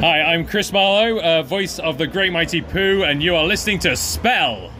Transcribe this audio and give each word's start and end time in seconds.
Hi, 0.00 0.22
I'm 0.22 0.46
Chris 0.46 0.72
Marlowe, 0.72 1.18
uh, 1.18 1.42
voice 1.42 1.80
of 1.80 1.98
the 1.98 2.06
Great 2.06 2.30
Mighty 2.30 2.62
Pooh, 2.62 3.02
and 3.02 3.20
you 3.20 3.34
are 3.34 3.44
listening 3.44 3.80
to 3.80 3.96
Spell. 3.96 4.70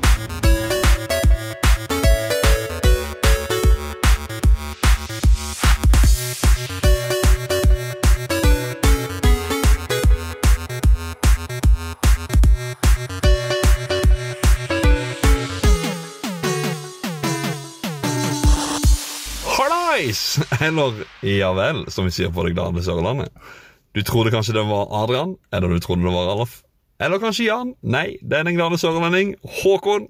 Eller 20.61 20.95
ja 21.21 21.53
vel, 21.53 21.91
som 21.91 22.05
vi 22.05 22.11
sier 22.11 22.31
på 22.31 22.45
det 22.47 22.55
glade 22.55 22.83
Sørlandet. 22.83 23.33
Du 23.97 24.03
trodde 24.05 24.33
kanskje 24.35 24.55
det 24.57 24.65
var 24.69 24.91
Adrian, 25.03 25.37
eller 25.53 25.69
du 25.73 25.79
trodde 25.81 26.05
det 26.05 26.13
var 26.13 26.33
Alf. 26.35 26.61
Eller 27.01 27.21
kanskje 27.23 27.47
Jan. 27.47 27.75
Nei, 27.83 28.17
det 28.23 28.41
er 28.41 28.47
den 28.47 28.59
glade 28.59 28.79
sørlending. 28.79 29.37
Håkon. 29.63 30.09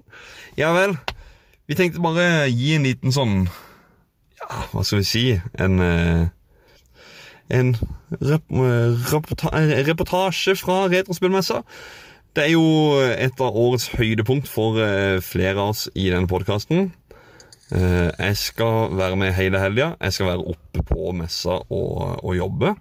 Ja 0.57 0.73
vel. 0.73 0.97
Vi 1.69 1.77
tenkte 1.77 2.01
bare 2.01 2.49
gi 2.49 2.73
en 2.75 2.87
liten 2.87 3.13
sånn 3.13 3.43
Ja, 4.39 4.63
hva 4.71 4.81
skal 4.81 5.03
vi 5.03 5.05
si? 5.05 5.23
En 5.61 5.79
eh, 5.85 6.29
En 7.53 7.75
reportasje 9.85 10.55
fra 10.57 10.83
Retrospillmessa. 10.89 11.63
Det 12.37 12.43
er 12.45 12.51
jo 12.53 12.65
et 13.09 13.41
av 13.41 13.57
årets 13.57 13.87
høydepunkt 13.97 14.49
for 14.49 14.77
eh, 14.81 15.17
flere 15.25 15.57
av 15.57 15.73
oss 15.73 15.87
i 15.97 16.11
denne 16.13 16.29
podkasten. 16.29 16.91
Eh, 17.73 18.09
jeg 18.09 18.37
skal 18.37 18.93
være 18.97 19.17
med 19.17 19.33
hele 19.37 19.61
helga. 19.61 19.95
Jeg 19.97 20.13
skal 20.13 20.29
være 20.31 20.53
oppe 20.53 20.85
på 20.89 21.09
messa 21.17 21.57
og, 21.69 22.21
og 22.21 22.37
jobbe. 22.37 22.75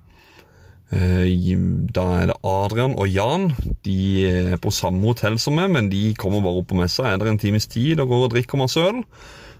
Eh, 0.89 1.57
da 1.93 2.05
er 2.17 2.31
det 2.31 2.39
Adrian 2.49 2.97
og 2.97 3.09
Jan. 3.13 3.51
De 3.85 3.99
er 4.29 4.57
på 4.63 4.73
samme 4.73 5.05
hotell 5.05 5.39
som 5.41 5.59
meg, 5.59 5.71
men 5.75 5.91
de 5.93 6.15
kommer 6.19 6.45
bare 6.45 6.63
opp 6.63 6.71
på 6.71 6.79
messa 6.79 7.11
Er 7.11 7.19
det 7.21 7.29
en 7.29 7.41
times 7.41 7.69
tid 7.69 8.01
og 8.01 8.09
går 8.09 8.25
og 8.29 8.33
drikker 8.37 8.61
masse 8.61 8.81
øl. 8.81 9.03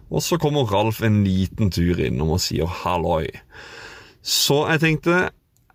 Og 0.09 0.23
så 0.25 0.39
kommer 0.41 0.69
Ralf 0.71 1.03
en 1.05 1.23
liten 1.25 1.71
tur 1.71 2.01
innom 2.01 2.33
og 2.33 2.41
sier 2.41 2.71
halloi. 2.81 3.29
Så 4.25 4.65
jeg 4.71 4.81
tenkte 4.81 5.29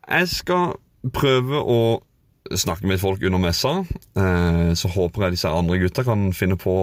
jeg 0.03 0.28
skal 0.28 0.73
prøve 1.13 1.61
å 1.61 1.83
snakke 2.52 2.88
med 2.89 3.00
folk 3.00 3.22
under 3.23 3.39
messa. 3.39 3.72
Eh, 4.19 4.73
så 4.75 4.89
håper 4.91 5.25
jeg 5.25 5.35
disse 5.38 5.50
andre 5.50 5.78
gutta 5.80 6.03
kan 6.03 6.31
finne 6.35 6.58
på 6.59 6.73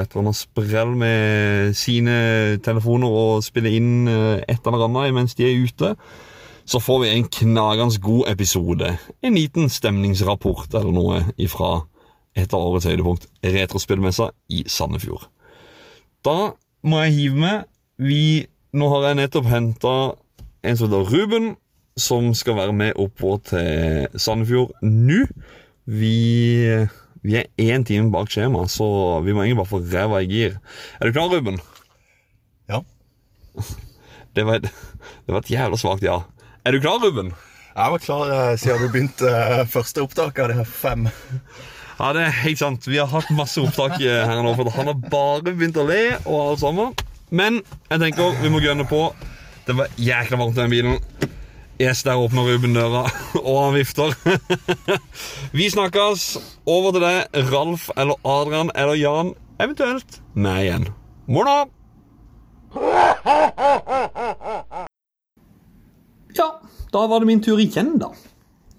et 0.00 0.08
eller 0.10 0.24
annet 0.24 0.38
sprell 0.40 0.96
med 0.98 1.76
sine 1.78 2.16
telefoner 2.64 3.12
og 3.20 3.44
spille 3.46 3.70
inn 3.76 4.08
eh, 4.10 4.42
et 4.48 4.66
eller 4.66 4.88
annet 4.88 5.14
mens 5.14 5.36
de 5.38 5.46
er 5.46 5.62
ute. 5.62 5.92
Så 6.66 6.80
får 6.82 7.00
vi 7.04 7.10
en 7.14 7.28
knagende 7.30 8.00
god 8.02 8.28
episode. 8.28 8.96
En 9.22 9.36
liten 9.38 9.70
stemningsrapport 9.70 10.74
eller 10.74 10.90
noe 10.94 11.20
ifra 11.38 11.84
et 12.36 12.52
av 12.52 12.64
årets 12.66 12.88
høydepunkt, 12.90 13.28
Retrospillmessa 13.46 14.32
i 14.52 14.64
Sandefjord. 14.68 15.28
Da 16.26 16.56
må 16.82 17.04
jeg 17.04 17.14
hive 17.14 17.38
med. 17.40 17.70
Vi, 18.02 18.44
nå 18.76 18.90
har 18.92 19.06
jeg 19.08 19.20
nettopp 19.22 19.46
henta 19.48 19.94
en 20.66 20.76
som 20.76 20.90
heter 20.90 21.14
Ruben, 21.14 21.48
som 21.96 22.32
skal 22.36 22.58
være 22.58 22.74
med 22.76 22.98
oppover 23.00 23.40
til 23.52 24.20
Sandefjord 24.20 24.74
nå. 24.82 25.22
Vi, 25.86 26.12
vi 27.22 27.38
er 27.38 27.46
én 27.62 27.86
time 27.86 28.10
bak 28.10 28.34
skjema, 28.34 28.66
så 28.66 29.20
vi 29.22 29.32
må 29.32 29.44
egentlig 29.44 29.62
bare 29.62 29.70
få 29.70 29.84
ræva 29.86 30.24
i 30.24 30.30
gir. 30.34 30.58
Er 30.98 31.06
du 31.06 31.14
klar, 31.14 31.30
Ruben? 31.30 31.62
Ja. 32.68 32.82
Det 34.36 34.42
var 34.44 34.58
et, 34.58 34.66
det 35.24 35.32
var 35.32 35.38
et 35.40 35.48
jævla 35.48 35.78
svakt 35.80 36.02
ja. 36.04 36.18
Er 36.66 36.74
du 36.74 36.80
klar, 36.82 36.98
Ruben? 36.98 37.28
Jeg 37.76 37.92
var 37.92 38.00
klar 38.02 38.30
eh, 38.34 38.56
siden 38.58 38.80
du 38.82 38.88
begynte 38.90 39.28
eh, 39.30 39.60
første 39.70 40.02
opptak 40.02 40.38
av 40.42 40.48
de 40.50 40.56
her 40.58 40.66
fem. 40.66 41.04
Ja, 42.00 42.08
det 42.16 42.24
er 42.24 42.32
helt 42.40 42.58
sant. 42.58 42.88
Vi 42.90 42.98
har 42.98 43.06
hatt 43.12 43.28
masse 43.38 43.62
opptak 43.62 44.00
eh, 44.00 44.24
her 44.26 44.40
nå, 44.42 44.50
for 44.58 44.72
han 44.74 44.90
har 44.90 44.98
bare 45.12 45.52
begynt 45.52 45.78
å 45.78 45.84
le 45.86 46.16
og 46.24 46.40
alt 46.40 46.64
sammen. 46.64 46.90
Men 47.30 47.60
jeg 47.86 48.02
tenker 48.02 48.34
vi 48.40 48.50
må 48.50 48.58
gønne 48.64 48.82
på. 48.90 49.04
Det 49.68 49.76
var 49.78 49.94
jækla 49.94 50.40
varmt 50.40 50.58
i 50.58 50.62
den 50.64 50.74
bilen. 50.74 50.98
Yes, 51.78 52.02
der 52.02 52.18
åpner 52.18 52.50
Ruben 52.50 52.74
døra, 52.74 53.04
og 53.46 53.60
han 53.60 53.78
vifter. 53.78 54.16
Vi 55.58 55.70
snakkes. 55.70 56.26
Over 56.66 56.96
til 56.96 57.06
deg, 57.06 57.46
Ralf 57.52 57.92
eller 57.94 58.18
Adrian 58.26 58.74
eller 58.74 58.98
Jan, 58.98 59.36
eventuelt 59.62 60.18
meg 60.34 60.66
igjen. 60.66 60.90
Morna! 61.30 61.68
Ja, 66.36 66.50
da 66.92 67.06
var 67.10 67.22
det 67.22 67.30
min 67.30 67.42
tur 67.44 67.60
igjen, 67.62 67.96
da. 68.00 68.12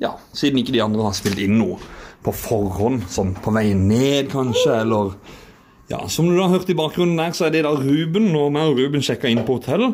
Ja, 0.02 0.14
Siden 0.38 0.62
ikke 0.62 0.76
de 0.76 0.84
andre 0.86 1.08
har 1.08 1.16
spilt 1.18 1.42
inn 1.42 1.58
noe 1.58 1.80
på 2.26 2.34
forhånd, 2.36 3.06
sånn 3.10 3.34
på 3.42 3.54
vei 3.56 3.72
ned, 3.78 4.32
kanskje, 4.34 4.82
eller 4.84 5.16
Ja, 5.88 6.02
Som 6.12 6.28
du 6.28 6.36
har 6.42 6.52
hørt 6.52 6.70
i 6.70 6.76
bakgrunnen 6.76 7.16
der, 7.16 7.32
så 7.32 7.46
er 7.48 7.54
det 7.54 7.62
da 7.64 7.72
Ruben. 7.72 8.34
Og 8.36 8.50
meg 8.52 8.74
og 8.74 8.82
Ruben 8.82 9.04
sjekka 9.06 9.30
inn 9.32 9.46
på 9.48 9.56
hotell. 9.56 9.94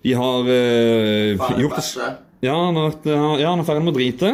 De 0.00 0.14
har 0.16 0.48
eh, 0.48 1.36
gjort 1.60 1.76
det 1.76 2.06
ja, 2.44 2.52
han 2.52 2.76
er, 2.76 2.94
ja, 3.40 3.48
han 3.50 3.60
er 3.62 3.66
ferdig 3.66 3.82
med 3.84 3.94
å 3.94 3.96
drite. 3.96 4.30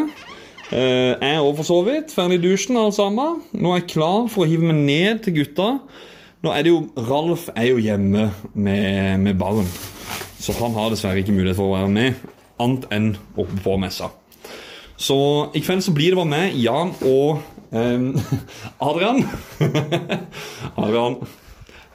Eh, 0.75 1.13
jeg 1.15 1.39
er 1.39 1.65
så 1.67 1.79
vidt 1.87 2.15
ferdig 2.15 2.41
i 2.41 2.43
dusjen. 2.43 2.77
alle 2.77 2.95
sammen. 2.95 3.43
Nå 3.55 3.73
er 3.73 3.83
jeg 3.83 3.93
klar 3.95 4.27
for 4.33 4.45
å 4.45 4.49
hive 4.51 4.67
meg 4.69 4.81
ned 4.83 5.23
til 5.25 5.37
gutta. 5.39 5.69
Nå 6.43 6.51
er 6.51 6.67
det 6.67 6.73
jo, 6.73 6.81
Ralf 7.07 7.47
er 7.55 7.69
jo 7.71 7.79
hjemme 7.79 8.29
med, 8.55 9.21
med 9.23 9.39
barn, 9.39 9.69
så 10.43 10.55
han 10.59 10.75
har 10.75 10.91
dessverre 10.91 11.23
ikke 11.23 11.37
mulighet 11.37 11.55
for 11.55 11.71
å 11.71 11.77
være 11.77 11.91
med, 11.95 12.25
annet 12.61 12.89
enn 12.93 13.13
oppe 13.37 13.61
på 13.65 13.77
messa. 13.81 14.11
Så 14.97 15.17
i 15.57 15.63
kveld 15.65 15.83
så 15.85 15.95
blir 15.95 16.13
det 16.13 16.21
bare 16.21 16.31
meg, 16.31 16.59
Jan 16.63 16.93
og 17.09 17.43
eh, 17.75 18.35
Adrian. 18.89 19.23
Adrian. 20.83 21.23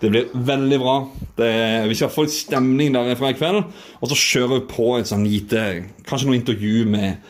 Det 0.01 0.11
blir 0.13 0.27
veldig 0.33 0.79
bra. 0.81 0.97
Det, 1.37 1.51
vi 1.89 1.95
skal 1.97 2.11
få 2.13 2.27
litt 2.27 2.35
stemning 2.35 2.93
derfra 2.93 3.31
i 3.33 3.37
kveld. 3.37 3.63
Og 4.01 4.11
så 4.11 4.17
kjører 4.19 4.59
vi 4.59 4.67
på 4.69 4.91
et 4.99 5.09
sånn 5.09 5.25
lite 5.25 5.63
Kanskje 6.05 6.29
noe 6.29 6.37
intervju 6.37 6.83
med 6.91 7.23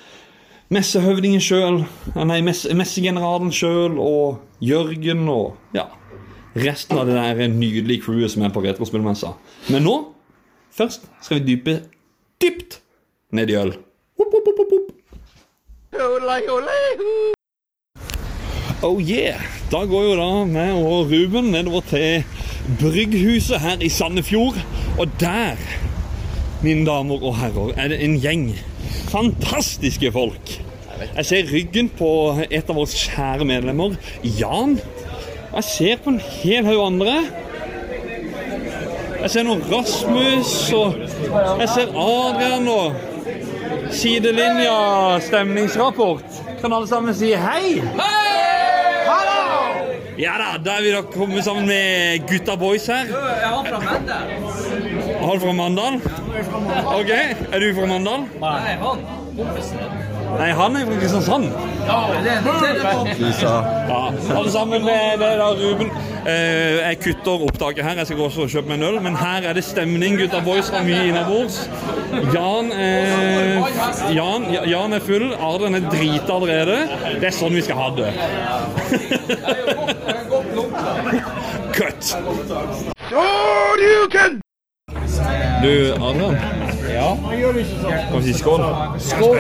messehøvdingen 0.73 1.43
sjøl. 1.43 1.83
Nei, 2.17 2.41
messe, 2.43 2.73
messegeneralen 2.75 3.53
sjøl 3.55 3.95
og 4.03 4.41
Jørgen 4.63 5.27
og 5.31 5.77
ja, 5.77 5.85
resten 6.57 6.99
av 6.99 7.07
det 7.07 7.15
der 7.15 7.53
nydelige 7.53 8.03
crewet 8.07 8.33
som 8.33 8.43
er 8.43 8.51
på 8.51 8.65
Retrospillmessa. 8.65 9.35
Men 9.71 9.85
nå 9.87 9.95
først 10.75 11.07
skal 11.23 11.39
vi 11.39 11.53
dype 11.53 11.77
dypt 12.41 12.81
ned 13.31 13.49
i 13.49 13.57
øl. 13.59 13.73
Hopp, 14.17 14.33
hopp, 14.33 14.47
hopp, 14.47 14.71
olai, 15.97 16.39
hopp. 16.47 17.35
Oh 18.83 18.99
yeah! 19.01 19.41
Da 19.71 19.81
går 19.89 20.03
jo 20.05 20.15
da 20.19 20.29
meg 20.45 20.75
og 20.77 21.09
Ruben 21.11 21.49
nedover 21.51 21.81
til 21.89 22.23
Brygghuset 22.79 23.59
her 23.59 23.81
i 23.81 23.89
Sandefjord. 23.89 24.59
Og 24.99 25.09
der, 25.19 25.57
mine 26.63 26.85
damer 26.85 27.23
og 27.23 27.35
herrer, 27.39 27.73
er 27.77 27.91
det 27.91 27.99
en 28.05 28.19
gjeng 28.21 28.51
fantastiske 29.11 30.11
folk. 30.11 30.53
Jeg 31.15 31.25
ser 31.25 31.51
ryggen 31.53 31.89
på 31.97 32.11
et 32.51 32.69
av 32.69 32.77
våre 32.77 32.89
kjære 32.89 33.45
medlemmer, 33.49 33.97
Jan. 34.23 34.77
Jeg 35.55 35.67
ser 35.67 35.99
på 36.03 36.13
en 36.13 36.21
hel 36.39 36.65
haug 36.69 36.85
andre. 36.85 37.17
Jeg 39.17 39.33
ser 39.33 39.45
noen 39.47 39.63
Rasmus, 39.71 40.55
og 40.77 40.97
jeg 41.63 41.69
ser 41.73 41.93
Adrian 41.97 42.67
og 42.69 43.06
Sidelinja 43.91 45.19
stemningsrapport. 45.21 46.23
Kan 46.61 46.73
alle 46.73 46.87
sammen 46.87 47.15
si 47.15 47.33
hei? 47.35 47.81
Hei! 47.81 49.05
Hallo! 49.07 49.85
Ja 50.17 50.33
da, 50.41 50.57
da 50.65 50.77
er 50.79 50.81
vi 50.85 50.91
da 50.95 51.01
kommet 51.13 51.45
sammen 51.45 51.67
med 51.69 52.25
gutta 52.29 52.55
boys 52.57 52.87
her. 52.89 53.05
Jeg 53.07 53.51
var 53.53 53.63
fra 53.69 53.79
Mandal. 53.85 54.33
Er 55.07 55.25
han 55.27 55.39
fra 55.41 55.53
Mandal? 55.53 55.99
Ok, 56.97 57.11
Er 57.53 57.59
du 57.63 57.67
fra 57.77 57.85
Mandal? 57.93 58.27
Nei, 58.41 58.75
han. 58.83 59.05
Kompisen. 59.37 60.06
Nei, 60.37 60.51
han 60.53 60.75
er 60.75 60.85
fra 60.85 60.95
Kristiansand. 61.01 61.45
Ja, 61.87 61.97
det 62.23 62.31
er 62.31 62.37
en 62.37 62.43
telefon. 62.61 63.07
Ja, 63.89 64.35
Alle 64.37 64.51
sammen, 64.51 64.81
det 64.85 64.95
er 64.97 65.17
da 65.39 65.47
Ruben. 65.55 65.89
Eh, 66.27 66.77
jeg 66.81 66.97
kutter 67.03 67.45
opptaket 67.47 67.83
her, 67.85 67.95
jeg 68.01 68.05
skal 68.09 68.17
gå 68.19 68.25
også 68.27 68.41
og 68.43 68.49
kjøpe 68.51 68.67
meg 68.67 68.77
en 68.81 68.87
øl. 68.89 68.97
Men 69.01 69.15
her 69.15 69.47
er 69.47 69.53
det 69.55 69.63
stemning, 69.63 70.17
gutta 70.19 70.41
boys 70.45 70.69
fra 70.71 70.81
mye 70.83 71.07
innabords. 71.07 71.69
Jan, 72.33 72.71
eh, 72.75 73.63
Jan, 74.15 74.45
Jan 74.67 74.93
er 74.93 74.99
full, 75.07 75.29
Adrian 75.33 75.75
er 75.79 75.87
drita 75.89 76.33
allerede. 76.35 76.77
Det 77.21 77.27
er 77.31 77.35
sånn 77.39 77.55
vi 77.55 77.63
skal 77.63 77.77
ha 77.79 77.89
det. 77.95 78.11
Cut. 81.77 82.03
Du, 85.61 85.93
Adrian. 86.03 86.76
Ja? 86.93 87.17
Kan 88.11 88.21
vi 88.21 88.33
si 88.33 88.39
skål? 88.39 88.61
Skål! 88.99 89.37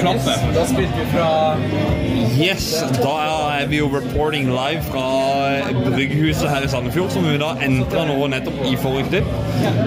Klampe. 0.00 0.36
Da 0.54 0.66
spilte 0.68 0.96
vi 0.98 1.06
fra 1.14 1.30
Yes, 2.40 2.70
da 2.96 3.14
er 3.60 3.66
vi 3.68 3.80
jo 3.80 3.88
reporting 3.92 4.46
live 4.48 4.80
fra 4.86 5.02
Brygghuset 5.84 6.48
her 6.48 6.64
i 6.64 6.68
Sandefjord, 6.72 7.10
som 7.12 7.26
vi 7.26 7.34
da 7.40 7.50
entra 7.66 8.06
nå 8.08 8.16
nettopp 8.32 8.62
i 8.70 8.76
forrige 8.80 9.10
klipp. 9.10 9.28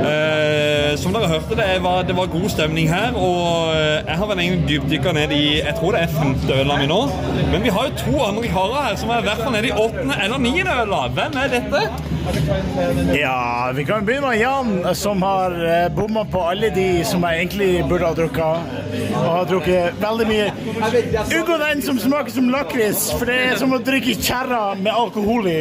Eh, 0.06 0.94
som 1.01 1.15
dere 1.15 1.31
hørte, 1.31 1.57
det 1.57 1.80
var, 1.81 2.04
det 2.06 2.13
var 2.18 2.30
god 2.30 2.45
stemning 2.54 2.92
her, 2.92 3.18
og 3.18 3.74
eh, 3.74 4.04
jeg 4.06 4.19
har 4.19 4.30
vel 4.30 4.44
egentlig 4.44 4.69
dypdykka 4.69 5.15
ned 5.18 5.33
i 5.33 5.44
Jeg 5.63 5.75
tror 5.80 5.98
det 5.98 6.04
er 6.06 6.13
femte 6.13 6.60
øla 6.62 6.77
mi 6.77 6.89
nå. 6.92 7.01
Men 7.50 7.65
vi 7.65 7.74
har 7.74 7.89
jo 7.89 8.01
to 8.04 8.15
andre 8.27 8.54
karer 8.54 8.89
her 8.89 9.00
som 9.01 9.13
er 9.15 9.24
i 9.24 9.30
hvert 9.30 9.45
fall 9.45 9.56
nede 9.57 9.71
i 9.71 9.77
åttende 9.88 10.19
eller 10.25 10.44
niende 10.45 10.81
øla. 10.83 11.06
Hvem 11.18 11.39
er 11.45 11.56
dette? 11.57 11.86
Ja, 13.18 13.71
vi 13.75 13.83
kan 13.86 14.06
begynne 14.06 14.30
med 14.30 14.39
Jan, 14.39 14.95
som 14.95 15.21
har 15.25 15.57
eh, 15.65 15.89
bomma 15.92 16.24
på 16.25 16.44
alle 16.54 16.69
de 16.75 16.88
som 17.07 17.25
jeg 17.27 17.42
egentlig 17.42 17.83
burde 17.89 18.07
ha 18.07 18.15
drukket. 18.15 18.71
Og 19.18 19.27
har 19.27 19.50
drukket 19.50 20.00
veldig 20.03 20.27
mye. 20.29 20.47
Unngå 21.39 21.57
den 21.63 21.81
som 21.85 22.00
smaker 22.00 22.35
som 22.35 22.50
lakris, 22.53 23.05
for 23.17 23.29
det 23.29 23.38
er 23.47 23.57
som 23.61 23.73
å 23.75 23.79
drikke 23.83 24.15
kjerra 24.19 24.61
med 24.79 24.91
alkohol 24.94 25.47
i. 25.51 25.59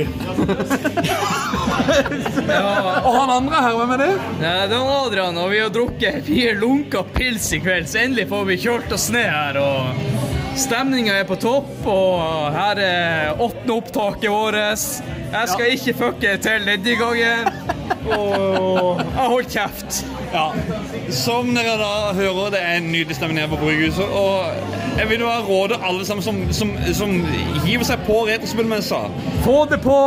Og 3.03 3.13
han 3.17 3.35
andre 3.39 3.63
her, 3.65 3.79
hvem 3.79 3.95
er 3.97 4.03
det? 4.05 4.11
Nei, 4.43 4.57
det 4.71 4.79
er 4.79 4.93
Adrian, 4.99 5.41
og 5.43 5.53
vi 5.55 5.63
har 5.63 5.73
drukket 5.75 6.23
fire 6.29 6.57
lunka 6.61 7.05
pils 7.17 7.49
i 7.57 7.63
kveld, 7.63 7.89
så 7.91 8.05
endelig 8.05 8.29
får 8.33 8.45
vi 8.51 8.61
kjørt 8.67 8.95
oss 8.99 9.09
ned 9.15 9.29
her. 9.31 9.61
og 9.63 10.31
Stemninga 10.59 11.15
er 11.17 11.25
på 11.25 11.39
topp, 11.41 11.71
og 11.89 12.53
her 12.53 12.81
er 12.85 13.41
åttende 13.41 13.79
opptaket 13.79 14.29
vårt. 14.29 14.59
Jeg 15.33 15.49
skal 15.49 15.73
ikke 15.73 15.95
fucke 15.97 16.35
til 16.45 16.67
denne 16.69 16.97
gangen. 17.01 17.49
Og 18.13 18.99
jeg 18.99 19.29
holder 19.31 19.49
kjeft. 19.53 20.03
Ja, 20.33 20.53
Som 21.13 21.55
dere 21.55 21.77
da 21.77 22.13
hører, 22.17 22.51
det 22.55 22.61
er 22.63 22.79
en 22.81 22.93
nydelig 22.93 23.17
stemning 23.17 23.41
her 23.41 23.49
på 23.51 23.59
Bryghuset. 23.61 24.05
Og 24.05 24.47
jeg 24.99 25.09
vil 25.11 25.21
jo 25.21 25.29
råde 25.49 25.77
alle 25.85 26.07
sammen 26.07 26.23
som, 26.23 26.39
som, 26.53 26.71
som 26.95 27.13
hiver 27.67 27.85
seg 27.85 28.07
på 28.07 28.23
retrospillmessa. 28.31 29.03
Få 29.45 29.65
det 29.71 29.83
på! 29.85 29.99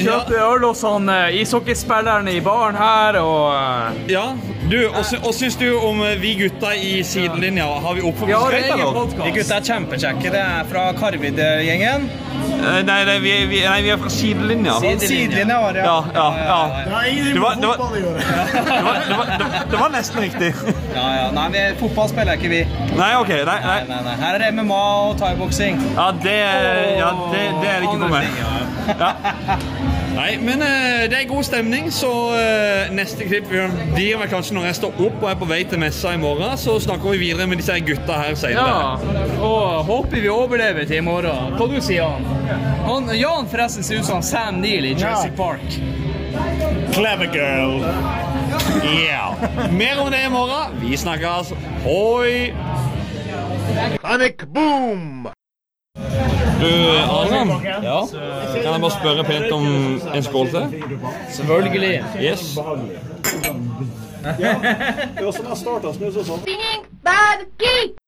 Kjøpe 0.00 0.38
øl 0.44 0.64
hos 0.68 0.82
han 0.86 1.08
eh, 1.12 1.40
ishockeyspilleren 1.42 2.28
i 2.32 2.38
baren 2.44 2.78
her, 2.80 3.18
og 3.20 3.52
eh, 3.54 4.00
Ja, 4.14 4.24
du, 4.70 4.78
sy- 5.06 5.20
syns 5.36 5.56
du 5.60 5.68
om 5.78 6.00
eh, 6.06 6.16
vi 6.22 6.34
gutta 6.40 6.72
i 6.76 7.00
sidelinja? 7.06 7.66
Har 7.84 7.94
vi 7.98 8.00
Vi 8.26 8.32
har 8.32 8.56
egen 8.60 8.86
podkast. 8.94 9.22
De 9.24 9.30
gutta 9.38 9.60
er 9.60 9.68
kjempekjekke. 9.70 10.30
Det 10.36 10.40
er 10.46 10.64
fra 10.70 10.88
Karvid-gjengen. 10.98 12.10
Nei, 12.60 12.82
nei, 12.84 13.18
vi, 13.24 13.30
vi, 13.48 13.58
nei, 13.64 13.78
vi 13.84 13.90
er 13.92 13.98
fra 14.00 14.10
sidelinja. 14.12 14.74
Sidelinja 15.00 15.56
var 15.62 15.72
det, 15.76 15.84
Ja, 15.84 15.94
ja, 16.14 16.26
ja. 16.36 16.58
Det 16.84 16.92
har 16.92 17.04
ingenting 17.08 17.42
var- 17.42 17.56
med 17.56 17.62
det 17.62 17.70
fotball 17.70 17.92
å 17.92 18.02
gjøre. 18.04 18.20
Det 18.70 18.82
var, 18.84 18.98
det, 19.06 19.16
var, 19.16 19.30
det, 19.40 19.46
det 19.70 19.78
var 19.80 19.90
nesten 19.94 20.22
riktig. 20.24 20.50
Ja, 20.94 21.06
ja. 21.16 21.26
Nei, 21.36 21.46
vi, 21.54 21.62
fotball 21.80 22.08
spiller 22.12 22.36
ikke 22.40 22.50
vi. 22.52 22.60
Nei, 22.98 23.10
OK. 23.20 23.28
Nei, 23.32 23.44
Nei, 23.44 23.60
nei. 23.64 23.80
nei, 23.88 24.00
nei. 24.08 24.16
Her 24.20 24.36
er 24.38 24.44
det 24.44 24.50
MMA 24.60 24.80
og 25.08 25.16
thaiboksing. 25.20 25.80
Ja, 25.96 26.10
det, 26.24 26.36
ja, 27.00 27.10
det, 27.32 27.44
det 27.62 27.72
er 27.74 27.80
det 27.80 27.88
ikke 27.88 28.02
for 28.04 28.12
meg. 28.12 28.24
Ja. 29.00 29.12
Nei, 30.20 30.34
men 30.36 30.60
uh, 30.60 31.06
det 31.08 31.16
er 31.16 31.28
god 31.28 31.46
stemning, 31.48 31.86
så 31.94 32.10
uh, 32.34 32.90
neste 32.92 33.24
klipp 33.24 33.46
blir 33.48 34.18
vel 34.20 34.28
kanskje 34.28 34.56
når 34.56 34.66
jeg 34.68 34.76
står 34.80 34.98
opp 35.06 35.22
og 35.22 35.30
er 35.30 35.38
på 35.40 35.48
vei 35.48 35.60
til 35.70 35.80
messa 35.80 36.12
i 36.12 36.20
morgen. 36.20 36.58
Så 36.60 36.76
snakker 36.84 37.14
vi 37.14 37.22
videre 37.22 37.46
med 37.48 37.62
disse 37.62 37.72
her 37.72 37.80
gutta 37.86 38.18
her 38.20 38.36
senere. 38.36 38.66
Ja, 38.68 39.40
og 39.40 39.88
håper 39.88 40.20
vi 40.20 40.28
overlever 40.28 40.84
til 40.84 41.00
i 41.00 41.06
morgen. 41.06 41.56
Hva 41.56 41.70
du 41.70 41.78
sier 41.80 42.04
Jan? 42.04 42.28
Han, 42.84 43.08
Jan 43.16 43.48
forresten 43.48 43.86
ser 43.86 44.02
ut 44.02 44.10
som 44.10 44.20
Sam 44.20 44.60
Neill 44.60 44.90
i 44.90 44.92
Jurassic 44.92 45.32
Park. 45.40 45.64
Clever 46.92 47.32
girl. 47.32 47.80
Yeah. 48.84 49.72
Mer 49.72 50.04
om 50.04 50.12
det 50.12 50.24
i 50.26 50.30
morgen. 50.30 50.80
Vi 50.84 50.96
snakkes. 51.00 51.54
Hoi! 51.86 52.52
Panic 54.02 54.44
boom! 54.52 55.30
Du, 56.60 56.66
Adrian, 56.66 57.48
kan 58.62 58.72
jeg 58.72 58.80
bare 58.80 58.90
spørre 58.90 59.24
pent 59.24 59.52
om 59.52 59.66
en 60.14 60.22
skål 60.22 60.48
til? 60.48 60.84
Selvfølgelig. 61.30 62.04
Yes. 62.22 62.58
Singing 66.44 66.82
bad 67.04 67.38
geek. 67.58 67.99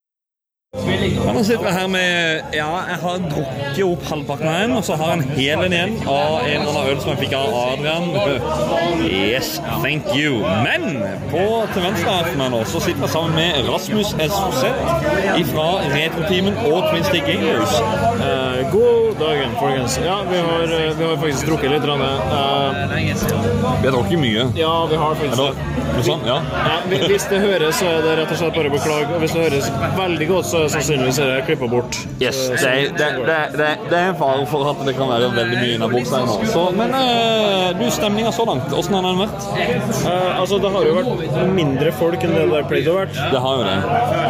Ja, 0.72 1.32
nå 1.36 1.42
sitter 1.44 1.66
jeg 1.68 1.74
her 1.76 1.88
med 1.92 2.54
Ja, 2.56 2.68
jeg 2.88 2.96
har 3.02 3.18
drukket 3.28 3.80
opp 3.84 4.06
halvparten 4.08 4.48
av 4.48 4.54
en, 4.56 4.70
og 4.78 4.84
så 4.86 4.94
har 4.96 5.10
jeg 5.10 5.18
en 5.18 5.34
hel 5.36 5.64
en 5.66 5.74
igjen 5.76 5.98
av 6.08 6.46
en 6.46 6.62
eller 6.62 6.70
annen 6.70 6.86
øl 6.94 7.02
som 7.02 7.10
jeg 7.12 7.18
fikk 7.26 7.34
av 7.36 7.52
Adrian. 7.58 8.06
Yes, 9.04 9.50
thank 9.82 10.08
you. 10.16 10.38
Men 10.64 10.96
på 11.28 11.42
til 11.74 11.84
venstre 11.84 12.14
for 12.30 12.40
meg 12.40 12.54
nå 12.54 12.62
så 12.72 12.80
sitter 12.86 13.04
jeg 13.04 13.12
sammen 13.12 13.36
med 13.36 13.68
Rasmus 13.68 14.14
S. 14.16 14.32
Roseth 14.32 15.44
fra 15.50 15.66
Retroteamen 15.92 16.56
og 16.70 16.88
Twin 16.88 17.04
Stick 17.10 17.28
Gamers. 17.28 17.76
Eh, 18.22 18.64
god 18.72 19.20
dagen, 19.20 19.52
folkens. 19.60 19.98
Ja, 20.00 20.22
vi 20.30 20.40
har, 20.40 20.64
eh, 20.72 20.96
vi 20.96 21.04
har 21.10 21.20
faktisk 21.20 21.52
drukket 21.52 21.74
litt. 21.76 21.84
grann, 21.84 22.00
eh, 22.00 22.96
Vi 23.82 23.88
har 23.88 23.92
drukket 23.92 24.18
mye. 24.24 24.48
ja, 24.56 24.86
vi 24.86 24.96
har 24.96 25.14
faktisk 25.20 25.36
det. 25.36 25.52
Sånn? 26.02 26.24
ja. 26.24 26.40
Ja, 26.64 26.80
hvis 27.06 27.28
det 27.28 27.38
høres, 27.42 27.76
så 27.76 27.86
er 27.86 28.00
det 28.02 28.16
rett 28.22 28.30
og 28.32 28.38
slett 28.38 28.54
bare 28.56 28.70
å 28.70 28.72
beklage. 28.72 29.12
Og 29.14 29.20
hvis 29.20 29.32
det 29.36 29.42
høres 29.44 29.68
veldig 29.98 30.28
godt, 30.28 30.46
så 30.46 30.61
sannsynligvis 30.70 31.18
er 31.22 31.30
det 31.30 31.38
klippa 31.46 31.68
bort. 31.70 31.96
Yes, 32.22 32.38
det 32.50 32.68
er, 32.68 32.92
det, 32.98 33.08
det, 33.26 33.68
det, 33.90 33.98
er 33.98 34.10
en 34.12 34.18
fare 34.18 34.44
for 34.50 34.68
at 34.70 34.82
det 34.86 34.94
kan 34.98 35.10
være 35.10 35.30
veldig 35.34 35.58
mye 35.58 35.76
innabords 35.76 36.12
her 36.14 36.26
nå. 36.28 36.36
Så, 36.52 36.64
men 36.76 36.94
uh, 36.94 37.70
du, 37.78 37.84
stemninga 37.94 38.32
så 38.34 38.46
langt, 38.48 38.72
åssen 38.76 38.96
har 38.98 39.06
den 39.06 39.22
vært? 39.22 39.48
Uh, 40.04 40.40
altså, 40.40 40.58
det 40.62 40.72
har 40.74 40.88
jo 40.88 40.94
vært 40.98 41.38
mindre 41.56 41.94
folk 41.98 42.26
enn 42.26 42.34
det 42.36 42.44
det 42.52 42.58
har 42.58 42.68
pleid 42.70 42.90
å 42.92 42.96
vært. 42.98 43.18
Det 43.32 43.42
har 43.46 43.60
jo 43.60 43.66
det. 43.68 43.76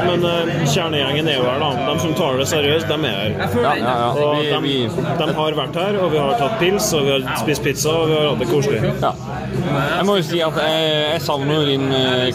Men 0.09 0.27
uh, 0.29 0.55
kjernegjengen 0.75 1.31
er 1.33 1.39
jo 1.39 1.49
her, 1.49 1.63
da. 1.65 1.71
De 1.91 1.97
som 2.07 2.17
tar 2.19 2.41
det 2.41 2.49
seriøst, 2.53 2.89
de 2.91 3.11
er 3.11 3.19
her. 3.19 3.37
Ja, 3.63 3.75
ja, 3.81 3.93
ja. 3.93 4.11
Og 4.13 4.43
Vi, 4.43 4.49
de, 4.49 4.61
vi, 4.67 5.07
de 5.23 5.29
har 5.41 5.59
vært 5.59 5.81
her, 5.83 6.01
og 6.03 6.13
vi 6.15 6.23
har 6.23 6.39
tatt 6.41 6.59
pils, 6.63 6.93
og 6.97 7.07
vi 7.09 7.15
har 7.17 7.43
spist 7.43 7.67
pizza, 7.67 7.93
og 7.93 8.11
vi 8.11 8.19
har 8.19 8.31
hatt 8.31 8.43
det 8.43 8.51
koselig. 8.53 8.83
ja. 9.03 9.15
Jeg 9.63 10.07
må 10.09 10.17
jo 10.19 10.25
si 10.27 10.41
at 10.43 10.57
jeg, 10.59 10.87
jeg 11.13 11.23
savner 11.23 11.67
din 11.69 11.85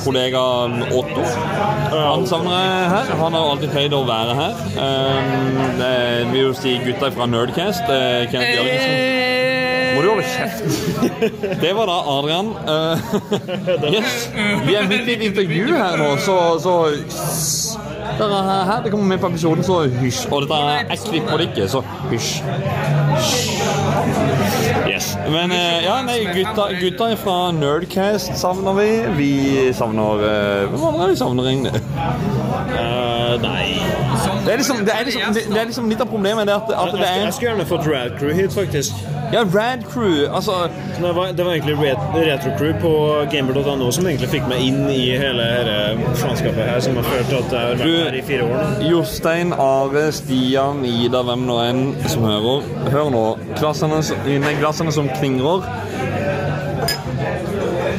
kollega 0.04 0.44
Otto. 0.96 1.24
Han 1.92 2.26
savner 2.30 2.54
jeg 2.56 2.90
her. 2.94 3.12
Han 3.22 3.36
har 3.36 3.52
alltid 3.52 3.74
pleid 3.74 3.87
å 3.96 4.04
være 4.08 4.36
her. 4.38 4.54
Um, 4.76 5.62
det 5.80 5.94
vil 6.32 6.42
jo 6.48 6.54
si 6.58 6.78
gutta 6.84 7.12
fra 7.16 7.30
Nerdcast. 7.30 7.88
Uh, 7.88 8.26
Kenneth 8.32 8.58
Jørgensen. 8.58 9.26
Må 9.98 10.04
du 10.04 10.10
holde 10.12 10.26
kjeft? 10.30 10.62
Det 11.64 11.72
var 11.74 11.90
da 11.90 11.98
Adrian. 12.12 12.52
Uh, 12.68 12.98
yes. 13.96 14.28
Vi 14.68 14.76
er 14.78 14.90
midt 14.92 15.08
i 15.10 15.16
et 15.16 15.24
intervju 15.32 15.72
her 15.74 15.98
nå, 15.98 16.12
så, 16.22 16.38
så 16.62 16.76
dere 18.18 18.38
er 18.42 18.66
her, 18.66 18.84
det 18.84 18.92
kommer 18.92 19.06
med 19.06 19.20
på 19.22 19.28
episoden, 19.28 19.64
så 19.64 19.82
hysj. 20.00 20.28
Og 20.32 20.46
dette 20.46 20.60
er 20.70 20.94
ett 20.94 21.04
klipp 21.10 21.32
det 21.38 21.50
ikke, 21.50 21.68
så 21.70 21.82
hysj. 22.12 22.32
Yes. 24.88 25.12
Men 25.30 25.52
eh, 25.52 25.84
ja, 25.86 25.98
nei, 26.06 26.20
gutta, 26.34 26.70
gutta 26.80 27.10
fra 27.20 27.38
Nerdcast 27.54 28.38
savner 28.40 28.78
vi. 28.78 28.90
Vi 29.18 29.32
savner 29.76 30.24
uh, 30.24 30.70
Hvem 30.72 30.86
andre 30.92 31.04
er 31.06 31.14
vi 31.14 31.20
savner 31.20 31.50
egentlig? 31.52 31.82
Eh, 32.78 33.17
nei 33.44 33.68
Det 34.46 34.54
er 34.54 34.58
liksom, 34.62 34.78
det 34.88 34.94
er 34.96 35.06
liksom, 35.08 35.34
det, 35.36 35.44
det 35.52 35.60
er 35.62 35.70
liksom 35.70 35.90
litt 35.92 36.02
av 36.02 36.10
problemet. 36.12 36.48
Det 36.48 36.56
at, 36.56 36.70
at 36.72 36.94
det 36.96 37.06
er 37.08 37.22
jeg 37.26 37.34
skulle 37.36 37.52
gjerne 37.52 37.68
fått 37.70 37.88
Rad 37.90 38.18
Crew 38.20 38.34
hit, 38.38 38.54
faktisk. 38.56 39.02
Ja, 39.34 39.42
Rad 39.44 39.84
Crew. 39.92 40.28
Altså 40.32 40.70
Det 41.02 41.16
var, 41.16 41.34
det 41.36 41.46
var 41.46 41.52
egentlig 41.52 41.76
Retro 42.30 42.54
Crew 42.58 42.74
på 42.82 42.92
gamer.no 43.32 43.90
som 43.92 44.08
egentlig 44.08 44.30
fikk 44.32 44.48
meg 44.48 44.64
inn 44.70 44.86
i 44.92 45.02
hele 45.20 45.44
dette 45.68 46.14
faenskapet 46.22 46.64
her, 46.64 46.80
som 46.84 46.96
har 47.00 47.10
ført 47.10 47.28
til 47.28 47.40
at 47.42 47.52
jeg 47.58 47.66
har 47.68 47.82
vært 47.82 48.06
her 48.08 48.20
i 48.22 48.24
fire 48.30 48.48
år 48.48 48.56
nå. 48.56 48.88
Jostein, 48.92 49.54
Are, 49.54 50.08
Stian, 50.16 50.84
Ida, 50.88 51.24
hvem 51.28 51.44
nå 51.50 51.60
enn 51.66 51.84
som 52.08 52.26
hører. 52.28 52.64
Hør 52.94 53.12
nå. 53.14 53.26
Glassene, 53.60 54.00
glassene 54.62 54.96
som 54.96 55.12
klingrer. 55.20 55.68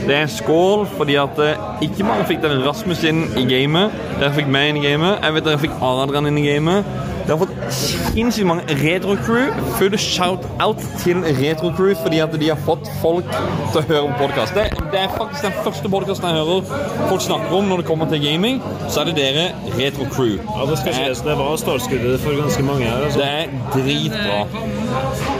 Det 0.09 0.17
er 0.17 0.31
skål 0.33 0.87
fordi 0.97 1.19
at 1.21 1.41
eh, 1.45 1.59
ikke 1.85 2.07
bare 2.09 2.25
fikk 2.25 2.41
dere 2.41 2.63
Rasmus 2.65 3.03
inn 3.05 3.27
i 3.37 3.45
gamet, 3.45 3.93
dere 4.17 4.33
fikk 4.33 4.49
meg 4.49 4.71
inn 4.71 4.79
i 4.81 4.85
gamet, 4.87 5.19
jeg 5.21 5.35
vet 5.37 5.45
dere 5.45 5.61
fikk 5.61 5.75
Adrian 5.85 6.31
inn 6.31 6.39
i 6.41 6.45
gamet. 6.47 6.89
Dere 7.29 7.37
har 7.37 7.43
fått 7.43 7.75
sinnssykt 7.77 8.49
mange 8.49 8.77
retro-crew. 8.79 9.51
Full 9.77 9.97
shout-out 10.01 10.81
til 11.03 11.21
retro-crew 11.43 11.93
fordi 12.01 12.23
at 12.25 12.33
de 12.41 12.49
har 12.49 12.63
fått 12.65 12.89
folk 13.03 13.29
til 13.35 13.83
å 13.83 13.83
høre 13.83 14.15
på 14.15 14.23
podkast. 14.23 14.57
Det, 14.57 14.71
det 14.95 15.03
er 15.03 15.13
faktisk 15.13 15.45
den 15.45 15.59
første 15.67 15.91
podkasten 15.93 16.31
jeg 16.31 16.39
hører 16.41 17.05
folk 17.11 17.27
snakker 17.27 17.59
om 17.59 17.69
når 17.69 17.83
det 17.83 17.89
kommer 17.91 18.09
til 18.09 18.25
gaming. 18.25 18.63
Så 18.89 19.03
er 19.03 19.11
det 19.11 19.19
dere, 19.21 19.45
retro-crew. 19.77 20.39
Ja, 20.41 20.65
det 20.73 20.81
skal 20.81 20.97
sies, 21.03 21.21
det 21.29 21.37
var 21.37 21.61
startskuddet 21.61 22.17
for 22.25 22.41
ganske 22.41 22.65
mange 22.65 22.89
her. 22.89 23.05
Altså. 23.11 23.21
Det 23.21 23.29
er 23.29 23.45
dritbra. 23.77 25.38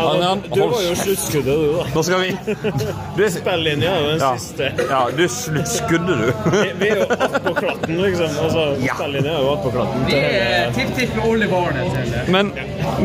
Adrian, 0.00 0.42
Du 0.54 0.60
var 0.60 0.82
jo 0.84 0.94
sluttskuddet, 0.96 1.44
du, 1.44 1.72
da. 1.76 1.84
Nå 1.94 2.02
skal 2.06 2.20
vi 2.24 2.30
Spillinja 3.40 3.90
er 3.94 4.00
jo 4.04 4.08
den 4.10 4.20
Ja. 4.24 4.30
siste. 4.38 4.70
Ja, 4.90 5.00
du 5.16 5.22
er 5.24 5.28
sluttskuddet, 5.32 6.18
du. 6.20 6.50
Vi, 6.50 6.62
vi 6.80 6.88
er 6.90 7.02
jo 7.02 7.06
attpå 7.16 7.52
klatten, 7.58 8.00
liksom. 8.02 8.36
Altså, 8.44 8.64
Spillelinja 8.80 9.34
er 9.36 9.44
jo 9.44 9.52
attpå 9.54 9.72
klatten. 9.74 10.04
Vi 10.08 10.18
er 10.20 10.72
tipp-tipp 10.76 11.14
med 11.18 11.28
Olli 11.30 11.48
Barnet. 11.50 12.28
Men, 12.34 12.52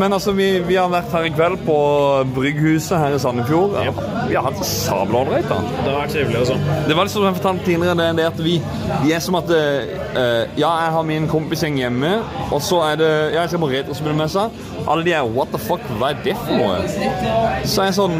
men 0.00 0.12
altså, 0.16 0.34
vi, 0.36 0.48
vi 0.68 0.78
har 0.80 0.90
vært 0.92 1.12
her 1.14 1.28
i 1.28 1.32
kveld 1.36 1.58
på 1.66 1.78
Brygghuset 2.36 2.98
her 3.00 3.16
i 3.16 3.20
Sandefjord. 3.22 3.76
Vi 4.30 4.34
har 4.38 4.46
hatt 4.48 4.62
sabla 4.66 5.22
ålreit, 5.24 5.48
da. 5.50 5.60
Det 5.76 5.90
har 5.92 6.00
vært 6.02 6.14
trivelig, 6.16 6.40
altså. 6.44 6.58
Det 6.88 6.96
var 6.98 7.08
liksom 7.08 7.22
som 7.22 7.28
jeg 7.30 7.38
fortalte 7.40 7.64
tidligere, 7.66 7.96
det, 8.00 8.08
det 8.20 8.26
at 8.28 8.40
vi, 8.44 8.56
vi 9.04 9.14
er 9.16 9.22
som 9.24 9.38
at 9.38 9.50
uh, 9.52 10.42
Ja, 10.58 10.70
jeg 10.84 10.92
har 10.96 11.06
min 11.06 11.28
kompisgjeng 11.30 11.78
hjemme, 11.80 12.16
og 12.52 12.60
så 12.64 12.82
er 12.90 12.98
det 13.00 13.12
Ja, 13.34 13.42
jeg 13.44 13.52
skal 13.54 13.62
på 13.62 13.70
retrospillmessa. 13.72 14.48
Alle 14.86 15.04
de 15.06 15.14
er 15.16 15.26
What 15.36 15.50
the 15.54 15.58
fuck, 15.60 15.82
hva 15.98 16.12
er 16.12 16.20
det 16.24 16.36
for 16.46 16.55
noe? 16.56 16.76
Så 17.66 17.82
er 17.82 17.88
jeg 17.90 17.96
sånn 17.96 18.16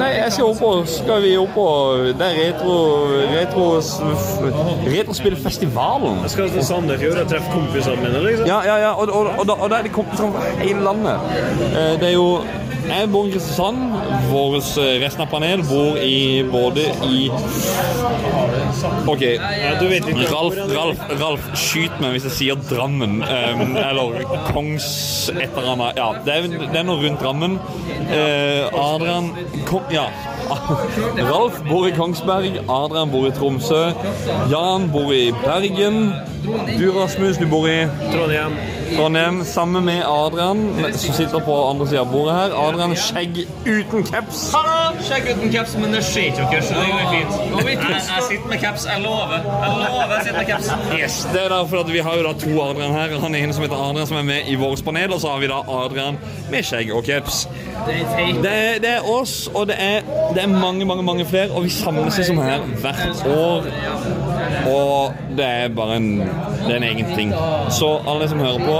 Nei, 0.00 0.10
jeg 0.16 0.32
skal 0.34 0.50
opp 0.52 0.62
og 0.66 0.88
Skal 0.90 1.22
vi 1.24 1.32
opp 1.40 1.56
og 1.60 2.10
Det 2.18 2.26
er 2.26 2.38
retro... 2.40 2.76
retro 3.32 3.66
Retrospillfestivalen. 4.86 6.20
Jeg 6.26 6.30
skal 6.34 6.50
til 6.54 6.64
Sandefjord 6.66 7.18
og 7.22 7.30
treffe 7.30 7.50
kompisene 7.52 7.96
mine, 8.02 8.20
liksom. 8.26 8.46
Ja, 8.48 8.60
ja, 8.66 8.76
ja, 8.84 8.92
og, 8.94 9.10
og, 9.10 9.30
og, 9.38 9.44
da, 9.48 9.56
og 9.58 9.70
da 9.72 9.80
er 9.80 9.86
de 9.88 9.92
kompiser 9.94 10.30
fra 10.32 10.44
hele 10.60 10.84
landet. 10.84 11.16
Eh, 11.72 11.94
Det 12.00 12.08
er 12.10 12.14
jo 12.16 12.28
jeg 12.88 13.08
bor 13.12 13.26
i 13.26 13.32
Kristiansand. 13.34 13.78
Våres, 14.30 14.70
eh, 14.78 14.96
resten 15.02 15.22
av 15.24 15.30
panel 15.30 15.62
bor 15.66 15.98
i 15.98 16.42
både 16.50 16.86
i 17.06 17.30
OK. 19.06 19.24
Ralf. 20.32 20.56
Ralf, 20.72 21.02
Ralf, 21.20 21.48
skyt 21.58 22.00
meg 22.00 22.16
hvis 22.16 22.28
jeg 22.28 22.36
sier 22.38 22.62
Drammen. 22.70 23.22
Um, 23.22 23.76
eller 23.76 24.22
Kongs 24.52 24.86
et 25.34 25.50
eller 25.56 25.72
annet. 25.74 26.00
Ja, 26.00 26.08
det 26.24 26.36
er, 26.36 26.48
det 26.72 26.80
er 26.80 26.86
noe 26.88 27.02
rundt 27.02 27.22
Drammen. 27.22 27.58
Uh, 28.06 28.70
Adrian 28.70 29.32
Kong... 29.68 29.86
Ja. 29.94 30.08
Ralf 31.30 31.60
bor 31.68 31.86
i 31.88 31.94
Kongsberg. 31.96 32.62
Adrian 32.68 33.10
bor 33.10 33.26
i 33.28 33.34
Tromsø. 33.34 33.82
Jan 34.52 34.90
bor 34.92 35.12
i 35.14 35.30
Bergen. 35.44 36.12
Du, 36.46 36.90
Rasmus, 36.94 37.38
du 37.38 37.46
bor 37.50 37.66
i 37.70 37.86
Trondheim. 38.12 38.58
Trondheim. 38.94 39.44
Sammen 39.44 39.84
med 39.84 40.02
Adrian, 40.06 40.62
som 40.92 41.14
sitter 41.14 41.40
på 41.40 41.56
andre 41.70 41.86
sida 41.88 42.00
av 42.00 42.12
bordet 42.12 42.34
her. 42.36 42.54
Adrian 42.68 42.94
skjegg 42.96 43.42
uten 43.66 44.06
caps. 44.06 44.46
Hallo! 44.54 44.96
Skjegg 45.06 45.28
uten 45.32 45.52
caps, 45.52 45.76
men 45.80 45.92
det 45.94 46.02
skjer 46.06 46.30
ikke 46.30 46.46
dere, 46.52 46.62
så 46.66 46.78
det 46.78 46.86
går 46.92 47.10
fint. 47.12 47.34
Jeg, 47.66 47.78
jeg 47.82 48.22
sitter 48.28 48.48
med 48.52 48.62
caps, 48.62 48.86
jeg 48.90 49.02
lover. 49.04 49.38
Jeg 49.46 49.74
lover 49.82 50.14
jeg 50.14 50.24
sitter 50.28 50.38
med 50.38 50.50
caps. 50.52 50.70
Yes, 51.00 51.18
det 51.32 51.42
er 51.44 51.48
derfor 51.54 51.82
at 51.84 51.92
Vi 51.92 51.98
har 51.98 52.16
jo 52.16 52.26
da 52.26 52.32
to 52.40 52.54
Adrian 52.62 52.94
her. 52.96 53.18
Han 53.24 53.34
ene 53.34 53.52
som 53.56 53.66
heter 53.66 53.76
Adrian, 53.88 54.06
som 54.06 54.16
er 54.16 54.26
med 54.32 54.50
i 54.52 54.54
vårt 54.60 54.84
panel. 54.84 55.12
Og 55.12 55.20
så 55.20 55.34
har 55.34 55.42
vi 55.44 55.50
da 55.52 55.60
Adrian 55.80 56.18
med 56.50 56.62
skjegg 56.66 56.92
og 56.94 57.04
caps. 57.06 57.46
Det 57.86 58.52
er, 58.52 58.78
det 58.82 58.90
er 58.96 59.10
oss, 59.10 59.50
og 59.54 59.66
det 59.70 59.76
er, 59.78 60.00
det 60.34 60.42
er 60.42 60.50
mange, 60.50 60.84
mange 60.84 61.02
mange 61.02 61.26
flere. 61.26 61.50
Og 61.50 61.64
vi 61.64 61.70
samles 61.70 62.18
liksom 62.18 62.38
her 62.38 62.58
hvert 62.82 63.26
år. 63.26 63.70
Og 64.70 65.16
det 65.38 65.46
er 65.46 65.74
bare 65.76 65.96
en, 66.00 66.08
det 66.20 66.70
er 66.70 66.76
en 66.78 66.86
egen 66.90 67.10
ting. 67.16 67.32
Så 67.74 67.88
alle 68.08 68.28
som 68.30 68.40
hører 68.42 68.62
på, 68.66 68.76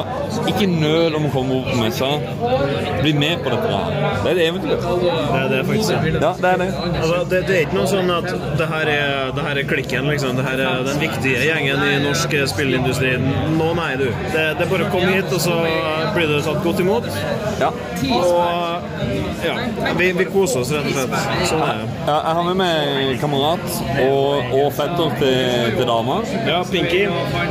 ikke 0.50 0.68
nøl 0.70 1.16
om 1.18 1.28
å 1.28 1.32
komme 1.34 1.60
opp 1.60 1.70
på 1.72 1.78
messa. 1.80 2.10
Bli 3.02 3.12
med 3.16 3.42
på 3.44 3.52
dette. 3.54 3.80
Det 4.24 4.30
er 4.30 4.34
et 4.34 4.42
eventyr. 4.46 4.76
Det 4.76 5.40
er 5.40 5.48
det 5.52 5.62
faktisk. 5.70 5.92
Ja, 6.16 6.32
det 6.40 6.52
er 6.52 6.62
det. 6.62 6.68
Altså, 6.92 7.20
det, 7.30 7.42
det 7.48 7.56
er 7.56 7.62
ikke 7.66 7.78
noe 7.78 7.90
sånn 7.90 8.12
at 8.16 8.30
det 8.60 8.70
her 8.72 8.92
er, 8.92 9.34
det 9.36 9.46
her 9.48 9.62
er 9.62 9.68
klikken, 9.72 10.10
liksom. 10.12 10.40
Det 10.40 10.46
her 10.46 10.64
er 10.66 10.84
den 10.86 11.02
viktige 11.02 11.44
gjengen 11.46 11.84
i 11.86 11.92
norsk 12.04 12.36
spillindustri. 12.52 13.14
Nå, 13.56 13.70
nei, 13.78 13.92
du. 14.00 14.06
Det, 14.34 14.46
det 14.58 14.66
er 14.66 14.70
bare 14.72 14.88
å 14.88 14.92
komme 14.94 15.14
hit, 15.14 15.30
og 15.32 15.42
så 15.42 15.58
blir 16.16 16.30
du 16.30 16.38
tatt 16.44 16.62
godt 16.64 16.82
imot. 16.84 17.10
Ja. 17.62 17.72
Og 18.16 18.96
ja, 19.44 19.54
vi, 19.98 20.10
vi 20.16 20.26
koser 20.30 20.62
oss, 20.62 20.72
rett 20.74 20.86
og 20.88 20.96
slett. 20.96 21.46
Sånn 21.50 21.62
er 21.64 21.82
det. 21.82 21.88
Ja, 22.06 22.16
jeg 22.16 22.36
har 22.38 22.44
med 22.46 22.58
meg 22.60 23.20
kamerat 23.22 23.66
og, 24.06 24.54
og 24.56 24.66
fetter 24.76 25.14
til, 25.20 25.36
til 25.76 25.86
dama. 25.88 26.18
Ja, 26.46 26.62
Pinky. 26.70 27.02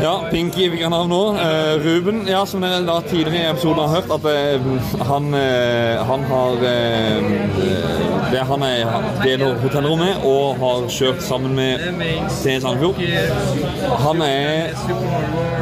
Ja, 0.02 0.14
Pinky 0.32 0.70
fikk 0.74 0.84
han 0.86 0.96
av 0.98 1.08
nå. 1.12 1.22
Uh, 1.38 1.74
Ruben, 1.86 2.24
ja, 2.30 2.44
som 2.50 2.64
dere 2.66 2.82
da 2.88 3.00
tidligere 3.06 3.44
i 3.44 3.52
episoden 3.52 3.82
har 3.84 3.96
hørt, 3.96 4.12
at 4.16 4.26
uh, 4.26 5.06
han, 5.10 5.32
uh, 5.34 6.06
han 6.10 6.26
har 6.30 6.66
eh, 6.72 7.16
det 8.32 8.44
Han 8.50 8.64
er, 8.64 8.90
deler 9.24 9.56
hotellrom 9.62 10.00
med 10.02 10.26
og 10.26 10.58
har 10.62 10.88
kjørt 10.92 11.22
sammen 11.24 11.56
med 11.56 11.84
til 12.42 12.62
Sandefjord. 12.62 13.00
Han 14.02 14.22
er 14.26 14.74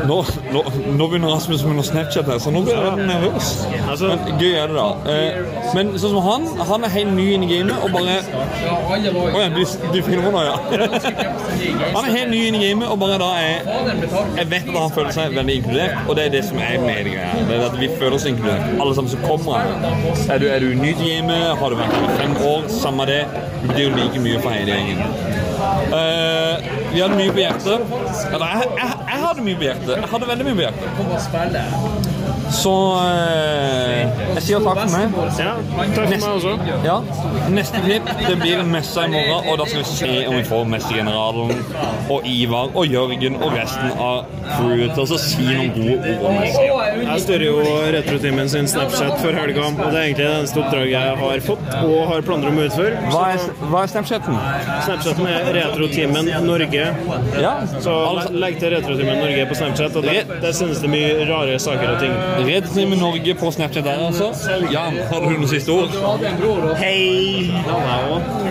nå, 0.08 0.18
nå, 0.52 0.62
nå 0.98 1.08
begynner 1.08 1.32
Rasmus 1.32 1.64
med 1.68 1.78
noe 1.78 1.86
Snapchat 1.88 2.28
her, 2.28 2.40
så 2.44 2.52
nå 2.54 2.64
blir 2.66 2.76
jeg 2.76 3.08
nervøs. 3.08 3.52
Altså- 3.90 4.12
Men 4.14 4.40
gøy 4.40 4.54
er 4.60 4.68
det, 4.68 4.76
da. 4.76 4.88
Eh, 5.14 5.32
men 5.76 5.94
sånn 5.98 6.16
som 6.16 6.22
han, 6.28 6.48
han 6.70 6.84
er 6.84 6.94
helt 6.98 7.14
ny 7.16 7.28
inn 7.36 7.44
i 7.44 7.50
gamet 7.52 7.84
og 7.84 7.92
bare 7.96 8.20
Å 8.74 9.40
ja, 9.40 9.50
du, 9.54 9.62
du 9.94 10.00
filmer 10.04 10.32
nå, 10.32 10.44
ja. 10.44 10.56
Han 11.96 12.06
er 12.06 12.12
helt 12.18 12.23
ny 12.32 12.40
inn 12.48 12.58
i 12.58 12.62
gamet 12.64 12.92
og 12.92 13.00
bare 13.02 13.18
da 13.22 13.30
er 13.40 13.68
Jeg 14.38 14.50
vet 14.52 14.70
at 14.70 14.78
han 14.78 14.94
føler 14.96 15.16
seg 15.16 15.36
veldig 15.38 15.56
inkludert, 15.60 15.96
og 16.08 16.18
det 16.18 16.26
er 16.26 16.34
det 16.38 16.44
som 16.48 16.62
er 16.64 16.80
meningen 16.84 17.20
her. 17.20 17.44
Det 17.50 17.58
er 17.58 17.66
at 17.68 17.78
vi 17.80 17.90
føler 18.00 18.18
oss 18.18 18.28
inkludert, 18.30 18.66
alle 18.80 18.96
sammen 18.96 19.12
som 19.12 19.26
kommer 19.28 19.60
her. 19.60 20.34
Er 20.36 20.44
du, 20.44 20.48
er 20.48 20.60
du 20.64 20.70
ny 20.80 20.94
til 21.00 21.12
gamet, 21.12 21.46
har 21.60 21.74
du 21.74 21.80
vært 21.80 21.96
her 21.98 22.08
i 22.08 22.18
fem 22.22 22.36
år, 22.50 22.68
samme 22.74 23.08
det. 23.10 23.22
Det 23.62 23.70
betyr 23.72 23.84
jo 23.88 23.94
like 23.98 24.26
mye 24.28 24.42
for 24.44 24.56
hele 24.56 24.80
gjengen. 24.80 25.04
Uh, 25.94 26.56
vi 26.94 27.00
hadde 27.00 27.16
mye 27.16 27.32
på 27.32 27.44
hjertet. 27.44 27.94
Eller 28.34 28.48
jeg, 28.48 28.74
jeg, 28.82 28.98
jeg 29.12 29.22
hadde 29.28 29.48
mye 29.48 29.62
på 29.62 29.70
hjertet. 29.70 29.96
Jeg 29.98 30.12
hadde 30.16 30.34
veldig 30.34 30.50
mye 30.50 30.60
på 30.60 30.68
hjertet. 30.68 32.13
Så 32.54 32.74
eh, 33.02 34.20
jeg 34.36 34.44
sier 34.48 34.64
takk 34.66 34.80
for 34.84 34.94
meg. 34.94 35.16
Ja, 35.42 35.54
takk 35.74 35.94
for 35.96 36.12
meg 36.12 36.26
også. 36.30 36.54
Ja. 36.86 36.98
Neste 37.54 37.82
klipp 37.84 38.10
det 38.28 38.36
blir 38.42 38.62
en 38.62 38.70
messe 38.74 39.04
i 39.04 39.10
morgen, 39.12 39.48
og 39.52 39.58
da 39.62 39.66
skal 39.70 39.82
vi 39.84 39.90
se 39.90 40.12
om 40.30 40.38
vi 40.38 40.44
får 40.48 40.68
messegeneralen 40.74 41.54
og 42.14 42.28
Ivar 42.30 42.72
og 42.78 42.86
Jørgen 42.88 43.40
og 43.42 43.56
resten 43.58 43.92
av 43.98 44.30
crewet 44.54 44.94
til 44.98 45.16
å 45.16 45.20
si 45.24 45.48
noen 45.48 45.74
gode 45.76 46.14
ord 46.14 46.28
om 46.30 46.38
messe. 46.40 46.64
Jeg 47.04 47.24
styrer 47.26 47.46
jo 47.48 47.58
Retrotimen 47.98 48.52
sin 48.52 48.70
Snapchat 48.70 49.18
for 49.24 49.38
helga, 49.38 49.68
og 49.74 49.82
det 49.84 49.90
er 49.90 50.04
egentlig 50.04 50.28
det 50.28 50.30
eneste 50.38 50.62
oppdraget 50.64 50.94
jeg 50.94 51.18
har 51.24 51.44
fått 51.48 51.66
og 51.82 51.96
har 52.12 52.26
planer 52.28 52.52
om 52.52 52.62
å 52.62 52.68
utføre. 52.70 53.02
Hva 53.14 53.24
er, 53.34 53.48
hva 53.72 53.84
er 53.88 53.94
Snapchaten? 53.94 54.40
Snapchaten 54.88 55.30
er 55.34 55.50
Retrotimen 55.58 56.32
Norge. 56.48 56.86
Ja, 57.42 57.54
Så 57.84 57.98
legg 58.34 58.60
til 58.62 58.74
Retrotimen 58.78 59.22
Norge 59.24 59.48
på 59.50 59.58
Snapchat, 59.60 59.98
og 60.00 60.08
der, 60.08 60.24
der 60.44 60.56
sendes 60.56 60.82
det 60.84 60.92
mye 60.94 61.28
rare 61.30 61.58
saker 61.62 61.96
og 61.96 62.02
ting. 62.04 62.14
Redtime 62.46 62.96
Norge 63.00 63.34
på 63.40 63.52
Snapchat 63.52 63.84
der, 63.86 64.00
altså. 64.08 64.28
Jan, 64.72 64.98
har 65.10 65.20
du 65.24 65.30
noen 65.32 65.48
siste 65.52 65.72
ord? 65.72 65.90
Hei! 66.80 67.52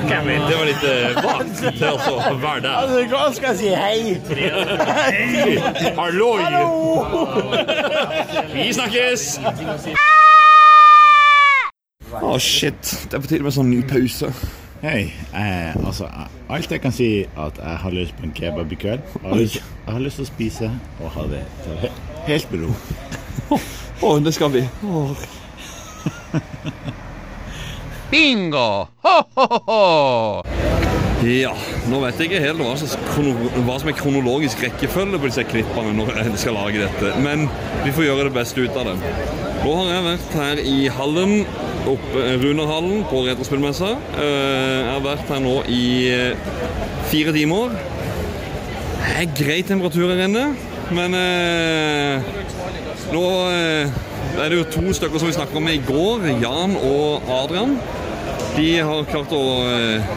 Det 0.02 0.56
var 0.56 0.66
litt 0.68 0.84
uh, 0.86 1.22
vagt 1.24 1.60
til 1.60 1.84
å 1.88 2.36
være 2.40 2.60
der. 2.64 2.74
Altså, 2.78 2.96
hva 3.12 3.24
skal 3.36 3.48
jeg 3.52 3.58
si 3.60 3.68
hei? 3.76 3.98
Hallo! 5.98 6.30
Vi 8.54 8.68
snakkes! 8.76 9.20
Å, 12.12 12.34
shit. 12.44 12.82
Det 13.08 13.16
er 13.16 13.22
på 13.24 13.30
tide 13.30 13.44
med 13.46 13.54
sånn 13.56 13.70
ny 13.72 13.80
pause. 13.88 14.28
Hei. 14.82 15.12
Eh, 15.38 15.76
altså, 15.86 16.08
eh, 16.10 16.26
alt 16.52 16.72
jeg 16.74 16.82
kan 16.82 16.92
si, 16.92 17.06
at 17.38 17.56
jeg 17.62 17.76
har 17.84 17.94
lyst 17.94 18.16
på 18.18 18.26
en 18.26 18.34
kebab 18.36 18.72
i 18.74 18.78
kveld. 18.82 19.04
Jeg 19.14 19.28
har 19.30 19.38
lyst, 19.38 19.60
jeg 19.86 19.94
har 19.94 20.02
lyst 20.04 20.18
til 20.20 20.26
å 20.26 20.30
spise 20.32 20.68
og 21.00 21.08
ha 21.16 21.24
det 21.30 21.44
til 21.64 21.78
he- 21.84 21.94
helt 22.26 22.52
med 22.52 22.66
ro. 22.66 22.72
Å, 24.02 24.16
det 24.22 24.32
skal 24.34 24.50
vi. 24.54 24.64
Åh. 24.82 25.10
Bingo! 28.10 28.66
Ho, 29.06 29.14
ho, 29.36 29.46
ho, 29.46 29.58
ho! 29.68 29.82
Ja, 31.22 31.52
nå 31.86 32.00
vet 32.02 32.18
jeg 32.18 32.32
ikke 32.32 32.40
helt 32.42 32.58
hva 32.58 32.72
som, 32.80 32.90
hva 33.62 33.76
som 33.78 33.90
er 33.92 33.94
kronologisk 33.94 34.64
rekkefølge 34.64 35.20
på 35.22 35.28
disse 35.30 35.44
klippene 35.46 35.92
når 35.94 36.10
jeg 36.18 36.40
skal 36.42 36.56
lage 36.58 36.80
dette, 36.82 37.12
men 37.22 37.44
vi 37.84 37.92
får 37.94 38.08
gjøre 38.08 38.24
det 38.26 38.34
beste 38.40 38.64
ut 38.64 38.78
av 38.80 38.88
det. 38.90 38.96
Nå 39.62 39.76
har 39.78 39.92
jeg 39.92 40.06
vært 40.08 40.34
her 40.40 40.62
i 40.66 40.76
hallen, 40.96 41.34
oppe, 41.92 42.24
Runarhallen 42.42 43.04
på 43.10 43.22
Retrospillmessa. 43.28 43.92
Eh, 44.18 44.80
Jeg 44.82 44.90
har 44.90 45.04
vært 45.06 45.30
her 45.30 45.40
nå 45.46 45.54
i 45.70 45.84
eh, 46.10 46.50
fire 47.12 47.34
timer. 47.38 47.78
Det 48.98 49.14
er 49.22 49.32
grei 49.38 49.60
temperatur 49.66 50.10
her 50.10 50.24
inne, 50.26 50.48
men 50.90 51.14
eh, 51.14 52.32
nå 53.10 53.24
eh, 53.50 53.90
er 54.38 54.52
det 54.52 54.58
jo 54.58 54.68
to 54.70 54.92
stykker 54.94 55.18
som 55.20 55.28
vi 55.28 55.34
snakket 55.36 55.64
med 55.64 55.78
i 55.80 55.82
går, 55.86 56.26
Jan 56.42 56.76
og 56.78 57.26
Adrian. 57.40 57.76
De 58.52 58.68
har 58.84 59.06
klart 59.08 59.32
å 59.32 59.42
eh, 59.72 60.12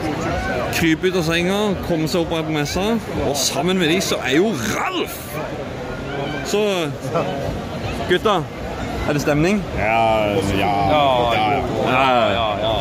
krype 0.75 1.09
ut 1.09 1.19
av 1.21 1.25
senga, 1.27 1.59
komme 1.87 2.09
seg 2.11 2.25
opp 2.25 2.35
her 2.35 2.45
på 2.47 2.55
messa, 2.55 2.85
og 3.25 3.35
sammen 3.39 3.79
med 3.79 3.93
de 3.93 4.01
så 4.03 4.19
er 4.27 4.37
jo 4.37 4.51
Ralf! 4.75 5.17
Så 6.45 6.61
gutta, 8.09 8.37
er 9.07 9.17
det 9.17 9.23
stemning? 9.23 9.63
Ja, 9.79 10.35
ja, 10.53 10.73
ja. 11.01 11.15
ja, 11.89 12.47
ja. 12.61 12.77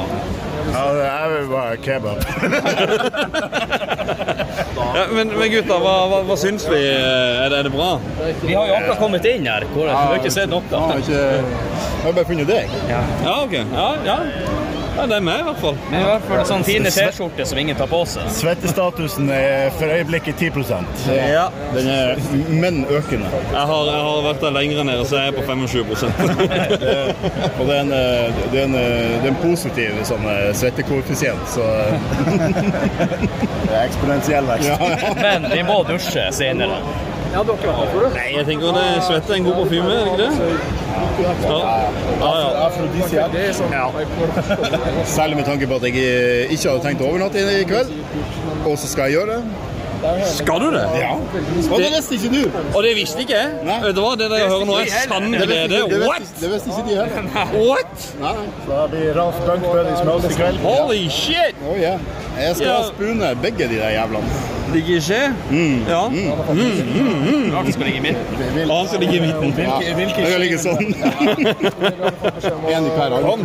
Ja, 0.75 0.85
jeg 0.99 1.31
vil 1.31 1.49
bare 1.49 1.77
kebab. 1.77 2.17
Ja, 4.75 5.05
men, 5.15 5.31
men 5.39 5.51
gutta, 5.53 5.79
hva, 5.83 5.95
hva, 6.11 6.21
hva 6.27 6.37
syns 6.41 6.67
vi? 6.71 6.81
Er 6.83 7.49
det, 7.53 7.61
er 7.61 7.69
det 7.69 7.73
bra? 7.75 7.93
Vi 8.43 8.55
har 8.57 8.69
jo 8.71 8.77
akkurat 8.81 9.01
kommet 9.03 9.29
inn 9.31 9.47
her. 9.47 9.67
Hvor 9.75 9.87
vi 9.87 9.95
har 9.95 10.19
ikke 10.19 10.35
sett 10.35 10.51
noe. 10.51 10.63
Jeg 10.71 11.15
har 11.15 12.05
har 12.05 12.13
bare 12.13 12.29
funnet 12.29 12.51
deg. 12.51 12.75
Ja, 12.91 13.03
ok. 13.45 13.55
Ja, 13.73 13.89
ja. 14.05 14.19
Ja 14.97 15.07
det 15.11 15.17
er 15.17 15.25
meg, 15.27 15.41
i 15.41 15.47
hvert 15.49 15.61
fall. 15.63 15.77
Men 15.91 16.01
i 16.01 16.05
hvert 16.09 16.27
fall 16.29 16.45
sånn 16.49 16.65
fine 16.67 16.91
T-skjorte 16.95 17.47
som 17.49 17.59
ingen 17.61 17.77
tar 17.79 17.89
på 17.91 18.01
seg. 18.09 18.29
Svettestatusen 18.37 19.31
er 19.35 19.71
for 19.79 19.91
øyeblikket 19.91 20.41
10% 20.41 21.09
Ja. 21.15 21.49
Den 21.75 21.89
er 21.91 22.21
men 22.51 22.83
økende. 22.89 23.31
Jeg 23.51 23.67
har, 23.71 23.91
jeg 23.91 24.05
har 24.09 24.21
vært 24.29 24.45
der 24.45 24.55
lenger 24.55 24.85
nede, 24.87 25.07
så 25.09 25.21
jeg 25.23 25.33
er 25.33 25.39
på 25.39 25.45
25 25.47 25.85
Det, 26.85 26.93
og 27.59 27.67
det 27.67 27.77
er 27.77 27.81
en, 27.81 27.93
det 28.53 28.61
er 28.61 28.65
en, 28.65 28.77
det 28.79 29.25
er 29.25 29.33
en 29.33 29.41
positiv 29.43 29.99
sånn, 30.09 30.27
eh, 30.31 30.51
svettekoeffisient, 30.57 31.49
så 31.55 31.67
Det 33.65 33.73
er 33.73 33.83
eksponentiell 33.87 34.47
vekst. 34.49 34.69
ja, 34.71 34.93
ja. 35.01 35.13
Men 35.19 35.51
vi 35.53 35.63
må 35.67 35.81
dusje 35.89 36.29
senere. 36.37 36.79
Nei, 37.35 38.29
jeg 38.37 38.45
tenker 38.47 38.77
det 38.77 38.87
svette 39.03 39.33
er 39.33 39.37
en 39.41 39.47
god 39.49 39.57
parfyme, 39.63 39.91
er 39.91 39.95
det 39.99 40.13
ikke 40.13 40.21
det? 40.23 40.33
Ja, 41.45 42.31
ja. 42.39 43.29
ja. 43.73 43.87
Særlig 45.05 45.37
med 45.37 45.45
tanke 45.45 45.67
på 45.67 45.75
at 45.81 45.87
jeg 45.89 45.95
eh, 45.99 46.53
ikke 46.55 46.69
hadde 46.71 46.83
tenkt 46.87 47.03
å 47.03 47.11
overnatte 47.11 47.43
i 47.43 47.65
kveld, 47.69 47.91
og 48.65 48.77
så 48.79 48.87
skal 48.91 49.11
jeg 49.11 49.19
gjøre 49.19 49.39
det. 49.39 49.43
Skal 50.29 50.61
du 50.61 50.67
det? 50.75 50.83
Ja. 51.01 51.13
Og 51.73 51.79
det 51.81 51.91
visste 51.95 52.15
ikke 52.19 52.31
du. 52.35 52.59
Og 52.77 52.83
det 52.85 52.91
visste 52.99 53.23
ikke 53.25 53.39
jeg. 53.39 53.53
Vet 53.85 53.95
du 53.97 54.01
hva, 54.05 54.11
det 54.21 54.27
dere 54.33 54.49
hører 54.51 54.67
nå 54.69 54.75
er 54.83 54.91
sann 54.93 55.31
glede. 55.33 55.79
det 55.91 56.01
What? 56.05 56.27
det 56.41 56.51
visste 56.53 56.75
ikke 56.75 56.85
de 56.91 56.99
heller. 56.99 57.31
What? 57.71 58.09
Nei. 58.21 58.35
Så 58.67 58.73
da 58.75 58.83
blir 58.93 59.15
Ralf 59.17 59.39
Bunkbøll 59.47 59.89
i 59.89 59.97
smørs 60.03 60.29
i 60.29 60.35
kveld. 60.37 60.61
Holy 60.67 61.07
shit! 61.09 61.63
Oh, 61.65 61.73
yeah. 61.79 61.97
Jeg 62.37 62.57
skal 62.61 62.69
Ja. 62.69 62.83
spune 62.91 63.33
begge 63.43 63.69
de 63.71 63.81
der 63.81 63.95
jævlene. 63.97 64.43
Ligger 64.73 64.97
ikke? 64.97 65.35
Ja. 65.89 66.09
Mm. 66.09 66.25
det 67.67 67.73
skal 67.73 67.85
ligge 67.85 67.99
i 67.99 68.01
midten. 68.01 68.25
Han 68.71 68.89
skal 68.89 69.01
ligge 69.01 69.17
i 69.17 69.21
midten. 69.21 69.55
Ja. 69.59 69.79
Jeg 69.81 70.11
skal 70.11 70.41
ligge 70.41 70.59
sånn. 70.59 70.85
en 72.75 72.87
i 72.87 72.89
hver 72.95 73.11
arm. 73.19 73.41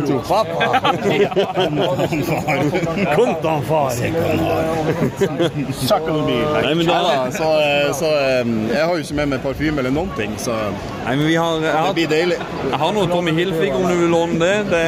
Kontanfar. 3.16 3.90
Nei, 6.60 6.74
men 6.74 6.86
da, 6.86 7.30
så, 7.34 7.60
eh, 7.60 7.92
så 7.96 8.06
eh, 8.06 8.46
jeg 8.72 8.84
har 8.84 8.94
jo 8.94 8.98
ikke 9.04 9.14
med 9.20 9.26
meg 9.34 9.40
parfyme 9.44 9.78
eller 9.82 9.92
noen 9.94 10.10
ting, 10.18 10.32
så 10.40 10.52
nei, 10.70 11.16
men 11.16 11.26
vi 11.26 11.34
har, 11.38 11.50
jeg, 11.64 11.72
det 11.86 11.94
blir 11.98 12.08
deilig. 12.10 12.38
jeg 12.70 12.78
har 12.82 12.90
noe 12.96 13.06
Tommy 13.10 13.32
Hilfig, 13.36 13.70
om 13.76 13.82
du 13.86 13.94
vil 14.02 14.10
låne 14.14 14.36
det. 14.40 14.56
det 14.70 14.86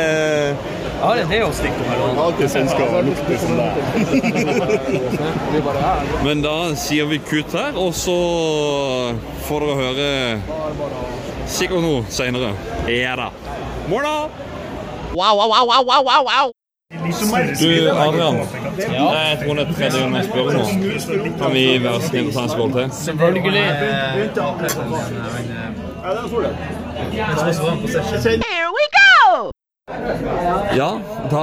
Jeg 1.02 1.08
har 1.08 1.16
en 1.18 1.30
deo-stikk 1.30 1.72
om 1.72 1.84
her. 1.90 1.96
Jeg 1.98 2.14
har 2.14 2.22
alltid 2.24 2.48
som 2.48 2.68
skal 2.68 3.04
lukte 3.04 3.38
som 3.38 3.56
der. 3.58 3.72
Men 6.24 6.42
da 6.44 6.74
sier 6.78 7.04
vi 7.10 7.18
kutt 7.18 7.52
her, 7.58 7.74
og 7.74 7.90
så 7.94 8.14
får 9.48 9.60
dere 9.66 9.74
høre 9.80 10.40
sikkert 11.50 11.82
noe 11.82 12.04
senere. 12.06 12.52
Ja 12.86 13.16
da. 13.18 13.28
Morna! 13.90 14.30
Wow, 15.12 15.34
wow, 15.36 15.48
wow, 15.50 15.66
wow, 15.66 15.82
wow, 15.90 16.02
wow, 16.06 16.22
wow. 16.30 16.46
Du, 17.60 17.70
Adrian. 17.90 18.36
Jeg 18.78 19.38
tror 19.44 19.54
det 19.54 19.64
er 19.66 19.72
tredje 19.74 19.98
gang 19.98 20.16
jeg 20.16 20.24
spør 20.24 20.46
nå. 20.52 20.64
Kan 21.42 21.52
vi 21.52 21.64
være 21.82 22.02
snille 22.02 22.28
og 22.28 22.34
ta 22.34 22.42
en 22.42 22.48
skål 22.48 22.72
til? 22.72 22.86
Selvfølgelig. 22.92 23.52
Here 28.42 28.70
we 28.78 28.84
go! 28.98 29.51
Ja, 30.76 30.88
da 31.30 31.42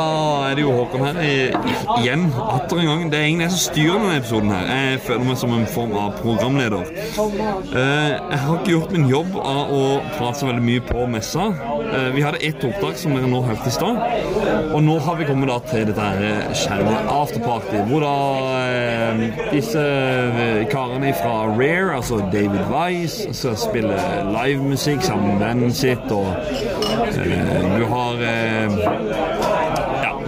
er 0.50 0.56
det 0.58 0.64
jo 0.66 0.72
Håkon 0.74 1.04
her 1.06 1.20
igjen. 1.24 2.26
Atter 2.42 2.82
en 2.82 2.90
gang. 2.90 3.04
Det 3.12 3.20
er 3.20 3.26
egentlig 3.28 3.46
jeg 3.48 3.54
som 3.56 3.62
styrer 3.66 4.00
denne 4.02 4.18
episoden 4.20 4.52
her. 4.54 4.66
Jeg 4.74 5.02
føler 5.06 5.26
meg 5.30 5.38
som 5.42 5.54
en 5.56 5.68
form 5.70 5.94
av 6.00 6.18
programleder. 6.22 6.90
Eh, 6.90 8.10
Jeg 8.30 8.40
har 8.46 8.58
ikke 8.60 8.74
gjort 8.76 8.92
min 8.96 9.08
jobb 9.10 9.36
av 9.40 9.72
å 9.76 9.84
prate 10.18 10.40
så 10.42 10.50
veldig 10.50 10.66
mye 10.66 10.84
på 10.90 11.06
messa. 11.14 11.50
Eh, 11.94 12.14
Vi 12.14 12.22
hadde 12.22 12.38
ett 12.38 12.64
opptak 12.64 12.98
som 12.98 13.14
dere 13.16 13.28
nå 13.30 13.42
hørte 13.46 13.70
i 13.70 13.74
stad. 13.74 13.98
Og 14.74 14.84
nå 14.84 14.98
har 15.06 15.16
vi 15.20 15.26
kommet 15.30 15.50
da 15.50 15.58
til 15.70 15.86
dette 15.90 16.06
her 16.06 16.54
kjære 16.54 16.96
afterparty, 17.14 17.82
hvor 17.90 18.04
da 18.06 18.14
eh, 18.70 19.24
disse 19.54 19.82
eh, 19.84 20.66
karene 20.72 21.14
fra 21.18 21.36
Rare, 21.50 21.96
altså 21.98 22.20
David 22.34 22.62
Wise, 22.72 23.34
skal 23.34 23.58
spille 23.58 23.98
livemusikk 24.36 25.02
sammen 25.06 25.34
med 25.34 25.46
vennen 25.48 25.74
sitt, 25.74 26.12
og 26.14 26.30
eh, 27.18 27.78
du 27.80 27.86
har 27.90 28.22
eh, 28.30 28.78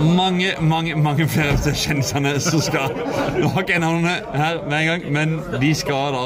mange, 0.01 0.53
mange 0.61 0.95
mange 0.97 1.27
flere 1.29 1.53
av 1.59 1.75
kjendisene 1.77 2.31
som 2.41 2.61
skal 2.63 2.93
Nå 3.37 3.49
har 3.53 3.61
ikke 3.63 3.75
jeg 3.75 3.83
navnene 3.83 4.15
her 4.33 4.57
hver 4.65 4.87
gang, 4.87 5.03
men 5.13 5.35
de 5.61 5.73
skal 5.77 6.15
da 6.15 6.23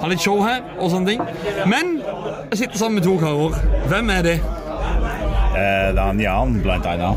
ha 0.00 0.08
litt 0.10 0.22
show 0.22 0.40
her 0.42 0.62
og 0.78 0.90
sånne 0.90 1.12
ting. 1.12 1.20
Men 1.70 1.99
jeg 2.50 2.58
sitter 2.58 2.78
sammen 2.78 2.98
med 3.00 3.04
to 3.04 3.16
karer. 3.18 3.56
Hvem 3.88 4.10
er 4.10 4.22
de? 4.22 4.32
Eh, 4.32 5.88
det 5.94 5.98
er 5.98 6.06
han 6.06 6.20
Jan, 6.20 6.60
blant 6.62 6.86
annet. 6.86 7.16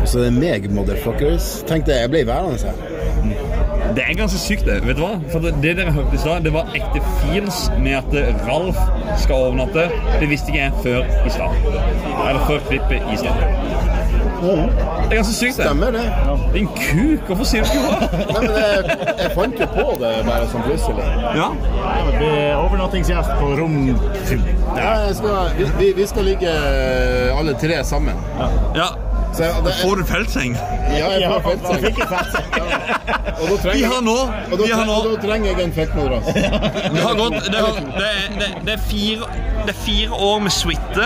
Og 0.00 0.08
så 0.08 0.24
er 0.24 0.34
meg, 0.34 0.70
motherfuckers. 0.72 1.60
Tenkte 1.68 1.96
jeg 1.96 2.10
ble 2.12 2.24
værende 2.26 2.58
her. 2.64 2.86
Det 3.96 4.04
er 4.06 4.14
ganske 4.14 4.38
sykt, 4.38 4.66
det. 4.66 4.80
Vet 4.86 4.96
du 4.96 5.02
hva? 5.02 5.16
For 5.32 5.42
det, 5.44 5.54
det 5.64 5.74
dere 5.80 5.92
hørte 5.92 6.14
i 6.14 6.20
stad, 6.22 6.44
det 6.46 6.52
var 6.54 6.70
ekte 6.78 7.02
feels 7.20 7.64
med 7.82 7.98
at 7.98 8.44
Ralf 8.46 8.78
skal 9.18 9.48
overnatte. 9.50 9.88
Det 10.20 10.30
visste 10.30 10.52
ikke 10.52 10.62
jeg 10.62 10.72
før 10.84 11.26
i 11.26 11.34
stad. 11.34 11.56
Eller 12.28 12.44
før 12.46 12.62
klippet 12.68 13.10
i 13.12 13.18
stad. 13.20 13.89
Det 14.40 15.10
er 15.10 15.16
ganske 15.18 15.34
sykt, 15.34 15.56
det. 15.58 15.64
Stemmer 15.66 15.90
det? 15.96 16.04
Din 16.54 16.68
kuk, 16.76 17.26
hvorfor 17.28 17.44
sier 17.48 17.64
du 17.64 17.68
ikke 17.68 17.82
hva? 17.84 18.08
Nei, 18.30 18.40
men 18.40 18.56
jeg, 18.56 18.96
jeg 19.20 19.34
fant 19.36 19.60
jo 19.60 19.68
på 19.74 19.86
det 20.00 20.12
bare 20.28 20.48
sånn 20.52 20.64
plutselig. 20.66 21.10
Ja. 21.36 21.48
Blir 22.14 22.40
overnattingsgjest 22.60 23.36
på 23.40 23.52
rom 23.60 23.76
Ja, 23.90 24.90
jeg 25.06 25.14
skal, 25.20 25.54
vi, 25.58 25.68
vi, 25.78 25.92
vi 26.00 26.08
skal 26.10 26.28
ligge 26.30 26.56
alle 27.36 27.54
tre 27.60 27.84
sammen. 27.84 28.18
ja. 28.78 28.90
Så 29.30 29.44
jeg, 29.44 29.60
det, 29.62 29.72
Får 29.78 30.00
du 30.00 30.04
feltseng? 30.08 30.56
ja, 30.90 31.10
jeg 31.14 31.28
får 31.30 31.42
feltseng. 31.44 31.84
Og 33.40 33.52
da 33.62 33.74
Vi 33.76 33.82
har 33.86 34.00
nå 34.02 34.16
og 34.26 34.56
da, 34.58 34.64
Vi 34.64 34.72
har 34.74 34.82
nå 34.88 34.96
og 34.96 35.04
da 35.06 35.20
trenger 35.22 35.52
jeg 35.52 35.66
en 35.68 35.74
feltmadrass. 35.76 36.32
Det 36.34 37.04
har 37.04 37.14
gått 37.20 37.36
Det, 37.46 37.60
har, 37.62 37.78
det, 37.78 38.08
det, 38.40 38.48
det, 38.66 38.74
er, 38.74 38.82
fire, 38.90 39.28
det 39.66 39.74
er 39.74 39.80
fire 39.86 40.12
år 40.12 40.38
med 40.38 40.50
suite. 40.50 41.04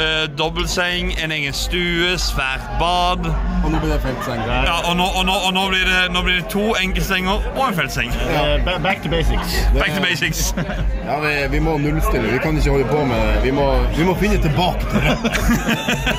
Eh, 0.00 0.38
dobbeltseng, 0.38 1.14
en 1.24 1.32
egen 1.32 1.52
stue, 1.52 2.18
svært 2.18 2.64
bad. 2.80 3.26
Og 3.64 3.70
nå 3.72 3.80
blir 3.82 3.92
det 3.92 4.00
feltseng. 4.02 4.40
Ja, 4.48 4.76
og 4.90 4.96
nå, 4.96 5.04
og 5.18 5.26
nå, 5.28 5.34
og 5.46 5.52
nå, 5.54 5.66
blir, 5.68 5.84
det, 5.88 6.12
nå 6.14 6.22
blir 6.24 6.38
det 6.40 6.46
to 6.52 6.74
enkeltsenger 6.80 7.42
og 7.56 7.62
en 7.68 7.76
feltseng. 7.76 8.12
Eh, 8.30 8.82
Back 8.82 9.02
to 9.02 9.10
basics. 9.12 9.58
Back 9.74 9.94
to 9.96 10.02
basics. 10.02 10.54
Ja, 11.10 11.18
vi, 11.20 11.32
vi 11.50 11.58
må 11.58 11.78
nullstille. 11.78 12.32
Vi 12.32 12.38
kan 12.38 12.56
ikke 12.56 12.70
holde 12.70 12.84
på 12.88 13.04
med 13.04 13.16
det. 13.26 13.42
Vi 13.44 13.50
må, 13.50 13.66
vi 13.96 14.04
må 14.04 14.14
finne 14.20 14.38
tilbake 14.42 14.86
til 14.90 15.00
det. 15.00 15.16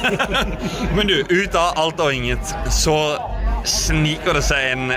Men 0.95 1.07
du, 1.07 1.15
ut 1.29 1.55
av 1.55 1.79
alt 1.79 1.99
og 2.03 2.13
inget, 2.13 2.55
så 2.69 2.97
sniker 3.67 4.37
det 4.37 4.43
seg 4.45 4.71
en 4.73 4.93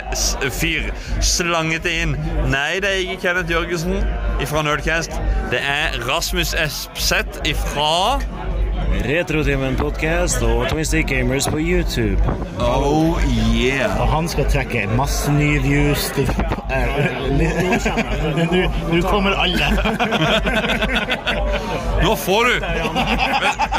fyr 0.55 0.91
slangete 1.25 1.93
inn. 2.03 2.15
Nei, 2.53 2.81
det 2.83 2.91
er 2.91 3.03
ikke 3.05 3.21
Kenneth 3.29 3.53
Jørgensen 3.53 4.01
fra 4.49 4.65
Nerdcast. 4.67 5.15
Det 5.53 5.61
er 5.61 5.99
Rasmus 6.09 6.55
Espseth 6.59 7.43
ifra 7.49 8.21
Retrotimen 9.05 9.77
podcast 9.77 10.43
og 10.43 10.69
Twisted 10.71 11.03
Gamers 11.09 11.47
på 11.51 11.59
YouTube. 11.61 12.23
Oh 12.63 13.19
yeah. 13.55 14.01
Og 14.01 14.09
han 14.09 14.29
skal 14.29 14.45
trekke 14.51 14.87
masse 14.97 15.33
nye 15.33 15.61
views. 15.65 16.11
til- 16.17 16.31
Eh, 16.75 16.97
Nå 17.31 18.69
nå 18.91 19.01
kommer 19.11 19.31
alle. 19.37 19.67
Nå 22.03 22.15
får 22.17 22.45
du 22.45 22.53
vet, 22.55 22.63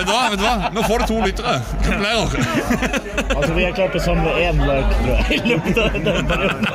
du 0.06 0.12
hva, 0.12 0.30
vet 0.30 0.40
du 0.40 0.44
hva? 0.46 0.70
Nå 0.76 0.84
får 0.86 0.98
du 1.02 1.06
to 1.10 1.18
lyttere. 1.26 1.56
Altså, 3.36 3.54
vi 3.58 3.64
har 3.66 3.72
klart 3.76 3.96
å 3.96 4.00
samle 4.06 4.32
én 4.46 4.62
like, 4.62 4.94
tror 5.02 5.16
jeg. 5.18 5.26
i 5.34 5.38
løpet 5.50 5.78
av 5.82 5.90
den 6.06 6.26
perioden. 6.30 6.66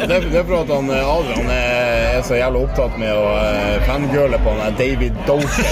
Det 0.00 0.10
er, 0.16 0.20
det 0.32 0.38
er 0.40 0.44
for 0.48 0.56
at 0.62 0.68
han, 0.74 0.90
eh, 0.90 1.12
Adrian 1.14 1.50
er, 1.50 2.16
er 2.16 2.22
så 2.26 2.34
jævla 2.40 2.58
opptatt 2.64 2.98
med 2.98 3.12
å 3.12 3.24
uh, 3.36 3.76
fangirle 3.86 4.38
på 4.42 4.56
han 4.58 4.74
David 4.80 5.14
Doker. 5.28 5.64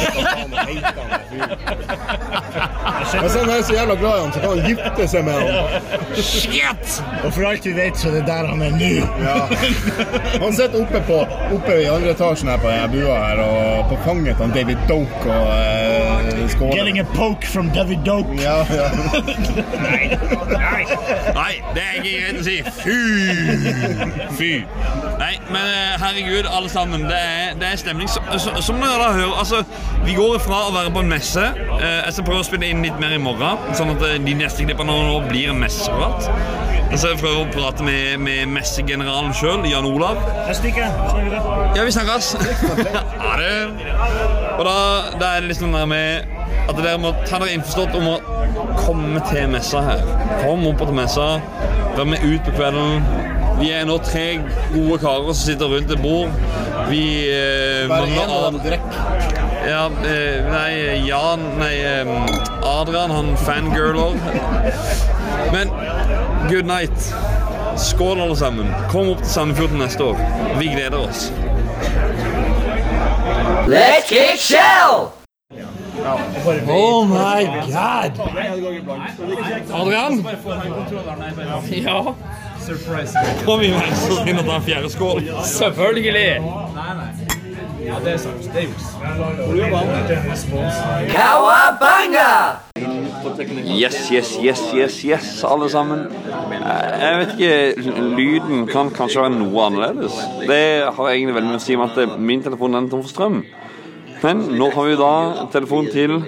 Han? 1.49 3.23
Men 3.23 3.31
så 3.31 3.39
er 3.39 3.63
så 3.63 3.75
jævla 3.75 3.95
glad 3.95 4.19
i 4.19 4.21
han, 4.23 4.33
så 4.33 4.41
kan 4.41 4.51
han 4.51 4.67
gifte 4.67 5.09
seg 5.13 5.25
med 5.25 5.35
han. 5.39 5.47
Shit! 6.17 6.99
Og 7.25 7.33
for 7.33 7.47
alt 7.49 7.67
vi 7.67 7.75
vet, 7.77 7.99
så 7.99 8.09
er 8.11 8.19
det 8.19 8.25
der 8.29 8.49
han 8.49 8.63
er 8.63 8.73
nå. 8.75 8.93
Ja. 9.23 9.37
Han 10.43 10.53
sitter 10.57 10.83
oppe, 10.83 11.01
på, 11.09 11.19
oppe 11.57 11.79
i 11.83 11.87
andre 11.91 12.15
etasjen 12.15 12.51
her 12.53 12.61
på 12.63 12.71
denne 12.73 12.89
bua 12.93 13.19
her, 13.25 13.43
og 13.45 13.93
på 13.93 14.01
fanget 14.07 14.35
til 14.37 14.45
han 14.45 14.55
David 14.57 14.85
Doke 14.91 15.25
og 15.29 15.47
uh, 15.49 16.45
skåler. 16.53 16.77
Getting 16.79 17.01
a 17.03 17.07
poke 17.15 17.47
from 17.47 17.71
David 17.75 18.05
Doke. 18.07 18.37
Ja, 18.43 18.59
ja. 18.73 18.89
Nei, 21.35 21.53
det 21.75 21.85
er 21.85 21.99
ikke 22.01 22.15
greit 22.23 22.41
å 22.41 22.47
si. 22.47 22.59
Fy! 22.83 22.99
Fy. 24.39 24.53
Nei, 25.19 25.35
men 25.51 25.65
eh, 25.65 25.95
herregud, 26.01 26.47
alle 26.51 26.71
sammen. 26.73 27.07
Det 27.09 27.19
er, 27.19 27.55
det 27.59 27.73
er 27.73 27.81
stemning. 27.81 28.09
Som 28.09 28.83
dere 28.83 28.99
da 29.01 29.11
hører, 29.17 29.35
altså, 29.39 29.63
vi 30.07 30.15
går 30.19 30.39
ifra 30.39 30.61
å 30.69 30.75
være 30.75 30.93
på 30.95 31.03
en 31.05 31.11
messe 31.13 31.38
Eh, 31.39 32.01
Jeg 32.07 32.13
skal 32.17 32.25
prøve 32.27 32.43
å 32.43 32.47
spille 32.47 32.69
inn 32.73 32.83
litt 32.85 32.99
mer 33.01 33.15
i 33.15 33.21
morgen, 33.23 33.61
sånn 33.79 33.95
at 33.95 34.03
eh, 34.07 34.17
de 34.25 34.35
neste 34.39 34.67
klippene 34.67 34.95
nå 35.09 35.21
blir 35.29 35.53
messeprat. 35.57 36.29
Jeg 36.89 37.03
skal 37.03 37.19
prøve 37.21 37.43
å 37.43 37.49
prate 37.53 37.85
med, 37.85 38.17
med 38.25 38.49
messegeneralen 38.55 39.35
sjøl, 39.37 39.67
Jan 39.69 39.85
Olav. 39.89 40.19
Jeg 40.49 40.57
stikker. 40.57 40.89
Snakker 41.13 41.77
Ja, 41.77 41.85
vi 41.85 41.93
snakkes. 41.93 42.31
ha 43.27 43.35
det. 43.37 43.53
Og 44.59 44.65
da, 44.67 44.77
da 45.21 45.35
er 45.37 45.45
det 45.45 45.51
liksom 45.53 45.77
der 45.77 45.85
med 45.91 46.37
at 46.69 46.77
dere 46.81 46.97
må 47.01 47.13
ta 47.29 47.39
dere 47.43 47.53
innforstått 47.59 47.95
om 47.99 48.09
å 48.15 48.17
komme 48.81 49.21
til 49.29 49.51
messa 49.53 49.83
her. 49.85 50.03
Kom 50.43 50.65
opp 50.71 50.81
til 50.81 50.97
messa, 50.97 51.29
vær 51.99 52.09
med 52.09 52.25
ut 52.25 52.49
på 52.49 52.57
kvelden. 52.57 53.05
Vi 53.59 53.73
er 53.75 53.85
nå 53.89 53.97
tre 54.07 54.27
gode 54.71 55.01
karer 55.03 55.29
som 55.33 55.41
sitter 55.43 55.71
rundt 55.73 55.91
et 55.93 56.03
bord. 56.03 56.33
Vi 56.89 57.03
eh, 57.35 57.85
Bare 57.91 58.09
én 58.09 58.31
av 58.33 58.49
dem 58.49 58.61
drikker. 58.65 59.38
Ja, 59.69 59.87
eh, 59.87 60.51
nei, 60.51 61.07
Jan 61.09 61.41
Nei, 61.59 62.05
Adrian, 62.63 63.11
han 63.11 63.37
fangirler. 63.37 64.15
Men 65.53 65.69
good 66.49 66.65
night. 66.65 67.15
Skål, 67.77 68.21
alle 68.21 68.37
sammen. 68.37 68.75
Kom 68.91 69.09
opp 69.13 69.19
til 69.23 69.31
Sandefjorden 69.31 69.79
neste 69.79 70.05
år. 70.05 70.17
Vi 70.59 70.73
gleder 70.73 70.99
oss. 70.99 71.33
Let's 73.69 74.09
kick 74.09 74.41
shell! 74.41 75.13
Oh 76.69 77.05
my 77.07 77.45
god! 77.69 78.13
Adrian? 79.73 80.27
Ja. 81.71 82.15
Kom 83.45 83.61
i 83.61 83.71
meg, 83.73 83.93
så 83.97 84.23
inn 84.29 84.41
og 84.41 84.49
ta 84.49 84.57
en 84.59 84.65
fjerde 84.67 84.91
skål. 84.93 85.23
Selvfølgelig. 85.45 86.41
Ja, 87.89 87.97
det 88.05 88.13
er 88.13 88.19
sant. 88.21 88.43
Det 88.53 88.61
er 88.61 88.67
juks. 88.69 88.87
Kawabanga! 91.15 92.31
Yes, 93.79 93.97
yes, 94.13 94.39
yes, 94.45 94.61
yes, 94.75 94.99
yes, 95.05 95.45
alle 95.45 95.71
sammen. 95.71 95.99
Eh, 95.99 97.01
Jeg 97.01 97.19
vet 97.19 97.33
ikke, 97.39 97.93
lyden 98.17 98.67
kan 98.67 98.91
kanskje 98.95 99.21
være 99.25 99.35
noe 99.39 99.65
annerledes. 99.67 100.19
Det 100.49 100.63
har 100.97 101.11
egentlig 101.11 101.35
veldig 101.39 101.51
mye 101.55 101.61
å 101.63 101.65
si 101.65 101.77
med 101.81 101.99
at 101.99 102.19
min 102.21 102.43
telefon 102.45 102.77
den 102.77 102.87
er 102.87 102.93
tom 102.93 103.03
for 103.07 103.13
strøm. 103.15 103.41
Men 104.23 104.45
nå 104.59 104.71
har 104.75 104.89
vi 104.91 104.97
da 104.99 105.13
telefon 105.53 105.87
til 105.93 106.19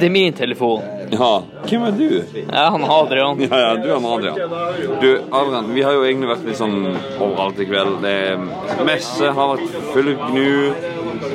Det 0.00 0.06
er 0.08 0.12
min 0.14 0.32
telefon. 0.32 0.82
Ja, 1.12 1.30
hvem 1.68 1.86
er 1.86 1.94
du? 1.96 2.08
Jeg 2.34 2.46
er 2.50 2.70
han 2.74 2.84
Adrian. 2.84 3.40
Ja, 3.46 3.60
ja, 3.62 3.70
du 3.78 3.88
er 3.88 3.94
han 3.94 4.08
Adrian. 4.10 4.98
Du, 5.02 5.08
Adrian, 5.30 5.70
vi 5.74 5.84
har 5.86 5.96
jo 5.96 6.04
egentlig 6.06 6.30
vært 6.32 6.46
litt 6.48 6.60
sånn 6.60 6.76
overalt 6.88 7.60
i 7.62 7.68
kveld. 7.68 7.98
Det, 8.04 8.16
messe 8.88 9.32
har 9.38 9.54
vært 9.54 9.80
full 9.92 10.12
gnu. 10.26 10.74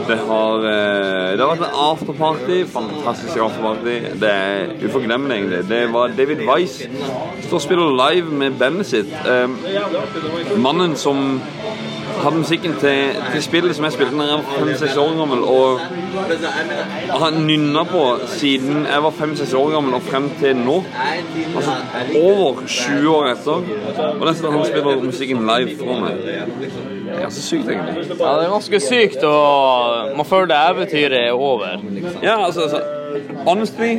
Det 0.07 0.17
har, 0.27 0.65
eh, 0.69 1.31
det 1.35 1.43
har 1.43 1.53
vært 1.53 1.65
en 1.67 1.79
afterparty. 1.87 2.61
Fantastisk 2.73 3.45
afterparty. 3.47 3.97
Det 4.21 4.31
er 4.31 4.75
uforglemmelig, 4.85 5.39
egentlig. 5.39 5.63
Det 5.71 5.83
var 5.93 6.17
David 6.17 6.45
Weiss 6.49 6.81
står 7.51 7.59
og 7.59 7.63
spiller 7.65 7.95
live 7.99 8.31
med 8.31 8.59
bandet 8.59 8.87
sitt. 8.87 9.11
Eh, 9.27 10.57
mannen 10.57 10.95
som 10.95 11.41
hadde 12.21 12.37
musikken 12.37 12.75
til, 12.81 13.15
til 13.33 13.43
spillet 13.43 13.75
som 13.77 13.87
jeg 13.87 13.95
spilte 13.95 14.17
da 14.17 14.27
jeg 14.27 14.39
var 14.41 14.59
fem-seks 14.59 14.97
år 15.01 15.17
gammel, 15.17 15.43
og 15.43 15.79
har 17.23 17.37
nynna 17.37 17.83
på 17.89 18.03
siden 18.35 18.85
jeg 18.89 19.03
var 19.05 19.17
fem-seks 19.17 19.53
år 19.57 19.73
gammel 19.75 19.97
og 19.97 20.05
frem 20.05 20.29
til 20.39 20.55
nå. 20.59 20.77
Altså 21.55 21.75
over 22.21 22.63
20 22.67 23.09
år 23.15 23.31
etter. 23.33 23.67
Og 24.11 24.23
det 24.23 24.31
er 24.33 24.39
sånn 24.39 24.57
han 24.57 24.69
spiller 24.69 25.03
musikken 25.05 25.45
live 25.49 25.77
for 25.81 26.05
meg. 26.05 26.23
Det 26.23 27.17
er 27.17 27.25
ganske 27.25 27.43
sykt, 27.43 27.67
egentlig. 27.67 28.07
Ja, 28.15 28.31
det 28.39 28.47
er 28.47 28.55
ganske 28.55 28.81
sykt, 28.85 29.23
og 29.27 30.17
man 30.17 30.27
føler 30.27 30.55
eventyret 30.71 31.19
er 31.25 31.31
over. 31.35 31.79
Ja, 32.23 32.37
altså, 32.45 32.67
altså 32.69 33.00
Honestly, 33.45 33.91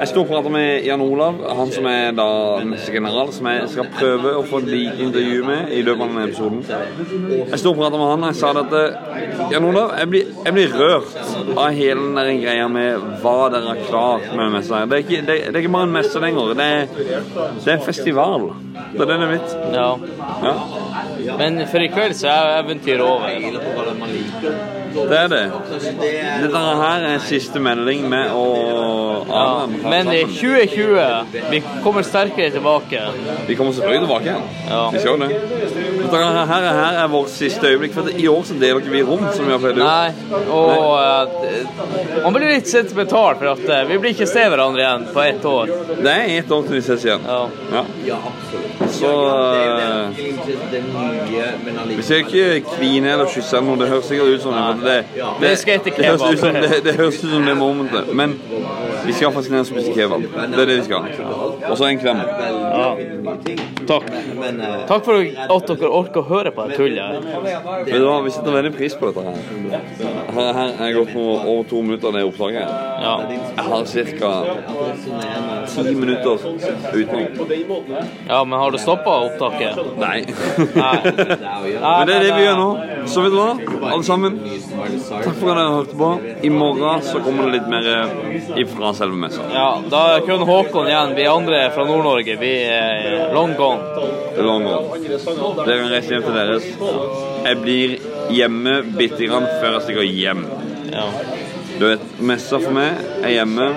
jeg 0.00 0.08
sto 0.08 0.22
og 0.22 0.50
med 0.52 0.84
Jan 0.86 1.00
Olav, 1.04 1.40
han 1.56 1.72
som 1.74 1.86
er 1.90 2.12
da 2.16 2.26
messegeneral, 2.66 3.32
som 3.34 3.48
jeg 3.50 3.68
skal 3.72 3.90
prøve 3.94 4.34
å 4.38 4.44
få 4.48 4.62
et 4.62 4.70
like 4.70 4.96
intervju 5.06 5.44
med 5.46 5.72
i 5.74 5.82
løpet 5.84 6.04
av 6.04 6.12
denne 6.12 6.26
episoden. 6.28 6.62
Jeg 7.52 7.60
sto 7.60 7.72
og 7.74 7.82
med 7.82 8.08
han, 8.12 8.26
og 8.26 8.30
jeg 8.30 8.40
sa 8.40 8.52
dette 8.58 8.82
at 8.82 9.06
eh, 9.22 9.42
Jan 9.52 9.68
Olav, 9.68 9.94
jeg 9.98 10.10
blir, 10.12 10.32
jeg 10.46 10.56
blir 10.56 10.76
rørt 10.78 11.16
av 11.56 11.76
hele 11.76 12.00
den 12.00 12.18
der 12.18 12.32
greia 12.42 12.68
med 12.72 13.08
hva 13.22 13.36
dere 13.52 13.72
har 13.72 13.82
klart 13.88 14.28
med 14.36 14.52
messa 14.56 14.82
her. 14.82 14.90
Det 14.92 15.02
det, 15.08 15.22
det 15.26 15.52
er 15.52 15.62
ikke 15.62 15.74
bare 15.76 15.90
en 15.90 15.96
messe 15.98 16.22
lenger, 16.22 16.54
det 16.58 16.68
er, 16.78 16.86
det 16.96 17.66
er 17.66 17.76
en 17.76 17.86
festival. 17.86 18.50
Det 18.92 19.00
er 19.00 19.10
det 19.10 19.18
det 19.18 19.26
er 19.26 19.32
blitt. 19.34 19.50
Ja. 19.72 19.88
Ja. 20.42 20.54
Men 21.38 21.66
for 21.70 21.82
i 21.82 21.90
kveld 21.92 22.14
så 22.18 22.28
er 22.32 22.62
eventyret 22.62 23.00
over. 23.00 23.28
Det 24.92 25.18
er 25.18 25.28
det. 25.28 25.42
Dette 26.42 26.58
her 26.58 27.06
er 27.08 27.18
siste 27.24 27.60
melding 27.62 28.08
med 28.10 28.21
å 28.30 28.46
Ja. 29.32 29.68
Men 29.82 30.12
i 30.12 30.24
2020 30.24 31.50
vi 31.50 31.62
kommer 31.84 32.02
sterkere 32.02 32.50
tilbake. 32.50 33.00
Vi 33.46 33.56
kommer 33.56 33.72
selvfølgelig 33.72 34.00
tilbake. 34.06 34.34
Ja. 34.70 34.90
Vi 34.92 34.98
jo 35.12 35.16
det. 35.16 35.38
Dette 36.12 36.24
her, 36.24 36.46
her, 36.46 36.66
her 36.76 36.98
er 37.04 37.08
vårt 37.08 37.30
siste 37.32 37.66
øyeblikk. 37.66 37.94
For 37.94 38.08
i 38.08 38.28
år 38.28 38.42
så 38.44 38.54
deler 38.60 38.80
ikke 38.82 38.92
vi 38.92 39.02
rom, 39.02 39.22
som 39.32 39.46
vi 39.46 39.52
har 39.54 39.60
pleid 39.62 39.78
Nei, 39.80 40.12
og 40.52 41.00
eh, 41.00 41.62
man 42.24 42.36
blir 42.36 42.52
litt 42.52 42.68
sentimental, 42.68 43.38
for 43.40 43.52
at 43.54 43.64
uh, 43.64 43.88
vi 43.88 43.98
blir 44.02 44.12
ikke 44.12 44.28
se 44.28 44.44
hverandre 44.52 44.82
igjen 44.84 45.06
på 45.14 45.22
ett 45.24 45.44
år. 45.48 45.72
Det 46.02 46.12
er 46.12 46.34
ett 46.36 46.52
år 46.52 46.66
til 46.66 46.76
vi 46.76 46.82
ses 46.84 47.06
igjen. 47.06 47.24
Ja. 48.06 48.18
Så 48.92 49.12
uh, 49.26 50.20
Vi 51.96 52.02
skal 52.02 52.16
ikke 52.26 52.60
kvine 52.74 53.14
eller 53.14 53.32
kysse 53.32 53.62
noe. 53.64 53.78
Det 53.80 53.88
høres 53.94 54.10
sikkert 54.10 54.36
ut 54.36 54.42
som 54.44 54.52
det. 54.82 54.98
det, 55.16 55.24
det, 55.40 55.96
det, 55.96 56.06
høres 56.06 56.22
ut 56.28 56.38
som, 56.44 56.60
det, 56.60 56.82
det 56.84 56.96
høres 57.00 57.22
ut 57.24 57.30
som 57.30 57.48
det 57.48 57.56
momentet. 57.56 58.12
Men 58.12 58.36
vi 59.06 59.12
skal 59.16 59.32
faktisk 59.32 59.54
ned 59.54 59.64
og 59.64 59.72
spise 59.72 59.96
kebab. 59.96 60.28
Det 60.28 60.60
er 60.60 60.72
det 60.74 60.80
vi 60.82 60.84
skal. 60.90 61.00
Og 61.70 61.78
så 61.78 61.88
en 61.88 62.00
klem. 62.00 62.20
Takk. 63.86 64.08
Takk 64.88 65.04
for 65.06 65.18
at 65.22 65.70
dere 65.70 65.90
orker 65.90 66.20
å 66.22 66.26
høre 66.28 66.52
på 66.54 66.66
det 66.68 66.78
tullet 66.78 67.02
her. 67.02 67.14
Vet 67.86 67.92
du 67.94 68.06
hva, 68.06 68.18
Vi 68.24 68.32
setter 68.34 68.56
veldig 68.56 68.72
pris 68.76 68.96
på 68.98 69.10
dette 69.10 69.24
her. 69.26 69.36
Her, 70.32 70.52
her 70.58 70.72
er 70.72 70.90
jeg 70.90 70.96
gått 70.98 71.12
på 71.14 71.26
over 71.38 71.64
to 71.70 71.82
minutter 71.82 72.10
av 72.10 72.18
det 72.18 72.24
opptaket. 72.28 72.66
Ja. 73.02 73.14
Jeg 73.30 73.64
har 73.68 73.82
ca. 74.22 74.32
ti 75.72 75.94
minutter 75.94 76.34
utenom. 76.92 77.26
Ja, 78.28 78.44
men 78.44 78.58
har 78.58 78.70
du 78.70 78.78
stoppa 78.78 79.18
opptaket? 79.28 79.82
Nei. 79.98 80.18
Nei. 80.74 80.96
Men 81.92 82.08
det 82.08 82.14
er 82.14 82.24
det 82.24 82.32
vi 82.36 82.44
gjør 82.44 82.58
nå. 82.58 82.68
Så 83.10 83.22
vet 83.24 83.34
du 83.34 83.38
hva, 83.38 83.92
alle 83.92 84.04
sammen. 84.06 84.38
Takk 84.42 85.36
for 85.38 85.50
at 85.52 85.58
dere 85.58 85.66
hørte 85.76 85.98
på. 85.98 86.10
I 86.46 86.50
morgen 86.52 87.02
så 87.06 87.20
kommer 87.24 87.48
det 87.48 87.58
litt 87.58 87.68
mer 87.70 87.88
eh, 87.92 88.36
ifra 88.62 88.92
selve 88.96 89.18
messa. 89.18 89.46
Ja, 89.52 89.68
da 89.92 90.02
er 90.16 90.26
kun 90.26 90.44
Håkon 90.48 90.88
igjen. 90.90 91.14
Vi 91.18 91.26
andre 91.30 91.51
fra 91.74 91.84
Nord-Norge, 91.88 92.36
vi 92.40 92.52
er 92.68 93.32
long 93.34 93.54
gone. 93.58 93.82
Det 94.32 94.40
er 94.40 94.50
en. 94.52 94.66
Dere 95.62 95.78
kan 95.78 95.92
reise 95.92 96.14
hjem 96.14 96.26
til 96.26 96.36
deres. 96.38 96.66
Jeg 97.46 97.60
blir 97.62 97.96
hjemme 98.32 98.74
bitte 98.96 99.28
grann 99.28 99.46
før 99.60 99.76
jeg 99.78 99.86
stikker 99.88 100.08
hjem. 100.08 100.44
Ja. 100.92 101.06
Du 101.80 101.86
vet, 101.88 102.02
messa 102.22 102.58
for 102.62 102.74
meg 102.76 102.98
er 103.24 103.32
hjemme. 103.38 103.68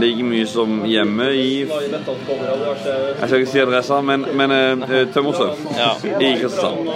Like 0.00 0.24
mye 0.26 0.46
som 0.50 0.80
hjemme 0.88 1.28
i 1.38 1.46
Jeg 1.62 3.28
skal 3.28 3.38
ikke 3.38 3.52
si 3.52 3.62
adressa, 3.62 4.00
men, 4.04 4.26
men 4.36 4.52
uh, 4.52 4.98
Tømmersø 5.14 5.46
Ja. 5.78 5.92
i 6.18 6.34
Kristiansand. 6.40 6.90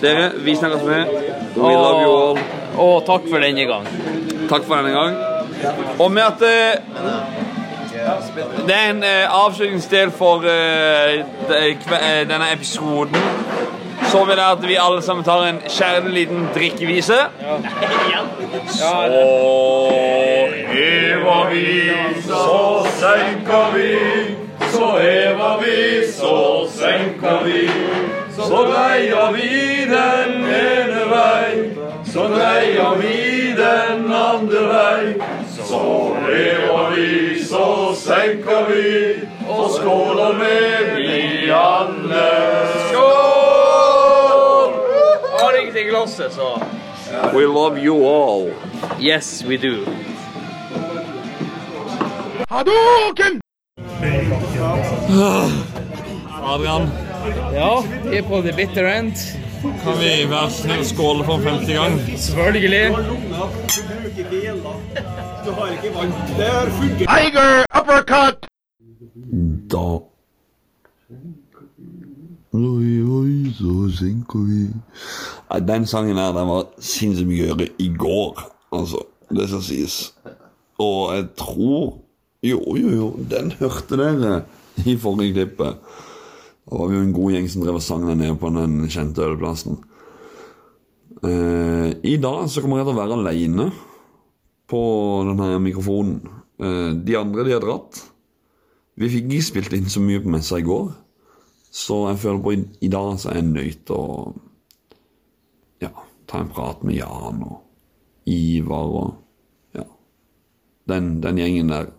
Dere, 0.00 0.30
vi 0.44 0.54
snakkes 0.56 0.86
med. 0.86 1.12
We 1.56 1.74
love 1.74 2.02
you 2.04 2.14
all. 2.14 2.40
Og 2.80 3.04
takk 3.08 3.26
for 3.28 3.42
denne 3.44 3.66
gang. 3.68 3.88
Takk 4.48 4.64
for 4.64 4.78
denne 4.80 4.94
gang. 4.94 5.18
Og 6.00 6.08
med 6.12 6.22
at 6.22 6.42
eh, 6.46 7.49
det 8.66 8.74
er 8.76 8.90
en 8.90 9.02
eh, 9.04 9.44
avslutningsdel 9.46 10.10
for 10.10 10.36
eh, 10.44 11.24
de- 11.48 11.76
kve- 11.84 12.02
eh, 12.02 12.28
denne 12.28 12.52
episoden, 12.52 13.16
så 14.10 14.24
vil 14.24 14.36
jeg 14.36 14.50
at 14.52 14.68
vi 14.68 14.76
alle 14.80 15.02
sammen 15.02 15.24
tar 15.24 15.42
en 15.46 15.58
kjærlig 15.68 16.12
liten 16.12 16.48
drikkevise. 16.54 17.18
Så 18.66 18.94
hever 20.72 21.50
vi, 21.50 21.90
så 22.22 22.86
senker 23.00 23.74
vi. 23.74 23.96
Så 24.72 24.86
hever 25.00 25.60
vi, 25.62 26.12
så 26.12 26.68
senker 26.74 27.44
vi. 27.44 27.68
Så 28.36 28.42
dreier 28.72 29.32
vi 29.32 29.50
den 29.90 30.44
ene 30.44 31.02
vei, 31.10 31.50
så 32.12 32.28
dreier 32.28 32.96
vi 32.98 33.52
den 33.56 34.12
andre 34.12 34.60
vei. 34.72 35.14
Så 35.54 36.16
lever 36.26 36.90
vi, 36.96 37.44
så 37.44 37.94
senker 37.94 38.64
vi, 38.70 39.14
og 39.48 39.70
skåler 39.70 40.32
med 40.38 40.94
vi 40.96 41.50
alle. 41.54 42.26
Skål! 42.90 44.72
Har 45.38 45.60
ingenting 45.60 45.86
i 45.86 45.90
glasset, 45.90 46.32
så 46.32 46.58
We 47.34 47.42
love 47.46 47.78
you 47.78 48.06
all. 48.06 48.52
Yes, 49.00 49.44
we 49.44 49.56
do. 49.56 49.84
Hadoken! 52.48 53.40
Adrian. 56.42 56.88
Ja, 57.54 57.82
vi 58.04 58.16
er 58.16 58.22
på 58.22 58.42
the 58.42 58.52
bitter 58.52 58.86
end. 58.98 59.39
Kan 59.60 59.98
vi 60.00 60.30
være 60.30 60.50
snill 60.50 60.84
skåle 60.84 61.24
for 61.24 61.36
50 61.36 61.72
gang? 61.72 62.00
Selvfølgelig. 62.16 62.96
Tiger 67.08 67.64
uppercut! 67.80 68.46
Da 69.72 69.98
Oi, 72.52 73.02
oi, 73.02 73.52
så 73.54 73.74
synker 73.94 74.38
vi 74.48 74.62
Nei, 75.50 75.60
Den 75.68 75.86
sangen 75.86 76.16
her, 76.16 76.32
den 76.32 76.48
var 76.48 76.64
sinnssykt 76.80 77.28
mye 77.28 77.44
gøyere 77.44 77.68
i 77.78 77.88
går. 77.98 78.40
Altså, 78.72 79.04
det 79.30 79.48
skal 79.48 79.62
sies. 79.62 79.98
Og 80.78 81.16
jeg 81.16 81.26
tror 81.36 81.98
Jo, 82.42 82.76
jo, 82.76 82.90
jo, 82.96 83.10
den 83.30 83.52
hørte 83.60 83.96
dere 84.00 84.42
i 84.86 84.96
forrige 84.96 85.32
klippet. 85.32 85.76
Da 86.70 86.78
var 86.78 86.90
vi 86.90 87.00
jo 87.00 87.02
en 87.02 87.14
god 87.14 87.32
gjeng 87.34 87.48
som 87.50 87.64
drev 87.64 87.80
og 87.80 87.82
sang 87.82 88.04
der 88.06 88.18
nede 88.18 88.36
på 88.38 88.50
den 88.54 88.84
kjente 88.86 89.24
ølplassen. 89.26 89.80
Eh, 91.26 91.88
I 92.06 92.16
dag 92.22 92.44
så 92.48 92.62
kommer 92.62 92.78
jeg 92.78 92.86
til 92.86 92.94
å 92.94 93.00
være 93.00 93.16
aleine 93.18 93.66
på 94.70 94.82
denne 95.26 95.48
mikrofonen. 95.64 96.20
Eh, 96.62 96.92
de 96.94 97.16
andre 97.18 97.44
de 97.48 97.56
har 97.56 97.64
dratt. 97.64 97.98
Vi 99.00 99.10
fikk 99.10 99.26
ikke 99.26 99.48
spilt 99.48 99.74
inn 99.74 99.90
så 99.90 100.02
mye 100.04 100.22
på 100.22 100.30
messa 100.30 100.60
i 100.60 100.66
går, 100.66 100.92
så 101.74 102.04
jeg 102.10 102.20
føler 102.22 102.40
på 102.44 102.54
i, 102.54 102.62
i 102.86 102.90
dag 102.92 103.10
så 103.18 103.30
er 103.30 103.40
jeg 103.40 103.50
nødt 103.50 103.82
til 103.88 103.96
å 103.96 104.32
ja, 105.82 105.90
ta 106.28 106.42
en 106.42 106.50
prat 106.52 106.82
med 106.86 106.98
Jan 106.98 107.42
og 107.46 108.30
Ivar 108.30 108.94
og 109.00 109.78
ja, 109.78 109.86
den, 110.92 111.16
den 111.24 111.40
gjengen 111.40 111.72
der. 111.72 111.90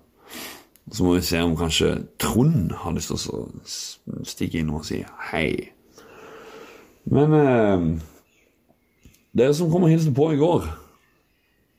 Så 0.92 1.06
må 1.06 1.16
vi 1.16 1.24
se 1.24 1.40
om 1.40 1.56
kanskje 1.56 1.94
Trond 2.20 2.74
har 2.84 2.96
lyst 2.96 3.14
til 3.14 3.32
å 3.32 4.26
stikke 4.28 4.60
inn 4.60 4.74
og 4.76 4.84
si 4.88 5.00
hei. 5.32 5.72
Men 7.12 7.36
eh, 7.38 7.86
dere 9.38 9.56
som 9.56 9.72
kom 9.72 9.88
og 9.88 9.94
hilste 9.94 10.14
på 10.14 10.28
i 10.36 10.40
går 10.40 10.68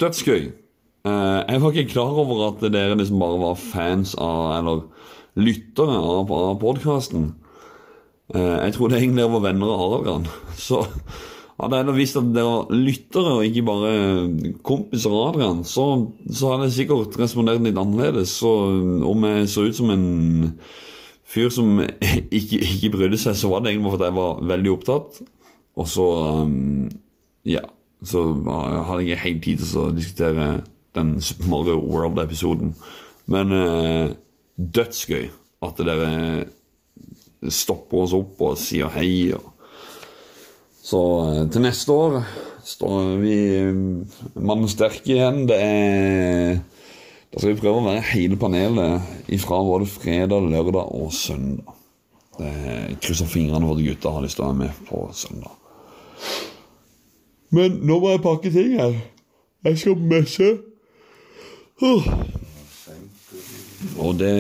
Dødsgøy. 0.03 0.49
Eh, 1.07 1.41
jeg 1.45 1.63
var 1.63 1.77
ikke 1.77 1.93
klar 1.93 2.17
over 2.25 2.47
at 2.49 2.65
dere 2.73 2.97
liksom 2.97 3.21
bare 3.23 3.43
var 3.43 3.61
fans 3.61 4.17
av 4.19 4.57
Eller 4.57 4.83
lyttere 5.39 5.95
av, 5.97 6.33
av 6.33 6.59
podkasten. 6.61 7.31
jeg 8.33 8.73
trodde 8.75 8.99
egentlig 8.99 9.23
dere 9.23 9.33
var 9.33 9.45
venner 9.47 9.71
av 9.73 9.95
Adrian. 10.01 10.27
Så 10.67 10.83
hadde 11.61 11.79
jeg 11.79 11.97
visst 11.97 12.19
at 12.19 12.31
dere 12.35 12.49
var 12.49 12.73
lyttere 12.75 13.35
og 13.37 13.45
ikke 13.47 13.65
bare 13.67 13.91
kompiser 14.67 15.13
av 15.13 15.29
Adrian, 15.33 15.61
så, 15.69 15.85
så 16.33 16.55
hadde 16.55 16.71
jeg 16.71 16.79
sikkert 16.81 17.19
respondert 17.21 17.63
litt 17.65 17.79
annerledes. 17.79 18.33
Så 18.41 18.51
om 19.09 19.29
jeg 19.29 19.51
så 19.53 19.67
ut 19.69 19.79
som 19.79 19.93
en 19.95 20.07
fyr 21.33 21.53
som 21.53 21.79
ikke, 22.39 22.59
ikke 22.59 22.93
brydde 22.97 23.21
seg, 23.21 23.39
så 23.39 23.53
var 23.53 23.63
det 23.63 23.73
egentlig 23.73 23.95
fordi 23.95 24.09
jeg 24.09 24.19
var 24.19 24.43
veldig 24.55 24.75
opptatt. 24.75 25.23
Og 25.81 25.89
så 25.89 26.09
um, 26.43 26.91
Ja. 27.49 27.65
Så 28.03 28.19
hadde 28.43 28.97
jeg 29.05 29.13
ikke 29.13 29.23
helt 29.23 29.45
tid 29.45 29.61
til 29.63 29.79
å 29.79 29.93
diskutere 29.95 30.47
den 30.99 31.13
Super 31.23 31.47
Mario 31.53 31.77
World-episoden. 31.79 32.73
Men 33.31 33.55
uh, 33.55 34.09
dødsgøy 34.59 35.29
at 35.63 35.79
dere 35.87 36.09
stopper 37.47 38.03
oss 38.03 38.17
opp 38.17 38.43
og 38.43 38.59
sier 38.59 38.91
hei. 38.97 39.31
Og. 39.37 39.52
Så 40.83 41.01
eh, 41.23 41.45
til 41.53 41.63
neste 41.65 41.95
år 41.95 42.19
står 42.67 43.17
vi 43.23 43.37
mannen 43.63 44.47
mannsterke 44.49 45.15
igjen. 45.15 45.45
Det 45.51 45.59
er 45.59 46.61
Da 47.33 47.41
skal 47.41 47.55
vi 47.55 47.61
prøve 47.63 47.81
å 47.81 47.87
være 47.87 48.05
hele 48.11 48.37
panelet 48.37 49.31
ifra 49.33 49.63
både 49.65 49.87
fredag, 49.89 50.51
lørdag 50.53 50.91
og 50.93 51.15
søndag. 51.17 51.79
Det 52.37 52.99
krysser 53.01 53.29
fingrene 53.29 53.65
for 53.65 53.79
at 53.79 53.87
gutta 53.87 54.13
har 54.13 54.25
lyst 54.25 54.37
til 54.37 54.45
å 54.45 54.51
være 54.51 54.59
med 54.59 54.83
på 54.89 55.01
søndag. 55.17 55.55
Men 57.57 57.81
nå 57.89 57.99
må 58.01 58.13
jeg 58.13 58.25
pakke 58.25 58.53
ting 58.53 58.77
her. 58.77 58.95
Jeg 59.65 59.81
skal 59.81 60.05
messe. 60.13 60.51
Og 63.97 64.15
det 64.21 64.37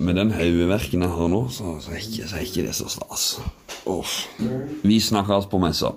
Med 0.00 0.14
den 0.14 0.30
hodeverken 0.32 1.02
jeg 1.02 1.10
har 1.12 1.28
nå, 1.28 1.48
så, 1.52 1.74
så, 1.80 1.90
er 1.92 1.96
ikke, 2.00 2.28
så 2.28 2.36
er 2.36 2.40
ikke 2.40 2.62
det 2.64 2.74
så 2.74 2.86
stas. 2.88 3.24
Uff. 3.86 4.14
Vi 4.82 5.00
snakkes 5.00 5.46
på 5.52 5.58
messa. 5.60 5.90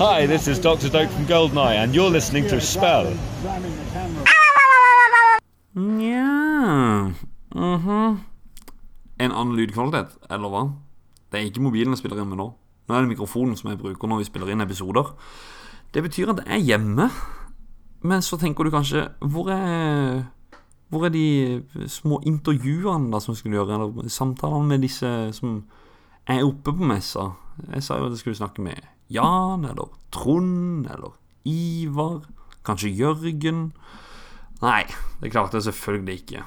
Hi, 0.00 0.24
this 0.26 0.48
is 0.48 0.58
Dr. 0.58 0.88
Doke 0.88 1.12
from 1.12 1.26
Goldeneye, 1.26 1.82
and 1.82 1.92
you're 1.94 2.12
listening 2.12 2.48
to 2.48 2.60
Spell. 2.60 3.12
Nja 5.74 7.12
mhm. 7.54 8.18
En 9.20 9.32
annen 9.32 9.56
lydkvalitet, 9.56 10.16
eller 10.30 10.48
hva? 10.48 10.64
Det 11.32 11.40
er 11.40 11.44
ikke 11.50 11.68
mobilen 11.68 11.92
jeg 11.92 12.00
spiller 12.00 12.24
inn 12.24 12.32
med 12.32 12.40
nå. 12.40 12.48
Nå 12.88 12.96
er 12.96 13.04
det 13.04 13.12
mikrofonen 13.12 13.60
som 13.60 13.68
jeg 13.70 13.78
bruker 13.84 14.08
når 14.08 14.24
vi 14.24 14.30
spiller 14.32 14.56
inn 14.56 14.64
episoder. 14.64 15.12
Det 15.92 16.02
betyr 16.02 16.32
at 16.32 16.44
jeg 16.46 16.56
er 16.56 16.66
hjemme. 16.72 17.10
Men 18.02 18.22
så 18.22 18.38
tenker 18.40 18.66
du 18.66 18.72
kanskje 18.74 19.04
Hvor 19.20 19.50
er 19.54 20.24
Hvor 20.90 21.06
er 21.06 21.12
de 21.14 21.62
små 21.88 22.20
intervjuene 22.28 23.12
da 23.12 23.20
som 23.22 23.36
skulle 23.38 23.56
gjøre? 23.56 23.78
Eller 23.78 24.08
samtalene 24.12 24.68
med 24.68 24.82
disse 24.84 25.08
som 25.32 25.62
er 26.28 26.44
oppe 26.44 26.74
på 26.74 26.88
messa? 26.90 27.30
Jeg 27.72 27.82
sa 27.82 27.96
jo 27.96 28.08
at 28.08 28.16
jeg 28.16 28.22
skulle 28.22 28.40
snakke 28.40 28.62
med 28.64 28.76
Jan, 29.12 29.64
eller 29.64 29.88
Trond, 30.12 30.86
eller 30.86 31.16
Ivar. 31.48 32.22
Kanskje 32.64 32.92
Jørgen. 32.92 33.72
Nei, 34.62 34.84
det 35.20 35.32
klarte 35.32 35.58
jeg 35.58 35.66
selvfølgelig 35.70 36.18
ikke. 36.20 36.44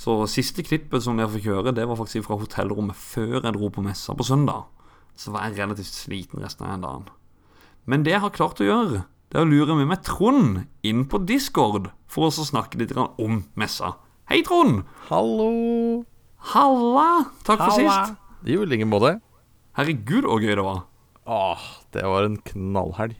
Så 0.00 0.14
siste 0.32 0.64
klippet 0.64 1.04
som 1.04 1.18
dere 1.18 1.28
fikk 1.28 1.50
høre, 1.50 1.74
det 1.76 1.84
var 1.88 1.98
faktisk 1.98 2.24
fra 2.24 2.38
hotellrommet 2.40 2.96
før 2.96 3.42
jeg 3.42 3.52
dro 3.52 3.68
på 3.68 3.84
messa 3.84 4.14
på 4.16 4.24
søndag. 4.24 4.70
Så 5.12 5.34
var 5.34 5.44
jeg 5.44 5.58
relativt 5.58 5.92
sliten 5.92 6.40
resten 6.40 6.64
av 6.64 6.80
dagen. 6.80 7.10
Men 7.84 8.06
det 8.06 8.14
jeg 8.14 8.22
har 8.22 8.32
klart 8.32 8.62
å 8.62 8.68
gjøre, 8.68 9.02
det 9.30 9.38
er 9.38 9.44
å 9.44 9.46
lure 9.46 9.76
med 9.78 9.86
meg 9.86 10.00
Trond 10.02 10.64
inn 10.82 11.04
på 11.06 11.20
Discord 11.22 11.92
for 12.10 12.26
å 12.26 12.32
snakke 12.34 12.80
litt 12.80 12.90
om 12.98 13.44
messa. 13.54 13.92
Hei, 14.26 14.40
Trond! 14.42 14.80
Hallo! 15.06 16.02
Halla! 16.50 17.30
Takk 17.46 17.60
for 17.62 17.76
Halla. 17.76 17.92
sist. 18.08 18.16
Jo, 18.50 18.64
i 18.64 18.70
like 18.72 18.88
måte. 18.90 19.12
Herregud, 19.78 20.26
så 20.26 20.38
gøy 20.42 20.56
det 20.58 20.64
var. 20.66 20.80
Åh, 21.30 21.66
det 21.94 22.02
var 22.10 22.26
en 22.26 22.40
knallhelg. 22.50 23.14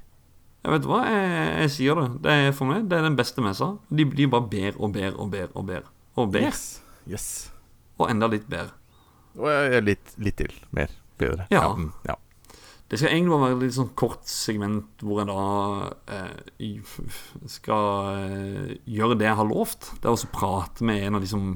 Jeg 0.61 0.75
vet 0.75 0.88
hva, 0.90 0.99
jeg, 1.07 1.44
jeg 1.62 1.73
sier 1.77 2.01
det. 2.01 2.09
Det 2.27 2.35
er 2.35 2.51
for 2.59 2.73
meg 2.73 2.88
det 2.90 2.99
er 2.99 3.07
den 3.07 3.18
beste 3.20 3.44
messa. 3.44 3.70
De 3.87 4.09
blir 4.11 4.33
bare 4.35 4.51
bedre 4.51 4.83
og 4.83 4.96
bedre 4.96 5.14
og 5.14 5.31
bedre 5.31 5.55
og 5.55 5.68
bedre. 5.70 5.94
Og 6.18 6.35
bedre. 6.35 6.51
Yes. 6.51 6.64
Yes. 7.07 7.29
Og 8.03 8.11
enda 8.11 8.27
litt 8.35 8.51
bedre. 8.51 8.75
Og 9.38 9.79
litt, 9.87 10.16
litt 10.18 10.40
til. 10.42 10.59
Mer. 10.75 10.90
Bedre. 11.23 11.46
Ja. 11.55 11.68
mm, 11.70 11.92
ja. 12.09 12.18
Det 12.90 12.98
skal 12.98 13.12
egentlig 13.12 13.31
bare 13.31 13.44
være 13.44 13.57
et 13.57 13.62
litt 13.68 13.76
sånn 13.76 13.92
kort 13.94 14.24
segment 14.26 15.03
hvor 15.07 15.20
jeg 15.20 15.29
da 15.31 15.42
eh, 16.11 16.81
skal 17.46 18.09
eh, 18.16 18.72
gjøre 18.90 19.18
det 19.20 19.29
jeg 19.29 19.38
har 19.38 19.46
lovt. 19.46 19.92
Det 20.03 20.11
er 20.11 20.16
å 20.16 20.31
prate 20.35 20.87
med 20.87 21.05
en 21.07 21.18
av 21.18 21.22
de 21.22 21.31
som 21.31 21.53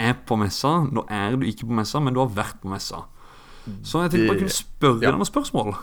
er 0.00 0.14
på 0.24 0.38
messa. 0.40 0.78
Nå 0.88 1.04
er 1.12 1.36
du 1.36 1.44
ikke 1.44 1.68
på 1.68 1.76
messa, 1.76 2.00
men 2.00 2.16
du 2.16 2.22
har 2.22 2.32
vært 2.32 2.62
på 2.62 2.72
messa. 2.72 3.02
Så 3.86 4.00
jeg 4.02 4.14
tenkte 4.14 4.30
bare 4.32 4.40
kunne 4.40 4.56
spørre 4.56 5.02
Ja. 5.04 5.10
deg 5.12 5.20
noen 5.20 5.28
spørsmål. 5.28 5.74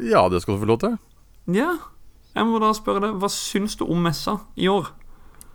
ja, 0.00 0.22
det 0.28 0.40
skal 0.42 0.54
du 0.56 0.60
få 0.62 0.70
lov 0.70 0.78
til. 0.80 0.98
Ja, 1.50 1.74
jeg 2.36 2.46
må 2.46 2.60
da 2.62 2.70
spørre 2.72 3.00
deg, 3.08 3.18
hva 3.20 3.28
syns 3.28 3.74
du 3.76 3.84
om 3.90 4.02
messa 4.06 4.38
i 4.56 4.68
år? 4.70 4.92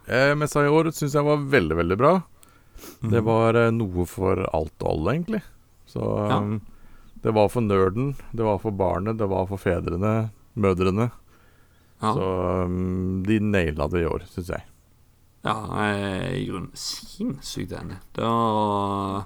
Eh, 0.07 0.35
messa 0.35 0.59
i 0.61 0.69
år 0.69 0.91
syns 0.91 1.15
jeg 1.15 1.23
var 1.25 1.37
veldig, 1.37 1.75
veldig 1.79 1.97
bra. 1.97 2.13
Mm. 3.01 3.09
Det 3.15 3.23
var 3.23 3.55
eh, 3.55 3.71
noe 3.71 4.05
for 4.05 4.43
alt 4.51 4.75
og 4.83 4.89
alle, 4.91 5.15
egentlig. 5.15 5.41
Så 5.87 6.03
Ja. 6.03 6.41
Det 7.25 7.33
var 7.33 7.49
for 7.49 7.65
nerden, 7.65 8.11
det 8.37 8.45
var 8.45 8.59
for 8.61 8.75
barnet, 8.77 9.17
det 9.17 9.25
var 9.25 9.47
for 9.49 9.57
fedrene, 9.57 10.29
mødrene. 10.53 11.09
Ja. 12.03 12.11
Så 12.13 12.27
um, 12.69 13.23
de 13.25 13.39
naila 13.41 13.87
det 13.89 14.03
i 14.03 14.09
år, 14.09 14.27
syns 14.29 14.51
jeg. 14.53 14.65
Ja, 15.45 15.55
jeg 15.73 16.03
er 16.05 16.35
i 16.37 16.45
grunnen 16.45 16.77
sinnssykt 16.77 17.73
enig. 17.77 17.97
Det 18.13 18.25
var 18.25 19.25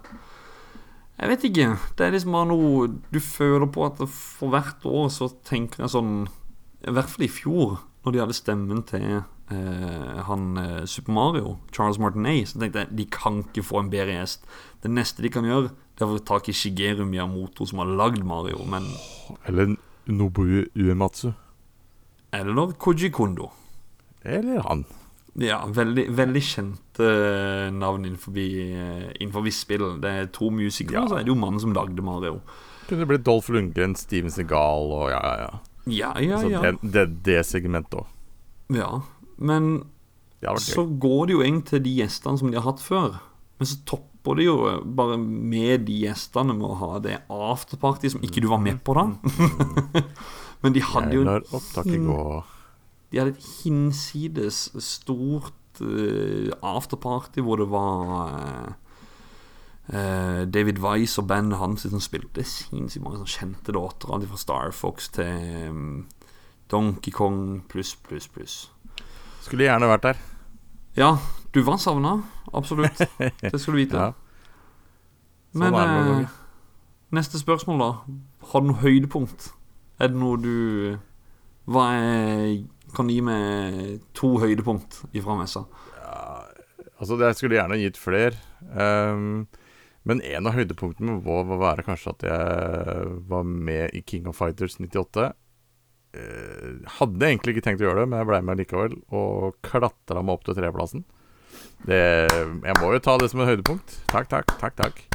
Jeg 1.20 1.32
vet 1.34 1.46
ikke. 1.50 1.68
Det 2.00 2.06
er 2.06 2.16
liksom 2.16 2.36
bare 2.36 2.50
noe 2.54 2.88
du 3.12 3.20
føler 3.20 3.68
på 3.68 3.84
at 3.90 4.00
for 4.08 4.52
hvert 4.54 4.88
år 4.88 5.12
så 5.12 5.28
tenker 5.48 5.84
jeg 5.84 5.92
sånn 5.92 6.14
I 6.88 6.96
hvert 6.96 7.12
fall 7.12 7.28
i 7.28 7.32
fjor, 7.32 7.80
når 8.06 8.16
de 8.16 8.22
hadde 8.24 8.38
stemmen 8.38 8.84
til 8.88 9.06
eh, 9.18 10.20
han 10.28 10.58
eh, 10.62 10.86
Super 10.88 11.16
Mario, 11.16 11.58
Charles 11.76 12.00
Martinet, 12.00 12.48
så 12.52 12.62
tenkte 12.62 12.86
jeg 12.86 12.98
de 13.00 13.06
kan 13.12 13.44
ikke 13.44 13.66
få 13.66 13.84
en 13.84 13.92
bedre 13.92 14.16
gjest. 14.16 14.48
Det 14.84 14.92
neste 14.92 15.26
de 15.26 15.32
kan 15.34 15.48
gjøre, 15.48 15.74
det 15.96 16.06
er 16.06 16.08
å 16.08 16.16
få 16.16 16.24
tak 16.28 16.48
i 16.48 16.56
Shigeru 16.56 17.04
Miyamoto, 17.10 17.68
som 17.68 17.84
har 17.84 17.92
lagd 18.00 18.24
Mario, 18.24 18.64
men 18.70 18.88
Eller 19.46 19.76
Nobu 20.08 20.66
Uematsu. 20.76 21.34
Eller 22.32 22.74
Koji 22.78 23.10
Kondo. 23.12 23.50
Eller 24.24 24.62
han. 24.68 24.86
Ja, 25.40 25.60
veldig, 25.72 26.08
veldig 26.18 26.42
kjente 26.44 27.06
eh, 27.06 27.70
navn 27.72 28.06
innenfor, 28.06 28.36
eh, 28.38 29.10
innenfor 29.20 29.48
spill. 29.54 29.86
Det 30.02 30.10
er 30.10 30.32
to 30.34 30.50
musikere, 30.50 31.04
og 31.04 31.12
så 31.12 31.20
er 31.20 31.28
det 31.28 31.34
jo 31.34 31.40
mannen 31.40 31.62
som 31.62 31.74
lagde 31.76 32.04
Mario. 32.04 32.40
Kunne 32.90 33.06
blitt 33.06 33.26
Dolph 33.28 33.52
Lundgren, 33.54 33.96
Steven 33.96 34.34
Segal 34.34 34.90
og 34.90 35.10
ja, 35.14 35.20
ja, 35.22 35.36
ja. 35.46 35.52
Ja, 35.94 36.14
ja, 36.24 36.42
Så 36.42 36.52
ja. 36.52 36.62
Det, 36.66 36.92
det, 36.96 37.06
det 37.26 37.40
segmentet 37.48 38.02
òg. 38.02 38.12
Ja, 38.74 39.02
men 39.38 39.82
så 40.64 40.86
går 40.86 41.28
det 41.28 41.36
jo 41.36 41.42
inn 41.44 41.60
til 41.68 41.82
de 41.84 41.98
gjestene 42.00 42.40
som 42.40 42.52
de 42.52 42.60
har 42.60 42.68
hatt 42.70 42.84
før. 42.84 43.18
Men 43.60 43.68
så 43.68 43.80
topper 43.88 44.40
det 44.40 44.46
jo 44.48 44.56
bare 44.96 45.18
med 45.20 45.88
de 45.90 45.98
gjestene 46.06 46.56
med 46.56 46.68
å 46.70 46.78
ha 46.80 46.92
det 47.04 47.18
afterparty 47.28 48.14
som 48.14 48.24
ikke 48.24 48.44
du 48.46 48.48
var 48.52 48.62
med 48.64 48.80
på, 48.86 48.96
da. 48.96 49.10
Men 50.64 50.76
de 50.76 50.84
hadde 50.84 51.16
jo. 51.16 51.24
De 53.10 53.20
hadde 53.20 53.34
et 53.34 53.50
hinsides 53.64 54.68
stort 54.84 55.82
uh, 55.84 56.52
afterparty 56.62 57.44
hvor 57.44 57.60
det 57.60 57.68
var 57.72 58.36
eh, 58.38 58.89
David 59.90 60.78
Wise 60.84 61.22
og 61.22 61.28
bandet 61.32 61.58
hans 61.58 61.82
som 61.90 62.02
spilte 62.04 62.44
sinnssykt 62.46 63.04
mange 63.04 63.26
kjente 63.26 63.74
låter. 63.74 64.12
Alt 64.14 64.28
fra 64.30 64.38
Star 64.38 64.72
Fox 64.76 65.10
til 65.16 65.70
um, 65.70 66.08
Donkey 66.70 67.12
Kong 67.12 67.64
pluss, 67.70 67.96
pluss, 67.96 68.28
pluss. 68.30 68.58
Skulle 69.42 69.66
gjerne 69.66 69.90
vært 69.90 70.06
der. 70.06 70.20
Ja, 71.00 71.16
du 71.56 71.62
var 71.66 71.80
savna. 71.82 72.20
Absolutt. 72.54 73.02
Det 73.42 73.58
skal 73.62 73.74
du 73.74 73.80
vite. 73.80 73.98
Ja. 73.98 74.12
Sånn 75.56 75.64
Men 75.74 75.74
noen 75.74 76.24
eh, 76.28 76.34
neste 77.18 77.42
spørsmål, 77.42 77.82
da. 77.82 77.92
Har 78.52 78.62
du 78.62 78.70
noe 78.70 78.82
høydepunkt? 78.84 79.50
Er 80.00 80.12
det 80.14 80.20
noe 80.22 80.38
du 80.40 80.98
Hva 81.70 81.88
er 81.98 82.60
Kan 82.96 83.10
gi 83.12 83.20
meg 83.26 84.04
to 84.18 84.36
høydepunkt 84.42 85.02
ifra 85.18 85.36
messa? 85.38 85.66
Altså, 87.00 87.16
jeg 87.22 87.38
skulle 87.38 87.56
gjerne 87.58 87.78
gitt 87.80 87.98
flere. 87.98 88.36
ehm, 88.76 89.48
men 90.08 90.24
en 90.24 90.48
av 90.48 90.56
høydepunktene 90.56 91.20
må 91.20 91.42
må 91.48 91.60
være 91.60 91.86
kanskje 91.88 92.14
at 92.16 92.26
jeg 92.30 93.14
var 93.30 93.46
med 93.48 93.96
i 93.98 94.02
King 94.06 94.30
of 94.32 94.40
Fighters 94.40 94.80
98. 94.80 95.30
Eh, 96.18 96.72
hadde 96.98 97.28
egentlig 97.28 97.56
ikke 97.56 97.66
tenkt 97.68 97.84
å 97.84 97.90
gjøre 97.90 98.04
det, 98.04 98.10
men 98.10 98.22
jeg 98.22 98.30
ble 98.32 98.42
med 98.48 98.62
likevel. 98.64 98.98
Og 99.14 99.60
klatra 99.66 100.24
meg 100.24 100.40
opp 100.40 100.48
til 100.48 100.58
tredjeplassen. 100.58 101.06
Det, 101.86 102.02
jeg 102.30 102.80
må 102.82 102.94
jo 102.96 103.04
ta 103.04 103.16
det 103.20 103.30
som 103.32 103.44
et 103.44 103.52
høydepunkt. 103.52 104.00
Takk, 104.12 104.32
takk, 104.32 104.56
takk. 104.62 104.76
takk. 104.80 105.06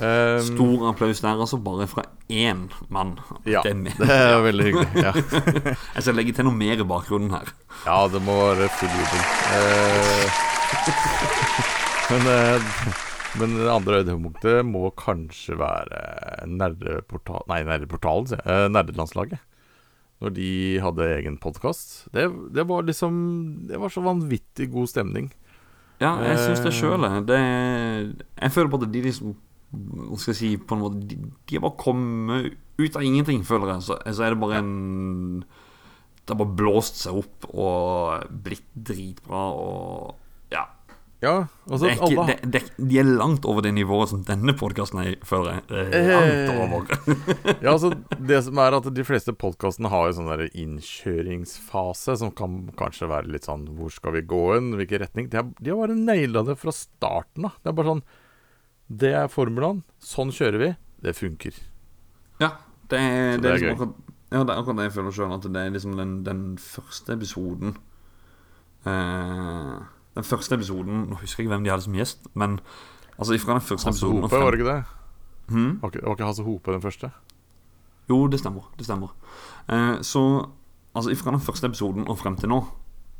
Ehm, 0.00 0.40
Stor 0.40 0.88
applaus 0.90 1.20
der, 1.20 1.36
altså. 1.36 1.60
Bare 1.62 1.86
fra 1.86 2.04
én 2.28 2.66
mann. 2.88 3.18
Ja, 3.44 3.62
det 3.62 4.08
er 4.08 4.40
veldig 4.42 4.64
hyggelig, 4.70 5.04
ja. 5.04 5.12
jeg 5.94 6.02
skal 6.02 6.16
legge 6.16 6.32
til 6.36 6.48
noe 6.48 6.56
mer 6.56 6.80
i 6.80 6.88
bakgrunnen 6.88 7.32
her. 7.34 7.52
Ja, 7.84 8.02
det 8.08 8.22
må 8.24 8.36
være 8.40 8.70
full 8.78 8.92
jubel. 8.96 9.22
Eh, 9.52 10.26
men, 12.12 12.30
eh, 12.32 13.11
men 13.40 13.54
det 13.56 13.68
andre 13.72 14.00
høydepunktet 14.02 14.66
må 14.68 14.90
kanskje 14.98 15.56
være 15.60 16.02
nerdeportal... 16.50 17.44
Nei, 17.50 17.62
nerdeportalen, 17.68 18.28
sier 18.28 18.42
jeg. 18.42 18.48
Eh, 18.52 18.68
Nerdelandslaget. 18.72 19.40
Når 20.22 20.34
de 20.36 20.50
hadde 20.84 21.06
egen 21.16 21.38
podkast. 21.42 21.94
Det, 22.14 22.28
det 22.54 22.62
var 22.68 22.84
liksom 22.86 23.14
Det 23.66 23.80
var 23.82 23.90
så 23.90 24.04
vanvittig 24.04 24.68
god 24.70 24.90
stemning. 24.92 25.32
Ja, 26.02 26.12
jeg 26.22 26.38
syns 26.38 26.62
det 26.62 26.70
Eh, 26.72 26.78
sjøl. 26.78 27.06
Jeg 27.26 28.52
føler 28.54 28.70
på 28.70 28.78
at 28.82 28.92
de 28.92 29.02
liksom 29.08 29.34
Hva 29.72 30.18
skal 30.20 30.32
jeg 30.34 30.38
si 30.40 30.50
På 30.58 30.76
en 30.76 30.82
måte 30.84 31.02
De, 31.08 31.16
de 31.48 31.56
har 31.56 31.64
bare 31.64 31.78
kommet 31.80 32.56
ut 32.78 32.96
av 32.98 33.04
ingenting, 33.06 33.42
føler 33.46 33.74
jeg. 33.74 33.86
Så, 33.88 33.98
så 34.14 34.24
er 34.26 34.34
det 34.34 34.40
bare 34.42 34.62
en 34.62 35.44
Det 36.22 36.34
har 36.34 36.40
bare 36.44 36.56
blåst 36.58 37.02
seg 37.02 37.18
opp 37.22 37.48
og 37.52 38.26
blitt 38.46 38.68
dritbra 38.74 39.46
og 39.58 40.18
Ja. 41.22 41.32
Altså, 41.70 41.86
det 41.86 41.90
er 41.92 42.00
ikke, 42.00 42.06
alle- 42.18 42.34
det, 42.42 42.50
det, 42.50 42.88
de 42.90 42.96
er 42.98 43.06
langt 43.06 43.44
over 43.46 43.62
det 43.62 43.70
nivået 43.76 44.10
som 44.10 44.24
denne 44.26 44.56
podkasten 44.58 44.98
er, 45.04 45.12
føler 45.22 45.60
jeg. 45.60 45.62
Er 45.94 46.08
langt 46.10 46.48
over. 46.64 46.88
ja, 47.62 47.70
altså 47.76 47.92
Det 48.18 48.40
som 48.48 48.58
er 48.58 48.74
at 48.80 48.88
de 48.96 49.04
fleste 49.06 49.30
podkastene 49.38 49.90
har 49.92 50.08
jo 50.08 50.16
sånn 50.18 50.30
der 50.32 50.42
innkjøringsfase 50.50 52.16
som 52.18 52.32
kan 52.34 52.56
kanskje 52.78 53.06
være 53.10 53.30
litt 53.30 53.46
sånn 53.46 53.68
Hvor 53.78 53.92
skal 53.94 54.16
vi 54.16 54.24
gå 54.26 54.40
hen? 54.56 54.72
Hvilken 54.80 55.04
retning? 55.04 55.30
De 55.30 55.38
har, 55.38 55.46
de 55.62 55.70
har 55.70 55.78
bare 55.84 55.98
naila 56.00 56.42
det 56.50 56.58
fra 56.58 56.74
starten 56.74 57.46
av. 57.48 57.54
Det 57.62 57.70
er 57.70 57.78
bare 57.78 57.92
sånn 57.94 58.04
Det 59.02 59.12
er 59.22 59.30
formelen. 59.32 59.84
Sånn 60.02 60.34
kjører 60.34 60.58
vi. 60.66 60.72
Det 61.06 61.14
funker. 61.18 61.54
Ja, 62.42 62.50
det 62.90 62.98
er, 62.98 63.38
det 63.38 63.42
det 63.42 63.48
er 63.48 63.54
er 63.54 63.58
liksom 63.62 63.72
akkurat, 63.78 64.12
ja, 64.32 64.42
det 64.42 64.50
er 64.52 64.58
akkurat 64.58 64.78
det 64.82 64.84
jeg 64.90 64.96
føler 64.98 65.14
sjøl. 65.16 65.32
At 65.38 65.46
det 65.54 65.62
er 65.62 65.72
liksom 65.78 65.94
den, 66.02 66.12
den 66.26 66.42
første 66.60 67.14
episoden 67.14 67.76
eh, 68.90 69.78
Den 70.14 70.24
første 70.28 70.54
episoden 70.58 71.06
Nå 71.08 71.16
husker 71.20 71.40
jeg 71.42 71.46
ikke 71.46 71.54
hvem 71.56 71.64
de 71.64 71.70
hadde 71.72 71.84
som 71.86 71.94
gjest, 71.96 72.26
men 72.34 72.58
altså 73.18 73.34
ifra 73.36 73.54
den 73.56 73.64
første 73.64 73.86
Hasse 73.88 74.02
episoden 74.04 74.22
Hope, 74.22 74.34
frem- 74.34 74.44
var 74.44 74.50
det 74.50 74.60
ikke 74.60 74.72
det? 74.72 74.84
Hmm? 75.48 75.78
Var 75.82 75.90
ikke, 75.94 76.02
var 76.06 76.16
ikke 76.18 76.26
Hasse 76.28 76.42
Hope 76.46 76.72
den 76.72 76.82
første? 76.82 77.10
Jo, 78.10 78.26
det 78.28 78.40
stemmer. 78.40 78.66
Det 78.78 78.84
stemmer. 78.84 79.14
Eh, 79.68 80.02
så 80.02 80.22
altså 80.94 81.10
ifra 81.14 81.30
den 81.30 81.40
første 81.40 81.66
episoden 81.70 82.08
og 82.08 82.18
frem 82.18 82.36
til 82.36 82.48
nå, 82.52 82.60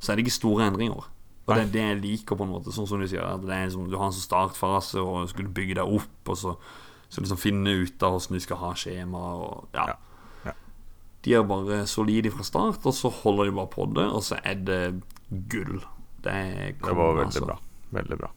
så 0.00 0.12
er 0.12 0.16
det 0.16 0.26
ikke 0.26 0.34
store 0.40 0.66
endringer. 0.66 1.08
Og 1.46 1.54
det 1.56 1.62
er 1.64 1.72
det 1.72 1.82
jeg 1.82 2.00
liker, 2.02 2.36
på 2.36 2.44
en 2.44 2.50
måte. 2.52 2.70
Sånn 2.74 2.86
som 2.86 3.00
du 3.00 3.06
sier, 3.10 3.22
at 3.26 3.40
det 3.42 3.50
er 3.50 3.64
liksom, 3.66 3.88
du 3.90 3.96
har 3.98 4.06
en 4.10 4.12
sånn 4.14 4.22
startfase, 4.26 5.00
og 5.02 5.28
skulle 5.30 5.50
bygge 5.54 5.74
deg 5.80 5.94
opp, 5.96 6.28
og 6.30 6.36
så, 6.38 6.52
så 7.10 7.22
liksom 7.24 7.40
finne 7.40 7.72
ut 7.82 8.02
av 8.06 8.14
hvordan 8.14 8.36
du 8.38 8.44
skal 8.44 8.60
ha 8.60 8.70
skjema, 8.78 9.22
og 9.42 9.74
ja. 9.74 9.88
De 11.22 11.34
er 11.38 11.42
bare 11.46 11.84
solide 11.86 12.30
fra 12.34 12.42
start, 12.42 12.80
og 12.86 12.94
så 12.94 13.08
holder 13.22 13.44
de 13.46 13.52
bare 13.54 13.70
på 13.70 13.84
det, 13.94 14.06
og 14.10 14.22
så 14.26 14.38
er 14.42 14.54
det 14.66 14.80
gull. 15.50 15.80
Det, 16.22 16.34
kom, 16.80 16.88
Det 16.92 16.96
var 16.98 17.16
veldig 17.20 17.42
bra. 17.46 17.56
Veldig 17.92 18.18
bra. 18.20 18.30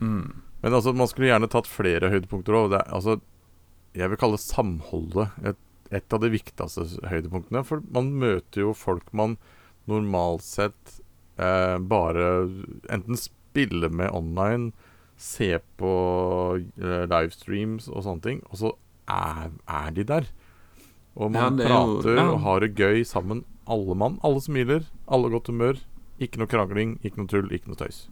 Mm. 0.00 0.30
Men 0.62 0.74
altså, 0.76 0.92
man 0.96 1.08
skulle 1.08 1.28
gjerne 1.30 1.48
tatt 1.52 1.68
flere 1.70 2.10
høydepunkter 2.12 2.56
òg. 2.56 2.74
Altså, 2.92 3.18
jeg 3.96 4.10
vil 4.12 4.20
kalle 4.20 4.38
samholdet 4.40 5.30
et, 5.50 5.60
et 5.90 6.12
av 6.16 6.20
de 6.22 6.30
viktigste 6.32 6.84
høydepunktene. 7.10 7.62
For 7.66 7.82
man 7.92 8.12
møter 8.20 8.64
jo 8.66 8.74
folk 8.76 9.08
man 9.16 9.36
normalt 9.90 10.44
sett 10.46 11.00
eh, 11.40 11.76
bare 11.80 12.26
enten 12.92 13.18
spiller 13.18 13.90
med 13.90 14.12
online, 14.14 14.70
ser 15.20 15.60
på 15.80 15.90
eh, 16.80 17.04
livestreams 17.10 17.88
og 17.92 18.04
sånne 18.06 18.24
ting, 18.24 18.38
og 18.48 18.60
så 18.60 18.70
er, 19.10 19.50
er 19.68 19.90
de 19.96 20.04
der. 20.08 20.28
Og 21.18 21.32
man 21.34 21.42
Ja, 21.42 21.50
det 21.58 21.66
er 21.66 21.72
jo- 21.74 21.96
prater 21.98 22.16
ja. 22.20 22.26
og 22.30 22.40
har 22.46 22.60
det 22.64 22.74
gøy 22.78 23.02
sammen, 23.04 23.42
alle 23.70 23.94
mann. 23.98 24.20
Alle 24.24 24.40
smiler, 24.44 24.86
alle 25.10 25.28
godt 25.32 25.50
humør. 25.50 25.80
Ikke 26.20 26.38
noe 26.42 26.50
krangling, 26.50 26.98
ikke 27.02 27.16
noe 27.22 27.30
tull, 27.32 27.48
ikke 27.56 27.70
noe 27.72 27.78
tøys. 27.80 28.02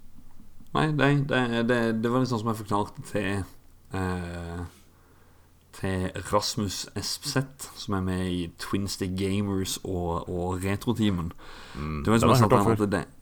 Nei, 0.74 0.86
det, 0.96 1.08
det, 1.28 1.42
det, 1.68 1.78
det 2.02 2.10
var 2.12 2.20
litt 2.24 2.30
sånn 2.32 2.40
som 2.42 2.50
jeg 2.52 2.58
forklarte 2.62 3.04
til 3.08 3.44
eh, 3.96 4.64
Til 5.78 6.08
Rasmus 6.32 6.82
Espseth, 6.98 7.68
som 7.78 7.94
er 7.98 8.02
med 8.04 8.24
i 8.32 8.40
Twinstick 8.60 9.14
Gamers 9.16 9.78
og, 9.84 10.28
og 10.28 10.58
Retroteamen. 10.64 11.30
det 12.04 12.10
var 12.12 12.18
som 12.24 12.32
jeg 12.34 12.42
sa 12.42 12.48
til 12.50 12.66
før. 12.66 12.84
at 12.88 13.14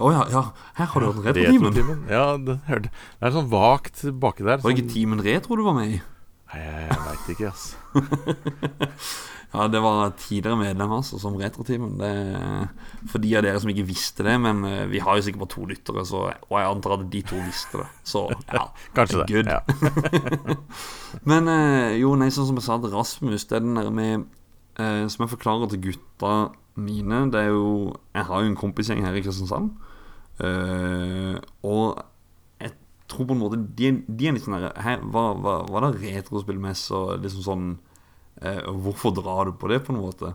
Å 0.00 0.08
ja, 0.12 0.22
ja, 0.32 0.42
her 0.80 0.88
har 0.94 1.00
du 1.04 1.06
hørt 1.12 1.28
Retroteamen? 1.36 1.76
Retro 1.78 1.94
Ja, 2.12 2.24
det, 2.36 2.58
hørte- 2.68 2.90
det 2.90 3.28
er 3.30 3.36
sånn 3.36 3.50
vagt 3.52 4.02
baki 4.20 4.42
der. 4.44 4.58
Var 4.58 4.58
det 4.58 4.64
sånn- 4.66 4.82
ikke 4.82 4.92
Teamen 4.96 5.22
Retro 5.24 5.56
du 5.56 5.62
var 5.66 5.76
med 5.78 5.94
i? 5.94 6.00
Nei, 6.54 6.60
jeg, 6.64 6.88
jeg 6.90 7.00
veit 7.06 7.30
ikke, 7.34 7.52
ass. 7.54 7.64
Ja, 9.54 9.68
det 9.70 9.78
var 9.84 10.10
tidligere 10.18 10.58
medlem 10.58 10.92
altså, 10.96 11.18
som 11.22 11.36
Retroteamen. 11.38 12.00
For 13.10 13.22
de 13.22 13.30
av 13.38 13.44
dere 13.46 13.60
som 13.62 13.70
ikke 13.70 13.86
visste 13.86 14.26
det, 14.26 14.34
men 14.42 14.64
eh, 14.66 14.86
vi 14.90 14.98
har 15.02 15.14
jo 15.14 15.22
sikkert 15.26 15.44
bare 15.44 15.52
to 15.54 15.66
lyttere, 15.70 16.02
så, 16.08 16.22
og 16.48 16.56
jeg 16.58 16.70
antar 16.70 16.96
at 16.96 17.04
de 17.12 17.20
to 17.22 17.38
visste 17.38 17.78
det. 17.78 17.86
Så 18.02 18.24
ja, 18.50 18.64
Kanskje 18.96 19.22
det, 19.22 19.28
good. 19.30 19.52
ja. 19.52 19.60
men 21.30 21.50
eh, 21.52 21.94
jo, 22.00 22.16
nei, 22.18 22.32
sånn 22.34 22.48
som 22.50 22.58
jeg 22.58 22.66
sa 22.66 22.80
til 22.82 22.94
Rasmus, 22.96 23.46
det 23.46 23.60
er 23.60 23.64
den 23.64 23.78
der 23.78 23.92
med 23.94 24.26
eh, 24.82 25.04
Som 25.12 25.24
jeg 25.24 25.34
forklarer 25.36 25.70
til 25.70 25.84
gutta 25.86 26.34
mine, 26.74 27.22
det 27.30 27.44
er 27.44 27.52
jo 27.54 27.94
Jeg 28.16 28.26
har 28.26 28.42
jo 28.42 28.50
en 28.50 28.58
kompisgjeng 28.58 29.04
her 29.06 29.14
i 29.14 29.22
Kristiansand, 29.22 29.70
eh, 30.42 31.38
og 31.62 32.02
jeg 32.58 32.74
tror 33.06 33.28
på 33.28 33.36
en 33.36 33.42
måte 33.44 33.62
De, 33.78 33.94
de 34.08 34.26
er 34.26 34.34
litt 34.34 34.46
sånn 34.46 34.58
Hæ, 34.58 34.98
hva, 35.14 35.28
hva, 35.38 35.58
hva 35.68 35.82
er 35.84 35.92
det 35.94 36.16
retrospillmesse 36.18 36.94
og 36.98 37.22
liksom 37.22 37.46
sånn 37.46 37.68
eh, 38.42 38.62
Hvorfor 38.70 39.10
drar 39.14 39.44
du 39.46 39.52
på 39.52 39.68
det, 39.68 39.82
på 39.86 39.92
en 39.94 40.00
måte? 40.02 40.34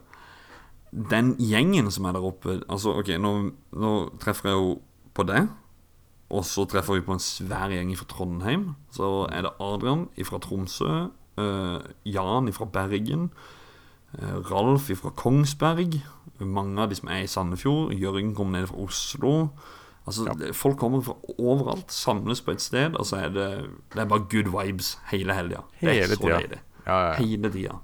Den 0.92 1.36
gjengen 1.38 1.92
som 1.94 2.06
er 2.10 2.14
der 2.18 2.26
oppe 2.26 2.62
Altså, 2.70 2.96
ok, 2.98 3.12
nå, 3.22 3.52
nå 3.78 3.92
treffer 4.20 4.50
jeg 4.50 4.58
jo 4.58 4.82
på 5.14 5.26
det. 5.30 5.48
Og 6.30 6.44
så 6.46 6.66
treffer 6.70 6.94
vi 7.00 7.06
på 7.06 7.14
en 7.16 7.22
svær 7.22 7.70
gjeng 7.74 7.92
fra 7.98 8.06
Trondheim. 8.10 8.76
Så 8.94 9.28
er 9.34 9.46
det 9.48 9.52
Adrian 9.60 10.08
fra 10.26 10.40
Tromsø. 10.40 11.10
eh, 11.38 11.80
Jan 12.06 12.52
fra 12.54 12.66
Bergen. 12.66 13.30
eh, 14.18 14.36
Ralf 14.52 14.90
fra 15.02 15.10
Kongsberg. 15.10 16.02
Mange 16.40 16.80
av 16.82 16.90
de 16.90 16.96
som 16.96 17.10
er 17.10 17.24
i 17.24 17.28
Sandefjord. 17.28 17.94
Jørgen 17.94 18.34
kommer 18.36 18.60
ned 18.60 18.68
fra 18.70 18.78
Oslo. 18.86 19.50
Altså, 20.08 20.26
ja. 20.26 20.52
Folk 20.54 20.78
kommer 20.80 21.02
fra 21.06 21.14
overalt, 21.38 21.92
samles 21.92 22.42
på 22.42 22.52
et 22.56 22.62
sted, 22.62 22.96
og 22.96 23.06
så 23.06 23.18
er 23.26 23.30
det, 23.30 23.48
det 23.94 24.00
er 24.02 24.06
bare 24.10 24.26
good 24.32 24.48
vibes 24.50 24.98
hele 25.12 25.34
helga. 25.38 25.60
Det 25.82 25.90
er 25.90 25.94
Hele 25.94 26.16
så 26.16 26.30
deilig. 26.40 26.60
Ja, 26.88 26.96
ja. 27.10 27.14
Hele 27.20 27.52
tida. 27.54 27.76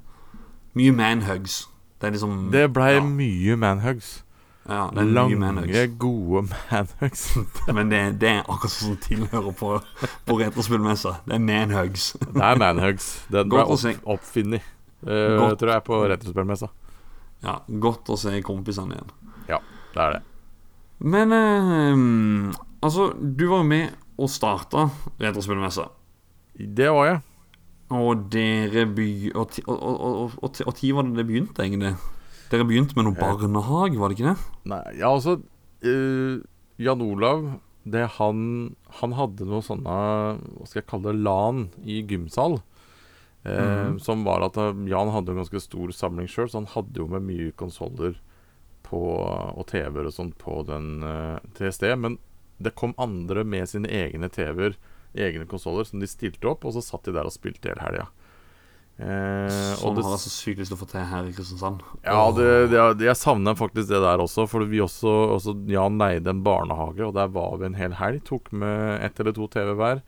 Mye 0.76 0.92
manhugs. 0.92 1.66
Det 2.02 2.12
liksom 2.12 2.50
Det 2.52 2.68
blei 2.76 3.00
mye 3.02 3.56
manhugs. 3.56 4.22
Ja, 4.66 4.88
det 4.94 5.04
er 5.04 5.10
Lange, 5.14 5.36
manhugs. 5.40 5.98
gode 6.00 6.48
manhugs. 6.50 7.38
Men 7.78 7.92
det, 7.92 8.00
det 8.22 8.30
er 8.30 8.40
akkurat 8.50 8.74
sånn 8.74 8.96
som 8.96 9.02
tilhører 9.04 9.54
på, 9.60 9.76
på 10.26 10.38
retrospillmessa. 10.42 11.20
Det 11.28 11.38
er 11.38 11.44
manhugs. 11.46 12.08
Det 12.26 12.42
er 12.42 12.58
manhugs. 12.60 13.10
Den 13.32 13.52
ble 13.54 13.62
opp, 13.62 13.86
oppfunnet, 14.18 14.66
uh, 15.06 15.36
Godt. 15.38 15.60
tror 15.62 15.72
jeg, 15.76 15.86
på 15.86 16.00
retrospillmessa. 16.10 16.72
Ja, 17.46 17.60
godt 17.68 18.10
å 18.10 18.18
se 18.18 18.34
kompisene 18.46 18.98
igjen. 18.98 19.14
Ja, 19.52 19.62
det 19.94 20.02
er 20.08 20.18
det. 20.18 20.24
Men 21.06 21.36
uh, 21.36 22.66
altså, 22.82 23.12
du 23.22 23.46
var 23.52 23.62
jo 23.62 23.70
med 23.70 24.02
og 24.18 24.32
starta 24.32 24.88
Retrospillmessa. 25.20 25.90
Det 26.56 26.90
var 26.96 27.10
jeg. 27.10 27.22
Og 27.94 28.30
dere 28.34 28.86
by... 28.96 29.32
Og 29.36 29.60
og- 29.68 29.78
og- 29.78 30.00
og- 30.00 30.16
og- 30.24 30.40
og 30.44 30.54
ti- 30.54 30.66
og 30.66 30.76
tid 30.76 30.94
var 30.98 31.04
det 31.04 31.16
det 31.20 31.28
begynte, 31.28 31.62
egentlig? 31.62 31.96
Dere 32.50 32.66
begynte 32.66 32.96
med 32.96 33.06
noe 33.06 33.18
barnehage, 33.18 33.98
var 34.00 34.10
det 34.10 34.18
ikke 34.20 34.32
det? 34.34 34.38
Nei, 34.66 34.82
ja, 34.98 35.10
altså 35.12 35.38
uh, 35.86 36.42
Jan 36.82 37.02
Olav 37.02 37.60
det 37.86 38.08
han, 38.18 38.76
han 39.02 39.12
hadde 39.14 39.46
noe 39.46 39.62
sånne 39.62 39.86
Hva 40.42 40.66
skal 40.66 40.80
jeg 40.82 40.88
kalle 40.90 41.12
det 41.14 41.22
LAN 41.22 41.68
i 41.86 42.00
gymsal. 42.10 42.58
Mhm. 43.46 44.00
Som 44.02 44.24
var 44.26 44.42
at 44.42 44.58
eh, 44.58 44.72
Jan 44.90 45.12
hadde 45.14 45.30
en 45.36 45.38
ganske 45.44 45.62
stor 45.62 45.92
samling 45.94 46.26
sjøl, 46.28 46.50
så 46.50 46.64
han 46.64 46.72
hadde 46.74 46.98
jo 46.98 47.06
med 47.08 47.22
mye 47.28 47.52
konsoller 47.54 48.16
og 48.96 49.66
TV-er 49.70 50.08
og 50.10 50.14
sånt 50.16 50.38
på 50.42 50.64
den 50.66 51.04
uh, 51.04 51.38
TSD. 51.58 51.92
Men 52.00 52.18
det 52.58 52.74
kom 52.74 52.94
andre 52.98 53.44
med 53.46 53.68
sine 53.70 53.90
egne 53.92 54.30
TV-er, 54.34 54.78
egne 55.16 55.48
konsoller, 55.50 55.88
som 55.88 56.00
de 56.04 56.10
stilte 56.10 56.48
opp, 56.52 56.66
og 56.68 56.76
så 56.76 56.84
satt 56.84 57.08
de 57.08 57.14
der 57.16 57.28
og 57.30 57.34
spilte 57.36 57.72
hele 57.72 57.84
helga. 57.84 58.08
Eh, 58.96 59.74
Sånn 59.76 59.98
har 60.00 60.14
jeg 60.14 60.22
så 60.24 60.32
sykt 60.32 60.62
lyst 60.62 60.72
til 60.72 60.78
å 60.78 60.80
få 60.80 60.88
til 60.88 61.04
her 61.10 61.26
i 61.28 61.34
Kristiansand. 61.36 61.82
ja, 62.06 62.20
det, 62.32 62.46
det, 62.72 63.08
jeg 63.10 63.20
savner 63.20 63.58
faktisk 63.60 63.90
det 63.90 64.00
der 64.06 64.24
også. 64.24 64.46
For 64.48 64.64
vi 64.72 64.80
også, 64.84 65.12
også 65.36 65.56
Jan 65.68 65.98
leide 66.00 66.32
en 66.32 66.44
barnehage, 66.46 67.04
og 67.04 67.16
der 67.18 67.28
var 67.36 67.58
vi 67.60 67.68
en 67.68 67.76
hel 67.80 67.98
helg. 68.00 68.24
Tok 68.30 68.54
med 68.56 69.04
ett 69.04 69.20
eller 69.20 69.36
to 69.36 69.50
TV 69.52 69.74
hver. 69.76 70.00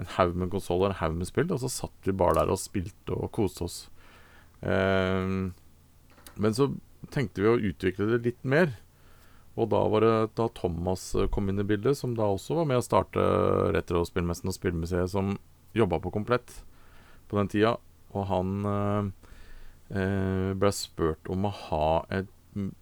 En 0.00 0.08
haug 0.16 0.32
med 0.40 0.50
konsoller, 0.50 0.94
en 0.94 1.00
haug 1.02 1.18
med 1.20 1.28
spill. 1.28 1.52
Og 1.52 1.60
så 1.60 1.68
satt 1.70 2.08
vi 2.08 2.16
bare 2.16 2.40
der 2.40 2.54
og 2.54 2.58
spilte 2.62 3.12
og 3.12 3.28
koste 3.36 3.68
oss. 3.68 3.76
Eh, 4.64 5.28
men 6.34 6.56
så 6.56 6.70
tenkte 7.12 7.44
vi 7.44 7.50
å 7.52 7.60
utvikle 7.60 8.08
det 8.08 8.22
litt 8.24 8.40
mer. 8.48 8.72
Og 9.54 9.70
da 9.70 9.80
var 9.90 10.02
det 10.02 10.14
da 10.38 10.48
Thomas 10.56 11.12
eh, 11.14 11.28
kom 11.30 11.50
inn 11.50 11.62
i 11.62 11.66
bildet, 11.66 11.98
som 11.98 12.16
da 12.18 12.26
også 12.32 12.58
var 12.58 12.68
med 12.70 12.80
å 12.80 12.86
starte 12.86 13.24
Retrospillmessen 13.76 14.50
og 14.50 14.56
Spillmuseet, 14.56 15.12
som 15.12 15.36
jobba 15.74 16.00
på 16.02 16.12
Komplett 16.14 16.62
på 17.30 17.38
den 17.38 17.50
tida. 17.52 17.76
Og 18.14 18.28
han 18.30 18.68
eh, 18.70 19.10
eh, 20.00 20.50
ble 20.58 20.72
spurt 20.74 21.30
om 21.30 21.46
å 21.48 21.54
ha 21.68 21.88
et 22.14 22.30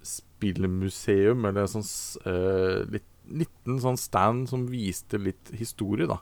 spillmuseum, 0.05 1.47
eller 1.49 1.65
en 1.65 1.73
sånn 1.77 1.89
eh, 2.29 2.83
litt, 2.93 3.09
liten 3.33 3.79
sånn 3.81 4.01
stand 4.01 4.51
som 4.51 4.67
viste 4.69 5.21
litt 5.21 5.53
historie, 5.57 6.09
da. 6.11 6.21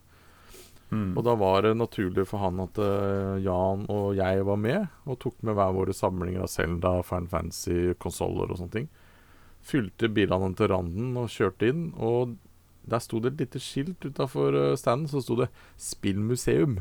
Mm. 0.91 1.15
Og 1.15 1.23
da 1.23 1.37
var 1.39 1.63
det 1.63 1.77
naturlig 1.79 2.25
for 2.27 2.43
han 2.43 2.59
at 2.65 2.79
uh, 2.83 3.37
Jan 3.39 3.85
og 3.95 4.17
jeg 4.19 4.43
var 4.47 4.59
med, 4.59 4.89
og 5.07 5.21
tok 5.23 5.37
med 5.47 5.55
hver 5.55 5.75
våre 5.77 5.95
samlinger 5.95 6.43
av 6.43 6.51
Selda, 6.51 6.97
Fan 7.07 7.29
Fancy, 7.31 7.95
konsoller 8.03 8.51
og 8.51 8.59
sånne 8.59 8.75
ting. 8.75 8.89
Fylte 9.67 10.09
bilene 10.09 10.55
til 10.57 10.71
randen 10.73 11.19
og 11.21 11.33
kjørte 11.33 11.69
inn, 11.69 11.91
og 11.97 12.37
der 12.91 13.03
sto 13.03 13.21
det 13.21 13.35
et 13.35 13.45
lite 13.45 13.61
skilt 13.63 14.07
utafor 14.07 14.77
standen, 14.81 15.09
så 15.09 15.21
sto 15.23 15.37
det 15.37 15.51
'Spillmuseum'. 15.77 16.81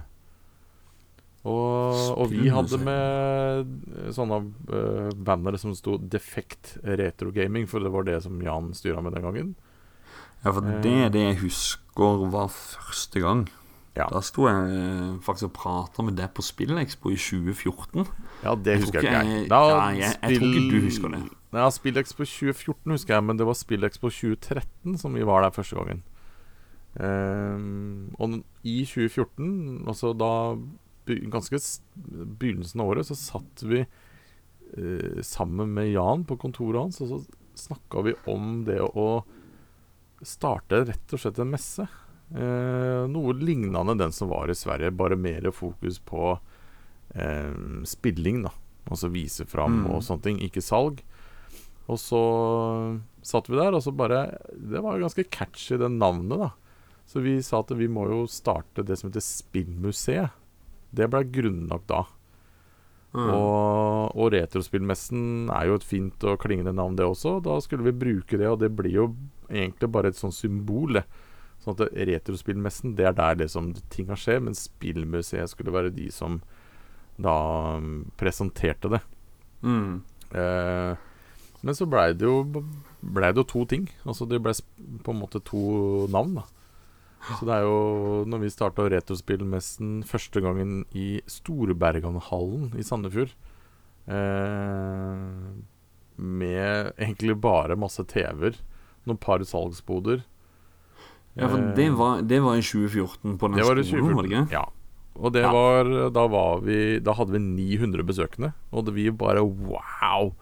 Og, 1.48 2.18
og 2.20 2.26
vi 2.34 2.50
hadde 2.52 2.78
med 2.84 3.70
eh, 3.96 4.10
sånne 4.12 4.42
uh, 4.44 5.12
bannere 5.16 5.60
som 5.62 5.72
sto 5.76 5.96
'Defekt 5.98 6.78
Retrogaming', 6.84 7.68
for 7.68 7.80
det 7.80 7.92
var 7.94 8.04
det 8.08 8.18
som 8.26 8.42
Jan 8.44 8.74
styra 8.76 9.02
med 9.02 9.16
den 9.16 9.24
gangen. 9.24 9.56
Ja, 10.44 10.52
for 10.52 10.64
det 10.84 10.92
er 10.92 11.10
det 11.12 11.24
jeg 11.24 11.40
husker 11.44 12.28
var 12.32 12.52
første 12.52 13.20
gang. 13.24 13.48
Da 14.08 14.22
sto 14.24 14.46
jeg 14.48 14.78
eh, 14.78 15.18
faktisk 15.26 15.50
og 15.50 15.56
prata 15.58 16.06
med 16.06 16.16
deg 16.20 16.32
på 16.36 16.46
Spillexpo 16.46 17.12
i 17.12 17.18
2014. 17.20 18.08
Ja, 18.46 18.56
det 18.56 18.76
Jeg 18.76 18.84
husker 18.86 19.02
jeg 19.04 19.10
ikke 19.10 19.36
jeg. 19.36 19.50
Da 19.52 19.60
Ja, 19.66 19.88
jeg, 19.98 20.16
jeg 20.22 20.40
tror 20.40 20.54
ikke 20.54 20.72
du 20.72 20.86
husker 20.86 21.14
det. 21.16 21.22
Ja, 21.54 21.70
Spillexpo 21.74 22.24
2014 22.24 22.94
husker 22.94 23.18
jeg, 23.18 23.26
men 23.26 23.40
det 23.40 23.48
var 23.50 23.58
Spillexpo 23.58 24.12
2013 24.14 24.98
som 25.02 25.18
vi 25.18 25.26
var 25.28 25.44
der 25.44 25.56
første 25.56 25.80
gangen. 25.80 26.04
Um, 27.00 28.16
og 28.18 28.40
i 28.66 28.82
2014, 28.86 29.86
altså 29.88 30.14
da 30.18 30.34
Ganske 31.10 31.58
begynnelsen 32.38 32.84
av 32.84 32.92
året, 32.92 33.08
så 33.08 33.16
satt 33.18 33.64
vi 33.66 33.80
uh, 33.82 35.22
sammen 35.26 35.72
med 35.74 35.88
Jan 35.90 36.22
på 36.30 36.38
kontoret 36.38 36.84
hans, 36.84 37.00
og 37.02 37.10
så 37.10 37.18
snakka 37.58 38.04
vi 38.06 38.14
om 38.30 38.60
det 38.68 38.78
å 38.78 39.24
starte 40.22 40.84
rett 40.86 41.16
og 41.16 41.24
slett 41.24 41.42
en 41.42 41.50
messe. 41.50 41.88
Eh, 42.36 43.08
noe 43.10 43.34
lignende 43.34 43.96
den 43.98 44.12
som 44.14 44.30
var 44.30 44.50
i 44.52 44.58
Sverige, 44.58 44.92
bare 44.94 45.16
mer 45.18 45.50
fokus 45.52 45.98
på 46.00 46.36
eh, 47.16 47.54
spilling, 47.90 48.44
da. 48.46 48.52
Altså 48.90 49.10
vise 49.14 49.46
fram 49.46 49.84
Mm. 49.86 49.92
og 49.96 50.02
sånne 50.04 50.22
ting, 50.24 50.38
ikke 50.40 50.62
salg. 50.62 51.02
Og 51.90 51.98
så 51.98 52.22
satt 53.26 53.50
vi 53.50 53.56
der, 53.58 53.74
og 53.74 53.82
så 53.82 53.92
bare 53.96 54.38
Det 54.54 54.82
var 54.82 55.00
ganske 55.00 55.26
catchy, 55.30 55.78
det 55.78 55.90
navnet, 55.92 56.38
da. 56.40 56.52
Så 57.08 57.22
vi 57.22 57.42
sa 57.42 57.60
at 57.60 57.72
vi 57.74 57.88
må 57.88 58.06
jo 58.08 58.28
starte 58.28 58.86
det 58.86 58.98
som 59.00 59.10
heter 59.10 59.22
Spillmuseet. 59.26 60.30
Det 60.94 61.10
ble 61.10 61.24
grunnlagt 61.24 61.88
da. 61.88 62.04
Mm. 63.14 63.30
Og, 63.34 64.16
og 64.16 64.32
Retrospillmessen 64.36 65.50
er 65.50 65.66
jo 65.66 65.76
et 65.80 65.84
fint 65.84 66.24
og 66.30 66.38
klingende 66.44 66.74
navn, 66.78 66.96
det 66.96 67.06
også. 67.06 67.40
Da 67.42 67.60
skulle 67.60 67.88
vi 67.90 67.98
bruke 67.98 68.38
det, 68.38 68.46
og 68.48 68.60
det 68.62 68.70
blir 68.78 68.94
jo 68.94 69.16
egentlig 69.50 69.90
bare 69.92 70.12
et 70.14 70.20
sånt 70.20 70.38
symbol. 70.38 70.94
det. 71.00 71.04
Sånn 71.64 71.76
at 71.76 71.98
Retrospillmessen, 72.10 72.96
det 72.96 73.10
er 73.10 73.16
der 73.18 73.42
liksom 73.42 73.74
tinga 73.92 74.16
skjer, 74.20 74.40
men 74.46 74.56
Spillmuseet 74.56 75.52
skulle 75.52 75.74
være 75.76 75.92
de 75.96 76.08
som 76.14 76.40
da 77.20 77.36
um, 77.78 78.06
presenterte 78.20 78.92
det. 78.94 79.02
Mm. 79.66 80.00
Eh, 80.32 80.94
men 81.60 81.76
så 81.76 81.88
blei 81.90 82.14
det 82.16 82.24
jo 82.24 82.46
ble 83.02 83.32
det 83.34 83.44
jo 83.44 83.50
to 83.50 83.66
ting. 83.68 83.90
Altså 84.08 84.28
det 84.30 84.40
ble 84.44 84.54
på 85.04 85.14
en 85.14 85.20
måte 85.20 85.44
to 85.44 86.08
navn, 86.14 86.40
da. 86.40 86.46
Så 87.36 87.44
det 87.44 87.52
er 87.58 87.66
jo 87.68 88.24
Når 88.32 88.40
vi 88.46 88.50
starta 88.54 88.86
Retrospillmessen 88.88 90.06
første 90.08 90.40
gangen 90.40 90.86
i 90.96 91.20
Storberganhallen 91.28 92.70
i 92.80 92.86
Sandefjord 92.88 93.34
eh, 94.08 95.26
Med 96.16 96.94
egentlig 96.96 97.36
bare 97.44 97.76
masse 97.76 98.06
TV-er, 98.08 98.56
noen 99.04 99.20
par 99.20 99.44
salgsboder 99.44 100.24
Ja, 101.38 101.48
for 101.48 101.58
Eh, 101.60 101.74
det 101.76 101.90
var, 101.96 102.22
det 102.22 102.40
var 102.42 102.56
i 102.58 102.62
2014 102.62 103.38
på 103.38 103.48
den 103.48 103.58
det 103.58 103.66
var 103.66 103.80
i 103.80 103.84
skolen, 103.84 104.16
var 104.16 104.24
det 104.24 104.32
ikke? 104.32 104.52
Ja. 104.52 104.66
Og 105.20 105.34
det 105.34 105.42
Ja. 105.44 105.52
var 105.52 106.10
Da 106.12 106.28
var 106.28 106.62
vi 106.62 107.00
Da 107.00 107.14
hadde 107.14 107.32
vi 107.32 107.40
900 107.40 108.04
besøkende, 108.04 108.54
og 108.72 108.86
det, 108.86 108.94
vi 108.96 109.10
bare 109.12 109.42
wow! 109.44 110.34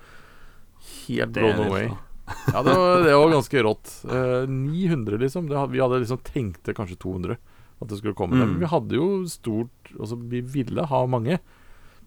Helt 1.08 1.34
Det 1.34 1.42
blown 1.42 1.68
away. 1.68 1.88
ja, 2.54 2.62
det 2.64 2.74
var, 2.76 3.04
det 3.04 3.14
var 3.16 3.30
ganske 3.32 3.64
rått. 3.64 3.92
Eh, 4.12 4.48
900, 4.48 5.18
liksom. 5.18 5.48
Det, 5.50 5.68
vi 5.72 5.80
hadde 5.80 6.00
liksom 6.04 6.20
tenkte 6.24 6.74
kanskje 6.76 6.98
200 7.00 7.38
at 7.82 7.88
det 7.88 7.98
skulle 8.00 8.16
komme. 8.18 8.36
Mm. 8.36 8.40
Men 8.48 8.60
vi 8.60 8.66
hadde 8.72 8.96
jo 8.98 9.26
stort 9.30 9.70
Altså, 10.00 10.18
vi 10.30 10.42
ville 10.42 10.84
ha 10.86 11.06
mange. 11.08 11.40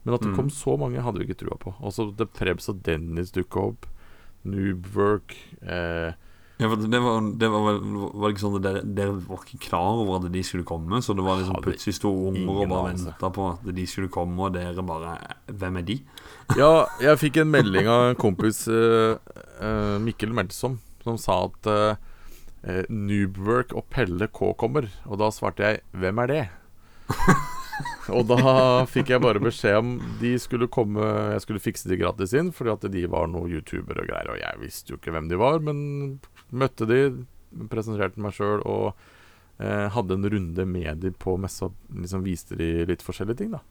Men 0.05 0.14
at 0.14 0.20
det 0.22 0.31
Mm. 0.31 0.37
kom 0.37 0.49
så 0.51 0.76
mange, 0.78 1.01
hadde 1.01 1.18
vi 1.18 1.26
ikke 1.26 1.41
trua 1.45 1.57
på. 1.59 1.74
Også 1.81 2.14
The 2.16 2.24
Prebz 2.26 2.68
og 2.68 2.83
Dennis 2.83 3.31
dukka 3.33 3.61
opp. 3.72 3.87
Noobwork. 4.45 5.35
Eh, 5.62 6.12
Ja, 6.61 6.68
for 6.68 6.76
det 6.76 6.98
var, 7.00 7.20
det 7.40 7.48
var 7.48 7.62
vel 7.64 7.78
Var 7.96 8.26
det 8.26 8.34
ikke 8.34 8.42
sånn 8.42 8.56
at 8.58 8.64
dere, 8.66 8.80
dere 8.98 9.14
var 9.24 9.44
ikke 9.46 9.61
klar 9.64 10.02
over 10.02 10.18
at 10.18 10.26
de 10.34 10.42
skulle 10.44 10.66
komme? 10.68 11.00
Så 11.00 11.14
det 11.16 11.24
var 11.24 11.40
liksom 11.40 11.62
plutselig 11.64 11.96
sto 11.96 12.11
unger 12.28 12.50
og 12.52 12.61
bare 12.68 12.90
anelse. 12.90 13.06
venta 13.08 13.30
på 13.38 13.46
at 13.54 13.70
de 13.78 13.86
skulle 13.88 14.12
komme, 14.12 14.36
og 14.44 14.52
dere 14.58 14.84
bare 14.84 15.14
Hvem 15.48 15.80
er 15.80 15.86
de? 15.88 15.96
Ja, 16.58 16.72
jeg 17.00 17.20
fikk 17.22 17.40
en 17.40 17.52
melding 17.54 17.88
av 17.88 18.11
en 18.11 18.18
kompis, 18.20 18.66
eh, 18.68 19.16
eh, 19.62 19.96
Mikkel 20.02 20.34
Melsom, 20.36 20.80
som 21.04 21.16
sa 21.20 21.38
at 21.46 21.70
eh, 21.70 21.94
eh, 22.66 22.82
Noobwork 22.90 23.72
og 23.78 23.86
Pelle 23.94 24.28
K 24.28 24.52
kommer. 24.61 24.90
Og 25.06 25.20
da 25.22 25.30
svarte 25.32 25.64
jeg 25.64 25.80
'Hvem 25.94 26.22
er 26.24 26.26
det?' 26.34 26.48
og 28.14 28.26
da 28.28 28.84
fikk 28.86 29.11
jeg 29.11 29.22
bare 29.22 29.40
beskjed 29.42 29.78
om 29.78 29.94
de 30.20 30.34
skulle 30.38 30.68
komme 30.70 31.00
Jeg 31.32 31.40
skulle 31.42 31.62
fikse 31.62 31.88
de 31.88 31.96
gratis 31.98 32.34
inn, 32.36 32.52
fordi 32.52 32.70
at 32.70 32.92
de 32.92 33.06
var 33.11 33.26
noen 33.26 33.50
youtubere 33.50 34.04
og 34.04 34.11
greier. 34.11 34.30
Og 34.30 34.38
jeg 34.38 34.61
visste 34.61 34.92
jo 34.92 34.98
ikke 35.00 35.14
hvem 35.14 35.30
de 35.30 35.38
var, 35.40 35.58
men 35.64 36.20
møtte 36.53 36.88
de, 36.90 37.01
presenterte 37.70 38.20
meg 38.22 38.36
sjøl 38.36 38.62
og 38.68 38.92
eh, 39.59 39.88
hadde 39.90 40.16
en 40.16 40.30
runde 40.32 40.66
med 40.66 41.03
de 41.05 41.12
på 41.12 41.36
messa. 41.40 41.70
Liksom 41.94 42.24
viste 42.26 42.59
de 42.59 42.72
litt 42.88 43.05
forskjellige 43.07 43.42
ting, 43.42 43.55
da. 43.59 43.62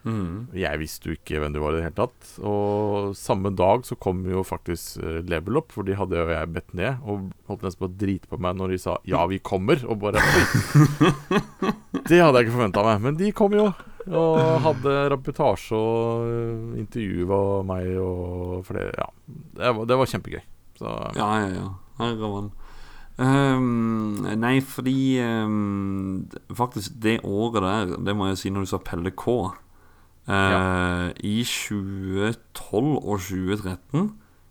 Mm. 0.00 0.48
Jeg 0.56 0.80
visste 0.80 1.10
jo 1.10 1.14
ikke 1.16 1.42
hvem 1.42 1.52
du 1.52 1.58
var 1.60 1.74
i 1.74 1.80
det 1.80 1.84
hele 1.84 1.98
tatt. 1.98 2.30
Og 2.46 3.12
samme 3.18 3.52
dag 3.52 3.84
så 3.88 3.96
kom 4.00 4.22
jo 4.28 4.42
faktisk 4.46 5.00
eh, 5.02 5.20
Level 5.28 5.60
Up, 5.60 5.74
for 5.74 5.86
de 5.86 5.96
hadde 5.98 6.16
jo 6.16 6.30
jeg 6.32 6.52
bedt 6.54 6.74
ned. 6.78 7.04
Og 7.04 7.28
holdt 7.50 7.66
nesten 7.66 7.82
på 7.84 7.90
å 7.90 7.98
drite 8.04 8.30
på 8.30 8.40
meg 8.40 8.56
når 8.56 8.74
de 8.74 8.80
sa 8.80 8.96
'ja, 9.04 9.26
vi 9.28 9.40
kommer'. 9.44 9.84
Og 9.84 10.00
bare 10.00 10.22
Det 12.08 12.20
hadde 12.20 12.40
jeg 12.40 12.48
ikke 12.48 12.56
forventa 12.56 12.86
meg. 12.86 13.02
Men 13.04 13.20
de 13.20 13.32
kom 13.36 13.54
jo. 13.56 13.70
Og 14.08 14.38
hadde 14.64 14.96
reportasje 15.12 15.76
og 15.76 16.24
eh, 16.24 16.80
intervjua 16.80 17.62
meg 17.68 17.92
og 18.00 18.64
flere 18.64 18.96
Ja. 18.96 19.10
Det 19.28 19.76
var, 19.76 19.84
det 19.86 20.00
var 20.00 20.06
kjempegøy. 20.08 20.42
Så 20.80 20.96
Ja, 21.14 21.30
ja, 21.44 21.48
ja. 21.60 21.68
Mann. 22.00 22.50
Ehm, 23.20 24.22
nei, 24.40 24.60
fordi 24.64 25.20
um, 25.20 26.28
Faktisk, 26.56 26.94
det 27.02 27.18
året 27.24 27.60
der, 27.62 27.96
det 28.06 28.14
må 28.16 28.30
jeg 28.30 28.38
si 28.40 28.50
når 28.54 28.64
du 28.64 28.70
sa 28.70 28.78
Pelle 28.80 29.10
K 29.12 29.34
eh, 30.30 31.10
I 31.28 31.34
2012 31.44 32.96
og 32.96 33.20
2013 33.20 34.10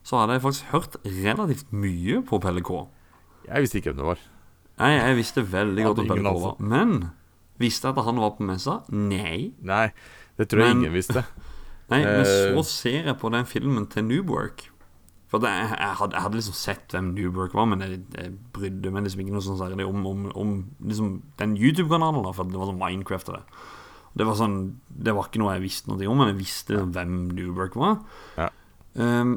så 0.09 0.17
hadde 0.21 0.37
jeg 0.37 0.41
faktisk 0.41 0.69
hørt 0.73 0.95
relativt 1.05 1.73
mye 1.75 2.21
på 2.25 2.39
Pelle 2.41 2.61
K. 2.65 2.77
Jeg 3.49 3.61
visste 3.65 3.77
ikke 3.77 3.91
hvem 3.91 3.99
det 3.99 4.07
var. 4.07 4.21
Nei, 4.79 4.91
jeg 4.95 5.17
visste 5.19 5.43
veldig 5.51 5.83
godt 5.85 5.99
om 6.01 6.07
Pelle 6.09 6.23
K 6.23 6.39
var. 6.45 6.55
Men 6.61 6.93
visste 7.61 7.89
jeg 7.91 7.97
at 7.99 8.05
han 8.07 8.21
var 8.23 8.31
på 8.37 8.47
messa? 8.47 8.77
Nei. 8.89 9.51
Nei, 9.61 9.89
det 10.39 10.47
tror 10.49 10.63
jeg 10.63 10.71
Men- 10.73 10.81
ingen 10.83 10.95
visste. 10.97 11.25
Nei, 11.91 12.03
men 12.05 12.19
Eh, 12.21 12.53
så 12.55 12.63
ser 12.69 13.05
jeg 13.09 13.17
på 13.17 13.29
den 13.33 13.45
filmen 13.49 13.85
til 13.89 14.05
Noobwork. 14.05 14.67
For 15.29 15.45
jeg, 15.45 15.65
jeg, 15.75 15.95
hadde, 15.99 16.15
jeg 16.17 16.25
hadde 16.25 16.39
liksom 16.39 16.55
sett 16.57 16.93
hvem 16.95 17.11
Noobwork 17.13 17.53
var, 17.57 17.67
men 17.69 17.83
jeg, 17.85 17.99
jeg 18.17 18.31
brydde 18.55 18.93
meg 18.93 19.05
liksom 19.05 19.21
ikke 19.21 19.35
noe 19.35 19.45
sånn 19.45 19.59
særlig 19.59 19.85
om, 19.85 20.07
om, 20.09 20.23
om 20.33 20.55
liksom 20.89 21.11
den 21.41 21.53
YouTube-kanalen. 21.59 22.25
da 22.25 22.33
For 22.33 22.49
det 22.49 22.57
var 22.57 22.71
sånn 22.71 22.81
Minecraft 22.81 23.29
og 23.29 23.37
det. 23.37 23.43
Det 24.17 24.25
var 24.25 24.39
sånn 24.39 24.55
Det 24.89 25.13
var 25.13 25.27
ikke 25.29 25.41
noe 25.43 25.53
jeg 25.53 25.67
visste 25.67 25.91
noe 25.91 26.09
om, 26.09 26.17
men 26.17 26.31
jeg 26.31 26.39
visste 26.41 26.73
liksom 26.73 26.95
hvem 26.95 27.19
Noobwork 27.37 27.77
var. 27.77 27.99
Ehm, 28.97 29.35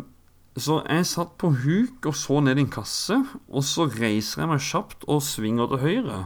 så 0.56 0.80
jeg 0.84 1.08
satt 1.08 1.36
på 1.40 1.52
huk 1.62 2.08
og 2.08 2.16
så 2.16 2.40
ned 2.44 2.60
i 2.60 2.64
en 2.64 2.72
kasse, 2.72 3.16
og 3.48 3.64
så 3.64 3.86
reiser 3.88 4.42
jeg 4.42 4.50
meg 4.50 4.64
kjapt 4.64 5.06
og 5.08 5.22
svinger 5.24 5.70
til 5.70 5.84
høyre. 5.84 6.22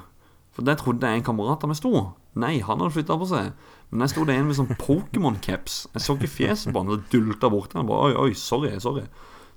For 0.57 0.67
der 0.67 0.79
trodde 0.81 1.11
jeg 1.11 1.21
en 1.21 1.27
kamerat 1.27 1.67
av 1.67 1.71
meg 1.71 1.79
sto. 1.79 1.93
Nei, 2.39 2.57
han 2.65 2.81
hadde 2.81 2.95
flytta 2.95 3.19
på 3.21 3.29
seg. 3.29 3.53
Men 3.91 4.03
der 4.03 4.11
sto 4.11 4.25
det 4.27 4.35
en 4.39 4.49
med 4.49 4.57
sånn 4.59 4.75
Pokémon-caps. 4.81 5.87
Jeg 5.95 6.05
så 6.05 6.17
ikke 6.17 6.33
fjeset 6.33 6.73
på 6.73 6.83
han, 6.83 6.91
det 6.91 7.11
dulta 7.13 7.51
borti. 7.53 7.79
Han 7.79 7.89
bare 7.91 8.11
oi, 8.11 8.17
oi, 8.27 8.39
sorry, 8.39 8.73
sorry. 8.83 9.05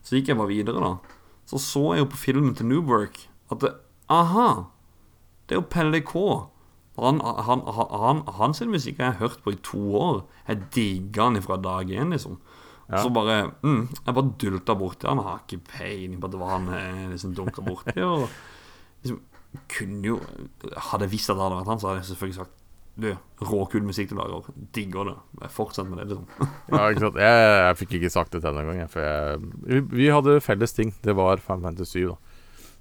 Så 0.04 0.18
gikk 0.18 0.32
jeg 0.32 0.40
bare 0.40 0.52
videre, 0.52 0.84
da. 0.84 1.20
Så 1.50 1.60
så 1.62 1.84
jeg 1.96 2.04
jo 2.04 2.12
på 2.14 2.22
filmen 2.22 2.56
til 2.56 2.70
Noobwork 2.70 3.24
at 3.50 3.64
det, 3.64 3.74
Aha! 4.10 4.50
Det 5.46 5.56
er 5.56 5.62
jo 5.62 5.70
Pelle 5.70 6.02
K. 6.06 6.22
Han, 7.00 7.22
han, 7.24 7.62
han, 7.66 8.24
han, 8.38 8.54
sin 8.54 8.72
musikk 8.74 9.00
har 9.00 9.14
jeg 9.14 9.22
hørt 9.22 9.44
på 9.44 9.54
i 9.54 9.62
to 9.64 9.82
år. 9.98 10.18
Jeg 10.48 10.66
digga 10.76 11.30
han 11.30 11.42
fra 11.42 11.58
dag 11.62 11.90
én, 11.90 12.12
liksom. 12.14 12.38
Og 12.90 13.04
så 13.06 13.10
bare 13.14 13.52
mm, 13.62 13.82
Jeg 14.06 14.14
bare 14.18 14.34
dulta 14.42 14.76
borti 14.78 15.08
han. 15.08 15.22
Har 15.24 15.44
ikke 15.46 15.62
peiling 15.78 16.20
på 16.20 16.28
at 16.28 16.34
det 16.34 16.42
var 16.42 16.56
han 16.58 16.70
jeg 16.74 17.10
liksom 17.14 17.36
dunka 17.38 17.66
borti. 17.66 17.98
Og 18.02 18.28
liksom 19.04 19.22
kunne 19.70 20.06
jo 20.06 20.20
Hadde 20.90 21.08
jeg 21.08 21.14
visst 21.14 21.30
at 21.32 21.38
det 21.38 21.46
hadde 21.46 21.60
vært 21.62 21.72
han, 21.72 21.82
så 21.82 21.90
hadde 21.90 22.02
jeg 22.02 22.10
selvfølgelig 22.12 22.40
sagt 22.42 22.59
Du, 23.00 23.10
råkul 23.48 23.84
musikk 23.88 24.10
du 24.12 24.16
lager. 24.20 24.50
Digger 24.76 25.12
det. 25.12 25.50
Fortsett 25.56 25.88
med 25.90 26.02
det, 26.02 26.08
liksom. 26.12 26.26
Ja, 26.74 26.82
ikke 26.92 27.04
sant. 27.06 27.20
Jeg, 27.24 27.46
jeg 27.64 27.78
fikk 27.84 27.94
ikke 28.00 28.12
sagt 28.14 28.34
det 28.36 28.42
til 28.44 28.58
deg 28.58 28.66
engang. 28.66 28.82
Jeg, 28.84 29.44
vi, 29.70 29.80
vi 30.02 30.10
hadde 30.12 30.40
felles 30.44 30.74
ting. 30.76 30.92
Det 31.06 31.16
var 31.18 31.40
Final 31.44 31.70
Fantasy 31.70 32.04
7. 32.04 32.10
Da. 32.10 32.18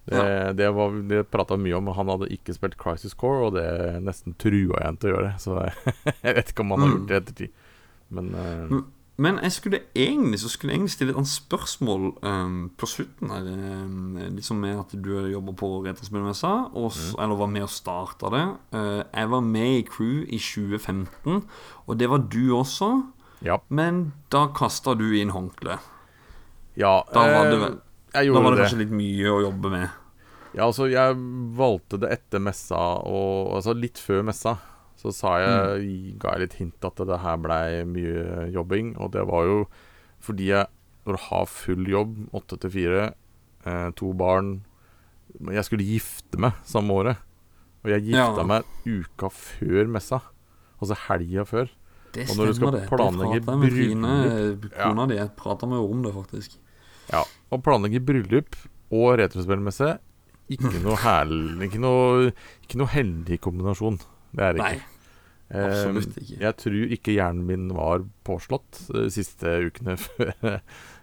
Det, 0.09 0.53
det, 0.57 0.69
var, 0.73 0.95
det 1.11 1.23
prata 1.31 1.57
mye 1.61 1.77
om. 1.77 1.91
Han 1.93 2.09
hadde 2.15 2.31
ikke 2.33 2.55
spilt 2.57 2.79
Crisis 2.81 3.13
Core, 3.19 3.51
og 3.51 3.57
det 3.59 3.67
nesten 4.07 4.33
trua 4.41 4.79
jeg 4.81 4.87
han 4.87 4.97
til 5.03 5.11
å 5.13 5.17
gjøre. 5.19 5.33
Så 5.43 5.57
jeg, 5.61 5.95
jeg 6.25 6.39
vet 6.41 6.53
ikke 6.55 6.65
om 6.65 6.75
han 6.77 6.85
har 6.87 6.89
Mm. 6.89 6.95
gjort 6.97 7.09
det 7.11 7.19
i 7.19 7.21
ettertid. 7.23 7.59
Men 8.17 8.31
eh, 8.41 8.79
Men- 9.19 9.41
jeg 9.43 9.53
skulle 9.53 9.81
egentlig 9.97 10.39
Så 10.41 10.49
skulle 10.49 10.73
jeg 10.73 10.79
egentlig 10.79 10.91
stille 10.91 11.19
et 11.19 11.27
spørsmål 11.27 12.13
um, 12.23 12.71
på 12.79 12.87
slutten 12.87 13.31
her. 13.31 13.43
um, 13.85 14.19
liksom 14.31 14.57
med 14.57 14.79
at 14.79 15.05
du 15.05 15.27
jobber 15.27 15.53
på 15.53 15.85
Retrospillmessa, 15.85 16.71
mm. 16.71 17.23
eller 17.23 17.37
var 17.37 17.47
med 17.47 17.63
og 17.63 17.69
starta 17.71 18.31
det. 18.31 18.47
Uh, 18.73 19.03
jeg 19.15 19.31
var 19.31 19.41
med 19.41 19.79
i 19.79 19.83
crew 19.83 20.23
i 20.29 20.39
2015, 20.39 21.45
og 21.87 21.99
det 21.99 22.11
var 22.11 22.19
du 22.19 22.55
også. 22.57 23.03
Men 23.69 24.13
da 24.33 24.47
kasta 24.55 24.95
du 24.95 25.13
inn 25.15 25.31
håndkleet. 25.31 25.79
Ja, 26.77 27.03
Da 27.13 27.21
var 27.21 27.51
det, 27.51 27.59
eh, 28.15 28.25
gjorde 28.25 28.25
det. 28.25 28.35
da 28.35 28.41
var 28.41 28.51
det 28.51 28.59
det. 28.59 28.65
kanskje 28.65 28.79
litt 28.79 28.95
mye 28.95 29.31
å 29.35 29.43
jobbe 29.43 29.71
med. 29.71 29.89
Ja, 30.55 30.67
altså, 30.67 30.89
jeg 30.91 31.17
valgte 31.57 31.99
det 32.01 32.11
etter 32.11 32.39
messa, 32.39 32.77
og 33.05 33.57
altså 33.59 33.75
litt 33.75 33.99
før 33.99 34.23
messa. 34.25 34.59
Så 34.99 35.13
sa 35.15 35.37
jeg, 35.39 36.17
ga 36.19 36.33
jeg 36.35 36.43
litt 36.43 36.57
hint 36.59 36.85
at 36.89 36.99
det 37.07 37.21
her 37.23 37.37
blei 37.39 37.85
mye 37.87 38.49
jobbing. 38.51 38.97
Og 38.99 39.13
det 39.15 39.23
var 39.31 39.45
jo 39.47 39.61
fordi 40.19 40.49
jeg, 40.51 40.67
når 41.07 41.15
du 41.15 41.23
har 41.29 41.45
full 41.47 41.87
jobb, 41.87 42.17
åtte 42.35 42.59
til 42.65 42.73
fire, 42.75 43.05
eh, 43.65 43.91
to 43.95 44.11
barn 44.19 44.65
Jeg 45.53 45.63
skulle 45.69 45.85
gifte 45.87 46.39
meg 46.41 46.57
samme 46.67 46.91
året. 46.91 47.17
Og 47.85 47.91
jeg 47.93 48.09
gifta 48.09 48.41
Ja. 48.43 48.47
meg 48.49 48.65
uka 48.89 49.29
før 49.31 49.87
messa. 49.87 50.19
Altså 50.81 50.97
helga 51.07 51.45
før. 51.47 51.69
Det 52.13 52.25
og 52.31 52.37
når 52.39 52.47
du 52.47 52.53
skal 52.55 52.73
stemmer, 52.73 52.81
det. 52.81 52.89
planlegge 52.89 53.41
bryllup 53.45 54.71
kona 54.75 55.07
di. 55.07 55.19
Prata 55.37 55.67
med 55.67 55.79
om 55.79 56.03
det, 56.03 56.13
faktisk. 56.15 56.57
Ja, 57.13 57.23
og 57.53 57.63
planlegge 57.63 58.01
bryllup 58.05 58.57
og 58.91 59.19
retrospillmesse 59.21 59.99
Ikke 60.51 60.81
noe 60.83 60.97
herlig 61.05 61.69
Ikke 61.69 61.81
noe, 61.81 62.33
ikke 62.65 62.77
noe 62.81 62.89
heldig 62.89 63.39
kombinasjon. 63.45 63.99
Det 64.33 64.45
er 64.45 64.53
det 64.59 64.63
Nei, 64.63 64.73
ikke. 64.77 64.95
absolutt 65.65 66.17
Eh, 66.19 66.23
ikke. 66.25 66.41
Jeg 66.43 66.57
tror 66.61 66.91
ikke 66.99 67.15
hjernen 67.17 67.47
min 67.49 67.69
var 67.73 68.03
påslått 68.29 68.83
de 68.93 69.07
siste 69.15 69.55
ukene 69.71 69.95
før, 70.05 70.59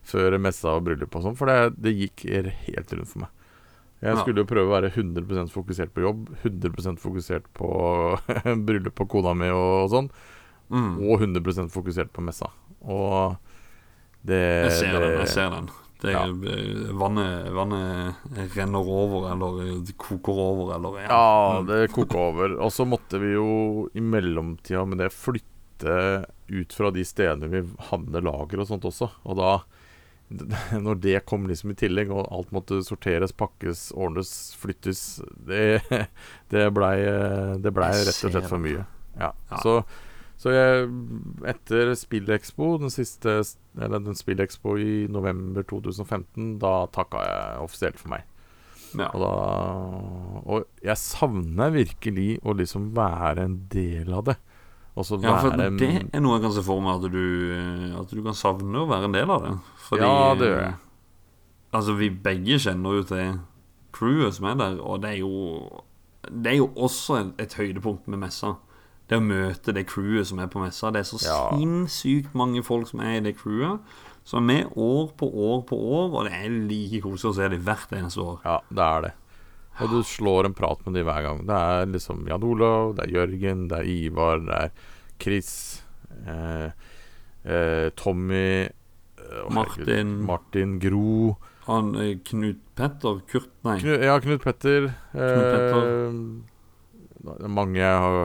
før 0.05 0.38
messa 0.38 0.76
og 0.78 0.84
bryllup 0.86 1.15
og 1.17 1.23
sånn, 1.26 1.38
for 1.39 1.49
det, 1.49 1.73
det 1.82 1.95
gikk 1.97 2.28
helt 2.67 2.93
rundt 2.93 3.09
for 3.09 3.23
meg. 3.26 3.32
Jeg 4.05 4.19
skulle 4.21 4.43
jo 4.43 4.49
prøve 4.51 4.69
å 4.69 4.73
være 4.76 4.91
100% 4.93 5.49
fokusert 5.49 5.93
på 5.95 6.03
jobb, 6.03 6.28
100% 6.45 6.99
fokusert 7.01 7.47
på 7.57 7.69
bryllup 8.67 9.01
og 9.01 9.09
kona 9.15 9.34
mi 9.34 9.49
og, 9.49 9.89
sånn, 9.95 10.11
Mm. 10.65 10.95
og 10.97 11.19
100% 11.21 11.69
fokusert 11.69 12.09
på 12.09 12.23
messa. 12.26 12.47
Og 12.82 13.36
det 14.26 14.39
Jeg 14.65 14.71
ser 14.80 14.95
den. 14.99 15.19
jeg 15.21 15.28
ser 15.30 15.51
den 15.53 15.67
det, 16.02 16.12
Ja. 16.12 16.24
eh, 16.28 16.91
vannet, 16.93 17.52
vannet 17.56 18.16
renner 18.56 18.89
over, 18.89 19.32
eller 19.32 19.80
det 19.86 19.96
koker 19.98 20.34
over, 20.34 20.76
eller 20.76 21.00
Ja, 21.08 21.62
det 21.68 21.91
koker 21.96 22.18
over. 22.18 22.58
Og 22.60 22.72
så 22.72 22.86
måtte 22.88 23.20
vi 23.22 23.34
jo 23.34 23.89
i 23.93 24.02
mellomtida 24.04 24.86
med 24.86 24.98
det 25.00 25.12
flytte 25.16 26.26
ut 26.48 26.74
fra 26.74 26.91
de 26.91 27.04
stedene 27.04 27.50
vi 27.50 27.64
hadde 27.89 28.22
lager 28.24 28.60
og 28.62 28.68
sånt 28.68 28.86
også. 28.86 29.10
Og 29.26 29.36
da 29.38 29.56
Når 30.74 30.96
det 31.02 31.20
kom 31.30 31.43
liksom 31.46 31.70
i 31.72 31.76
tillegg, 31.78 32.10
og 32.10 32.26
alt 32.34 32.50
måtte 32.52 32.80
sorteres, 32.84 33.32
pakkes, 33.38 33.91
ordnes, 33.93 34.56
flyttes 34.58 35.22
Det, 35.38 35.82
det 36.50 36.64
blei 36.78 36.96
det 37.62 37.72
ble 37.76 37.89
rett 37.93 38.24
og 38.26 38.34
slett 38.34 38.50
for 38.50 38.58
mye. 38.58 38.86
Ja. 39.20 39.30
Ja. 39.52 39.60
Så, 39.62 39.76
så 40.46 40.52
jeg 40.54 40.89
Etter 41.50 41.96
Spillekspo, 41.98 42.76
den 42.78 42.93
siste 42.93 43.39
Eller 43.82 44.04
den 44.06 44.14
Spillekspo 44.14 44.76
i 44.78 45.08
november 45.10 45.66
2015, 45.66 46.60
da 46.62 46.86
takka 46.93 47.24
jeg 47.26 47.64
offisielt 47.66 47.98
for 47.98 48.14
meg. 48.14 48.28
Ja. 48.96 49.10
Og, 49.10 49.24
da, 49.26 49.32
og 50.46 50.86
jeg 50.86 51.02
savner 51.02 51.74
virkelig 51.74 52.28
å 52.46 52.54
liksom 52.56 52.91
være 52.96 53.48
en 53.50 53.58
del 53.74 54.14
av 54.14 54.30
det. 54.30 54.38
Så 55.04 55.18
Ja, 55.20 55.34
for 55.41 55.52
være 55.52 55.74
det 55.76 55.89
er 56.16 56.22
noe 56.24 56.38
jeg 56.38 56.46
kan 56.46 56.54
se 56.56 56.64
for 56.64 56.80
meg 56.84 57.02
at 57.02 57.12
du, 57.12 57.26
at 58.00 58.14
du 58.14 58.22
kan 58.24 58.38
savne 58.38 58.80
å 58.80 58.88
være 58.88 59.10
en 59.10 59.18
del 59.18 59.34
av 59.34 59.43
det. 59.43 59.56
Fordi, 59.89 60.06
Ja, 60.06 60.36
det 60.39 60.52
gjør 60.52 60.62
jeg. 60.62 60.78
Altså, 61.76 61.98
vi 62.00 62.10
begge 62.30 62.62
kjenner 62.64 63.02
jo 63.02 63.08
til 63.10 63.34
crewet 63.98 64.38
som 64.38 64.48
er 64.54 64.62
der, 64.62 64.78
og 64.80 65.02
det 65.04 65.18
er 65.18 65.20
jo 65.26 65.82
Det 66.26 66.54
er 66.54 66.56
jo 66.62 66.70
også 66.74 67.18
et, 67.20 67.34
et 67.43 67.54
høydepunkt 67.60 68.08
med 68.08 68.24
messa. 68.24 68.56
Det 69.10 69.20
å 69.20 69.22
møte 69.22 69.74
det 69.76 69.86
crewet 69.88 70.26
som 70.32 70.39
er 70.41 70.49
på 70.49 70.62
messa. 70.64 70.91
Det 70.91 71.03
er 71.03 71.10
så 71.10 71.20
Ja. 71.22 71.41
sinnssykt 71.53 72.34
mange 72.34 72.64
folk 72.66 72.88
som 72.88 73.01
er 73.01 73.18
i 73.18 73.20
det 73.20 73.38
crewet. 73.38 73.80
Som 74.26 74.49
er 74.49 74.53
med 74.64 74.72
år 74.76 75.12
på 75.16 75.30
år 75.30 75.62
på 75.70 75.78
år, 75.78 76.10
og 76.12 76.26
det 76.26 76.34
er 76.34 76.49
like 76.49 77.01
koselig 77.03 77.30
å 77.30 77.36
se 77.36 77.49
dem 77.49 77.62
hvert 77.62 77.91
eneste 77.93 78.18
år. 78.24 78.39
Ja, 78.43 78.60
det 78.72 78.82
er 78.82 79.01
det. 79.01 79.14
Og 79.82 79.89
du 79.91 79.99
slår 80.08 80.45
en 80.45 80.53
prat 80.56 80.80
med 80.86 80.95
dem 80.95 81.06
hver 81.06 81.22
gang. 81.22 81.45
Det 81.45 81.56
er 81.56 81.86
liksom 81.86 82.26
Jan 82.28 82.43
Olav, 82.43 82.95
det 82.95 83.06
er 83.06 83.14
Jørgen, 83.20 83.68
det 83.68 83.80
er 83.80 83.89
Ivar, 83.91 84.39
det 84.39 84.56
er 84.56 84.72
Chris, 85.20 85.84
eh, 86.26 86.72
eh, 87.45 87.89
Tommy 87.95 88.66
oh, 88.66 89.49
Martin. 89.51 90.26
Martin 90.26 90.80
Gro. 90.80 91.38
Han 91.68 91.95
eh, 91.99 92.18
Knut 92.24 92.62
Petter 92.76 93.22
Kurt, 93.28 93.51
nei. 93.66 93.80
Knu, 93.82 93.93
ja, 94.01 94.18
Knut 94.24 94.41
Petter. 94.41 94.89
Knut 95.12 95.49
Petter. 95.53 95.86
Eh, 95.86 96.55
mange 97.49 97.82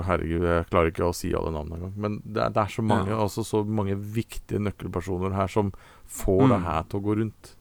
Herregud, 0.07 0.42
jeg 0.44 0.66
klarer 0.70 0.90
ikke 0.92 1.09
å 1.09 1.14
si 1.16 1.32
alle 1.34 1.51
navnene 1.55 1.78
engang. 1.78 1.94
Men 1.96 2.18
det 2.24 2.42
er, 2.44 2.51
det 2.51 2.62
er 2.64 2.72
så 2.74 2.82
mange 2.84 3.09
Ja. 3.11 3.18
altså 3.24 3.44
så 3.44 3.64
mange 3.66 3.96
viktige 3.96 4.61
nøkkelpersoner 4.61 5.32
her 5.34 5.48
som 5.48 5.72
får 6.09 6.48
det 6.48 6.59
Mm. 6.61 6.64
her 6.64 6.82
til 6.82 7.01
å 7.01 7.05
gå 7.05 7.16
rundt. 7.20 7.55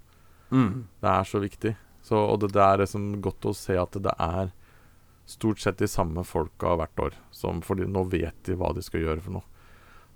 Mm. 0.52 0.86
Det 1.02 1.10
er 1.10 1.24
så 1.24 1.40
viktig. 1.44 1.76
Så, 2.04 2.16
og 2.18 2.40
det, 2.40 2.52
det 2.54 2.62
er 2.62 2.78
liksom 2.84 3.22
godt 3.22 3.42
å 3.46 3.54
se 3.56 3.76
at 3.78 3.92
det 3.92 4.14
er 4.20 4.52
stort 5.30 5.60
sett 5.62 5.78
de 5.78 5.86
samme 5.88 6.24
folka 6.26 6.76
hvert 6.76 6.98
år. 7.00 7.14
Som, 7.32 7.62
fordi 7.62 7.86
nå 7.86 8.04
vet 8.10 8.34
de 8.44 8.56
hva 8.56 8.74
de 8.74 8.82
skal 8.82 9.02
gjøre 9.02 9.22
for 9.22 9.32
noe. 9.32 9.44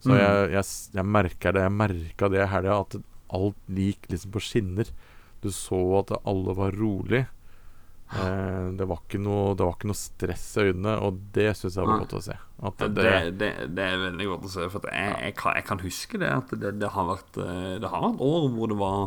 Så 0.01 0.09
Mm. 0.09 0.17
jeg, 0.17 0.51
jeg, 0.51 0.63
jeg 0.93 1.05
merker 1.05 1.53
det. 1.53 1.61
Jeg 1.61 1.71
merka 1.71 2.29
det 2.29 2.41
i 2.43 2.47
helga, 2.49 2.79
at 2.81 2.95
alt 3.33 3.55
gikk 3.69 4.09
liksom 4.09 4.31
på 4.31 4.41
skinner. 4.41 4.89
Du 5.41 5.49
så 5.49 5.99
at 5.99 6.11
alle 6.25 6.53
var 6.55 6.71
rolig. 6.71 7.27
Eh, 8.13 8.65
det, 8.77 8.85
var 8.89 9.01
ikke 9.01 9.21
noe, 9.21 9.53
det 9.57 9.65
var 9.65 9.77
ikke 9.77 9.89
noe 9.89 9.97
stress 9.97 10.45
i 10.57 10.67
øynene, 10.69 10.95
og 11.01 11.21
det 11.35 11.51
syns 11.57 11.77
jeg 11.79 11.87
var 11.89 12.01
godt 12.03 12.17
å 12.19 12.23
se. 12.23 12.39
Det, 12.63 13.05
det, 13.39 13.51
det, 13.73 13.85
er 13.85 14.01
veldig 14.07 14.27
godt 14.29 14.49
å 14.49 14.51
se. 14.53 14.67
For 14.71 14.89
jeg, 14.89 15.13
jeg, 15.25 15.35
kan, 15.39 15.55
jeg 15.57 15.67
kan 15.69 15.81
huske 15.83 16.19
det 16.21 16.29
at 16.31 16.53
det, 16.53 16.75
det, 16.81 16.91
har 16.93 17.07
vært, 17.09 17.39
eh, 17.41 17.71
det 17.81 17.89
har 17.89 18.05
vært 18.05 18.21
år 18.23 18.51
hvor 18.53 18.69
det 18.71 18.77
var 18.79 18.99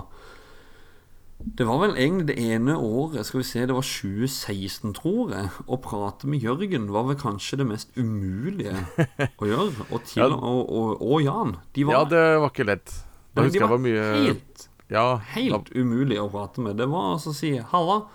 Det 1.57 1.67
var 1.69 1.81
vel 1.85 1.95
egentlig 2.01 2.27
det 2.31 2.37
ene 2.41 2.75
året 2.81 3.29
Skal 3.29 3.43
vi 3.43 3.47
se, 3.47 3.65
det 3.69 3.77
var 3.77 3.87
2016, 3.87 4.95
tror 4.99 5.35
jeg. 5.37 5.51
Å 5.69 5.81
prate 5.85 6.31
med 6.33 6.43
Jørgen 6.43 6.91
var 6.93 7.07
vel 7.11 7.19
kanskje 7.21 7.61
det 7.63 7.69
mest 7.71 7.95
umulige 7.97 8.75
å 9.41 9.51
gjøre. 9.53 9.89
Og, 9.91 10.01
til, 10.09 10.25
Ja. 10.25 10.33
og, 10.35 10.63
og, 10.67 11.05
og 11.05 11.23
Jan. 11.25 11.59
De 11.77 11.87
var, 11.87 12.01
ja, 12.01 12.11
det 12.17 12.25
var 12.43 12.51
ikke 12.53 12.71
lett. 12.73 12.99
Da 13.37 13.45
husker 13.45 13.63
jeg 13.63 13.69
var 13.69 13.77
var 13.77 13.85
mye 13.85 14.05
helt, 14.17 14.69
ja, 14.91 15.07
helt 15.37 15.73
umulig 15.77 16.19
å 16.23 16.29
prate 16.33 16.63
med. 16.65 16.79
Det 16.81 16.89
var 16.89 17.15
altså 17.15 17.35
å 17.35 17.37
si 17.37 17.53
'halla', 17.61 18.07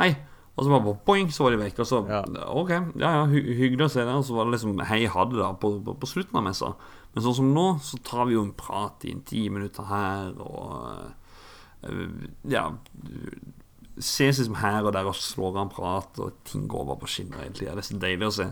hei, 0.00 0.14
Og 0.52 0.66
så 0.66 0.68
bare 0.68 0.94
boing, 1.06 1.30
så 1.32 1.46
var 1.46 1.54
de 1.54 1.62
vekk. 1.62 1.78
Og 1.80 1.88
så 1.88 2.00
OK, 2.52 2.72
ja 3.00 3.12
ja, 3.16 3.22
hy 3.30 3.40
hyggelig 3.56 3.86
å 3.86 3.92
se 3.94 4.02
deg. 4.04 4.12
Og 4.18 4.26
så 4.28 4.36
var 4.36 4.48
det 4.48 4.58
liksom 4.58 4.82
hei 4.90 5.00
ha 5.08 5.24
det 5.30 5.38
da 5.40 5.48
på, 5.56 5.70
på, 5.86 5.94
på 6.02 6.10
slutten 6.10 6.40
av 6.40 6.44
messa. 6.44 6.74
Men 7.14 7.24
sånn 7.24 7.38
som 7.40 7.54
nå, 7.56 7.66
så 7.84 8.00
tar 8.04 8.28
vi 8.28 8.36
jo 8.36 8.44
en 8.44 8.54
prat 8.56 9.06
i 9.08 9.14
en 9.14 9.24
ti 9.28 9.46
minutter 9.52 9.88
her, 9.88 10.32
og 10.40 11.88
eh, 11.88 12.20
ja 12.52 12.70
Ses 14.00 14.38
liksom 14.40 14.54
her 14.56 14.86
og 14.88 14.94
der 14.96 15.04
og 15.04 15.18
slår 15.20 15.50
av 15.52 15.64
en 15.66 15.72
prat, 15.72 16.20
og 16.24 16.38
ting 16.48 16.62
går 16.70 16.86
bare 16.88 17.00
på 17.02 17.10
skinner 17.12 17.42
egentlig. 17.42 17.66
Ja, 17.68 17.74
Det 17.76 17.82
er 17.82 17.88
så 17.90 17.98
deilig 18.00 18.28
å 18.30 18.36
se. 18.38 18.46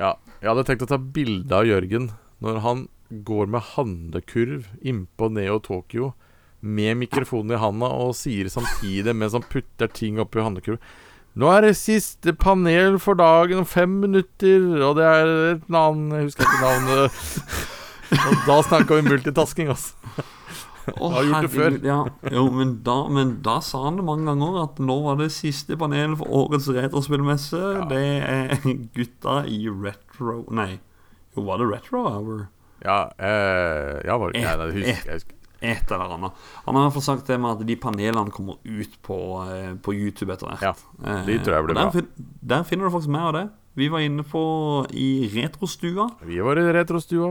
Ja, 0.00 0.08
jeg 0.40 0.48
hadde 0.50 0.64
tenkt 0.66 0.82
å 0.82 0.88
ta 0.90 0.98
bilde 0.98 1.54
av 1.54 1.68
Jørgen 1.68 2.08
når 2.42 2.58
han 2.64 2.82
går 3.10 3.50
med 3.50 3.68
handlekurv 3.74 4.66
innpå 4.82 5.28
Neo 5.34 5.60
Tokyo 5.62 6.12
med 6.60 6.98
mikrofonen 7.00 7.54
i 7.54 7.60
handa 7.60 7.88
og 8.02 8.16
sier 8.18 8.50
samtidig 8.52 9.14
mens 9.16 9.34
han 9.36 9.46
putter 9.46 9.90
ting 9.94 10.18
oppi 10.22 10.42
handlekurv 10.44 10.82
Nå 11.38 11.50
er 11.54 11.68
det 11.68 11.76
siste 11.78 12.34
panel 12.34 12.98
for 13.02 13.18
dagen 13.18 13.62
om 13.62 13.68
fem 13.68 14.00
minutter, 14.02 14.64
og 14.82 14.96
det 14.98 15.06
er 15.06 15.30
et 15.54 15.68
navn 15.70 16.08
Jeg 16.16 16.30
husker 16.30 16.48
ikke 16.48 16.64
navnet. 16.64 17.20
Og 18.10 18.40
da 18.42 18.56
snakka 18.66 18.96
vi 18.98 19.06
multitasking, 19.06 19.68
altså. 19.70 19.94
Å, 20.90 21.10
har 21.14 21.26
gjort 21.28 21.44
det 21.44 21.50
før. 21.52 21.76
Ja. 21.86 21.98
Jo, 22.34 22.44
men 22.50 22.72
da, 22.86 22.96
men 23.12 23.36
da 23.44 23.60
sa 23.62 23.84
han 23.84 24.00
det 24.00 24.06
mange 24.08 24.26
ganger 24.26 24.62
at 24.64 24.80
nå 24.82 24.96
var 25.04 25.20
det 25.20 25.28
siste 25.34 25.76
panel 25.78 26.16
for 26.18 26.40
årets 26.40 26.66
retrospillmesse. 26.74 27.60
Det 27.92 28.04
er 28.26 28.64
gutta 28.96 29.42
i 29.46 29.60
retro 29.70 30.40
Nei, 30.56 30.80
jo, 31.36 31.44
var 31.46 31.62
det 31.62 31.68
retro 31.70 32.02
hour? 32.08 32.48
Ja, 32.82 33.04
eh, 33.20 34.00
ja, 34.08 34.16
var, 34.18 34.34
nei, 34.34 34.56
det 34.56 34.72
husker, 34.72 35.06
jeg 35.12 35.20
husker. 35.20 35.39
Et 35.60 35.92
eller 35.92 36.14
annet. 36.16 36.44
Han 36.64 36.74
har 36.74 36.82
i 36.82 36.88
hvert 36.88 36.96
fall 36.96 37.04
sagt 37.04 37.28
det 37.28 37.36
med 37.40 37.50
at 37.52 37.66
de 37.68 37.76
panelene 37.76 38.32
kommer 38.32 38.56
ut 38.64 38.94
på, 39.04 39.18
eh, 39.44 39.74
på 39.76 39.92
YouTube 39.92 40.32
etter 40.32 40.48
hvert. 40.48 40.64
Ja, 40.64 41.24
de 41.26 41.38
tror 41.44 41.56
jeg 41.58 41.66
blir 41.68 41.76
der, 41.76 41.90
bra. 41.92 42.28
der 42.54 42.64
finner 42.68 42.88
du 42.88 42.94
faktisk 42.94 43.12
mer 43.12 43.28
av 43.28 43.36
det. 43.36 43.46
Vi 43.78 43.88
var 43.92 44.02
inne 44.02 44.24
på 44.26 44.42
i 44.90 45.28
Retrostua. 45.30 46.08
Vi 46.26 46.40
var 46.42 46.58
i 46.58 46.64
retrostua. 46.74 47.30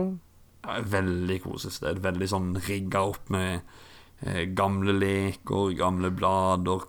Ja, 0.64 0.78
veldig 0.84 1.40
sted. 1.58 2.00
Veldig 2.04 2.28
sånn 2.28 2.54
rigga 2.64 3.02
opp 3.10 3.28
med 3.32 3.60
eh, 4.24 4.46
gamle 4.56 4.94
leker, 4.96 5.74
gamle 5.76 6.10
blader, 6.12 6.86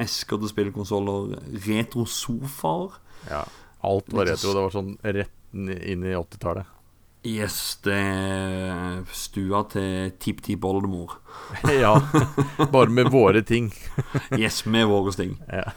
esker 0.00 0.40
til 0.42 0.52
spillkonsoller, 0.52 1.38
retrosofaer. 1.66 3.00
Ja, 3.30 3.44
alt 3.88 4.12
var 4.12 4.28
retro. 4.28 4.52
Det 4.52 4.66
var 4.66 4.76
sånn 4.76 4.94
rett 5.02 5.38
inn 5.52 6.06
i 6.06 6.14
80-tallet. 6.16 6.78
Yes, 7.22 7.78
det 7.84 7.94
er 7.94 9.02
stua 9.14 9.60
til 9.70 10.10
tipptippoldemor. 10.18 11.20
ja. 11.84 11.92
Bare 12.72 12.90
med 12.90 13.12
våre 13.14 13.44
ting. 13.46 13.68
yes, 14.40 14.64
med 14.66 14.88
våre 14.90 15.12
ting. 15.14 15.36
Ja. 15.46 15.68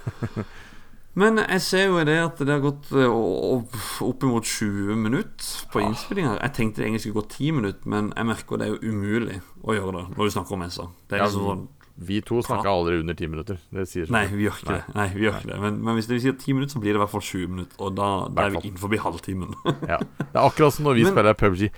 Men 1.16 1.38
jeg 1.40 1.62
ser 1.64 1.86
jo 1.88 2.02
det 2.04 2.18
at 2.20 2.42
det 2.42 2.50
har 2.52 2.64
gått 2.66 2.90
eh, 2.92 3.06
opp- 3.08 4.02
oppimot 4.04 4.44
20 4.50 4.98
minutter 5.00 5.70
på 5.72 5.80
innspillinga. 5.86 6.34
Jeg 6.42 6.54
tenkte 6.58 6.82
det 6.82 6.90
egentlig 6.90 7.04
skulle 7.06 7.22
gå 7.22 7.28
10 7.38 7.52
minutter, 7.62 7.88
men 7.94 8.10
jeg 8.18 8.28
merker 8.34 8.60
det 8.60 8.66
er 8.68 8.74
jo 8.74 8.92
umulig 8.92 9.38
å 9.64 9.78
gjøre 9.78 9.94
det 10.02 10.04
når 10.18 10.20
du 10.28 10.34
snakker 10.36 10.58
om 10.58 10.64
messa. 10.66 10.90
Det 11.08 11.16
er 11.20 11.24
liksom 11.30 11.46
sånn 11.52 11.64
vi 11.98 12.20
to 12.22 12.42
snakker 12.44 12.68
aldri 12.68 12.98
under 13.00 13.16
ti 13.16 13.28
minutter. 13.32 13.58
Nei, 13.72 13.86
vi 14.28 14.44
gjør 14.48 14.58
ikke 14.60 14.74
det. 14.74 14.96
Nei, 14.98 15.06
vi 15.16 15.24
gjør 15.24 15.38
ikke 15.40 15.48
det 15.54 15.60
Men, 15.64 15.78
men 15.86 15.96
hvis 15.96 16.10
vi 16.12 16.18
sier 16.20 16.36
ti 16.36 16.52
minutter, 16.54 16.74
så 16.76 16.82
blir 16.84 16.92
det 16.92 17.00
i 17.00 17.04
hvert 17.06 17.14
fall 17.14 17.24
20 17.24 17.48
minutter. 17.54 17.78
Og 17.80 17.96
da, 17.96 18.10
da 18.36 18.48
er 18.50 18.56
vi 18.58 18.64
innenfor 18.70 18.96
halvtimen. 19.06 19.54
Ja. 19.92 20.00
Det 20.20 20.34
er 20.36 20.42
akkurat 20.44 20.74
som 20.76 20.84
når 20.90 20.98
vi 21.00 21.04
Men- 21.08 21.14
spiller 21.16 21.34
PubG. 21.40 21.70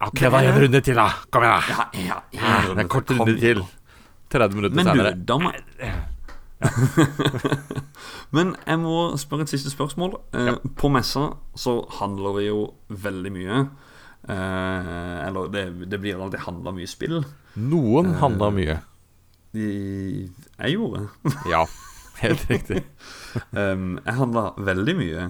Ok, 0.00 0.20
da 0.32 0.38
en 0.40 0.56
runde 0.62 0.80
til, 0.80 0.96
da. 0.96 1.08
Kom 1.30 1.44
igjen, 1.44 1.60
da. 1.68 1.84
Ja, 1.92 2.00
ja, 2.08 2.16
ja, 2.32 2.40
en 2.62 2.68
runde 2.70 2.80
en 2.86 2.88
kort 2.88 3.10
runde 3.12 3.34
til. 3.38 3.60
30 4.32 4.56
minutter 4.56 4.76
Men 4.78 4.86
du, 4.96 5.24
da 5.28 5.36
må 5.42 5.50
Men 8.36 8.54
jeg 8.66 8.78
må 8.82 8.94
spørre 9.20 9.46
et 9.46 9.52
siste 9.52 9.70
spørsmål. 9.72 10.16
Eh, 10.36 10.54
På 10.78 10.90
messa 10.92 11.28
så 11.58 11.76
handler 12.00 12.38
det 12.38 12.46
jo 12.48 12.60
veldig 12.90 13.32
mye. 13.34 13.60
Eh, 14.30 15.26
eller 15.28 15.48
det, 15.52 15.64
det 15.90 16.00
blir 16.02 16.20
alltid 16.20 16.42
handla 16.46 16.74
mye 16.76 16.88
spill. 16.90 17.20
Noen 17.56 18.14
Eh, 18.14 18.50
mye. 18.56 18.78
Jeg 19.54 20.74
gjorde. 20.76 21.08
Ja, 21.52 21.64
helt 22.22 22.44
riktig. 22.50 22.84
um, 23.56 23.98
jeg 24.04 24.14
handla 24.18 24.50
veldig 24.58 24.94
mye. 24.98 25.28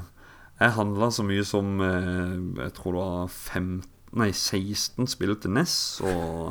Jeg 0.60 0.74
handla 0.76 1.08
så 1.14 1.24
mye 1.24 1.44
som 1.48 1.78
eh, 1.80 2.34
Jeg 2.66 2.72
tror 2.76 2.92
det 2.96 3.00
var 3.06 3.30
fem, 3.32 3.68
nei, 4.12 4.26
16 4.36 5.06
spill 5.08 5.32
til 5.40 5.54
NES. 5.56 5.76
Og 6.04 6.50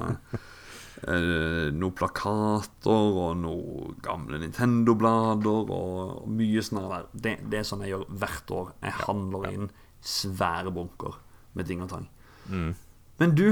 eh, 1.05 1.70
noen 1.78 1.93
plakater 1.99 3.20
og 3.22 3.36
noen 3.43 3.99
gamle 4.01 4.39
Nintendo-blader 4.41 5.70
og 5.76 6.26
mye 6.34 6.63
sånn 6.65 6.82
der. 6.89 7.05
Det, 7.13 7.36
det 7.53 7.61
er 7.61 7.67
sånn 7.70 7.86
jeg 7.86 7.93
gjør 7.93 8.07
hvert 8.24 8.55
år. 8.57 8.72
Jeg 8.88 8.97
handler 9.03 9.49
inn 9.53 9.70
svære 10.01 10.74
bunker 10.74 11.20
med 11.53 11.70
ting 11.70 11.84
og 11.86 11.91
tang. 11.93 12.07
Mm. 12.49 12.72
Men 13.20 13.36
du, 13.38 13.45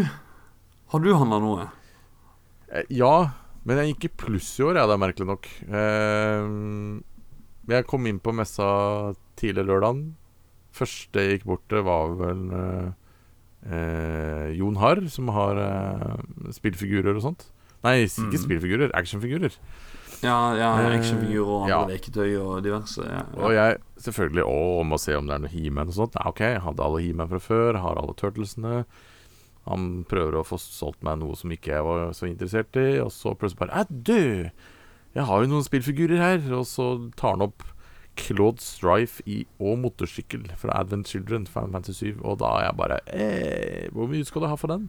har 0.90 1.04
du 1.06 1.12
handla 1.14 1.44
noe? 1.44 1.68
Eh, 2.72 2.88
Ja, 2.98 3.14
men 3.68 3.82
jeg 3.82 3.94
gikk 3.94 4.08
i 4.08 4.14
pluss 4.24 4.54
i 4.62 4.66
år, 4.66 4.80
ja, 4.80 4.86
det 4.88 4.96
er 4.96 5.02
merkelig 5.04 5.28
nok. 5.28 5.50
Eh, 5.68 6.52
jeg 7.74 7.88
kom 7.90 8.08
inn 8.08 8.22
på 8.24 8.36
messa 8.36 8.68
tidlig 9.40 9.68
lørdag. 9.68 10.06
Første 10.78 11.24
jeg 11.24 11.38
gikk 11.38 11.50
bort 11.52 11.66
til, 11.68 11.84
var 11.88 12.16
vel 12.22 12.46
eh, 12.56 12.88
eh, 13.68 14.48
Jon 14.56 14.80
Harr, 14.80 15.04
som 15.12 15.34
har 15.36 15.60
eh, 15.60 16.16
spillfigurer 16.56 17.18
og 17.18 17.26
sånt. 17.28 17.50
Nei, 17.86 18.00
ikke 18.08 18.34
mm. 18.34 18.44
spillfigurer, 18.46 18.96
actionfigurer. 18.98 19.60
Ja, 20.24 20.38
ja 20.58 20.72
Eh, 20.82 20.96
actionfigurer 20.98 21.52
og 21.52 21.68
andre 21.68 21.76
ja. 21.76 21.82
leketøy 21.92 22.32
og 22.40 22.64
diverse. 22.66 23.04
Ja, 23.06 23.22
ja. 23.26 23.44
Og 23.44 23.54
jeg 23.54 23.78
selvfølgelig 24.08 24.48
òg 24.48 24.80
om 24.82 24.96
å 24.96 25.02
se 25.02 25.18
om 25.18 25.28
det 25.28 25.36
er 25.36 25.44
noe 25.44 25.54
He-Man 25.54 25.92
og 25.92 26.00
sånt. 26.00 26.18
Ok, 26.26 26.42
jeg 26.46 26.64
hadde 26.64 26.88
alle 26.88 27.04
He-Man 27.04 27.30
fra 27.34 27.42
før, 27.44 27.82
har 27.84 28.02
alle 28.02 28.16
Turtlesene. 28.18 28.82
Han 29.68 29.88
prøver 30.10 30.40
å 30.40 30.46
få 30.48 30.60
solgt 30.62 31.04
meg 31.06 31.20
noe 31.22 31.36
som 31.38 31.52
ikke 31.54 31.74
jeg 31.76 31.86
var 31.86 32.12
så 32.16 32.28
interessert 32.30 32.78
i, 32.80 32.90
og 33.04 33.12
så 33.14 33.36
plutselig 33.36 33.66
bare 33.66 33.84
Æ, 33.84 33.88
du! 33.90 34.50
Jeg 35.18 35.26
har 35.26 35.42
jo 35.42 35.50
noen 35.50 35.66
spillfigurer 35.66 36.22
her. 36.22 36.44
Og 36.56 36.68
så 36.70 36.88
tar 37.18 37.36
han 37.36 37.46
opp 37.48 37.66
Claude 38.18 38.62
Strife 38.64 39.24
i, 39.30 39.44
og 39.62 39.80
motorsykkel 39.84 40.48
fra 40.58 40.76
Advent 40.80 41.10
Children, 41.10 41.46
Final 41.50 41.76
Fantasy 41.76 42.14
7, 42.14 42.24
og 42.26 42.40
da 42.42 42.54
er 42.58 42.66
jeg 42.66 42.78
bare 42.80 43.00
eh, 43.14 43.88
Hvor 43.94 44.10
mye 44.10 44.26
skal 44.26 44.44
du 44.44 44.50
ha 44.50 44.58
for 44.58 44.74
den? 44.74 44.88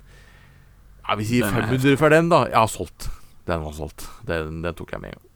Ja, 1.04 1.16
Vi 1.20 1.26
sier 1.28 1.48
er 1.48 1.68
500 1.68 1.96
for 2.00 2.12
den, 2.12 2.30
da. 2.32 2.44
Ja, 2.52 2.66
solgt. 2.68 3.10
Den 3.48 3.64
var 3.64 3.76
solgt. 3.76 4.04
Den, 4.28 4.62
den 4.64 4.76
tok 4.76 4.92
jeg 4.92 5.02
med 5.04 5.12
en 5.14 5.20
gang. 5.20 5.27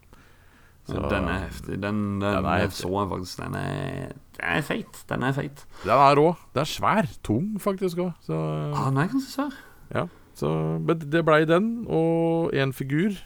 Den 0.93 1.29
er 1.29 1.39
heftig. 1.47 1.77
Den, 1.83 1.99
den, 2.21 2.21
Den 2.21 2.45
er 2.45 2.63
heftig. 2.65 2.83
så 2.85 2.91
jeg 3.01 3.09
faktisk. 3.13 3.39
Den 3.43 3.55
er, 3.55 4.13
den 4.39 4.49
er 4.57 4.63
feit. 4.67 5.03
Den 5.09 5.23
er 5.23 5.33
feit. 5.33 5.65
Den 5.85 5.93
er 5.97 6.17
rå. 6.19 6.27
Den 6.55 6.61
er 6.65 6.71
svær. 6.71 7.09
Tung, 7.25 7.51
faktisk 7.63 7.99
òg. 8.05 8.13
Så 8.27 8.37
Ah, 8.75 8.89
den 8.91 8.99
er 9.03 9.09
ganske 9.13 9.33
svær. 9.33 9.57
Ja, 9.95 10.07
så, 10.35 10.53
men 10.81 10.99
det 11.13 11.25
blei 11.27 11.45
den 11.49 11.85
og 11.89 12.55
en 12.57 12.73
figur. 12.73 13.17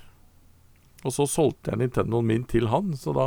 Og 1.04 1.12
så 1.14 1.26
solgte 1.30 1.70
jeg 1.70 1.78
Nintendoen 1.78 2.26
min 2.26 2.44
til 2.50 2.66
han, 2.72 2.94
så 2.98 3.12
da 3.14 3.26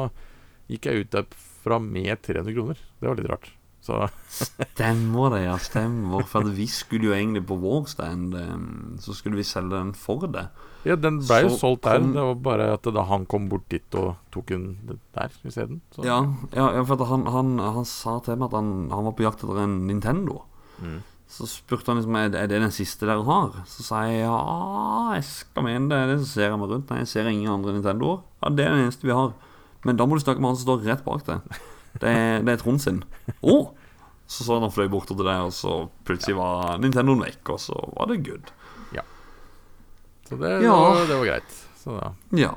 gikk 0.69 0.85
jeg 0.89 1.05
ut 1.05 1.11
derfra 1.15 1.77
med 1.79 2.21
300 2.25 2.53
kroner. 2.57 2.81
Det 2.99 3.07
var 3.07 3.15
litt 3.15 3.29
rart. 3.31 3.51
Så 3.81 4.09
Stemmer 4.29 5.31
det, 5.33 5.43
ja. 5.45 5.55
Stemmer. 5.61 6.25
For 6.27 6.43
vi 6.55 6.65
skulle 6.69 7.09
jo 7.09 7.13
egentlig 7.15 7.45
på 7.47 7.55
vår 7.59 7.85
stand 7.91 8.35
Så 9.01 9.15
skulle 9.17 9.39
vi 9.39 9.45
selge 9.47 9.71
den 9.77 9.93
for 9.97 10.27
det. 10.27 10.47
Ja, 10.87 10.95
den 10.95 11.17
ble 11.19 11.41
jo 11.43 11.49
solgt 11.59 11.83
der. 11.83 11.99
kom- 11.99 12.13
Det 12.13 12.23
var 12.23 12.35
bare 12.35 12.67
at 12.73 12.83
da 12.95 13.03
han 13.03 13.25
kom 13.25 13.49
bort 13.49 13.67
dit 13.69 13.95
og 13.99 14.15
tok 14.31 14.45
den 14.47 14.99
der 15.15 15.29
isteden. 15.45 15.81
Ja, 15.97 16.21
ja, 16.55 16.69
ja, 16.77 16.83
for 16.87 17.03
han, 17.05 17.25
han, 17.27 17.57
han 17.59 17.85
sa 17.85 18.19
til 18.23 18.37
meg 18.39 18.47
at 18.53 18.59
han, 18.59 18.89
han 18.91 19.03
var 19.09 19.11
på 19.17 19.23
jakt 19.27 19.43
etter 19.43 19.59
en 19.63 19.87
Nintendo. 19.87 20.43
Mm. 20.81 21.01
Så 21.29 21.45
spurte 21.45 21.91
han 21.91 21.99
liksom 21.99 22.15
er 22.15 22.29
det 22.31 22.49
den 22.49 22.71
siste 22.71 23.05
dere 23.05 23.23
har. 23.27 23.51
Så 23.67 23.83
sa 23.83 24.03
jeg 24.07 24.23
ja, 24.23 25.13
jeg 25.13 25.23
skal 25.27 25.63
mene 25.67 25.89
det. 25.91 25.99
det. 26.15 26.19
Så 26.25 26.31
ser 26.33 26.47
jeg 26.49 26.57
meg 26.59 26.69
rundt. 26.71 26.89
Nei, 26.89 26.99
jeg 27.03 27.07
ser 27.11 27.27
ingen 27.27 27.51
andre 27.51 27.73
Nintendoer. 27.75 28.23
Ja, 28.41 28.49
det 28.49 28.65
er 28.65 28.71
den 28.75 28.85
eneste 28.87 29.05
vi 29.05 29.13
har. 29.13 29.33
Men 29.85 29.95
da 29.99 30.05
må 30.07 30.15
du 30.17 30.23
snakke 30.23 30.39
med 30.41 30.49
han 30.51 30.57
som 30.57 30.65
står 30.67 30.87
rett 30.87 31.03
bak 31.05 31.25
deg. 31.27 31.59
Det 31.99 32.13
det 32.45 32.53
er 32.53 32.57
Trond 32.61 32.81
sin. 32.81 33.03
Oh! 33.41 33.71
Så 34.29 34.43
så 34.45 34.53
han 34.59 34.61
han 34.67 34.71
fløy 34.71 34.87
bort 34.93 35.07
til 35.09 35.17
deg, 35.17 35.41
og 35.41 35.51
så 35.55 35.89
plutselig 36.05 36.35
var 36.37 36.77
Nintendoen 36.77 37.23
vekk, 37.25 37.49
og 37.55 37.59
så 37.59 37.73
var 37.97 38.05
det 38.11 38.19
good. 38.27 38.51
Ja. 38.93 39.01
Så 40.29 40.37
det, 40.37 40.51
Ja. 40.61 40.69
det, 40.69 40.69
var, 40.69 41.07
det 41.09 41.17
var 41.17 41.25
greit. 41.31 41.55
Så 41.81 41.95
da 41.99 42.11
Ja. 42.37 42.51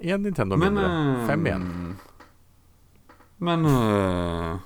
Én 0.00 0.22
Nintendo 0.22 0.56
Men, 0.56 0.74
mindre. 0.74 0.86
eh, 1.22 1.26
Fem 1.26 1.46
igjen. 1.46 1.96
Men 3.40 3.66
øh, 3.66 4.58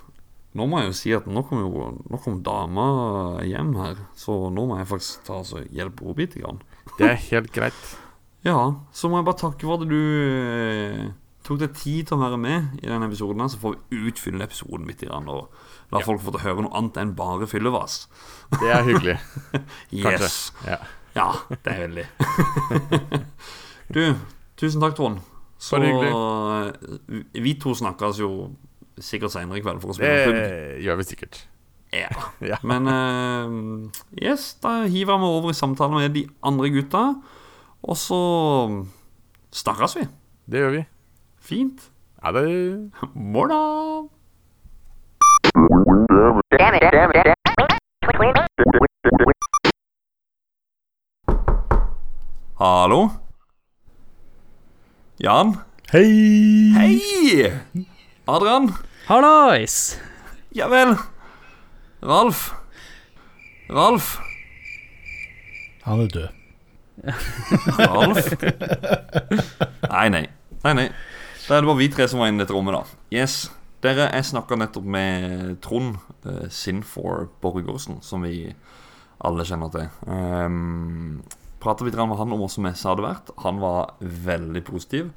nå 0.57 0.67
må 0.69 0.81
jeg 0.83 0.91
jo 0.91 0.97
si 0.97 1.13
at 1.17 1.27
nå 1.29 1.43
kom 1.49 1.61
jo 1.65 1.87
Nå 2.11 2.19
kom 2.25 2.43
dama 2.45 3.41
hjem 3.45 3.75
her, 3.81 3.97
så 4.17 4.51
nå 4.53 4.67
må 4.69 4.77
jeg 4.81 4.89
faktisk 4.93 5.25
ta 5.25 5.39
altså, 5.41 5.65
hjelpe 5.73 6.05
henne 6.05 6.17
bitte 6.21 6.41
grann. 6.43 6.61
Det 6.99 7.09
er 7.11 7.21
helt 7.31 7.53
greit. 7.53 7.83
Ja, 8.43 8.75
så 8.91 9.07
må 9.07 9.21
jeg 9.21 9.25
bare 9.29 9.39
takke 9.39 9.63
for 9.69 9.79
at 9.79 9.87
du 9.87 9.95
øh, 9.95 10.92
tok 11.47 11.61
deg 11.63 11.75
tid 11.77 12.09
til 12.09 12.17
å 12.17 12.23
være 12.23 12.39
med 12.41 12.81
i 12.83 12.89
denne 12.89 13.09
episoden. 13.11 13.45
Så 13.51 13.61
får 13.63 13.77
vi 13.77 14.03
utfylle 14.09 14.47
episoden 14.47 14.89
litt. 14.89 15.05
og 15.11 15.49
la 15.93 16.01
folk 16.01 16.23
få 16.23 16.33
til 16.33 16.41
å 16.41 16.45
høre 16.47 16.65
noe 16.65 16.77
annet 16.79 17.01
enn 17.03 17.15
bare 17.19 17.49
fyllevas. 17.51 18.07
Det 18.61 18.71
er 18.73 18.83
hyggelig. 18.87 19.19
yes. 20.05 20.53
Ja. 20.67 20.81
Ja, 21.13 21.29
det 21.51 21.69
er 21.69 21.81
veldig. 21.85 22.07
du, 23.95 24.03
tusen 24.57 24.81
takk, 24.81 24.97
Trond. 24.97 25.21
Så 25.63 25.79
øh, 25.79 26.73
vi 27.37 27.53
to 27.61 27.75
snakkes 27.77 28.19
jo 28.23 28.31
sikkert 28.99 29.35
senere 29.35 29.61
i 29.61 29.63
kveld 29.63 29.83
for 29.83 29.93
å 29.93 29.97
spille. 29.97 30.33
Det 30.33 30.81
gjør 30.83 30.99
vi 31.03 31.09
sikkert. 31.13 31.43
Ja. 31.93 32.09
Ja. 32.53 32.57
Men 32.67 32.89
uh, 32.89 33.93
yes, 34.17 34.55
da 34.65 34.83
hiver 34.91 35.21
vi 35.21 35.29
over 35.29 35.53
i 35.53 35.57
samtale 35.57 35.95
med 35.95 36.17
de 36.17 36.25
andre 36.43 36.73
gutta. 36.73 37.05
Og 37.83 37.99
så 38.01 38.19
snakkes 39.53 40.01
vi. 40.01 40.09
Det 40.51 40.65
gjør 40.65 40.75
vi. 40.79 40.83
Fint. 41.43 41.91
Ha 42.23 42.31
det 42.31 42.91
Morna! 43.15 44.09
Hallo? 52.61 53.11
Jan? 55.19 55.57
Hei! 55.91 56.71
Hei! 56.79 57.53
Adrian? 58.29 58.71
Hallais! 59.09 59.99
Ja 60.55 60.69
vel. 60.71 60.95
Ralf? 62.03 62.55
Ralf? 63.69 64.21
Han 65.83 66.01
er 66.01 66.07
død. 66.07 66.29
Ralf? 67.79 68.31
Nei, 69.91 70.09
nei. 70.09 70.27
Nei, 70.63 70.75
nei. 70.75 70.89
Da 71.49 71.57
er 71.57 71.63
det 71.65 71.69
bare 71.69 71.81
vi 71.81 71.91
tre 71.91 72.07
som 72.11 72.23
var 72.23 72.31
inne 72.31 72.41
i 72.41 72.45
dette 72.45 72.55
rommet, 72.55 72.77
da. 72.77 73.03
Yes. 73.15 73.51
Dere, 73.83 74.07
jeg 74.15 74.29
snakka 74.29 74.55
nettopp 74.61 74.85
med 74.95 75.57
Trond 75.65 75.97
uh, 76.23 76.47
Sinfor 76.55 77.27
Borgersen, 77.43 77.99
som 78.07 78.23
vi 78.23 78.53
alle 79.27 79.47
kjenner 79.47 79.73
til. 79.75 79.89
Um, 80.07 81.23
Prata 81.63 81.87
litt 81.87 81.99
med 81.99 82.19
han 82.19 82.35
om 82.35 82.43
hvordan 82.43 82.67
messa 82.67 82.91
hadde 82.91 83.07
vært. 83.07 83.33
Han 83.43 83.59
var 83.63 83.95
veldig 84.01 84.63
positiv. 84.67 85.11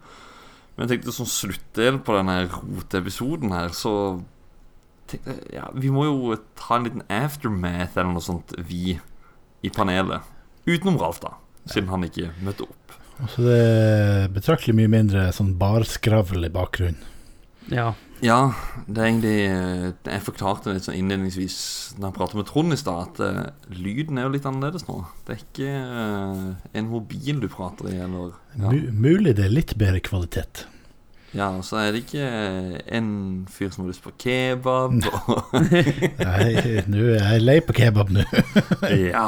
Men 0.76 0.86
jeg 0.86 0.96
tenkte 0.96 1.16
som 1.16 1.30
sluttdel 1.30 2.02
på 2.06 2.18
denne 2.18 2.40
roteepisoden 2.52 3.54
her, 3.56 3.72
så 3.74 3.94
tenkte 5.10 5.38
ja, 5.54 5.70
vi 5.78 5.94
må 5.94 6.06
jo 6.08 6.36
ta 6.58 6.80
en 6.80 6.90
liten 6.90 7.06
aftermath 7.06 7.96
eller 7.96 8.16
noe 8.16 8.26
sånt, 8.26 8.54
vi 8.66 8.98
i 9.66 9.74
panelet. 9.74 10.26
Utenom 10.66 10.98
Ralf, 11.02 11.22
da, 11.22 11.36
siden 11.70 11.94
han 11.94 12.06
ikke 12.10 12.34
møtte 12.46 12.66
opp. 12.66 12.98
Og 13.24 13.30
så 13.32 13.46
det 13.46 13.60
er 13.60 14.34
betraktelig 14.36 14.76
mye 14.76 14.92
mindre 14.92 15.30
sånn 15.36 15.54
barskravl 15.60 16.48
i 16.48 16.52
bakgrunnen. 16.54 17.14
Ja. 17.72 17.94
Ja, 18.24 18.54
det 18.88 19.02
er 19.02 19.08
egentlig 19.10 19.40
eh, 19.44 19.88
Jeg 20.08 20.24
forklarte 20.24 20.72
litt 20.72 20.86
sånn 20.86 20.96
innledningsvis 20.96 21.58
Da 21.98 22.08
jeg 22.08 22.16
pratet 22.16 22.38
med 22.40 22.48
Trond 22.48 22.72
i 22.72 22.78
stad, 22.80 23.10
at 23.10 23.20
uh, 23.20 23.74
lyden 23.76 24.18
er 24.18 24.28
jo 24.28 24.32
litt 24.38 24.48
annerledes 24.48 24.86
nå. 24.88 25.02
Det 25.28 25.36
er 25.36 25.42
ikke 25.42 25.74
uh, 25.84 26.70
en 26.80 26.88
mobil 26.90 27.42
du 27.44 27.50
prater 27.52 27.92
i, 27.92 27.98
eller 28.06 28.32
ja. 28.56 28.72
Mulig 28.96 29.36
det 29.36 29.50
er 29.50 29.54
litt 29.54 29.76
bedre 29.80 30.00
kvalitet. 30.00 30.64
ja, 31.36 31.50
og 31.52 31.66
så 31.68 31.82
er 31.84 31.92
det 31.92 32.06
ikke 32.06 32.30
en 32.96 33.10
fyr 33.52 33.74
som 33.74 33.84
har 33.84 33.92
lyst 33.92 34.06
på 34.06 34.16
kebab. 34.24 34.96
Og 34.96 35.60
Nei, 36.24 36.54
jeg 36.56 36.86
er 36.88 37.44
lei 37.44 37.60
på 37.68 37.76
kebab 37.76 38.16
nå. 38.16 38.24
ja. 39.12 39.28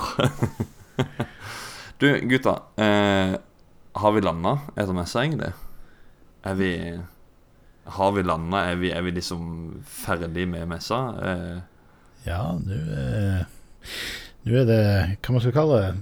du, 1.99 2.07
gutta. 2.31 2.55
Eh, 2.79 3.35
har 4.01 4.11
vi 4.15 4.21
landa 4.23 4.57
etter 4.75 4.95
messa, 4.97 5.23
egentlig? 5.23 5.53
Er 6.47 6.55
vi 6.59 6.71
Har 7.97 8.11
vi 8.11 8.23
landa? 8.23 8.57
Er 8.71 8.75
vi, 8.75 8.91
er 8.91 9.01
vi 9.05 9.11
liksom 9.15 9.81
ferdig 9.87 10.47
med 10.47 10.67
messa? 10.67 10.99
Eh, 11.23 11.57
Ja, 12.27 12.41
nå 12.59 12.75
er, 12.75 13.45
nå 14.43 14.57
er 14.61 14.65
det 14.67 14.81
Hva 15.23 15.35
man 15.37 15.43
skal 15.43 15.55
kalle 15.55 15.79
det? 15.81 15.93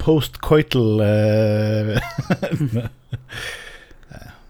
Post-coital 0.00 1.00
eh, 1.04 1.90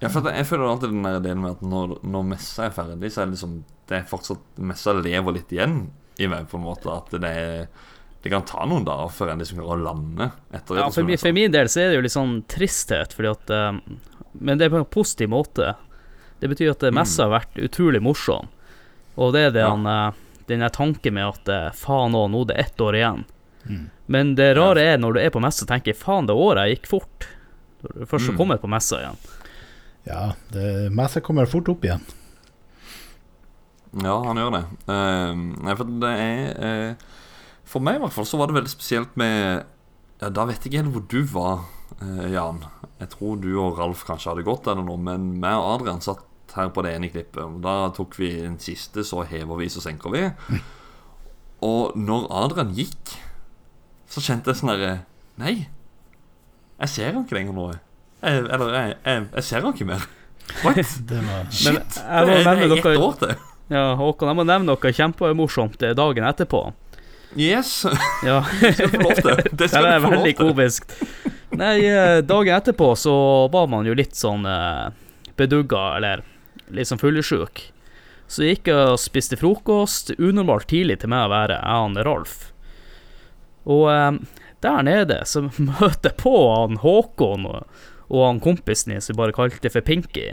ja, 0.00 0.08
for 0.08 0.28
jeg 0.30 0.46
føler 0.48 0.68
alltid 0.70 0.92
den 0.94 1.04
der 1.04 1.18
delen 1.24 1.42
med 1.42 1.56
at 1.56 1.64
når, 1.66 1.98
når 2.06 2.28
messa 2.34 2.68
er 2.68 2.74
ferdig, 2.76 3.10
så 3.12 3.22
er 3.22 3.28
det 3.28 3.36
liksom 3.36 3.56
Det 3.90 3.98
er 3.98 4.06
fortsatt 4.08 4.62
Messa 4.62 4.94
lever 4.96 5.36
litt 5.36 5.52
igjen 5.52 5.76
i 6.22 6.28
meg, 6.30 6.46
på 6.48 6.56
en 6.60 6.64
måte. 6.64 6.88
At 6.94 7.10
det 7.20 7.30
er 7.34 7.66
Det 8.24 8.30
kan 8.32 8.44
ta 8.48 8.64
noen 8.64 8.86
dager 8.88 9.10
før 9.12 9.30
en 9.34 9.42
liksom 9.42 9.58
klarer 9.60 9.82
å 9.82 9.84
lande 9.84 10.30
etter 10.56 10.78
Ja, 10.80 10.86
for, 10.90 11.10
for 11.20 11.36
min 11.36 11.52
del 11.52 11.68
så 11.68 11.82
er 11.82 11.90
det 11.92 11.98
jo 11.98 12.04
litt 12.06 12.14
sånn 12.14 12.38
tristhet, 12.48 13.12
fordi 13.12 13.28
at 13.34 13.50
eh, 13.52 13.72
Men 14.40 14.58
det 14.58 14.66
er 14.66 14.72
på 14.72 14.80
en 14.80 14.88
positiv 14.88 15.28
måte. 15.34 15.74
Det 16.40 16.48
betyr 16.50 16.72
at 16.72 16.82
eh, 16.88 16.94
messa 16.96 17.26
har 17.26 17.34
vært 17.36 17.60
utrolig 17.60 18.00
morsom. 18.02 18.48
Og 19.20 19.34
det 19.36 19.42
er 19.50 19.54
det 19.58 19.66
han, 19.68 19.84
eh, 19.86 20.22
den 20.48 20.64
der 20.64 20.72
tanken 20.74 21.14
med 21.20 21.28
at 21.28 21.76
faen 21.76 22.16
òg, 22.16 22.30
nå 22.32 22.42
er 22.46 22.50
det 22.54 22.56
ett 22.64 22.80
år 22.82 22.96
igjen. 22.98 23.22
Mm. 23.68 23.84
Men 24.12 24.34
det 24.40 24.50
rare 24.58 24.82
er 24.94 24.98
når 25.00 25.14
du 25.14 25.20
er 25.22 25.30
på 25.36 25.40
messa, 25.44 25.64
tenker 25.68 25.94
faen, 25.96 26.26
det 26.28 26.34
året 26.36 26.72
gikk 26.72 26.88
fort. 26.90 27.28
Når 27.84 28.00
du 28.00 28.06
først 28.10 28.32
Mm. 28.32 28.36
kommer 28.40 28.56
på 28.60 28.68
messa 28.72 28.98
igjen. 29.04 29.20
Ja, 30.08 30.24
det 30.52 30.90
messa 30.92 31.20
kommer 31.24 31.46
fort 31.48 31.68
opp 31.72 31.84
igjen. 31.84 32.00
Ja, 34.02 34.16
han 34.26 34.36
gjør 34.40 34.50
det. 34.56 34.64
Uh, 34.90 35.32
nei, 35.64 35.74
for 35.78 35.92
det 36.02 36.10
er 36.18 36.64
eh, 36.66 37.04
For 37.68 37.84
meg 37.84 37.98
i 37.98 38.04
hvert 38.04 38.14
fall 38.14 38.28
så 38.28 38.38
var 38.40 38.50
det 38.50 38.58
veldig 38.58 38.72
spesielt 38.72 39.14
med 39.20 39.64
ja, 40.20 40.28
Da 40.28 40.44
vet 40.48 40.60
jeg 40.62 40.70
ikke 40.72 40.82
helt 40.82 40.94
hvor 40.94 41.06
du 41.10 41.20
var, 41.32 41.64
eh, 42.00 42.28
Jan. 42.34 42.62
Jeg 43.00 43.10
tror 43.16 43.40
du 43.42 43.50
og 43.58 43.80
Ralf 43.80 44.04
kanskje 44.06 44.32
hadde 44.32 44.46
gått 44.46 44.68
eller 44.70 44.86
noe, 44.86 45.00
men 45.00 45.32
meg 45.42 45.56
og 45.58 45.70
Adrian 45.78 46.04
satt 46.04 46.22
her 46.54 46.70
på 46.70 46.84
det 46.86 46.94
ene 46.94 47.10
klippet. 47.10 47.42
og 47.42 47.60
Da 47.64 47.90
tok 47.96 48.14
vi 48.20 48.30
den 48.36 48.60
siste, 48.62 49.04
så 49.06 49.24
hever 49.26 49.58
vi, 49.58 49.70
så 49.72 49.82
senker 49.84 50.14
vi. 50.14 50.28
Og 51.64 51.94
når 51.96 52.26
Adrian 52.44 52.74
gikk, 52.76 53.14
så 54.10 54.20
kjente 54.20 54.52
jeg 54.52 54.60
sånn 54.60 54.74
herre 54.74 54.90
Nei, 55.40 55.54
jeg 56.78 56.90
ser 56.92 57.14
han 57.14 57.24
ikke 57.24 57.38
lenger 57.38 57.56
nå. 57.56 57.64
Jeg, 58.20 58.44
eller 58.44 58.74
jeg, 58.76 58.94
jeg, 59.00 59.24
jeg 59.32 59.46
ser 59.48 59.64
han 59.64 59.74
ikke 59.74 59.88
mer. 59.88 60.04
What? 60.62 60.78
Det 61.08 61.20
var 61.24 61.50
Shit! 61.50 61.96
det 61.96 62.36
er, 62.44 62.62
ett 62.76 62.86
år 62.92 63.18
til. 63.22 63.34
Ja, 63.72 63.84
Håkon, 63.96 64.28
jeg 64.28 64.36
må 64.36 64.44
nevne 64.44 64.68
noe 64.68 64.92
kjempemorsomt 64.98 65.80
dagen 65.96 66.26
etterpå. 66.28 66.60
Yes. 67.36 67.86
Ja. 68.24 68.42
skal 68.72 68.90
du 68.90 68.96
få 68.96 69.02
lov 69.02 69.14
til. 69.20 69.48
Det 69.52 69.68
skal 69.70 69.86
Det 69.86 69.92
er 69.92 70.04
veldig 70.04 70.34
komisk. 70.38 70.96
Nei, 71.54 71.76
eh, 71.86 72.18
dagen 72.26 72.56
etterpå 72.56 72.94
så 72.98 73.14
var 73.52 73.68
man 73.70 73.86
jo 73.86 73.94
litt 73.94 74.16
sånn 74.18 74.46
eh, 74.48 74.90
bedugga, 75.38 75.84
eller 75.98 76.24
litt 76.74 76.90
sånn 76.90 77.02
fullesjuk. 77.02 77.68
Så 78.26 78.46
gikk 78.46 78.70
jeg 78.70 78.94
og 78.94 79.00
spiste 79.02 79.38
frokost, 79.38 80.14
unormalt 80.18 80.66
tidlig 80.70 81.00
til 81.02 81.12
meg 81.12 81.28
å 81.28 81.32
være, 81.34 81.60
jeg 81.60 81.90
og 81.90 82.00
Ralf. 82.08 82.36
Og 83.70 83.86
eh, 83.92 84.12
der 84.64 84.86
nede 84.86 85.20
så 85.28 85.44
møter 85.70 86.10
jeg 86.10 86.18
på 86.22 86.36
han 86.54 86.80
Håkon 86.82 87.48
og, 87.50 87.80
og 88.10 88.26
han 88.28 88.42
kompisen 88.42 88.94
din 88.94 89.04
som 89.04 89.14
vi 89.14 89.22
bare 89.22 89.36
kalte 89.36 89.72
for 89.72 89.84
Pinky, 89.84 90.32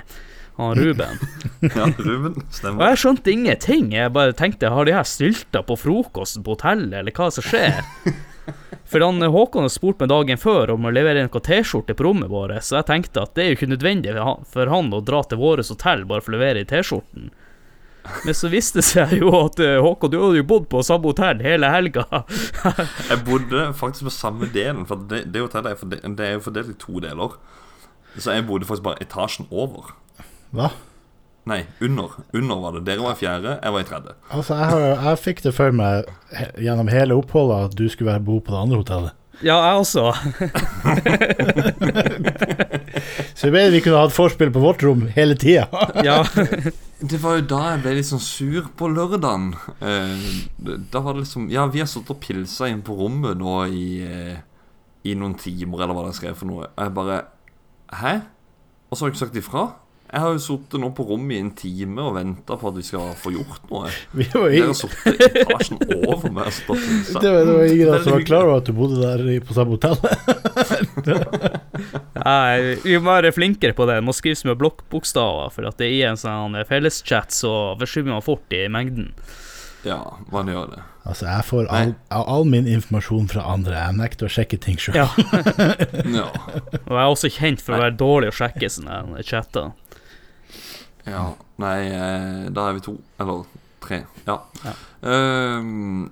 han 0.62 0.80
Ruben. 0.80 1.22
Ja, 1.76 1.86
Ruben. 1.98 2.36
Og 2.72 2.82
jeg 2.88 2.98
skjønte 2.98 3.32
ingenting. 3.34 3.92
Jeg 3.94 4.14
bare 4.16 4.34
tenkte, 4.34 4.72
har 4.74 4.86
de 4.88 4.96
her 4.96 5.06
stylta 5.06 5.62
på 5.68 5.76
frokosten 5.78 6.42
på 6.46 6.56
hotellet, 6.56 6.96
eller 7.04 7.14
hva 7.14 7.28
som 7.34 7.46
skjer? 7.46 7.82
For 8.92 9.00
han 9.06 9.22
Håkon 9.24 9.64
har 9.64 9.72
spurt 9.72 10.02
meg 10.02 10.10
dagen 10.12 10.40
før 10.42 10.74
om 10.74 10.84
å 10.90 10.92
levere 10.92 11.22
noen 11.24 11.44
T-skjorte 11.46 11.94
på 11.96 12.04
rommet 12.10 12.28
vårt, 12.28 12.58
så 12.66 12.82
jeg 12.82 12.88
tenkte 12.90 13.22
at 13.24 13.32
det 13.38 13.44
er 13.46 13.52
jo 13.54 13.60
ikke 13.60 13.70
nødvendig 13.72 14.16
for 14.52 14.68
han- 14.74 14.90
å 14.92 15.00
dra 15.08 15.22
til 15.24 15.40
vårt 15.40 15.70
hotell 15.72 16.04
bare 16.10 16.20
for 16.26 16.34
å 16.34 16.36
levere 16.36 16.66
i 16.66 16.68
T-skjorten. 16.68 17.30
Men 18.26 18.34
så 18.36 18.50
viste 18.52 18.82
det 18.82 18.88
seg 18.90 19.14
jo 19.22 19.30
at 19.38 19.62
eh, 19.64 19.78
Håkon, 19.80 20.12
du 20.12 20.18
hadde 20.20 20.42
jo 20.42 20.48
bodd 20.50 20.66
på 20.74 20.82
samme 20.84 21.08
hotell 21.14 21.40
hele 21.46 21.70
helga. 21.72 22.04
Jeg 23.12 23.22
bodde 23.30 23.68
faktisk 23.78 24.10
på 24.10 24.16
samme 24.18 24.50
delen, 24.52 24.84
for 24.90 25.06
det, 25.08 25.24
det 25.32 25.46
hotellet 25.46 25.72
er, 25.76 25.80
fordelt, 25.86 26.08
det 26.18 26.28
er 26.28 26.36
jo 26.36 26.44
fordelt 26.50 26.74
i 26.74 26.78
to 26.82 27.00
deler. 27.06 27.38
Så 28.18 28.34
jeg 28.36 28.44
bodde 28.44 28.68
faktisk 28.68 28.84
bare 28.90 29.00
etasjen 29.06 29.48
over. 29.56 29.94
Hva? 30.52 30.72
Nei, 31.50 31.64
under. 31.82 32.20
Under 32.38 32.60
var 32.62 32.76
det. 32.78 32.84
Dere 32.86 33.02
var 33.02 33.16
i 33.16 33.22
fjerde, 33.22 33.56
jeg 33.58 33.74
var 33.74 33.82
i 33.82 33.88
tredje. 33.88 34.14
Altså, 34.30 34.58
jeg, 34.60 34.68
har, 34.74 35.08
jeg 35.08 35.22
fikk 35.24 35.42
det 35.48 35.56
for 35.58 35.74
meg 35.74 36.12
gjennom 36.62 36.92
hele 36.92 37.18
oppholdet 37.18 37.72
at 37.72 37.80
du 37.80 37.88
skulle 37.90 38.12
være 38.12 38.26
bo 38.28 38.38
på 38.44 38.54
det 38.54 38.62
andre 38.62 38.82
hotellet. 38.84 39.18
Ja, 39.42 39.56
jeg 39.66 39.76
også. 39.82 40.12
Så 43.36 43.48
jeg 43.48 43.56
mener 43.56 43.72
vi 43.74 43.82
kunne 43.82 43.98
hatt 44.04 44.14
forspill 44.14 44.52
på 44.54 44.62
vårt 44.62 44.84
rom 44.86 45.08
hele 45.16 45.34
tida. 45.40 45.66
ja. 46.08 46.22
Det 47.12 47.18
var 47.24 47.40
jo 47.40 47.46
da 47.50 47.62
jeg 47.72 47.82
ble 47.82 47.96
litt 47.98 48.06
sånn 48.12 48.22
sur 48.22 48.68
på 48.78 48.86
lørdagen. 48.94 49.48
Eh, 49.82 50.26
da 50.62 51.02
var 51.02 51.16
det 51.16 51.24
liksom 51.24 51.48
Ja, 51.50 51.66
vi 51.74 51.82
har 51.82 51.90
sittet 51.90 52.14
og 52.14 52.22
pilsa 52.22 52.70
inn 52.70 52.84
på 52.86 52.94
rommet 53.00 53.40
nå 53.40 53.56
i, 53.74 53.86
eh, 54.06 54.38
i 55.10 55.16
noen 55.18 55.34
timer, 55.42 55.82
eller 55.82 55.98
hva 55.98 56.06
det 56.06 56.20
skrev 56.20 56.38
for 56.38 56.46
noe. 56.52 56.70
Og 56.70 56.84
jeg 56.86 56.94
bare 57.00 57.24
Hæ? 57.98 58.14
Og 58.92 58.94
så 58.94 59.02
har 59.02 59.10
du 59.10 59.16
ikke 59.16 59.24
sagt 59.26 59.42
ifra? 59.42 59.64
Jeg 60.12 60.20
har 60.26 60.34
jo 60.36 60.40
sittet 60.44 60.82
nå 60.84 60.90
på 60.92 61.06
rommet 61.08 61.38
i 61.38 61.40
en 61.40 61.52
time 61.56 62.04
og 62.04 62.16
venta 62.18 62.58
på 62.60 62.68
at 62.68 62.76
vi 62.76 62.84
skal 62.84 63.14
få 63.16 63.32
gjort 63.32 63.70
noe. 63.72 63.88
Vi 64.20 64.26
var 64.34 64.50
i- 64.52 64.60
Dere 64.60 64.74
har 64.74 64.76
sittet 64.76 65.22
i 65.24 65.44
etasjen 65.46 65.80
over 66.10 66.34
meg. 66.36 66.50
Det 66.52 67.32
var, 67.32 67.46
det 67.48 67.54
var 67.56 67.64
ingen 67.72 68.04
som 68.04 68.12
var 68.18 68.26
klar 68.28 68.44
over 68.50 68.58
at 68.60 68.68
du 68.68 68.74
bodde 68.76 69.00
der 69.00 69.24
på 69.48 69.56
samme 69.56 69.78
hotell. 69.78 69.96
Nei, 72.22 72.76
vi 72.84 72.98
må 73.00 73.08
være 73.16 73.32
flinkere 73.36 73.74
på 73.78 73.88
det. 73.90 73.96
Det 74.02 74.06
må 74.10 74.14
skrives 74.16 74.44
med 74.48 74.60
blokkbokstaver, 74.62 75.48
for 75.56 75.70
at 75.72 75.80
det 75.82 75.88
er 75.90 75.96
i 75.96 76.04
en 76.12 76.20
sånn 76.20 76.60
felleschat 76.70 77.32
så 77.36 77.54
forsvinner 77.80 78.18
man 78.18 78.26
fort 78.26 78.52
i 78.56 78.66
mengden. 78.72 79.14
Ja, 79.88 79.98
man 80.30 80.46
gjør 80.52 80.68
det. 80.76 80.82
Altså, 81.10 81.26
jeg 81.26 81.46
får 81.48 81.66
all, 81.74 81.96
all 82.14 82.44
min 82.46 82.68
informasjon 82.70 83.26
fra 83.32 83.42
andre. 83.50 83.74
Jeg 83.88 83.96
nekter 83.98 84.28
å 84.28 84.34
sjekke 84.36 84.60
ting 84.62 84.78
sjøl. 84.78 85.00
Ja. 85.00 85.08
Ja. 86.12 86.28
Og 86.86 86.92
jeg 86.92 87.00
er 87.02 87.08
også 87.08 87.30
kjent 87.34 87.62
for 87.64 87.74
å 87.78 87.82
være 87.82 87.96
dårlig 87.98 88.30
å 88.30 88.36
sjekke 88.36 88.70
sånne 88.70 89.24
chatter. 89.26 89.72
Ja. 91.08 91.34
Nei, 91.62 91.80
eh, 91.90 92.50
da 92.54 92.68
er 92.70 92.74
vi 92.78 92.84
to. 92.86 92.96
Eller 93.20 93.44
tre. 93.82 94.04
Ja. 94.28 94.36
Eh, 95.02 95.62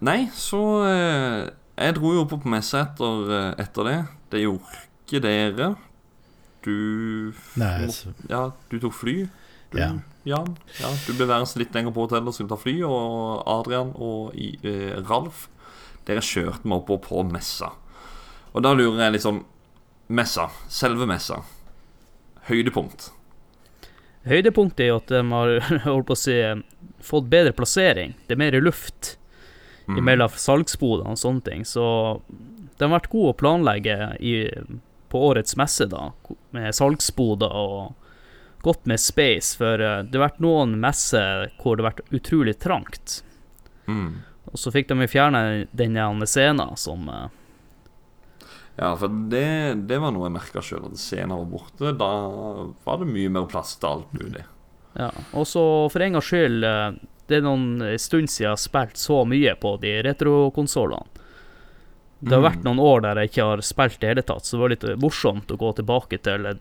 nei, 0.01 0.19
så 0.33 0.59
uh, 0.81 1.49
Jeg 1.77 1.95
dro 1.95 2.13
jo 2.15 2.23
på 2.27 2.39
på 2.41 2.49
messe 2.51 2.79
etter, 2.81 3.29
eh, 3.37 3.51
etter 3.63 3.83
det. 3.87 3.97
Det 4.33 4.41
gjorde 4.43 4.79
ikke 5.05 5.21
dere. 5.23 5.75
Du 6.65 7.33
Nei, 7.55 7.85
må- 7.85 7.93
så- 7.93 8.13
Ja, 8.29 8.51
du 8.69 8.79
tok 8.79 8.93
fly. 8.93 9.29
Du, 9.71 9.77
Ja. 9.77 9.91
ja. 10.25 10.43
ja. 10.81 10.89
Du 11.05 11.13
ble 11.13 11.27
værende 11.29 11.55
litt 11.61 11.71
lenger 11.73 11.91
på 11.93 12.07
hotellet 12.07 12.27
og 12.27 12.33
skulle 12.33 12.49
ta 12.49 12.57
fly. 12.57 12.81
Og 12.83 13.43
Adrian 13.47 13.93
og 13.95 14.33
i, 14.35 14.57
uh, 14.65 14.99
Ralf, 15.07 15.47
dere 16.05 16.19
kjørte 16.25 16.65
meg 16.65 16.81
oppover 16.81 17.05
på 17.05 17.31
messa. 17.31 17.71
Og 18.53 18.63
da 18.63 18.73
lurer 18.73 18.97
jeg 19.05 19.11
litt 19.13 19.21
sånn 19.27 19.43
Messa. 20.09 20.49
Selve 20.67 21.05
messa. 21.05 21.43
Høydepunkt. 22.49 23.11
Høydepunktet 24.29 24.85
er 24.85 24.91
jo 24.91 24.99
at 24.99 25.11
de 25.11 25.23
har 25.31 25.55
holdt 25.87 26.09
på 26.09 26.17
å 26.17 26.19
si, 26.19 26.37
fått 27.05 27.29
bedre 27.31 27.55
plassering. 27.57 28.15
Det 28.27 28.35
er 28.35 28.41
mer 28.43 28.59
luft 28.61 29.15
mm. 29.87 30.03
mellom 30.05 30.35
salgsbodene 30.35 31.15
og 31.15 31.21
sånne 31.21 31.45
ting. 31.47 31.65
Så 31.65 31.85
de 32.29 32.85
har 32.85 32.93
vært 32.93 33.11
gode 33.11 33.33
å 33.33 33.39
planlegge 33.39 33.97
i, 34.23 34.35
på 35.09 35.23
årets 35.31 35.57
messe, 35.59 35.89
da, 35.89 36.11
med 36.55 36.75
salgsboder 36.75 37.57
og 37.63 37.95
godt 38.61 38.85
med 38.89 39.01
space. 39.01 39.57
For 39.59 39.81
eh, 39.81 40.01
det 40.05 40.19
har 40.19 40.27
vært 40.29 40.43
noen 40.43 40.77
messer 40.81 41.49
hvor 41.59 41.77
det 41.77 41.85
har 41.85 41.91
vært 41.93 42.15
utrolig 42.21 42.57
trangt. 42.61 43.21
Mm. 43.89 44.21
Og 44.49 44.57
så 44.59 44.71
fikk 44.73 44.89
de 44.89 45.07
fjerna 45.07 45.43
fjerne 45.43 45.67
den 45.77 46.25
scenen 46.27 46.77
som 46.79 47.09
eh, 47.09 47.27
Ja, 48.79 48.93
for 48.95 49.11
det, 49.31 49.45
det 49.89 49.97
var 49.99 50.13
noe 50.15 50.29
jeg 50.29 50.35
merka 50.37 50.61
sjøl. 50.63 50.85
At 50.87 50.99
scenen 51.01 51.33
var 51.35 51.49
borte. 51.51 51.91
Da 51.99 52.09
var 52.85 53.01
det 53.01 53.09
mye 53.11 53.31
mer 53.35 53.47
plass 53.51 53.73
til 53.81 53.89
alt 53.89 54.13
mulig. 54.15 54.45
Ja, 54.95 55.09
og 55.37 55.45
så 55.47 55.61
for 55.91 56.01
en 56.01 56.15
gangs 56.17 56.25
skyld 56.31 56.63
eh, 56.65 56.95
Det 57.29 57.37
er 57.37 57.43
noen 57.45 57.83
stund 58.01 58.31
siden 58.31 58.47
jeg 58.47 58.53
har 58.55 58.61
spilt 58.63 58.97
så 58.97 59.19
mye 59.29 59.51
på 59.61 59.75
de 59.83 59.91
retrokonsollene. 60.07 61.05
Det 62.19 62.33
har 62.33 62.41
Mm. 62.41 62.47
vært 62.49 62.63
noen 62.65 62.79
år 62.83 63.01
der 63.05 63.15
jeg 63.21 63.29
ikke 63.29 63.45
har 63.47 63.61
spilt 63.63 63.93
i 63.95 63.99
det 64.01 64.09
hele 64.09 64.23
tatt, 64.27 64.43
så 64.43 64.57
det 64.57 64.61
var 64.63 64.71
litt 64.73 64.87
morsomt 65.03 65.51
å 65.53 65.57
gå 65.61 65.69
tilbake 65.77 66.17
til 66.25 66.45
eh, 66.49 66.57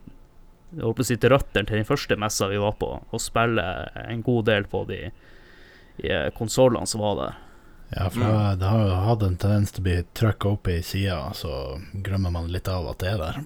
jeg 0.75 0.83
holdt 0.85 1.01
å 1.01 1.05
si 1.09 1.17
til 1.17 1.33
røttene 1.33 1.65
til 1.67 1.79
den 1.81 1.87
første 1.89 2.15
messa 2.21 2.47
vi 2.47 2.59
var 2.61 2.75
på, 2.79 2.91
og 3.11 3.19
spille 3.23 3.63
en 4.05 4.21
god 4.23 4.45
del 4.51 4.67
på 4.69 4.83
de 4.87 4.99
de 5.99 6.19
konsollene 6.37 6.87
som 6.87 7.01
var 7.01 7.15
der. 7.19 7.33
Ja, 7.95 8.09
for 8.13 8.19
det, 8.21 8.59
det 8.61 8.67
har 8.69 8.83
jo 8.85 8.97
hatt 9.07 9.23
en 9.25 9.37
tendens 9.41 9.71
til 9.73 9.81
å 9.81 9.85
bli 9.87 9.95
trykka 10.17 10.51
opp 10.55 10.67
i 10.69 10.75
sida, 10.85 11.21
så 11.33 11.79
glemmer 12.05 12.29
man 12.35 12.51
litt 12.53 12.67
av 12.69 12.85
at 12.91 12.99
det 13.01 13.13
er 13.15 13.23
der. 13.23 13.39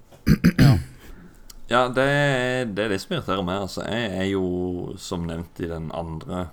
Ja, 1.70 1.86
det, 1.96 2.04
er- 2.04 2.68
det 2.76 2.84
er 2.84 2.92
det 2.92 2.98
som 3.00 3.14
irriterer 3.16 3.46
meg. 3.46 3.62
Altså, 3.64 3.86
jeg 3.88 4.10
er 4.20 4.28
jo, 4.34 4.44
som 5.00 5.24
nevnt 5.28 5.62
i 5.64 5.70
den 5.70 5.88
andre 5.96 6.48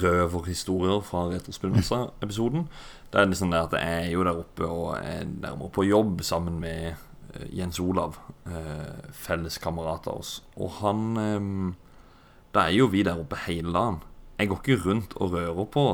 røverhistorier 0.00 1.02
fra 1.06 1.28
Retrospillmessa-episoden 1.30 2.64
Det 3.12 3.20
er 3.20 3.28
liksom 3.30 3.52
det 3.52 3.60
at 3.60 3.76
jeg 3.78 4.00
er 4.06 4.08
jo 4.14 4.24
der 4.26 4.40
oppe 4.42 4.66
og 4.66 4.96
er 4.98 5.24
nærmere 5.30 5.70
på 5.74 5.84
jobb 5.86 6.22
sammen 6.26 6.56
med 6.62 6.88
eh, 6.90 7.44
Jens 7.54 7.78
Olav, 7.82 8.18
eh, 8.50 9.10
felles 9.14 9.58
kamerat 9.62 10.06
av 10.10 10.22
oss. 10.24 10.32
Og 10.58 10.74
han 10.80 11.04
eh, 11.22 11.50
Da 12.54 12.64
er 12.68 12.78
jo 12.80 12.88
vi 12.90 13.02
der 13.06 13.18
oppe 13.22 13.38
hele 13.46 13.70
dagen. 13.74 14.00
Jeg 14.40 14.50
går 14.50 14.62
ikke 14.64 14.80
rundt 14.88 15.14
og 15.22 15.34
rører 15.36 15.66
på 15.74 15.84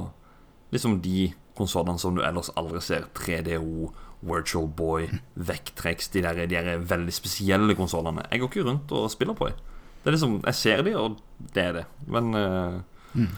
liksom 0.73 1.01
de 1.05 1.33
konsollene 1.57 1.99
som 1.99 2.15
du 2.17 2.23
ellers 2.27 2.51
aldri 2.57 2.81
ser. 2.85 3.07
3DO, 3.17 3.93
Virtual 4.27 4.67
Boy, 4.69 5.07
Vectrex, 5.37 6.09
de 6.13 6.23
der, 6.25 6.35
de 6.47 6.47
der 6.57 6.79
veldig 6.89 7.13
spesielle 7.15 7.75
konsollene. 7.79 8.25
Jeg 8.33 8.41
går 8.43 8.49
ikke 8.51 8.65
rundt 8.69 8.93
og 8.93 9.11
spiller 9.13 9.35
på 9.39 9.49
dem. 9.51 9.57
Det 10.03 10.11
er 10.11 10.17
liksom, 10.17 10.41
Jeg 10.47 10.55
ser 10.55 10.83
de, 10.87 10.97
og 10.97 11.17
det 11.55 11.63
er 11.65 11.73
det. 11.73 11.85
Men 12.07 12.35
eh, 12.35 12.81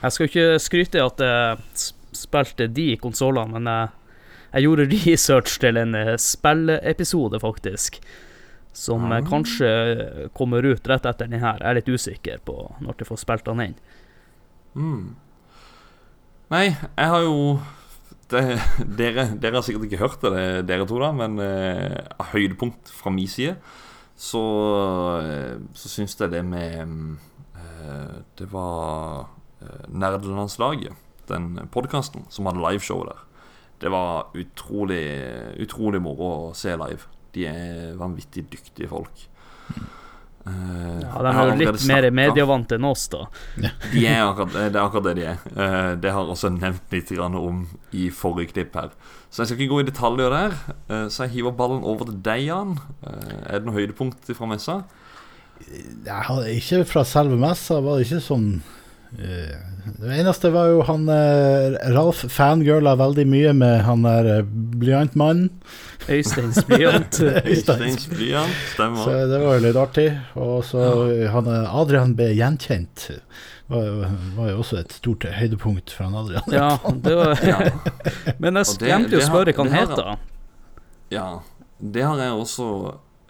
Jeg 0.03 0.12
skal 0.12 0.26
ikke 0.29 0.59
skryte 0.61 1.01
av 1.03 1.12
at 1.12 1.20
jeg 1.24 1.93
spilte 2.18 2.66
de 2.74 2.97
konsollene, 3.01 3.53
men 3.59 3.66
jeg, 3.70 3.89
jeg 4.55 4.62
gjorde 4.66 4.89
research 5.07 5.59
til 5.61 5.76
en 5.76 5.95
eh, 5.95 6.16
spilleepisode, 6.18 7.41
faktisk. 7.41 8.01
Som 8.79 9.11
Ah. 9.12 9.20
kanskje 9.26 10.31
kommer 10.37 10.62
ut 10.62 10.87
rett 10.87 11.07
etter 11.07 11.26
den 11.26 11.41
her. 11.41 11.59
Jeg 11.59 11.68
er 11.70 11.74
litt 11.81 11.89
usikker 11.89 12.39
på 12.47 12.55
når 12.81 12.99
du 13.01 13.05
får 13.09 13.18
spilt 13.24 13.45
den 13.49 13.61
inn. 13.64 13.74
mm. 14.74 15.09
Nei, 16.49 16.70
jeg 16.72 17.11
har 17.12 17.24
jo 17.26 17.59
det, 18.32 18.40
dere, 18.96 19.26
dere 19.40 19.59
har 19.59 19.64
sikkert 19.64 19.88
ikke 19.88 20.01
hørt 20.01 20.24
det, 20.24 20.46
dere 20.68 20.86
to, 20.88 20.96
da, 21.01 21.11
men 21.16 21.36
eh, 21.44 21.99
høydepunkt 22.32 22.88
fra 22.92 23.12
min 23.12 23.28
side 23.28 23.57
så, 24.18 24.42
eh, 25.22 25.61
så 25.78 25.90
syns 25.92 26.16
jeg 26.18 26.32
det 26.32 26.42
med 26.42 26.94
eh, 27.55 28.16
Det 28.38 28.49
var 28.51 29.28
eh, 29.62 29.84
Nerdelandslaget, 29.88 30.96
den 31.30 31.53
podkasten 31.70 32.26
som 32.32 32.49
hadde 32.49 32.64
liveshow 32.64 33.05
der. 33.07 33.22
Det 33.78 33.92
var 33.94 34.32
utrolig, 34.34 35.05
utrolig 35.62 36.01
moro 36.03 36.30
å 36.49 36.55
se 36.57 36.72
live. 36.74 37.07
De 37.36 37.44
er 37.46 37.94
vanvittig 38.01 38.49
dyktige 38.51 38.90
folk. 38.90 39.28
Eh, 40.49 41.01
Ja, 41.09 41.22
De 41.22 41.32
har 41.34 41.49
er 41.49 41.53
jo 41.53 41.59
litt 41.72 41.86
mer 41.88 42.07
medievante 42.11 42.76
enn 42.78 42.84
oss, 42.88 43.07
da. 43.12 43.24
de 43.92 44.05
er 44.07 44.22
akkurat, 44.24 44.53
det 44.72 44.76
er 44.76 44.82
akkurat 44.84 45.07
det 45.09 45.14
de 45.18 45.24
er. 45.32 45.38
Uh, 45.53 45.94
Det 46.01 46.12
har 46.12 46.24
jeg 46.24 46.34
også 46.34 46.51
nevnt 46.57 46.92
litt 46.94 47.12
om 47.20 47.66
i 47.92 48.09
forrige 48.11 48.53
klipp 48.53 48.74
her. 48.74 48.90
Så 49.30 49.42
jeg 49.42 49.51
skal 49.51 49.59
ikke 49.61 49.74
gå 49.74 49.80
i 49.82 49.88
detaljer 49.90 50.30
der. 50.30 50.57
Uh, 50.90 51.09
Så 51.09 51.24
jeg 51.26 51.38
hiver 51.38 51.53
ballen 51.59 51.82
over 51.84 52.05
til 52.09 52.20
deg, 52.22 52.46
Jan. 52.49 52.78
Eh, 53.05 53.36
Er 53.49 53.59
det 53.61 53.66
noe 53.66 53.74
høydepunkt 53.76 54.28
fra 54.36 54.46
messa? 54.46 54.82
Jeg 56.07 56.22
ikke 56.55 56.84
fra 56.86 57.03
selve 57.05 57.36
messa, 57.36 57.80
var 57.82 57.99
det 57.99 58.07
ikke 58.07 58.22
sånn 58.22 58.49
eh, 58.62 58.64
Det 59.16 60.11
eneste 60.18 60.50
var 60.52 60.68
jo 60.68 60.82
han 60.84 61.06
eh, 61.09 61.76
Ralf 61.94 62.24
fangirla 62.30 62.92
veldig 63.00 63.24
mye 63.30 63.52
med 63.56 63.80
han 63.86 64.02
der 64.04 64.28
eh, 64.38 64.42
blyantmannen. 64.78 65.48
Øysteins 66.09 66.61
blyant. 66.68 67.18
Øysteins 67.48 68.04
blyant, 68.12 68.52
stemmer. 68.74 69.04
Så 69.04 69.14
det 69.30 69.40
var 69.44 69.56
jo 69.59 69.64
litt 69.64 69.78
artig. 69.80 70.09
Og 70.36 70.61
så 70.68 70.84
han 71.32 71.48
eh, 71.52 71.74
Adrian 71.80 72.12
ble 72.18 72.30
gjenkjent. 72.36 73.09
Var, 73.68 73.84
jo- 73.88 74.12
var 74.36 74.52
jo 74.52 74.61
også 74.62 74.78
et 74.82 74.92
stort 74.96 75.24
høydepunkt 75.38 75.92
for 75.92 76.09
han 76.09 76.16
Adrian. 76.22 76.52
Ja, 76.52 76.70
det 77.04 77.16
var 77.18 77.42
Men 78.44 78.61
jeg 78.61 78.78
glemte 78.80 79.16
jo 79.16 79.24
å 79.24 79.26
spørre 79.28 79.56
hva 79.56 79.66
han 79.66 79.76
heter. 79.76 80.14
Ja, 81.12 81.26
det 81.80 82.04
har 82.04 82.20
jeg 82.20 82.32
også 82.36 82.68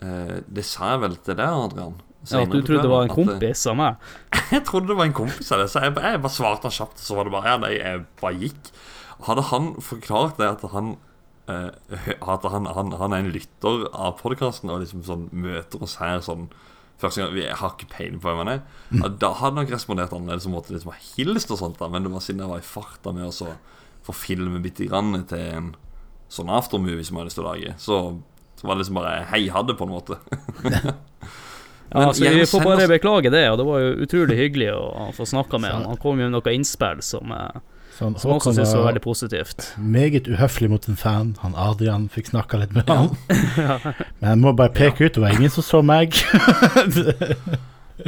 eh, 0.03 0.37
Det 0.51 0.64
sa 0.66 0.93
jeg 0.97 1.03
vel 1.07 1.16
til 1.22 1.39
deg, 1.39 1.47
Adrian. 1.70 1.97
Ja, 2.27 2.43
at 2.43 2.51
du 2.51 2.61
trodde 2.61 2.83
det 2.83 2.91
var 2.91 3.07
en 3.07 3.12
kompis 3.12 3.64
av 3.71 3.77
meg? 3.79 4.07
Jeg 4.55 4.64
trodde 4.66 4.91
det 4.91 4.97
var 4.99 5.07
en 5.07 5.16
kompis 5.16 5.53
av 5.55 5.62
det, 5.62 5.69
så 5.71 5.83
jeg, 5.85 5.93
jeg 6.03 6.21
bare 6.25 6.35
svarte 6.35 6.66
han 6.66 6.75
kjapt. 6.75 7.03
Så 7.03 7.16
var 7.16 7.29
det 7.29 7.35
bare 7.35 7.53
Ja, 7.53 7.59
nei, 7.62 7.75
jeg 7.77 8.07
bare 8.21 8.41
gikk. 8.41 8.71
Hadde 9.27 9.45
han 9.51 9.69
forklart 9.83 10.39
det 10.41 10.49
at 10.49 10.64
han 10.73 10.95
eh, 11.51 12.09
At 12.23 12.47
han, 12.49 12.69
han, 12.75 12.95
han 13.01 13.14
er 13.14 13.25
en 13.25 13.31
lytter 13.35 13.87
av 13.93 14.16
podkasten 14.23 14.73
og 14.73 14.83
liksom 14.83 15.05
sånn 15.07 15.27
møter 15.35 15.83
oss 15.85 15.99
her 16.03 16.23
sånn 16.25 16.49
Første 16.99 17.23
gang, 17.23 17.37
Jeg 17.39 17.59
har 17.61 17.75
ikke 17.77 17.91
peiling 17.93 18.19
på 18.19 18.27
hvem 18.27 18.41
han 18.43 18.53
er. 18.57 18.62
Mm. 18.91 19.03
Da 19.23 19.31
hadde 19.39 19.43
han 19.45 19.61
nok 19.61 19.75
respondert 19.77 20.14
annerledes 20.16 20.49
og 20.49 20.57
måtte 20.57 20.75
liksom 20.75 20.91
ha 20.91 20.99
hilst 21.12 21.53
og 21.55 21.61
sånt. 21.61 21.79
da 21.79 21.87
Men 21.93 22.09
det 22.09 22.11
var 22.11 22.25
siden 22.25 22.43
jeg 22.43 22.51
var 22.51 22.64
i 22.64 22.66
farta 22.66 23.12
med 23.14 23.29
å 23.29 23.53
få 24.09 24.14
filme 24.16 24.59
bitte 24.64 24.89
grann 24.89 25.14
til 25.31 25.45
en 25.45 25.69
sånn 26.33 26.51
aftermovie 26.51 27.07
som 27.07 27.14
jeg 27.14 27.21
hadde 27.21 27.31
lyst 27.31 27.39
til 27.39 27.47
å 27.47 27.53
lage. 27.53 27.77
Så, 27.79 28.01
så 28.59 28.66
var 28.66 28.75
det 28.75 28.83
liksom 28.83 28.99
bare 28.99 29.14
Hei, 29.31 29.45
hadde, 29.55 29.79
på 29.79 29.87
en 29.87 29.95
måte. 29.95 30.19
Ja, 31.93 32.07
altså, 32.11 32.24
vi 32.28 32.45
får 32.47 32.64
bare 32.64 32.82
oss- 32.84 32.91
beklage 32.93 33.30
det, 33.32 33.45
og 33.51 33.59
det 33.59 33.66
var 33.66 33.78
jo 33.80 33.93
utrolig 34.05 34.36
hyggelig 34.36 34.68
å 34.76 35.09
få 35.16 35.24
snakka 35.26 35.59
med 35.61 35.72
han. 35.72 35.84
Han 35.89 35.97
kom 36.03 36.18
jo 36.20 36.28
med 36.28 36.34
noe 36.36 36.53
innspill 36.55 37.01
som, 37.03 37.32
eh, 37.32 37.61
Så 37.99 38.05
han 38.05 38.18
som 38.20 38.30
også 38.34 38.53
syntes 38.55 38.74
var 38.76 38.84
veldig 38.93 39.03
positivt. 39.03 39.64
Meget 39.78 40.28
uhøflig 40.28 40.68
mot 40.70 40.89
en 40.89 40.97
fan. 40.97 41.36
Han 41.41 41.55
Adrian 41.57 42.09
fikk 42.12 42.28
snakka 42.30 42.61
litt 42.61 42.72
med 42.76 42.86
han. 42.89 43.09
Men 44.20 44.28
jeg 44.30 44.39
må 44.39 44.53
bare 44.55 44.70
peke 44.76 45.07
ut, 45.09 45.14
det 45.16 45.22
var 45.24 45.32
ingen 45.34 45.51
som 45.51 45.64
så 45.66 45.80
meg. 45.82 46.14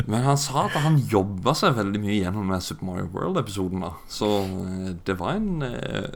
Men 0.06 0.22
han 0.22 0.38
sa 0.38 0.66
at 0.68 0.76
han 0.84 1.00
jobba 1.10 1.54
seg 1.58 1.74
veldig 1.74 1.98
mye 2.02 2.20
gjennom 2.20 2.52
den 2.52 2.62
Super 2.62 2.86
Mario 2.86 3.08
World-episoden. 3.10 3.82
Så 4.12 4.28
eh, 4.46 4.92
det 5.08 5.16
var 5.18 5.34
en 5.40 5.62
eh, 5.66 6.10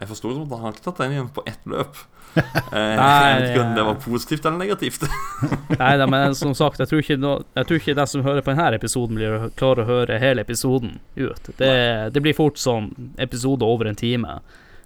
Jeg 0.00 0.08
forsto 0.10 0.32
det 0.32 0.40
som 0.40 0.48
at 0.48 0.56
han 0.56 0.64
har 0.66 0.74
ikke 0.74 0.86
tatt 0.88 1.02
den 1.04 1.14
igjen 1.14 1.28
på 1.36 1.44
ett 1.46 1.62
løp. 1.70 2.00
Eh, 2.36 2.92
jeg 2.94 3.40
vet 3.40 3.48
ikke 3.48 3.62
om 3.64 3.72
det 3.74 3.84
var 3.88 3.96
positivt 4.04 4.44
eller 4.46 4.60
negativt. 4.60 5.06
Nei 5.80 5.90
da, 5.98 6.06
men 6.06 6.36
som 6.38 6.52
sagt, 6.54 6.78
jeg 6.78 6.90
tror 6.90 7.02
ikke, 7.02 7.16
no, 7.18 7.32
jeg 7.58 7.66
tror 7.66 7.80
ikke 7.80 7.96
de 7.98 8.06
som 8.12 8.22
hører 8.22 8.44
på 8.46 8.54
denne 8.54 8.78
episoden, 8.78 9.18
blir 9.18 9.48
klarer 9.58 9.82
å 9.82 9.88
høre 9.88 10.18
hele 10.22 10.44
episoden 10.46 11.00
ut. 11.16 11.50
Det, 11.58 11.72
det 12.14 12.22
blir 12.22 12.36
fort 12.38 12.60
sånn 12.62 12.92
episode 13.18 13.66
over 13.66 13.90
en 13.90 13.98
time. 13.98 14.38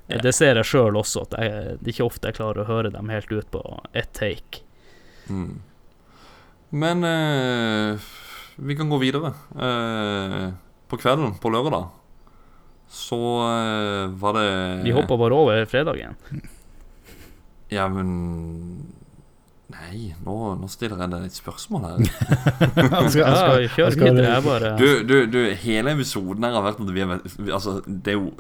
Det 0.07 0.33
ser 0.37 0.61
jeg 0.61 0.69
sjøl 0.69 0.97
også, 1.01 1.27
at 1.29 1.37
jeg, 1.41 1.77
det 1.81 1.89
er 1.91 1.95
ikke 1.95 2.09
ofte 2.09 2.31
jeg 2.31 2.39
klarer 2.41 2.65
å 2.65 2.69
høre 2.69 2.93
dem 2.93 3.13
helt 3.13 3.33
ut 3.33 3.49
på 3.53 3.63
ett 3.97 4.13
take. 4.17 4.65
Mm. 5.29 5.61
Men 6.75 7.05
eh, 7.09 8.09
vi 8.57 8.77
kan 8.77 8.91
gå 8.91 8.99
videre. 9.01 9.33
Eh, 9.57 10.49
på 10.89 11.01
kvelden 11.01 11.37
på 11.41 11.53
lørdag 11.53 11.89
så 12.95 13.19
eh, 13.49 14.13
var 14.21 14.37
det 14.37 14.49
Vi 14.85 14.93
hoppa 14.95 15.17
bare 15.17 15.35
over 15.35 15.65
fredagen. 15.67 16.15
Ja, 17.75 17.89
men 17.91 18.87
Nei, 19.75 20.11
nå, 20.23 20.35
nå 20.61 20.69
stiller 20.71 21.01
jeg 21.03 21.11
deg 21.11 21.23
et 21.27 21.35
spørsmål 21.39 21.85
her. 21.89 22.03
Han 22.95 23.09
skal- 23.11 23.25
han 23.27 23.37
skal- 23.39 23.63
Ja, 23.65 23.71
kjør 23.75 23.97
han 24.05 24.19
det 24.21 24.35
bare- 24.45 24.73
du, 24.79 24.89
du, 25.09 25.15
du, 25.33 25.39
hele 25.65 25.95
episoden 25.97 26.45
her 26.47 26.53
har 26.59 26.63
vært 26.69 26.83
at 26.85 26.93
vi 26.95 27.01
har 27.03 27.15
Altså, 27.57 27.79
det 27.89 28.13
er 28.15 28.19
jo 28.21 28.35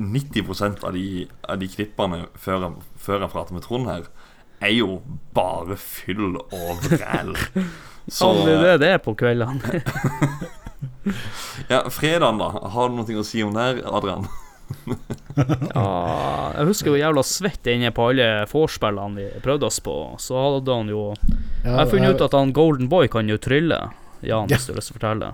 90% 0.00 0.82
av 0.88 0.94
de, 0.96 1.04
av 1.52 1.60
de 1.60 1.68
klippene 1.68 2.22
før 2.40 2.64
jeg, 2.66 2.72
før 3.04 3.20
jeg 3.26 3.32
prater 3.34 3.54
med 3.58 3.62
Trond 3.66 3.90
her, 3.92 4.08
er 4.62 4.72
jo 4.72 5.00
bare 5.36 5.76
fyll 5.76 6.36
og 6.40 6.82
vræl. 6.88 7.34
Så 8.08 8.32
det 8.46 8.56
er 8.56 8.62
det 8.64 8.74
det 8.82 8.90
er 8.96 9.02
på 9.04 9.14
kveldene. 9.14 9.82
Ja, 11.68 11.82
fredagen, 11.90 12.38
da. 12.38 12.48
Har 12.74 12.88
du 12.90 12.96
noe 12.98 13.20
å 13.20 13.24
si 13.26 13.42
om 13.44 13.54
det 13.54 13.62
her, 13.62 13.78
Adrian? 13.94 14.26
Ja, 15.72 16.52
jeg 16.58 16.68
husker 16.68 16.92
jo 16.92 17.00
jævla 17.00 17.24
svett 17.24 17.68
inne 17.72 17.92
på 17.94 18.10
alle 18.10 18.28
vorspillene 18.50 19.16
vi 19.16 19.42
prøvde 19.44 19.68
oss 19.68 19.80
på. 19.84 19.96
Så 20.20 20.36
hadde 20.36 20.76
han 20.76 20.92
jo 20.92 21.08
Jeg 21.64 21.72
har 21.72 21.90
funnet 21.90 22.16
ut 22.16 22.26
at 22.28 22.36
han 22.36 22.52
Golden 22.56 22.90
Boy 22.92 23.08
kan 23.12 23.30
jo 23.30 23.40
trylle. 23.40 23.80
Jan, 24.22 24.50
hvis 24.50 24.68
du 24.68 24.72
har 24.72 24.80
lyst 24.80 24.92
til 24.92 24.96
å 24.96 25.00
fortelle. 25.00 25.32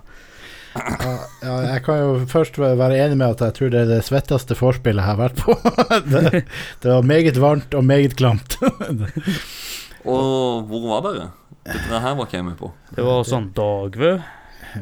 Ja, 0.79 1.13
ja, 1.41 1.53
jeg 1.65 1.83
kan 1.85 1.97
jo 1.99 2.09
først 2.29 2.59
være 2.61 2.97
enig 3.01 3.17
med 3.17 3.33
at 3.33 3.41
jeg 3.47 3.55
tror 3.57 3.71
det 3.73 3.81
er 3.83 3.89
det 3.89 4.03
svetteste 4.05 4.55
vorspielet 4.57 5.01
jeg 5.01 5.09
har 5.09 5.19
vært 5.19 5.41
på. 5.41 5.55
det, 6.13 6.43
det 6.83 6.91
var 6.93 7.05
meget 7.05 7.39
varmt 7.41 7.75
og 7.75 7.85
meget 7.85 8.15
klamt. 8.19 8.59
Og 10.05 10.69
hvor 10.69 10.85
var 10.93 11.05
dere? 11.09 11.29
Dette 11.69 12.01
her 12.01 12.15
var 12.17 12.27
ikke 12.29 12.39
jeg 12.39 12.47
med 12.47 12.57
på. 12.59 12.71
Det 12.95 13.05
var 13.05 13.25
sånn 13.27 13.49
Dagvø. 13.57 14.13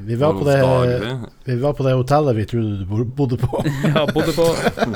Vi 0.03 0.15
var, 0.15 0.33
på 0.33 0.43
det, 0.43 0.57
vi 1.43 1.55
var 1.61 1.73
på 1.73 1.83
det 1.83 1.93
hotellet 1.95 2.35
vi 2.35 2.45
trodde 2.45 2.77
du 2.83 3.05
bodde 3.05 3.37
på. 3.37 3.63
Ja, 3.95 4.03
bodde 4.13 4.33
på 4.35 4.47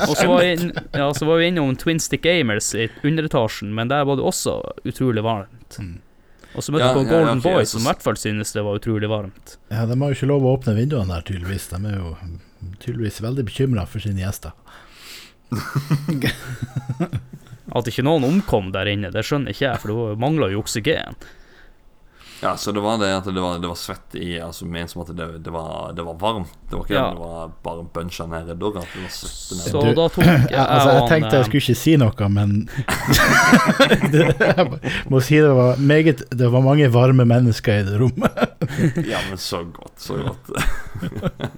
Og 0.09 0.15
så 0.17 0.27
var, 0.27 0.41
vi 0.41 0.51
inn, 0.51 0.71
ja, 0.91 1.13
så 1.15 1.25
var 1.25 1.39
vi 1.39 1.47
innom 1.47 1.75
Twin 1.79 1.99
Stick 1.99 2.25
Gamers 2.25 2.73
i 2.75 2.89
underetasjen, 3.03 3.71
men 3.75 3.87
der 3.91 4.03
var 4.09 4.19
det 4.19 4.25
også 4.27 4.57
utrolig 4.83 5.23
varmt. 5.23 5.79
Og 6.51 6.63
så 6.65 6.73
møtte 6.75 6.89
vi 6.89 6.93
på 6.93 6.99
ja, 6.99 6.99
på 6.99 7.07
Golden 7.07 7.39
ok, 7.39 7.45
Boy, 7.47 7.65
som 7.69 7.85
i 7.85 7.87
hvert 7.87 8.03
fall 8.03 8.17
synes 8.19 8.51
det 8.51 8.63
var 8.67 8.79
utrolig 8.81 9.09
varmt. 9.09 9.57
Ja, 9.71 9.85
De 9.87 9.95
har 9.95 10.11
jo 10.11 10.17
ikke 10.17 10.31
lov 10.33 10.43
å 10.43 10.55
åpne 10.57 10.75
vinduene 10.75 11.13
der, 11.13 11.23
tydeligvis. 11.29 11.69
De 11.71 11.79
er 11.87 11.95
jo 11.95 12.15
tydeligvis 12.83 13.21
veldig 13.23 13.45
bekymra 13.47 13.87
for 13.87 14.03
sine 14.03 14.25
gjester. 14.25 14.51
At 17.71 17.87
ikke 17.87 18.03
noen 18.03 18.27
omkom 18.27 18.73
der 18.75 18.89
inne, 18.91 19.11
det 19.13 19.23
skjønner 19.27 19.55
ikke 19.55 19.69
jeg, 19.69 19.79
for 19.79 19.93
det 19.93 20.19
mangla 20.19 20.51
jo 20.51 20.59
oksygen. 20.63 21.15
Ja, 22.41 22.55
så 22.57 22.71
det 22.73 22.81
var 22.81 22.97
det 22.97 23.09
at 23.13 23.25
det 23.29 23.41
var, 23.41 23.59
det 23.61 23.69
var 23.69 23.75
svett 23.77 24.15
i 24.17 24.39
Altså 24.41 24.65
ment 24.65 24.89
som 24.89 25.03
at 25.03 25.11
det, 25.15 25.27
det, 25.45 25.51
var, 25.53 25.91
det 25.93 26.01
var 26.07 26.15
varmt. 26.17 26.49
Det 26.69 26.73
var 26.79 26.85
ikke 26.87 26.95
Ja. 26.95 27.03
det, 27.11 27.19
det 27.19 27.25
var 27.27 27.51
bare 27.63 27.83
buncha 27.93 28.25
døra. 28.25 28.81
var 29.03 29.13
svette 29.13 29.59
nede. 29.59 29.69
Så 29.69 29.83
da 29.99 30.07
tok 30.09 30.25
jeg 30.25 30.47
Ja, 30.55 30.63
altså, 30.65 30.95
jeg 30.97 31.09
tenkte 31.11 31.35
jeg 31.37 31.45
skulle 31.49 31.61
ikke 31.61 31.77
si 31.83 31.93
noe, 32.01 32.29
men 32.33 32.55
det, 34.11 34.25
Jeg 34.57 35.05
må 35.13 35.21
si 35.23 35.37
det 35.41 35.51
var 35.57 35.77
meget 35.81 36.23
Det 36.31 36.49
var 36.53 36.65
mange 36.65 36.89
varme 36.93 37.25
mennesker 37.29 37.81
i 37.81 37.85
det 37.87 37.99
rommet. 38.01 38.41
Ja, 39.11 39.19
men 39.29 39.37
så 39.41 39.61
godt, 39.73 39.97
så 39.99 40.15
godt. 40.21 40.51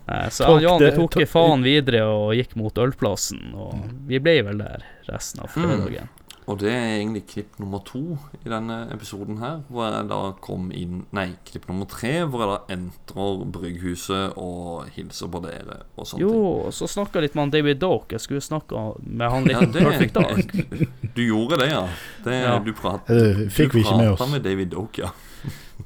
Nei, 0.07 0.21
så 0.33 0.47
han, 0.49 0.61
Jan 0.63 0.79
vi 0.81 0.85
det- 0.87 0.95
tok 0.97 1.17
faen 1.29 1.63
videre 1.65 2.03
og 2.09 2.31
gikk 2.37 2.55
mot 2.59 2.77
ølplassen, 2.79 3.51
og 3.55 3.83
vi 4.09 4.19
ble 4.23 4.37
vel 4.47 4.59
der 4.63 4.83
resten 5.11 5.43
av 5.43 5.51
fredagen. 5.53 6.07
Mm. 6.09 6.19
Og 6.45 6.57
det 6.59 6.71
er 6.73 6.97
egentlig 6.99 7.21
klipp 7.31 7.59
nummer 7.61 7.79
to 7.87 8.17
i 8.43 8.49
denne 8.51 8.81
episoden 8.91 9.37
her, 9.39 9.61
hvor 9.71 9.85
jeg 9.93 10.07
da 10.09 10.17
kom 10.43 10.71
inn 10.75 11.05
Nei, 11.15 11.29
klipp 11.47 11.69
nummer 11.69 11.87
tre, 11.87 12.11
hvor 12.27 12.43
jeg 12.43 12.49
da 12.51 12.75
entrer 12.75 13.45
Brygghuset 13.55 14.35
og 14.41 14.89
hilser 14.95 15.31
på 15.31 15.39
dere 15.45 15.77
og 15.95 16.07
sånne 16.09 16.19
Jo, 16.25 16.33
ting. 16.33 16.65
og 16.67 16.73
så 16.75 16.89
snakka 16.91 17.19
jeg 17.21 17.29
litt 17.29 17.35
med 17.39 17.43
han 17.45 17.53
David 17.55 17.79
Doke. 17.79 18.11
Jeg 18.17 18.25
skulle 18.25 18.43
snakka 18.43 18.83
med 19.07 19.29
han 19.31 19.47
litt 19.47 19.55
Ja, 19.55 19.63
om 19.63 19.71
det- 19.71 19.85
Perfect 19.87 20.13
Dark. 20.19 20.51
Du 21.15 21.21
gjorde 21.21 21.57
det, 21.61 21.69
ja. 21.71 21.87
Det, 22.25 22.33
Ja. 22.43 22.59
Du, 22.59 22.73
prat, 22.73 23.07
Det 23.07 23.51
fikk 23.53 23.71
du 23.71 23.77
vi 23.77 23.83
ikke 23.85 23.97
med 23.97 24.29
med 24.31 24.43
David 24.43 24.73
Oak, 24.73 24.97
ja. 24.97 25.11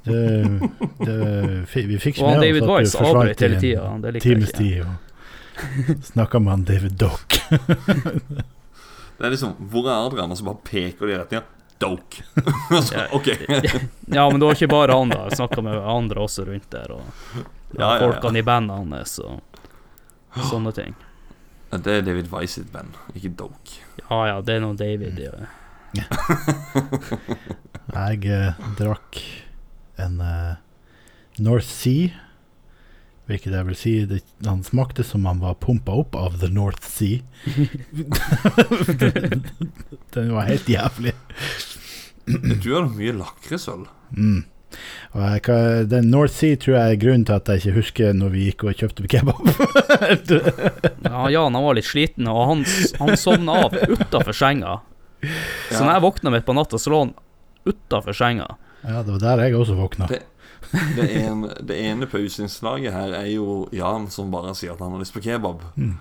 Det, 0.07 0.59
det, 1.03 1.85
vi 1.87 1.97
fikk 1.99 2.17
ikke 2.17 2.23
og 2.25 2.31
med 2.31 2.41
David 2.47 2.63
oss 2.63 2.69
at 2.69 2.75
Weiss 2.77 2.91
du 2.91 2.97
forsvant 2.97 3.41
i 3.41 3.73
en 3.75 4.21
times 4.21 4.51
tid 4.53 4.81
og 4.81 6.05
snakka 6.13 6.39
med 6.39 6.51
han 6.51 6.63
David 6.63 6.97
Dock. 6.97 7.37
Det 9.17 9.25
er 9.25 9.33
liksom 9.33 9.55
Hvor 9.71 9.87
er 9.89 10.05
Adrian? 10.07 10.31
Og 10.31 10.37
så 10.37 10.45
bare 10.45 10.61
peker 10.67 11.07
de 11.09 11.13
i 11.15 11.17
retninga. 11.17 11.43
Doke. 11.77 12.23
så, 12.87 13.03
ok. 13.13 13.27
Ja, 14.17 14.29
men 14.29 14.39
det 14.39 14.45
var 14.47 14.55
ikke 14.55 14.69
bare 14.71 14.95
han, 14.97 15.11
da. 15.13 15.23
Jeg 15.27 15.37
snakka 15.41 15.61
med 15.65 15.77
andre 15.77 16.23
også 16.25 16.45
rundt 16.47 16.69
der, 16.73 16.91
og 16.95 17.03
Ja, 17.37 17.43
ja, 17.81 17.89
ja. 17.91 17.99
folkene 18.05 18.39
i 18.39 18.45
bandet 18.47 18.77
hans 18.77 19.17
og 19.19 19.41
sånne 20.47 20.71
ting. 20.73 20.95
Det 21.73 21.97
er 21.99 22.05
David 22.05 22.29
Weiss 22.31 22.55
sitt 22.55 22.69
band, 22.71 22.95
ikke 23.13 23.33
Doke. 23.35 23.81
Ja 24.05 24.21
ja, 24.29 24.37
det 24.41 24.55
er 24.55 24.61
noe 24.63 24.77
David 24.79 25.19
ja. 25.19 25.33
Jeg 27.97 28.29
eh, 28.31 28.61
drakk 28.79 29.19
en 29.99 30.21
eh, 30.23 30.55
North 31.43 31.67
Sea, 31.67 32.13
hvilket 33.27 33.51
jeg 33.53 33.65
vil 33.67 33.75
si 33.75 33.93
det, 34.07 34.21
Han 34.47 34.61
smakte 34.63 35.03
som 35.03 35.25
han 35.27 35.41
var 35.43 35.57
pumpa 35.59 35.91
opp 35.99 36.15
av 36.15 36.37
The 36.39 36.47
North 36.53 36.85
Sea. 36.87 37.19
Den 40.13 40.33
var 40.33 40.41
helt 40.47 40.69
jævlig. 40.69 41.13
Du 42.63 42.73
har 42.73 42.87
mye 42.91 43.13
lakrisøl. 43.15 43.85
Mm. 44.15 44.43
Og 45.15 45.21
jeg, 45.23 45.87
den 45.89 46.09
North 46.11 46.33
Sea 46.35 46.57
tror 46.59 46.75
jeg 46.75 46.95
er 46.95 46.99
grunnen 47.01 47.23
til 47.27 47.37
at 47.37 47.47
jeg 47.49 47.61
ikke 47.61 47.77
husker 47.79 48.17
når 48.17 48.33
vi 48.33 48.47
gikk 48.49 48.65
og 48.67 48.75
kjøpte 48.81 49.07
kebab. 49.09 49.47
ja. 51.07 51.21
Jan 51.31 51.55
han 51.55 51.63
var 51.63 51.77
litt 51.77 51.87
sliten, 51.87 52.27
og 52.31 52.41
han, 52.51 52.65
han 52.99 53.13
sovna 53.19 53.61
av 53.67 53.77
utafor 53.87 54.35
senga. 54.35 54.79
Så 55.23 55.79
Ja. 55.79 55.85
når 55.87 55.93
jeg 55.95 56.03
våkna 56.03 56.33
midt 56.35 56.45
på 56.45 56.53
natta, 56.53 56.77
så 56.77 56.91
lå 56.93 56.99
han 57.05 57.13
utafor 57.67 58.13
senga. 58.15 58.51
Ja, 58.83 59.01
det 59.03 59.15
var 59.15 59.23
der 59.23 59.45
jeg 59.47 59.55
også 59.57 59.75
våkna. 59.79 60.05
Det, 60.11 60.19
det, 60.97 61.07
en, 61.21 61.45
det 61.63 61.77
ene 61.79 62.07
pauseinnslaget 62.11 62.93
her 62.93 63.13
er 63.21 63.29
jo 63.31 63.67
Jan 63.75 64.07
som 64.11 64.31
bare 64.33 64.55
sier 64.57 64.73
at 64.73 64.79
han 64.83 64.91
har 64.95 64.99
lyst 65.03 65.13
på 65.15 65.23
kebab. 65.23 65.61
Mm. 65.75 65.95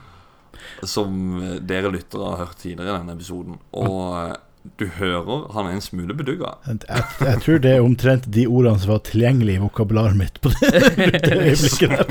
Som 0.89 1.19
eh, 1.43 1.55
dere 1.61 1.93
lyttere 1.95 2.33
har 2.33 2.45
hørt 2.47 2.59
tidligere 2.63 2.95
i 2.95 2.99
denne 2.99 3.15
episoden. 3.19 3.59
Og 3.77 4.01
eh, 4.23 4.35
du 4.81 4.87
hører 4.99 5.45
han 5.55 5.69
er 5.69 5.77
en 5.77 5.85
smule 5.85 6.15
bedugga. 6.19 6.57
Jeg, 6.67 6.81
jeg 7.23 7.43
tror 7.45 7.61
det 7.63 7.75
er 7.77 7.85
omtrent 7.87 8.25
de 8.35 8.47
ordene 8.51 8.81
som 8.83 8.91
var 8.97 9.05
tilgjengelig 9.07 9.55
i 9.59 9.63
vokabularet 9.63 10.19
mitt 10.19 10.41
på 10.43 10.51
det, 10.57 10.81
det 11.23 11.37
øyeblikket 11.47 11.91
der. 11.95 12.07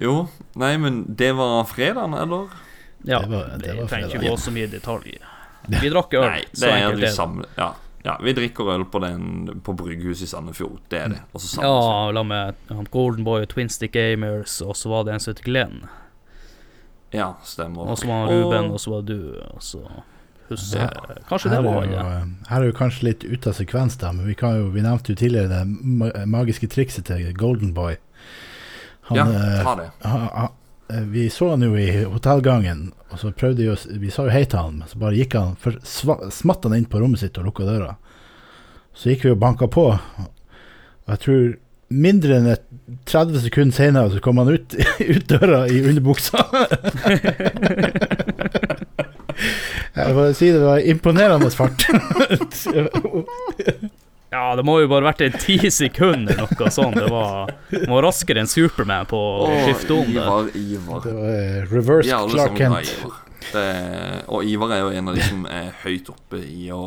Jo, 0.00 0.14
nei, 0.56 0.76
men 0.80 1.02
det 1.18 1.32
var 1.36 1.64
fredagen, 1.68 2.14
eller? 2.16 2.48
Ja, 3.04 3.20
Det 3.20 3.28
var- 3.28 3.58
det 3.60 3.74
vi 3.76 3.86
trenger 3.88 4.08
ikke 4.14 4.28
gå 4.30 4.36
så 4.40 4.50
mye 4.54 4.64
i 4.64 4.72
detalj. 4.72 5.18
Vi 5.68 5.88
drakk 5.92 6.14
øl, 6.16 6.24
Nei, 6.24 6.44
så 6.52 6.64
det 6.64 6.70
er 6.70 6.76
enkelt 6.86 7.02
er 7.02 7.06
det. 7.06 7.12
samme 7.14 7.44
ja, 7.56 7.66
ja, 8.04 8.14
vi 8.24 8.32
drikker 8.32 8.70
øl 8.74 8.84
på, 8.90 8.98
den, 9.02 9.60
på 9.62 9.72
Brygghuset 9.76 10.22
i 10.24 10.30
Sandefjord. 10.30 10.78
Det 10.88 10.98
er 11.00 11.08
det. 11.14 11.18
Også. 11.36 11.60
Ja, 11.62 12.10
la 12.16 12.22
med 12.22 12.54
han 12.68 12.86
Golden 12.90 13.24
Boy 13.24 13.44
Twin 13.46 13.68
Stick 13.68 13.92
Gamers, 13.92 14.60
og 14.64 14.76
så 14.76 14.88
var 14.92 15.04
det 15.04 15.14
en 15.14 15.20
som 15.20 15.34
het 15.34 15.42
Glenn. 15.44 15.82
Ja, 17.12 17.32
stemmer. 17.44 17.88
Og 17.90 17.98
så 17.98 18.06
var 18.06 18.28
det 18.30 18.38
Ruben, 18.44 18.70
og 18.70 18.80
så 18.80 18.90
var 18.94 19.02
det 19.02 19.16
du, 19.18 19.40
og 19.50 19.62
så 19.62 19.80
husker 20.50 20.78
jeg 20.80 21.24
Kanskje 21.28 21.50
det 21.50 21.56
Her 21.56 21.62
det 21.62 21.70
var 21.70 21.74
jo, 21.74 21.80
han, 21.80 21.92
ja. 21.94 22.04
eh, 22.20 22.48
Her 22.50 22.60
er 22.64 22.70
jo 22.70 22.76
kanskje 22.78 23.04
litt 23.06 23.24
ute 23.26 23.50
av 23.50 23.58
sekvens, 23.58 23.96
da, 24.00 24.12
men 24.14 24.26
vi, 24.30 24.34
kan 24.38 24.56
jo, 24.58 24.68
vi 24.74 24.82
nevnte 24.82 25.12
jo 25.12 25.18
tidligere 25.20 25.50
det 25.60 26.26
magiske 26.30 26.66
trikset 26.70 27.06
til 27.10 27.28
Golden 27.38 27.74
Boy. 27.74 27.96
Ja, 29.10 29.24
eh, 29.26 29.62
ta 29.66 29.74
det. 29.78 29.88
han- 30.06 30.28
han- 30.34 30.56
eh, 30.90 31.04
vi 31.10 31.28
så 31.30 31.50
han 31.50 31.62
jo 31.66 31.74
i 31.76 32.04
hotellgangen, 32.04 32.92
og 33.10 33.18
så 33.18 33.32
prøvde 33.34 33.72
å 33.72 33.76
Vi 34.00 34.12
sa 34.12 34.26
jo 34.26 34.34
hei 34.34 34.44
til 34.46 34.62
han, 34.62 34.78
men 34.80 34.90
så 34.90 35.00
bare 35.00 35.18
gikk 35.18 35.34
han 35.38 35.56
for, 35.60 35.78
Smatt 35.82 36.66
han 36.66 36.76
inn 36.76 36.90
på 36.90 37.00
rommet 37.02 37.22
sitt 37.22 37.38
og 37.40 37.48
lukka 37.48 37.66
døra. 37.66 37.96
Så 38.94 39.12
gikk 39.12 39.26
vi 39.26 39.34
og 39.34 39.42
banka 39.42 39.66
på, 39.70 39.86
og 39.94 41.10
jeg 41.10 41.22
tror 41.24 41.44
mindre 41.90 42.36
enn 42.38 42.52
et 42.52 42.66
30 43.10 43.42
sekunder 43.42 43.74
senere 43.74 44.12
så 44.14 44.22
kom 44.22 44.38
han 44.38 44.52
ut, 44.54 44.76
ut 45.14 45.26
døra 45.30 45.64
i 45.70 45.82
underbuksa. 45.82 46.44
Jeg 49.90 50.14
må 50.14 50.26
si 50.36 50.50
det 50.52 50.60
var 50.62 50.84
imponerende 50.86 51.50
fart. 51.52 51.86
Ja, 54.30 54.54
det 54.54 54.62
må 54.62 54.76
jo 54.78 54.86
bare 54.90 55.08
vært 55.08 55.24
en 55.26 55.34
ti 55.42 55.56
sekunder 55.74 56.36
eller 56.38 56.52
noe 56.54 56.70
sånt. 56.70 56.94
Det 56.94 57.08
var, 57.10 57.50
var 57.90 58.04
raskere 58.06 58.44
enn 58.44 58.50
Superman 58.50 59.08
på 59.10 59.18
å 59.18 59.48
skifte 59.64 59.96
om 59.96 60.12
det. 60.14 60.22
Ivar, 60.22 60.50
Ivar. 60.54 61.00
Det 61.02 61.14
var 61.16 61.32
eh, 61.34 61.56
reverse 61.72 62.14
er 62.14 62.30
Clark 62.30 62.58
Kent. 62.60 62.92
Ivar. 62.94 63.16
Det, 63.50 63.64
og 64.30 64.44
Ivar 64.46 64.74
er 64.76 64.84
jo 64.84 64.92
en 65.00 65.10
av 65.10 65.16
de 65.18 65.24
som 65.26 65.46
er 65.50 65.72
høyt 65.82 66.12
oppe 66.12 66.42
i 66.46 66.68
å 66.70 66.82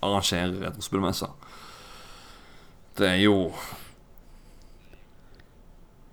arrangere 0.00 0.54
retrospillmesser. 0.62 1.34
Det 2.96 3.10
er 3.10 3.20
jo 3.26 3.36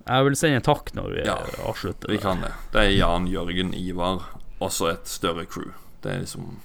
Jeg 0.04 0.24
vil 0.26 0.36
sende 0.36 0.60
en 0.60 0.66
takk 0.66 0.92
når 0.92 1.08
vi 1.14 1.24
Ja, 1.24 1.38
avslutter. 1.64 2.12
Vi 2.12 2.20
kan 2.20 2.44
det. 2.44 2.52
Det 2.74 2.82
er 2.84 2.92
Jan, 2.98 3.30
Jørgen, 3.32 3.72
Ivar, 3.72 4.26
også 4.60 4.90
et 4.92 5.08
større 5.08 5.46
crew. 5.48 5.72
Det 6.04 6.12
er 6.12 6.20
liksom. 6.26 6.58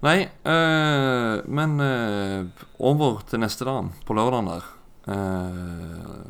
Nei, 0.00 0.24
øh, 0.24 1.36
men 1.44 1.80
øh, 1.84 2.46
over 2.78 3.20
til 3.28 3.42
neste 3.42 3.66
dagen, 3.68 3.92
på 4.06 4.16
lørdagen 4.16 4.48
der. 4.48 4.68
Øh, 5.12 6.24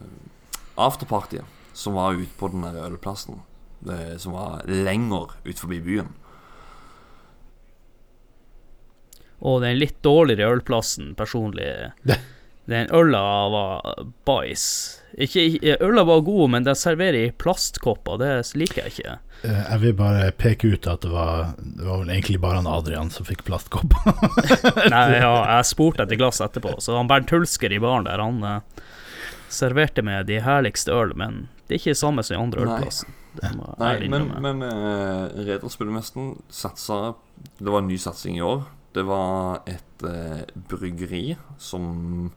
afterpartyet 0.80 1.46
som 1.80 1.94
var 1.96 2.16
ute 2.18 2.32
på 2.38 2.50
den 2.52 2.64
der 2.66 2.86
ølplassen. 2.86 3.40
Det, 3.80 4.18
som 4.20 4.34
var 4.36 4.64
lenger 4.68 5.36
ut 5.46 5.60
forbi 5.60 5.80
byen. 5.80 6.10
Og 9.40 9.62
den 9.62 9.78
litt 9.78 10.02
dårligere 10.04 10.52
ølplassen, 10.58 11.14
personlig 11.16 11.70
Den 12.70 12.90
øla 12.94 13.22
var 13.50 14.04
bæsj. 14.28 14.66
Øla 15.82 16.04
var 16.06 16.20
god, 16.22 16.44
men 16.54 16.64
de 16.64 16.74
serverer 16.78 17.18
i 17.18 17.32
plastkopper. 17.34 18.20
Det 18.22 18.30
liker 18.56 18.84
jeg 18.84 18.92
ikke. 18.94 19.16
Eh, 19.42 19.62
Jeg 19.72 19.80
vil 19.82 19.94
bare 19.98 20.30
peke 20.38 20.70
ut 20.74 20.86
at 20.86 21.02
det 21.02 21.10
var, 21.10 21.54
det 21.58 21.84
var 21.86 22.02
vel 22.04 22.12
egentlig 22.14 22.40
bare 22.40 22.60
han 22.60 22.68
Adrian 22.70 23.10
som 23.10 23.26
fikk 23.26 23.42
plastkopp. 23.48 23.96
Nei, 24.94 25.06
ja, 25.18 25.32
jeg 25.56 25.68
spurte 25.72 26.04
etter 26.06 26.20
glass 26.20 26.40
etterpå, 26.44 26.76
så 26.78 26.96
han 26.98 27.10
Bernt 27.10 27.32
Hulsker 27.34 27.72
i 27.74 27.80
baren 27.82 28.06
der, 28.06 28.22
han 28.22 28.42
eh, 28.46 28.84
serverte 29.50 30.04
med 30.06 30.28
de 30.30 30.38
herligste 30.44 30.94
øl, 30.94 31.16
men 31.18 31.48
det 31.66 31.74
er 31.74 31.82
ikke 31.82 31.94
det 31.96 32.02
samme 32.04 32.22
som 32.26 32.36
i 32.36 32.42
andre 32.44 32.62
Nei. 32.64 32.76
ølplassen. 32.78 33.16
Nei, 33.40 33.52
men, 34.10 34.24
innrømme. 34.26 34.40
men 34.42 34.62
uh, 34.66 35.44
Retrospillmesten 35.46 36.32
satsa 36.50 37.12
Det 37.62 37.70
var 37.70 37.78
en 37.78 37.86
ny 37.86 37.94
satsing 38.02 38.40
i 38.40 38.42
år. 38.42 38.64
Det 38.94 39.04
var 39.06 39.60
et 39.70 40.04
eh, 40.08 40.42
bryggeri 40.70 41.36
som 41.62 42.30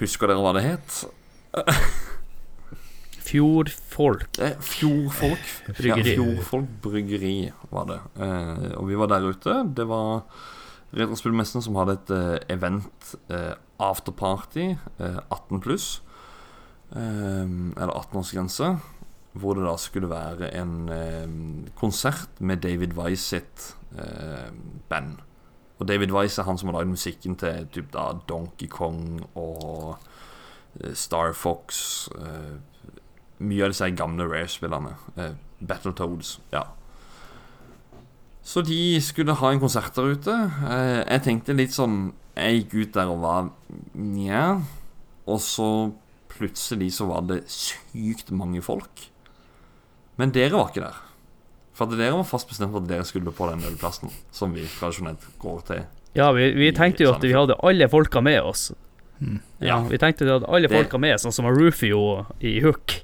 Husker 0.00 0.30
dere 0.30 0.42
hva 0.42 0.54
det 0.56 0.64
het? 0.64 1.00
Fjordfolk. 3.24 4.38
Eh, 4.42 4.56
Fjordfolk. 4.60 5.44
Bryggeri. 5.78 6.14
Ja, 6.14 6.16
Fjordfolk 6.18 6.72
bryggeri 6.84 7.36
var 7.70 7.86
det. 7.88 8.00
Eh, 8.20 8.64
og 8.78 8.88
vi 8.90 8.98
var 9.00 9.10
der 9.12 9.28
ute. 9.30 9.60
Det 9.76 9.86
var 9.88 10.24
Retrospillmessen 10.94 11.62
som 11.64 11.74
hadde 11.80 11.96
et 11.96 12.10
eh, 12.14 12.34
event, 12.54 13.14
eh, 13.32 13.54
afterparty, 13.82 14.66
eh, 15.02 15.16
18 15.34 15.62
pluss. 15.64 15.86
Eh, 16.94 17.46
eller 17.48 17.94
18-årsgrense. 17.96 18.74
Hvor 19.34 19.56
det 19.58 19.64
da 19.66 19.74
skulle 19.82 20.10
være 20.12 20.52
en 20.54 20.74
eh, 20.94 21.70
konsert 21.80 22.38
med 22.38 22.62
David 22.62 22.94
Weiss 22.98 23.24
sitt 23.32 23.72
eh, 23.98 24.52
band. 24.90 25.18
Og 25.78 25.88
David 25.88 26.12
Weiss 26.14 26.38
er 26.38 26.46
han 26.46 26.58
som 26.58 26.70
har 26.70 26.78
lagd 26.78 26.92
musikken 26.92 27.34
til 27.38 27.66
typ 27.74 27.90
da 27.94 28.12
Donkey 28.28 28.68
Kong 28.70 29.24
og 29.34 29.96
eh, 30.80 30.94
Star 30.94 31.34
Fox. 31.34 32.06
Uh, 32.14 32.60
mye 33.42 33.66
av 33.66 33.74
disse 33.74 33.90
gamle 33.98 34.28
Rare-spillerne. 34.30 34.94
Uh, 35.18 35.32
Battletoads. 35.58 36.38
Ja. 36.54 36.68
Så 38.44 38.62
de 38.62 39.00
skulle 39.02 39.34
ha 39.40 39.50
en 39.50 39.62
konsert 39.62 39.96
der 39.96 40.14
ute. 40.14 40.36
Uh, 40.62 41.02
jeg 41.02 41.24
tenkte 41.26 41.56
litt 41.56 41.74
sånn 41.74 42.12
Jeg 42.36 42.64
gikk 42.64 42.74
ut 42.74 42.94
der 42.98 43.10
og 43.10 43.22
var 43.24 43.50
nja. 43.98 44.46
Og 45.26 45.40
så 45.42 45.68
plutselig 46.34 46.92
så 46.96 47.08
var 47.10 47.26
det 47.26 47.44
sykt 47.50 48.30
mange 48.34 48.62
folk. 48.62 49.08
Men 50.20 50.34
dere 50.34 50.54
var 50.54 50.70
ikke 50.70 50.86
der. 50.86 51.03
For 51.74 51.88
at 51.90 51.98
dere 51.98 52.14
var 52.14 52.22
fast 52.28 52.48
bestemt 52.48 52.70
for 52.72 52.82
at 52.84 52.88
dere 52.88 53.04
skulle 53.04 53.32
på 53.34 53.48
den 53.50 53.64
ølplassen 53.66 54.12
som 54.32 54.52
vi 54.54 54.62
tradisjonelt 54.78 55.24
går 55.42 55.60
til. 55.66 55.80
Ja, 56.14 56.28
vi, 56.32 56.52
vi 56.54 56.68
tenkte 56.72 57.02
jo 57.02 57.12
at 57.16 57.22
vi 57.26 57.32
hadde 57.34 57.56
alle 57.66 57.88
folka 57.90 58.20
med 58.22 58.40
oss. 58.46 58.68
Mm. 59.18 59.40
Ja, 59.62 59.80
vi 59.88 59.98
tenkte 59.98 60.24
vi 60.26 60.30
hadde 60.30 60.46
alle 60.46 60.68
Det- 60.68 60.76
folka 60.76 60.98
med, 61.02 61.18
sånn 61.22 61.32
som 61.34 61.46
Rufio 61.50 62.26
i 62.40 62.60
Hook. 62.62 63.00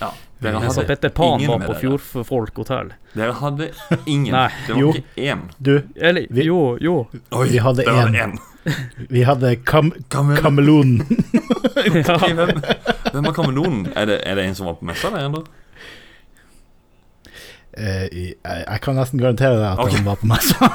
Ja, 0.00 0.10
dere 0.42 0.62
hadde 0.64 0.84
Petter 0.88 1.08
Pan 1.14 1.38
ingen 1.40 1.50
var 1.60 1.66
på. 1.68 1.74
Fjordfolk 1.82 2.56
hotell. 2.56 2.90
Dere 3.14 3.32
hadde 3.38 3.70
ingen. 4.06 4.32
Nei. 4.34 4.48
Det 4.66 4.74
var 4.74 4.80
Jo. 4.80 4.92
ikke 4.96 5.28
én. 5.30 5.42
Du, 5.60 5.72
Eller, 6.00 6.26
jo, 6.42 6.76
jo. 6.80 7.06
vi 7.30 7.58
hadde 7.62 7.84
det 7.84 7.94
var 7.94 8.08
én. 8.10 8.16
en. 8.24 8.38
Vi 9.08 9.22
hadde 9.22 9.54
kam 9.64 9.92
Kamel- 10.10 10.40
Kamelonen. 10.42 11.06
okay, 11.78 12.34
hvem, 12.34 12.50
hvem 13.12 13.24
var 13.24 13.32
kamelonen? 13.32 13.86
Er 13.96 14.06
det, 14.10 14.18
er 14.26 14.34
det 14.36 14.44
en 14.50 14.54
som 14.58 14.66
var 14.66 14.74
på 14.80 14.84
messa 14.90 15.10
der 15.14 15.28
ennå? 15.30 15.44
Eh, 17.72 18.04
i- 18.10 18.34
jeg, 18.34 18.64
jeg 18.66 18.80
kan 18.82 18.96
nesten 18.98 19.20
garantere 19.22 19.54
deg 19.60 19.66
at 19.70 19.78
okay. 19.78 19.96
han 19.96 20.04
var 20.08 20.16
på 20.18 20.26
messa. 20.26 20.70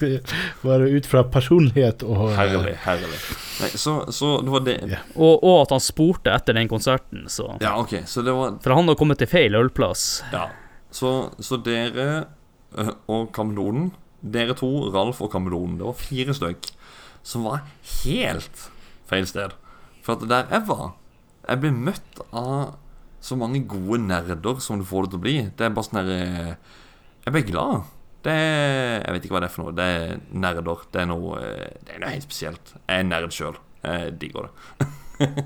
Bare 0.62 0.88
ut 0.92 1.06
fra 1.08 1.22
personlighet 1.32 2.02
og 2.04 2.34
Herlig, 2.36 2.74
herlig. 2.84 3.20
Nei, 3.60 3.70
så, 3.80 3.94
så 4.12 4.40
det 4.44 4.52
var 4.52 4.60
det 4.64 4.76
Og, 5.14 5.40
og 5.40 5.56
at 5.62 5.70
han 5.74 5.82
spurte 5.84 6.32
etter 6.32 6.56
den 6.56 6.68
konserten, 6.70 7.26
så 7.32 7.54
Ja, 7.60 7.74
okay, 7.80 8.02
så 8.08 8.22
det 8.24 8.32
var 8.36 8.56
For 8.64 8.72
han 8.76 8.88
har 8.88 8.96
kommet 9.00 9.18
til 9.20 9.28
feil 9.30 9.56
ølplass. 9.58 10.22
Ja. 10.34 10.46
Så, 10.92 11.30
så 11.40 11.56
dere 11.64 12.06
øh, 12.76 12.92
og 13.10 13.30
kameleonen 13.36 13.90
Dere 14.20 14.52
to, 14.58 14.68
Ralf 14.92 15.20
og 15.24 15.30
kameleonen, 15.32 15.78
det 15.80 15.86
var 15.88 15.96
fire 15.96 16.34
stykk 16.36 16.68
som 17.24 17.44
var 17.44 17.58
helt 18.00 18.62
feil 19.10 19.26
sted. 19.28 19.50
For 20.04 20.16
at 20.16 20.24
der 20.28 20.44
jeg 20.48 20.62
var 20.68 20.86
Jeg 21.44 21.60
ble 21.60 21.70
møtt 21.88 22.20
av 22.36 22.76
så 23.20 23.36
mange 23.36 23.60
gode 23.68 23.98
nerder 24.02 24.60
som 24.64 24.78
du 24.80 24.84
får 24.88 25.06
det 25.06 25.10
til 25.12 25.20
å 25.20 25.24
bli. 25.26 25.34
Det 25.56 25.66
er 25.66 25.74
bare 25.76 25.86
sånn 25.88 26.00
her 26.00 26.12
eh, 26.14 26.54
Jeg 27.26 27.34
ble 27.36 27.42
glad. 27.50 27.82
Det 28.24 28.32
er, 28.32 29.02
Jeg 29.04 29.14
vet 29.16 29.24
ikke 29.28 29.34
hva 29.36 29.42
det 29.44 29.48
er 29.50 29.54
for 29.54 29.64
noe. 29.66 29.74
Det 29.76 29.86
er 29.96 30.18
nerder. 30.46 30.82
Det 30.92 31.02
er 31.02 31.08
noe, 31.10 31.38
eh, 31.44 31.78
det 31.84 31.94
er 31.96 32.02
noe 32.04 32.12
helt 32.14 32.26
spesielt. 32.26 32.74
Jeg 32.88 33.04
er 33.04 33.08
nerd 33.10 33.36
sjøl. 33.36 33.60
Jeg 33.84 34.14
digger 34.20 34.48
det. 34.48 34.90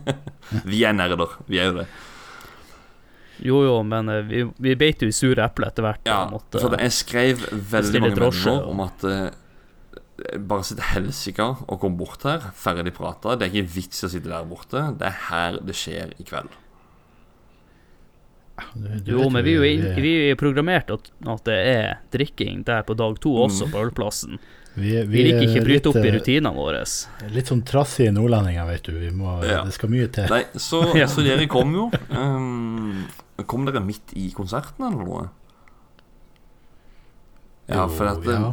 Vi 0.70 0.82
er 0.86 0.94
nerder. 0.94 1.34
Vi 1.50 1.58
er 1.62 1.70
jo 1.72 1.78
det. 1.82 1.86
Jo, 3.44 3.60
jo, 3.66 3.78
men 3.82 4.08
eh, 4.14 4.20
vi, 4.30 4.44
vi 4.62 4.74
beit 4.78 5.02
jo 5.02 5.08
i 5.10 5.14
sure 5.14 5.42
eplet 5.42 5.72
etter 5.74 5.82
hvert. 5.88 6.04
Ja, 6.06 6.20
måtte 6.30 6.62
det- 6.70 6.84
jeg 6.86 6.94
skrev 6.94 7.42
veldig 7.74 8.02
mange 8.04 8.18
drosje, 8.20 8.52
venner 8.52 8.68
om 8.70 8.84
at 8.86 9.08
bare 10.46 10.62
sitt 10.62 10.78
helsike 10.92 11.42
og 11.66 11.80
kom 11.82 11.96
bort 11.98 12.22
her, 12.22 12.44
ferdig 12.54 12.92
prata. 12.94 13.34
Det 13.34 13.48
er 13.48 13.56
ikke 13.58 13.72
vits 13.74 14.04
i 14.04 14.06
å 14.06 14.10
sitte 14.12 14.30
der 14.30 14.46
borte. 14.46 14.84
Det 15.00 15.08
er 15.10 15.16
her 15.28 15.58
det 15.66 15.74
skjer 15.74 16.14
i 16.22 16.26
kveld. 16.28 16.52
Jo, 19.04 19.28
men 19.30 19.42
vi 19.44 19.54
er 19.54 19.56
jo 19.58 19.64
inn- 19.66 19.96
vi 20.02 20.30
er 20.30 20.36
programmert 20.38 20.90
at, 20.94 21.08
at 21.26 21.44
det 21.44 21.56
er 21.72 21.96
drikking 22.14 22.64
der 22.64 22.82
på 22.86 22.94
dag 22.96 23.18
to 23.20 23.32
også, 23.46 23.66
Mm. 23.66 23.72
på 23.72 23.80
ølplassen. 23.88 24.38
Vi, 24.76 24.90
Vi 25.06 25.22
liker 25.24 25.42
ikke 25.46 25.60
å 25.62 25.64
bryte 25.64 25.86
opp 25.90 25.96
i 26.02 26.08
eh, 26.08 26.14
rutinene 26.18 26.54
våre. 26.54 26.80
Litt 27.30 27.46
sånn 27.50 27.62
trassige 27.66 28.12
nordlendinger, 28.14 28.66
vet 28.66 28.82
du. 28.82 28.92
Vi 28.98 29.10
må, 29.10 29.42
Ja. 29.46 29.62
Det 29.64 29.72
skal 29.72 29.88
mye 29.90 30.08
til. 30.10 30.26
Nei, 30.30 30.44
så, 30.54 30.82
Ja. 31.00 31.06
så 31.06 31.22
dere 31.22 31.46
kom 31.46 31.72
jo. 31.74 31.90
Um, 32.10 33.06
kom 33.46 33.64
dere 33.66 33.80
midt 33.82 34.14
i 34.14 34.30
konserten 34.34 34.86
eller 34.86 35.04
noe? 35.04 35.28
Ja, 37.68 37.86
for 37.88 38.06
at 38.06 38.22
Jo, 38.24 38.30
ja. 38.30 38.52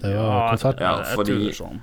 Det 0.00 0.14
var 0.14 0.24
Ja, 0.24 0.50
konsert. 0.52 0.80
Ja, 0.80 0.96
jeg 1.02 1.16
fordi 1.16 1.32
tror 1.32 1.54
sånn 1.58 1.80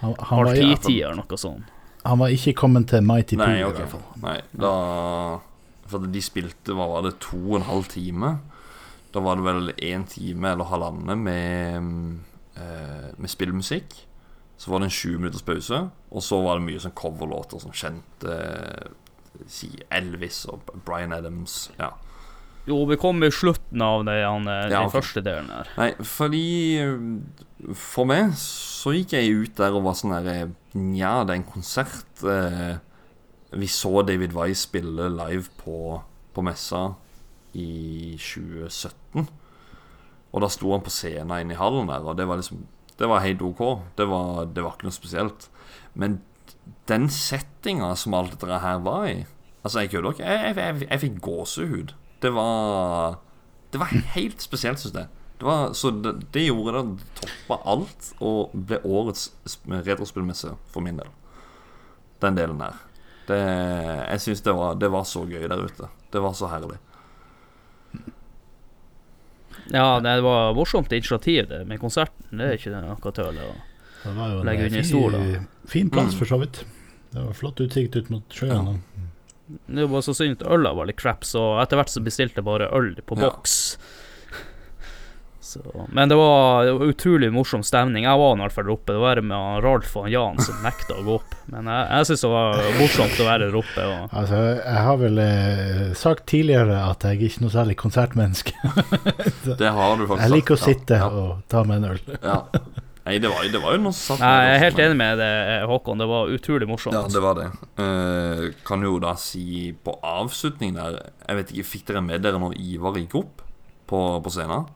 Han, 0.00 0.14
han, 0.14 0.26
halv 0.30 0.46
var, 0.46 0.54
eller 0.90 1.14
noe 1.16 1.36
sånt. 1.38 1.62
han 2.04 2.18
var 2.18 2.28
ikke 2.28 2.54
kommet 2.54 2.86
til 2.88 3.02
Mighty 3.02 3.36
Poo. 3.36 3.44
I 3.46 3.62
hvert 3.62 3.88
fall. 3.88 4.02
Nei, 4.22 4.40
da 4.56 5.40
For 5.92 6.12
de 6.12 6.22
spilte, 6.24 6.76
hva 6.76 6.88
var 6.90 7.06
det, 7.06 7.18
to 7.24 7.38
og 7.52 7.58
en 7.60 7.68
halv 7.68 7.90
time? 7.92 8.36
Da 9.12 9.20
var 9.20 9.36
det 9.36 9.44
vel 9.44 9.74
én 9.76 10.06
time 10.08 10.54
eller 10.54 10.70
halvannen 10.70 11.20
med, 11.26 12.22
eh, 12.56 13.10
med 13.16 13.30
spillmusikk. 13.30 14.06
Så 14.56 14.70
var 14.70 14.80
det 14.80 14.88
en 14.88 14.96
20 14.96 15.18
minutters 15.18 15.42
pause, 15.42 15.90
og 16.10 16.22
så 16.22 16.38
var 16.44 16.58
det 16.58 16.68
mye 16.68 16.80
sånn 16.80 16.94
coverlåter 16.96 17.60
som 17.60 17.74
kjente 17.74 18.36
eh, 18.38 18.90
Si 19.48 19.70
Elvis 19.90 20.44
og 20.46 20.68
Bryan 20.86 21.14
Adams. 21.16 21.70
Ja. 21.80 21.90
Jo, 22.68 22.84
vi 22.86 22.98
kom 23.00 23.22
i 23.26 23.30
slutten 23.34 23.82
av 23.82 24.04
det, 24.06 24.20
han, 24.22 24.46
den 24.46 24.70
Ja, 24.70 24.84
den 24.84 24.92
første 24.92 25.22
delen 25.24 25.48
her. 25.50 25.70
Nei, 25.80 25.88
fordi 26.06 26.44
eh, 26.78 27.74
For 27.74 28.06
meg 28.06 28.36
så 28.38 28.92
gikk 28.94 29.16
jeg 29.16 29.34
ut 29.34 29.58
der 29.58 29.74
og 29.74 29.88
var 29.88 29.98
sånn 29.98 30.14
der 30.14 30.52
Nja, 30.78 31.22
det 31.26 31.34
er 31.34 31.40
en 31.40 31.48
konsert. 31.48 32.22
Eh, 32.22 32.78
vi 33.52 33.68
så 33.68 34.02
David 34.06 34.34
Weiss 34.36 34.66
spille 34.68 35.08
live 35.12 35.50
på, 35.60 36.00
på 36.32 36.44
messa 36.44 36.94
i 37.52 38.16
2017. 38.16 39.28
Og 40.32 40.40
da 40.40 40.48
sto 40.48 40.70
han 40.72 40.84
på 40.84 40.92
scenen 40.92 41.34
inne 41.42 41.56
i 41.56 41.60
hallen 41.60 41.90
der, 41.90 42.04
og 42.04 42.16
det 42.16 42.28
var 42.28 42.40
liksom 42.40 42.66
Det 42.98 43.08
var 43.08 43.24
helt 43.24 43.42
OK. 43.42 43.60
Det 43.96 44.04
var, 44.06 44.44
det 44.44 44.62
var 44.62 44.76
ikke 44.76 44.86
noe 44.86 44.94
spesielt. 44.94 45.48
Men 45.94 46.20
den 46.88 47.08
settinga 47.10 47.94
som 47.96 48.14
alt 48.14 48.36
dette 48.36 48.60
her 48.62 48.82
var 48.84 49.06
i 49.08 49.22
Altså, 49.62 49.80
jeg 49.80 49.90
kødder 49.92 50.10
ikke. 50.10 50.24
Jeg, 50.26 50.56
jeg, 50.56 50.56
jeg, 50.56 50.86
jeg 50.90 51.00
fikk 51.00 51.18
gåsehud. 51.22 51.92
Det 52.22 52.32
var 52.34 53.18
Det 53.72 53.80
var 53.80 53.92
helt 54.16 54.42
spesielt, 54.42 54.80
syns 54.80 54.94
jeg. 54.94 55.08
Det 55.40 55.46
var, 55.46 55.72
så 55.72 55.90
det, 55.90 56.12
det 56.34 56.46
gjorde 56.46 56.72
det. 56.76 56.98
Det 56.98 57.22
toppa 57.22 57.60
alt 57.72 58.08
og 58.20 58.52
ble 58.54 58.78
årets 58.84 59.30
retrospillmesse 59.66 60.52
for 60.70 60.84
min 60.84 60.98
del. 61.00 61.08
Den 62.22 62.36
delen 62.36 62.60
der. 62.60 62.76
Det, 63.32 63.40
jeg 64.12 64.20
syns 64.26 64.42
det, 64.46 64.54
var- 64.58 64.74
det 64.80 64.90
var 64.92 65.04
så 65.08 65.24
gøy 65.28 65.46
der 65.48 65.64
ute. 65.64 65.88
Det 66.12 66.20
var 66.22 66.34
så 66.36 66.50
herlig. 66.52 66.78
Ja, 69.72 70.00
det 70.00 70.20
var 70.24 70.54
morsomt 70.54 70.92
initiativ 70.92 71.48
det 71.48 71.62
med 71.68 71.80
konserten. 71.80 72.24
Det 72.34 72.48
er 72.48 72.56
ikke 72.58 72.72
noe 72.74 73.12
tøll 73.14 73.38
å 73.38 73.50
Det 74.02 74.14
var 74.16 74.32
jo 74.32 74.40
en 74.40 74.46
legge 74.48 74.66
under 74.66 74.82
fin- 74.82 74.90
stol. 74.90 75.46
Fin 75.70 75.90
plass, 75.90 76.14
Mm. 76.14 76.18
for 76.18 76.24
så 76.26 76.38
vidt. 76.40 76.64
Det 77.12 77.22
var 77.24 77.32
flott 77.32 77.60
utsikt 77.60 77.96
ut 77.96 78.10
mot 78.10 78.28
sjøen. 78.28 78.66
Ja. 78.66 79.58
Det 79.68 79.86
var 79.90 80.00
så 80.00 80.14
synd 80.16 80.40
at 80.42 80.48
øla 80.48 80.72
var 80.74 80.86
litt 80.86 80.96
crap, 80.96 81.20
så 81.24 81.60
etter 81.62 81.76
hvert 81.76 81.88
så 81.92 82.02
bestilte 82.02 82.36
jeg 82.40 82.44
bare 82.44 82.68
øl 82.72 82.94
på 83.06 83.16
Ja. 83.20 83.30
Så, 85.42 85.58
men 85.90 86.06
det 86.08 86.14
var, 86.14 86.64
det 86.64 86.72
var 86.78 86.90
utrolig 86.92 87.32
morsom 87.34 87.64
stemning. 87.66 88.04
Jeg 88.06 88.18
var 88.20 88.36
i 88.36 88.40
hvert 88.44 88.54
fall 88.54 88.68
der 88.68 88.74
oppe. 88.76 88.94
Det 88.94 89.00
var 89.02 89.20
med 89.26 89.64
Ralf 89.64 89.96
og 89.98 90.06
Jan 90.12 90.38
som 90.38 90.60
nekta 90.66 91.00
å 91.00 91.02
gå 91.02 91.16
opp. 91.18 91.32
Men 91.50 91.66
jeg, 91.66 91.88
jeg 91.90 92.08
syns 92.12 92.22
det 92.22 92.30
var 92.30 92.60
morsomt 92.78 93.18
å 93.18 93.26
være 93.26 93.48
der 93.48 93.58
oppe. 93.58 93.86
Og, 93.90 94.14
Altså, 94.22 94.42
jeg 94.60 94.84
har 94.86 95.00
vel 95.02 95.18
eh, 95.24 95.82
sagt 95.98 96.28
tidligere 96.30 96.78
at 96.86 97.08
jeg 97.08 97.18
er 97.18 97.26
ikke 97.26 97.42
noe 97.48 97.54
særlig 97.56 97.76
konsertmenneske. 97.82 98.54
Det 99.62 99.72
har 99.74 99.98
du 99.98 100.06
faktisk 100.06 100.22
Jeg 100.28 100.34
liker 100.36 100.60
sagt, 100.60 100.62
å 100.62 100.70
sitte 100.70 101.00
Ja. 101.02 101.10
og 101.10 101.42
ta 101.50 101.64
meg 101.66 101.82
en 101.82 101.90
øl. 101.90 102.00
Ja. 102.22 102.38
Nei, 103.02 103.16
det 103.18 103.32
var, 103.32 103.42
det 103.50 103.58
var 103.58 103.74
jo 103.74 103.80
noe 103.82 103.94
som 103.98 104.14
satt 104.14 104.20
Nei, 104.22 104.34
jeg 104.46 104.52
er 104.54 104.60
helt 104.62 104.80
enig 104.84 104.98
med 105.00 105.18
det, 105.18 105.30
Håkon. 105.66 105.98
Det 105.98 106.06
var 106.06 106.30
utrolig 106.30 106.68
morsomt. 106.70 106.94
Ja, 106.94 107.02
det 107.10 107.22
var 107.24 107.34
det. 107.40 107.48
Eh, 107.82 108.44
kan 108.68 108.84
jo 108.86 108.92
da 109.02 109.16
si 109.18 109.72
på 109.74 109.96
avslutningen 110.06 110.78
der 110.78 111.00
Jeg 111.26 111.40
vet 111.40 111.50
ikke, 111.56 111.66
Fikk 111.72 111.88
dere 111.90 112.04
med 112.06 112.22
dere 112.22 112.38
når 112.38 112.54
Ivar 112.62 112.94
gikk 113.02 113.18
opp 113.24 113.42
på, 113.90 114.04
på 114.22 114.32
scenen? 114.32 114.70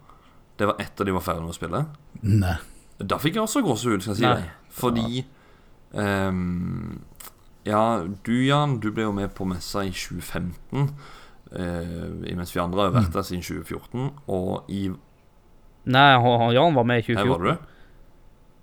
Det 0.57 0.69
var 0.70 0.81
etter 0.81 1.09
de 1.09 1.15
var 1.16 1.24
ferdige 1.24 1.45
med 1.45 1.55
å 1.55 1.57
spille? 1.57 1.83
Nei. 2.23 2.57
Da 2.97 3.19
fikk 3.20 3.37
jeg 3.37 3.45
også 3.45 3.61
gåsehud, 3.65 4.01
skal 4.05 4.15
jeg 4.15 4.20
si 4.23 4.24
deg. 4.24 4.47
Fordi 4.73 5.24
um, 5.93 7.03
Ja, 7.66 7.83
du 8.24 8.35
Jan, 8.47 8.78
du 8.81 8.89
ble 8.95 9.05
jo 9.05 9.15
med 9.16 9.35
på 9.37 9.45
messa 9.49 9.85
i 9.85 9.93
2015. 9.93 10.89
Uh, 11.47 12.33
mens 12.35 12.55
vi 12.55 12.62
andre 12.62 12.89
har 12.89 12.95
vært 12.97 13.12
der 13.15 13.27
siden 13.27 13.45
2014. 13.45 14.11
Og 14.33 14.73
i 14.73 14.87
Nei, 15.87 16.09
Jan 16.57 16.74
var 16.74 16.89
med 16.89 17.05
i 17.05 17.07
2014. 17.07 17.20
Her 17.20 17.28
2014. 17.28 17.31
var 17.31 17.45
du 17.45 17.51
det? 17.53 17.59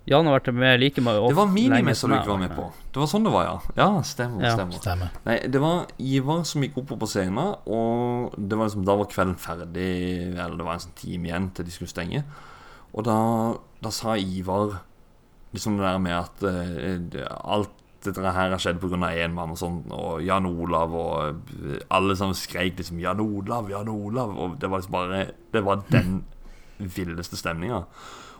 Jan 0.04 0.26
har 0.28 0.36
vært 0.36 0.50
med 0.52 0.80
like 0.82 1.00
med 1.00 1.16
Det 1.16 1.36
var 1.38 1.46
minimessa 1.48 2.04
som 2.04 2.12
du 2.12 2.18
ikke 2.18 2.32
var 2.34 2.40
med 2.42 2.52
på. 2.52 2.66
Det 2.92 3.00
var 3.00 3.08
sånn 3.08 3.24
det 3.24 3.30
var, 3.32 3.46
ja. 3.48 3.74
Ja, 3.78 3.86
stemmer. 4.04 4.44
Ja, 4.44 4.50
stemmer. 4.58 4.80
stemmer. 4.82 5.14
Nei, 5.24 5.36
det 5.48 5.62
var 5.62 5.86
Ivar 5.96 6.42
som 6.48 6.64
gikk 6.64 6.82
opp 6.82 6.92
på 7.00 7.08
scenen, 7.08 7.54
og 7.64 8.34
det 8.36 8.58
var 8.58 8.68
liksom, 8.68 8.84
da 8.84 8.98
var 9.00 9.08
kvelden 9.08 9.38
ferdig, 9.40 9.92
eller 10.34 10.58
det 10.60 10.66
var 10.66 10.76
en 10.76 10.84
sånn 10.84 10.98
time 10.98 11.30
igjen 11.30 11.46
til 11.56 11.64
de 11.64 11.72
skulle 11.72 11.92
stenge. 11.92 12.20
Og 12.92 13.06
da, 13.08 13.16
da 13.80 13.92
sa 13.94 14.18
Ivar 14.20 14.76
liksom 15.56 15.78
det 15.78 15.86
der 15.86 16.02
med 16.02 16.18
at 16.18 16.44
uh, 16.44 17.24
alt 17.56 17.72
dette 18.04 18.20
her 18.36 18.52
har 18.52 18.60
skjedd 18.60 18.82
pga. 18.82 19.08
én 19.16 19.32
mann 19.32 19.54
og 19.54 19.56
sånn, 19.56 19.78
og 19.88 20.20
Jan 20.20 20.44
Olav 20.44 20.92
og 20.92 21.48
alle 21.88 22.16
sammen 22.16 22.36
skreik 22.36 22.76
liksom 22.76 23.00
'Jan 23.00 23.22
Olav, 23.22 23.70
Jan 23.70 23.88
Olav', 23.88 24.36
og 24.36 24.58
det 24.60 24.68
var 24.68 24.82
liksom 24.82 24.92
bare 24.92 25.30
Det 25.52 25.64
var 25.64 25.80
den 25.88 26.24
villeste 26.78 27.36
stemninga. 27.36 27.84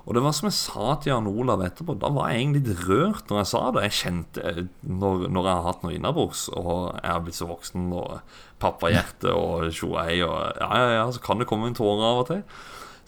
Og 0.05 0.13
det 0.17 0.21
var 0.21 0.35
som 0.37 0.51
jeg 0.51 0.57
sa 0.59 0.95
til 1.01 1.15
Jan 1.15 1.29
Olav 1.31 1.63
etterpå, 1.65 1.97
da 1.97 2.11
var 2.13 2.29
jeg 2.29 2.43
egentlig 2.43 2.63
litt 2.67 2.83
rørt 2.89 3.31
når 3.31 3.41
jeg 3.41 3.51
sa 3.55 3.63
det. 3.73 3.85
Jeg 3.87 3.99
kjente 4.01 4.45
eh, 4.51 4.61
når, 4.85 5.27
når 5.33 5.49
jeg 5.49 5.55
har 5.55 5.69
hatt 5.71 5.87
noe 5.87 5.95
innabords, 5.97 6.45
og 6.53 6.75
jeg 6.99 7.09
har 7.09 7.25
blitt 7.25 7.39
så 7.39 7.49
voksen, 7.49 7.89
og 7.97 8.37
pappahjerte 8.61 9.33
og 9.33 9.71
tjoei, 9.73 10.21
og 10.27 10.37
ja, 10.61 10.69
ja, 10.69 10.93
ja, 10.99 11.09
så 11.13 11.25
kan 11.25 11.41
det 11.41 11.49
komme 11.49 11.71
en 11.71 11.79
tåre 11.79 12.11
av 12.11 12.23
og 12.25 12.29
til. 12.31 12.45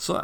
Så 0.01 0.23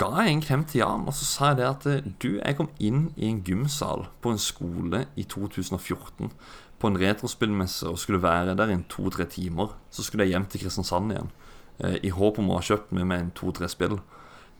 ga 0.00 0.10
jeg 0.18 0.34
en 0.34 0.42
klem 0.44 0.64
til 0.68 0.82
Jan, 0.82 1.06
og 1.08 1.14
så 1.16 1.28
sa 1.28 1.52
jeg 1.52 1.60
det 1.60 1.68
at 1.68 1.86
eh, 1.92 2.10
du, 2.22 2.30
jeg 2.40 2.58
kom 2.58 2.72
inn 2.82 3.06
i 3.14 3.30
en 3.30 3.40
gymsal 3.46 4.08
på 4.20 4.34
en 4.34 4.42
skole 4.42 5.06
i 5.14 5.24
2014 5.24 6.34
på 6.80 6.88
en 6.88 6.96
retrospillmesse 6.96 7.88
og 7.88 7.98
skulle 8.00 8.22
være 8.22 8.56
der 8.56 8.72
i 8.72 8.78
to-tre 8.88 9.26
timer. 9.28 9.76
Så 9.92 10.02
skulle 10.02 10.24
jeg 10.24 10.34
hjem 10.34 10.46
til 10.48 10.64
Kristiansand 10.64 11.12
igjen 11.12 11.30
eh, 11.78 11.98
i 12.02 12.12
håp 12.14 12.40
om 12.40 12.50
å 12.50 12.58
ha 12.58 12.64
kjøpt 12.64 12.94
med 12.96 13.08
meg 13.08 13.24
en 13.24 13.34
to-tre 13.36 13.68
spill. 13.70 14.00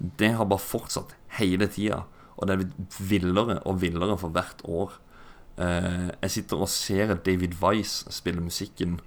Det 0.01 0.33
har 0.37 0.49
bare 0.49 0.63
fortsatt 0.65 1.15
hele 1.37 1.69
tida, 1.69 2.05
og 2.37 2.49
det 2.49 2.55
er 2.55 2.63
blitt 2.63 2.99
villere 3.11 3.59
og 3.69 3.81
villere 3.83 4.17
for 4.19 4.33
hvert 4.33 4.65
år. 4.65 4.97
Eh, 5.61 6.11
jeg 6.23 6.31
sitter 6.31 6.65
og 6.65 6.73
ser 6.73 7.15
David 7.15 7.59
Wise 7.61 8.13
spille 8.13 8.41
musikken 8.41 9.01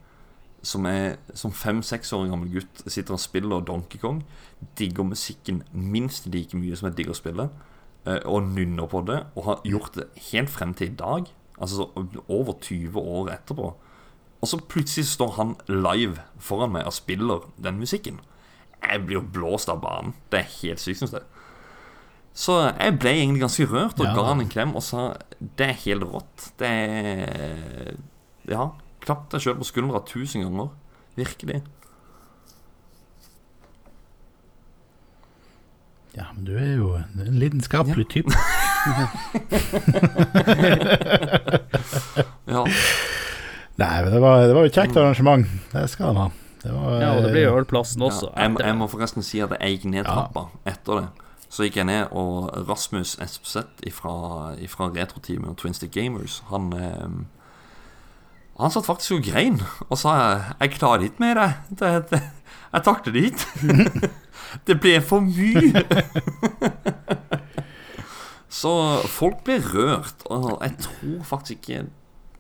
som 0.64 0.86
er 0.88 1.18
som 1.36 1.52
fem-seks 1.52 2.14
år 2.16 2.30
gammel 2.32 2.52
gutt 2.54 2.84
sitter 2.88 3.18
og 3.18 3.20
spiller 3.22 3.64
Donkey 3.68 4.00
Kong. 4.00 4.22
Digger 4.80 5.04
musikken 5.04 5.64
minst 5.72 6.30
like 6.32 6.56
mye 6.58 6.78
som 6.80 6.88
jeg 6.88 6.98
digger 7.02 7.18
spillet. 7.20 7.50
spille 8.06 8.22
Og 8.26 8.44
nynner 8.44 8.88
på 8.88 9.02
det. 9.08 9.26
Og 9.36 9.44
har 9.44 9.62
gjort 9.68 9.96
det 9.96 10.08
helt 10.32 10.50
frem 10.50 10.74
til 10.74 10.92
i 10.92 10.96
dag. 10.96 11.28
Altså 11.60 11.90
over 12.28 12.54
20 12.62 13.00
år 13.00 13.34
etterpå. 13.36 13.74
Og 14.42 14.48
så 14.48 14.60
plutselig 14.60 15.06
står 15.08 15.32
han 15.32 15.56
live 15.68 16.20
foran 16.40 16.72
meg 16.72 16.88
og 16.88 16.94
spiller 16.94 17.46
den 17.64 17.80
musikken. 17.80 18.20
Jeg 18.90 19.06
blir 19.08 19.18
jo 19.20 19.22
blåst 19.36 19.70
av 19.70 19.80
banen. 19.82 20.14
Det 20.30 20.40
er 20.44 20.50
helt 20.62 20.80
sykt, 20.84 21.00
syns 21.02 21.14
jeg. 21.16 21.24
Så 22.34 22.56
jeg 22.80 22.96
ble 23.00 23.12
egentlig 23.14 23.42
ganske 23.44 23.66
rørt 23.70 24.00
og 24.00 24.06
Ja. 24.08 24.14
ga 24.18 24.24
han 24.32 24.42
en 24.42 24.50
klem 24.50 24.76
og 24.76 24.82
sa 24.84 25.14
det 25.40 25.68
er 25.70 25.74
helt 25.86 26.04
rått. 26.04 26.52
Det 26.58 26.70
er 26.70 27.96
Ja. 28.50 28.72
Klapp 29.04 29.30
deg 29.30 29.42
sjøl 29.44 29.58
på 29.60 29.66
skuldra 29.68 30.00
tusen 30.08 30.42
ganger. 30.46 30.70
Virkelig. 31.18 31.62
Ja, 36.16 36.26
men 36.34 36.46
du 36.46 36.54
er 36.58 36.76
jo 36.78 36.94
en 36.96 37.40
lidenskapelig 37.40 38.08
type. 38.10 38.30
Ja. 42.46 42.64
Nei, 43.76 44.04
men 44.04 44.12
det 44.14 44.20
var, 44.22 44.44
det 44.48 44.54
var 44.54 44.66
jo 44.66 44.70
et 44.70 44.76
kjekt 44.78 44.98
arrangement. 45.00 45.48
Det 45.72 45.88
skal 45.90 46.12
han 46.12 46.20
ha. 46.22 46.28
Det 46.64 46.72
var, 46.74 47.02
Ja, 47.02 47.10
og 47.18 47.24
det 47.24 47.32
blir 47.34 47.44
jo 47.50 47.58
ølplassen 47.60 48.02
også. 48.02 48.30
Ja, 48.36 48.42
jeg, 48.42 48.52
må- 48.52 48.60
etter. 48.60 48.68
jeg 48.72 48.78
må 48.80 48.88
forresten 48.88 49.24
si 49.24 49.40
at 49.44 49.52
jeg 49.60 49.78
gikk 49.78 49.86
ned 49.92 50.06
trappa 50.08 50.46
etter 50.66 51.02
det. 51.02 51.08
Så 51.54 51.64
gikk 51.68 51.76
jeg 51.78 51.86
ned, 51.86 52.08
og 52.12 52.50
Rasmus 52.70 53.18
S.P.Z 53.22 53.92
fra, 53.94 54.14
fra 54.72 54.88
Retroteamet 54.96 55.50
og 55.52 55.58
Twin 55.58 55.74
Stick 55.78 55.92
Gamers 55.94 56.40
Han 56.50 56.72
eh, 56.74 57.10
Han 58.60 58.72
satt 58.74 58.86
faktisk 58.88 59.12
og 59.20 59.24
grein 59.28 59.60
og 59.90 59.98
sa 59.98 60.16
'Jeg 60.60 60.72
klarer 60.80 61.04
ikke 61.04 61.20
mer, 61.20 61.38
jeg. 61.42 61.54
Det, 61.80 62.10
det, 62.10 62.22
jeg 62.74 62.84
takler 62.84 63.14
det 63.14 63.24
ikke'. 63.32 64.10
det 64.68 64.80
ble 64.82 65.02
for 65.02 65.20
mye. 65.20 65.84
Så 68.54 68.72
folk 69.10 69.44
ble 69.46 69.58
rørt, 69.66 70.22
og 70.30 70.60
jeg 70.62 70.76
tror 70.86 71.24
faktisk 71.26 71.52
ikke 71.60 71.74
jeg 71.74 71.88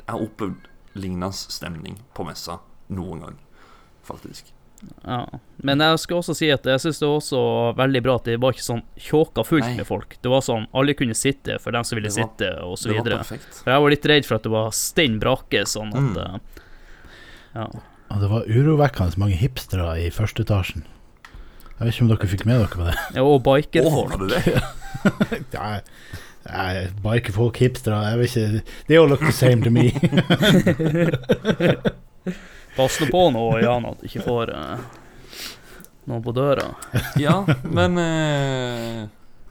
har 0.10 0.22
opplevd 0.22 0.68
lignende 0.94 1.32
stemning 1.34 1.98
på 2.14 2.24
messa 2.28 2.60
noen 2.94 3.20
gang. 3.26 3.40
Faktisk. 4.04 4.52
Ja. 5.08 5.22
Men 5.64 5.80
jeg 5.80 6.00
skal 6.04 6.18
også 6.20 6.34
si 6.36 6.50
at 6.52 6.66
jeg 6.68 6.76
syns 6.84 6.98
det 7.00 7.08
var 7.08 7.16
også 7.22 7.40
veldig 7.78 8.02
bra 8.04 8.16
at 8.20 8.26
det 8.28 8.34
var 8.44 8.52
ikke 8.52 8.66
sånn 8.66 8.82
tjåka 9.00 9.46
fullt 9.48 9.64
Nei. 9.70 9.78
med 9.78 9.88
folk. 9.88 10.18
Det 10.22 10.28
var 10.34 10.42
sånn 10.44 10.66
alle 10.76 10.94
kunne 11.00 11.16
sitte 11.16 11.56
for 11.64 11.72
dem 11.72 11.84
som 11.88 11.96
ville 11.96 12.10
var- 12.12 12.20
sitte, 12.20 12.50
og 12.68 12.76
så 12.78 12.90
videre. 12.92 13.24
For 13.24 13.72
jeg 13.72 13.80
var 13.86 13.90
litt 13.96 14.06
redd 14.12 14.26
for 14.28 14.36
at 14.36 14.44
det 14.44 14.52
var 14.52 14.72
stein 14.76 15.16
brake, 15.24 15.64
sånn 15.66 15.94
at 15.96 16.04
Mm. 16.04 16.18
eh, 16.18 16.38
Ja. 17.56 17.68
Og 18.12 18.20
det 18.20 18.30
var 18.30 18.44
urovekkende 18.46 19.18
mange 19.18 19.36
hipstere 19.40 19.96
i 20.06 20.10
første 20.10 20.44
etasjen. 20.44 20.84
Jeg 21.80 21.86
vet 21.88 21.94
ikke 21.96 22.02
om 22.02 22.08
dere 22.10 22.28
fikk 22.28 22.46
med 22.46 22.60
dere 22.60 22.68
på 22.68 22.84
det? 22.86 22.96
Ja, 23.16 23.24
og 23.24 23.44
bikerfolk. 23.44 24.20
Oh, 24.20 24.28
det? 24.28 24.62
Nei, 25.54 25.82
bikerfolk, 27.04 27.56
hipstere 27.58 28.04
Jeg 28.12 28.18
vet 28.20 28.36
ikke 28.36 28.62
They 28.88 28.98
all 28.98 29.08
look 29.08 29.20
the 29.22 29.32
same 29.32 29.62
to 29.64 29.70
me. 29.72 29.92
Pass 32.78 33.00
nå 33.02 33.10
på 33.14 33.26
nå, 33.34 33.44
Jan, 33.64 33.86
at 33.90 34.00
du 34.02 34.08
ikke 34.10 34.26
får 34.26 34.54
uh, 34.54 34.86
noen 36.10 36.24
på 36.26 36.34
døra. 36.36 36.72
Ja, 37.22 37.44
men 37.64 38.00
uh, 38.00 39.04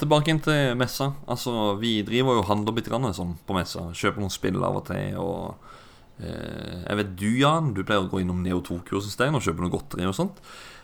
tilbake 0.02 0.32
inn 0.32 0.42
til 0.42 0.74
messa. 0.78 1.12
Altså, 1.30 1.74
vi 1.80 2.00
driver 2.06 2.38
jo 2.38 2.42
og 2.42 2.50
handler 2.50 2.76
bitte 2.76 2.90
grann 2.90 3.12
sånn 3.14 3.36
på 3.46 3.56
messa. 3.56 3.90
Kjøper 3.94 4.24
noen 4.24 4.34
spill 4.34 4.58
av 4.62 4.82
og 4.82 4.88
til. 4.90 5.20
Og 5.22 5.70
Uh, 6.22 6.84
jeg 6.86 6.98
vet 7.00 7.12
du, 7.18 7.28
Jan, 7.40 7.72
du 7.74 7.82
pleier 7.82 8.04
å 8.04 8.10
gå 8.10 8.20
innom 8.22 8.42
Neo 8.44 8.60
2-kurs 8.62 9.08
og 9.10 9.42
kjøpe 9.42 9.64
noe 9.64 9.72
godteri 9.72 10.06
og 10.06 10.14
sånt. 10.14 10.38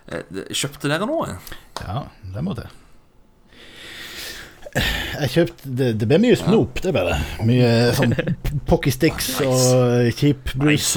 Uh, 0.09 0.23
kjøpte 0.51 0.91
dere 0.91 1.07
noe? 1.07 1.37
Ja, 1.83 2.07
det 2.35 2.43
må 2.43 2.57
det. 2.59 2.67
Jeg 5.19 5.31
kjøpte 5.33 5.71
Det, 5.79 5.89
det 6.01 6.07
ble 6.11 6.19
mye 6.23 6.37
snop, 6.39 6.81
det 6.85 6.93
ble 6.95 7.03
det. 7.09 7.17
Mye 7.49 7.69
sånn 7.97 8.15
Pocky 8.69 8.93
Sticks 8.95 9.29
og 9.49 10.09
kjip 10.19 10.53
brus. 10.61 10.93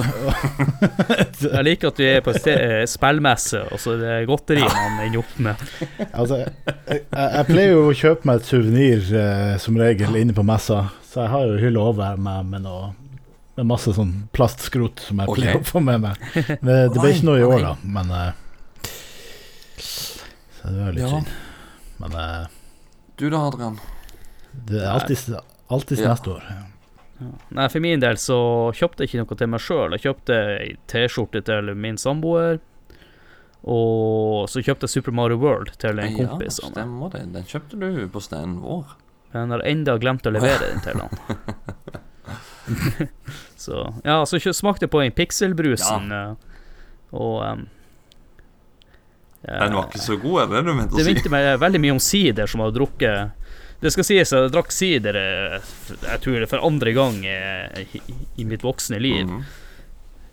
Jeg 1.41 1.63
liker 1.67 1.91
at 1.91 1.99
du 1.99 2.05
er 2.05 2.21
på 2.25 2.33
eh, 2.51 2.83
spillmesse, 2.89 3.63
og 3.71 3.81
så 3.81 3.95
er 3.95 4.01
det 4.03 4.15
godteri 4.29 4.63
man 4.65 5.01
ender 5.07 5.21
opp 5.23 5.35
med. 5.41 5.65
Altså, 6.21 6.41
jeg, 6.41 6.51
jeg, 6.87 7.01
jeg 7.11 7.45
pleier 7.47 7.71
jo 7.75 7.83
å 7.89 7.93
kjøpe 7.97 8.27
meg 8.29 8.41
et 8.41 8.49
suvenir 8.49 9.11
eh, 9.21 9.53
som 9.63 9.77
regel 9.79 10.17
inne 10.19 10.35
på 10.37 10.43
messa, 10.45 10.83
så 11.11 11.23
jeg 11.25 11.31
har 11.33 11.45
jo 11.49 11.59
hylla 11.61 11.85
over 11.91 12.19
meg 12.21 12.45
med 12.51 12.65
noe 12.67 12.91
med 13.57 13.67
masse 13.67 13.91
sånn 13.93 14.11
plastskrot 14.33 15.01
som 15.03 15.19
jeg 15.21 15.27
Ok. 15.29 15.35
pleier 15.37 15.57
å 15.59 15.65
få 15.67 15.81
med 15.83 15.99
meg. 16.05 16.21
Men 16.63 16.69
det 16.93 17.01
ble 17.01 17.09
ikke 17.11 17.27
noe 17.27 17.41
i 17.41 17.43
år, 17.45 17.65
da. 17.65 17.73
Men 17.83 18.13
eh, 18.15 18.29
Så 19.81 20.71
det 20.71 20.77
var 20.85 20.95
litt 20.95 21.03
Ja. 21.03 21.09
synd. 21.17 21.27
Men 22.01 22.15
eh, 22.21 22.45
Du 23.21 23.27
da, 23.29 23.37
Adrian? 23.45 23.75
det 24.65 24.79
er 24.81 24.87
alltid, 24.95 25.35
alltid 25.69 25.99
Ja. 26.01 26.09
neste 26.09 26.31
år. 26.33 26.47
Nei, 27.53 27.67
For 27.69 27.79
min 27.79 27.99
del 28.01 28.17
så 28.17 28.73
kjøpte 28.73 29.03
jeg 29.05 29.11
ikke 29.11 29.19
noe 29.21 29.37
til 29.37 29.49
meg 29.51 29.61
sjøl. 29.61 29.93
Jeg 29.93 30.01
kjøpte 30.07 30.37
ei 30.57 30.71
T-skjorte 30.89 31.43
til 31.45 31.69
min 31.77 31.99
samboer. 32.01 32.57
Og 33.61 34.49
så 34.49 34.63
kjøpte 34.65 34.89
jeg 34.89 34.95
Super 34.95 35.13
Mario 35.13 35.37
World 35.37 35.75
til 35.77 36.01
en 36.01 36.15
kompis. 36.17 36.57
Ja, 36.63 36.71
stemmer 36.73 37.11
det. 37.13 37.21
Den 37.35 37.45
kjøpte 37.45 37.77
du 37.77 38.07
på 38.09 38.23
steinen 38.25 38.57
vår. 38.63 38.95
Men 39.35 39.53
har 39.53 39.61
enda 39.69 39.99
glemt 40.01 40.25
å 40.25 40.33
levere 40.33 40.71
den 40.71 40.81
til 40.81 40.97
han. 40.97 41.13
så 43.55 43.83
ja, 44.03 44.17
så 44.25 44.41
smakte 44.53 44.87
jeg 44.87 44.93
på 44.97 45.03
en 45.05 45.13
pikselbrusen, 45.13 46.09
ja. 46.09 46.25
og 47.13 47.37
em, 47.45 47.67
Den 49.41 49.73
var 49.73 49.87
ikke 49.89 49.99
så 50.03 50.15
god, 50.21 50.41
er 50.41 50.45
det 50.47 50.55
det 50.55 50.63
du 50.67 50.73
mente 50.77 50.93
å 50.93 50.97
Det 50.99 51.07
minte 51.07 51.29
meg 51.33 51.59
veldig 51.61 51.81
mye 51.81 51.95
om 51.95 52.03
sider 52.03 52.45
som 52.51 52.61
hadde 52.61 52.77
drukket 52.77 53.19
Det 53.81 53.89
skal 53.95 54.05
sies 54.05 54.33
jeg 54.35 54.51
drakk 54.53 54.71
sider 54.75 55.13
eh, 55.17 55.55
Jeg 56.03 56.19
tror 56.21 56.35
det 56.43 56.49
for 56.51 56.67
andre 56.67 56.91
gang 56.93 57.15
eh, 57.25 57.65
i, 57.81 57.83
i 58.37 58.43
mitt 58.45 58.63
voksne 58.65 58.99
liv. 59.01 59.25
Mhm. 59.25 59.41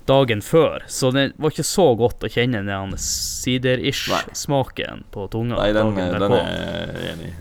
Dagen 0.08 0.40
før. 0.40 0.84
Så 0.88 1.10
det 1.12 1.32
var 1.36 1.50
ikke 1.52 1.64
så 1.68 1.92
godt 2.00 2.24
å 2.24 2.28
kjenne 2.32 2.62
den 2.64 2.94
sider-ish-smaken 2.96 5.04
på 5.12 5.26
tunga. 5.28 5.60
Nei, 5.60 5.68
den, 5.76 5.92
dagen 5.96 6.20
den 6.22 6.32
er 6.32 6.96
jeg 6.96 7.12
enig 7.12 7.28
i. 7.28 7.32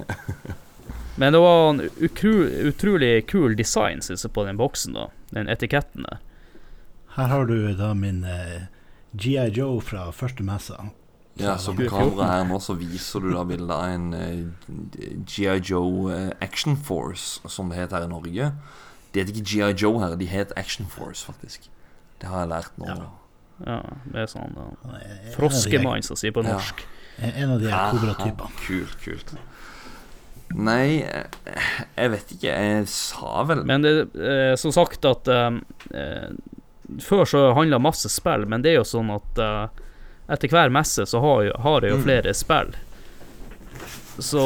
Men 1.20 1.34
det 1.34 1.40
var 1.40 1.70
en 1.70 1.80
ukru, 2.04 2.44
utrolig 2.68 3.28
kul 3.32 3.56
design, 3.56 4.02
synes 4.06 4.26
jeg, 4.26 4.34
på 4.36 4.44
den 4.46 4.58
boksen. 4.60 4.94
da 5.00 5.08
Den 5.32 5.48
etiketten 5.50 6.04
der. 6.06 6.20
Her 7.16 7.28
har 7.32 7.46
du 7.50 7.74
da 7.74 7.94
min 7.98 8.20
eh, 8.24 8.68
GI 9.18 9.48
Joe 9.56 9.80
fra 9.82 10.12
første 10.14 10.44
messa. 10.46 10.92
Ja, 11.44 11.58
så 11.62 11.74
på 11.78 11.86
kameraet 11.90 12.32
her 12.34 12.44
nå 12.50 12.58
så 12.64 12.74
viser 12.80 13.20
du 13.24 13.32
da 13.34 13.44
bildet 13.48 13.72
av 13.72 13.86
en 13.94 14.08
uh, 14.14 15.22
GI 15.28 15.58
Joe 15.70 16.12
eh, 16.14 16.30
Action 16.42 16.78
Force, 16.78 17.42
som 17.52 17.70
det 17.70 17.78
heter 17.82 18.00
her 18.00 18.08
i 18.08 18.12
Norge. 18.12 18.52
Det 19.14 19.22
heter 19.24 19.36
ikke 19.36 19.46
GI 19.52 19.72
Joe 19.84 20.00
her, 20.04 20.16
de 20.20 20.26
heter 20.30 20.58
Action 20.58 20.88
Force, 20.90 21.26
faktisk. 21.26 21.70
Det 22.22 22.30
har 22.32 22.46
jeg 22.46 22.50
lært 22.56 22.78
nå. 22.82 22.88
Ja, 23.66 23.80
det 24.14 24.24
er 24.24 24.28
sånn 24.30 24.54
uh, 24.58 24.72
de- 24.94 25.34
Froskemann, 25.36 26.04
som 26.06 26.18
sier 26.20 26.34
på 26.36 26.44
Ja. 26.46 26.58
norsk. 26.58 26.84
En 27.18 27.50
av 27.56 27.62
de 27.62 27.70
kobratypene. 27.72 28.46
Aha, 28.46 28.52
Kult, 28.68 28.98
kult. 29.02 29.32
Nei, 30.54 31.02
eh, 31.04 31.26
jeg 31.98 32.12
vet 32.14 32.30
ikke. 32.38 32.52
Jeg 32.54 32.86
sa 32.88 33.42
vel 33.50 33.66
Men 33.68 33.82
det 33.84 33.92
er 34.16 34.54
som 34.56 34.72
sagt 34.72 35.04
at 35.10 35.28
eh, 35.28 35.58
eh, 35.98 36.30
Før 37.04 37.26
så 37.28 37.42
handla 37.58 37.82
masse 37.84 38.08
spill, 38.14 38.46
men 38.48 38.62
det 38.64 38.72
er 38.72 38.78
jo 38.78 38.86
sånn 38.88 39.10
at 39.12 39.42
eh, 39.44 39.82
etter 40.30 40.48
hver 40.52 40.70
messe 40.74 41.06
så 41.08 41.20
har, 41.24 41.44
jo, 41.48 41.54
har 41.64 41.82
jeg 41.82 41.92
jo 41.92 41.98
Mm. 41.98 42.04
flere 42.04 42.34
spill. 42.34 42.74
Så 44.20 44.44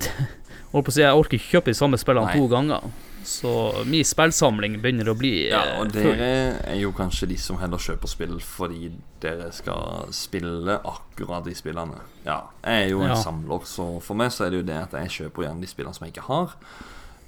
Holdt 0.72 0.86
på 0.86 0.92
å 0.92 0.94
si, 0.94 1.02
jeg 1.02 1.16
orker 1.18 1.36
ikke 1.38 1.50
kjøpe 1.56 1.72
de 1.72 1.78
samme 1.78 1.98
spillene 1.98 2.30
Nei. 2.30 2.36
to 2.38 2.46
ganger. 2.50 2.84
Så 3.26 3.50
min 3.90 4.04
spillsamling 4.06 4.78
begynner 4.80 5.10
å 5.12 5.16
bli 5.18 5.48
Ja, 5.50 5.60
eh, 5.66 5.80
og 5.82 5.90
full. 5.92 6.02
dere 6.16 6.28
er 6.72 6.78
jo 6.80 6.92
kanskje 6.96 7.28
de 7.28 7.36
som 7.36 7.58
heller 7.60 7.76
kjøper 7.82 8.08
spill 8.08 8.38
fordi 8.40 8.92
dere 9.20 9.50
skal 9.52 10.06
spille 10.16 10.78
akkurat 10.88 11.44
de 11.44 11.52
spillene. 11.58 11.98
Ja, 12.24 12.38
jeg 12.64 12.86
er 12.86 12.88
jo 12.94 13.02
en 13.02 13.10
Ja. 13.10 13.14
samler, 13.20 13.60
så 13.66 14.00
for 14.02 14.14
meg 14.14 14.30
så 14.32 14.46
er 14.46 14.50
det 14.50 14.56
jo 14.62 14.66
det 14.72 14.78
at 14.82 14.92
jeg 14.92 15.08
kjøper 15.18 15.42
gjerne 15.44 15.60
de 15.60 15.66
spillene 15.66 15.94
som 15.94 16.06
jeg 16.06 16.14
ikke 16.14 16.26
har. 16.30 16.54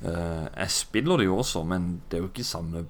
Eh, 0.05 0.49
jeg 0.57 0.71
spiller 0.71 1.17
det 1.19 1.27
jo 1.27 1.37
også, 1.39 1.67
men 1.67 2.01
det 2.09 2.19
er 2.19 2.23
jo 2.23 2.29
ikke 2.31 2.45
samme 2.45 2.87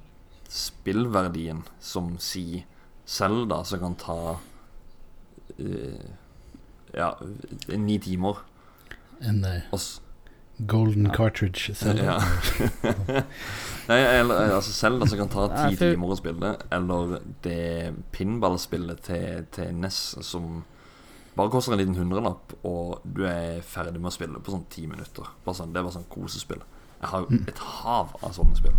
spillverdien 0.49 1.63
som 1.81 2.17
si 2.21 2.65
Zelda, 3.13 3.61
som 3.69 3.83
kan 3.83 3.95
ta 4.01 4.17
uh, 5.59 6.07
ja, 6.97 7.11
ni 7.69 7.99
timer. 8.01 8.37
En 9.21 9.45
uh, 9.45 9.79
golden 10.59 11.07
ja. 11.11 11.15
cartridge. 11.17 11.75
Zelda. 11.75 12.05
ja. 12.05 12.23
Nei, 13.89 13.99
eller 14.21 14.55
altså 14.55 14.73
Zelda 14.73 15.07
som 15.11 15.19
kan 15.19 15.29
ta 15.33 15.47
ti 15.51 15.77
for- 15.77 15.91
timer 15.91 16.13
å 16.15 16.19
spille, 16.19 16.53
eller 16.73 17.17
det 17.43 17.95
pinballspillet 18.15 19.01
til, 19.09 19.43
til 19.53 19.73
NES 19.75 19.99
som 20.23 20.63
bare 21.35 21.51
koster 21.51 21.73
en 21.75 21.81
liten 21.81 21.97
hundrelapp, 21.97 22.53
og 22.69 23.01
du 23.09 23.23
er 23.27 23.63
ferdig 23.65 23.97
med 23.99 24.11
å 24.13 24.15
spille 24.15 24.41
på 24.45 24.53
sånn 24.55 24.67
ti 24.71 24.85
minutter. 24.87 25.27
Bare 25.47 25.57
sånn, 25.59 25.73
det 25.73 25.81
er 25.81 25.87
bare 25.89 25.97
sånn 25.97 26.09
kosespill. 26.13 26.61
Jeg 27.03 27.11
har 27.11 27.25
jo 27.25 27.33
Mm. 27.33 27.47
et 27.51 27.59
hav 27.59 28.13
av 28.23 28.35
sånne 28.37 28.55
spill. 28.61 28.77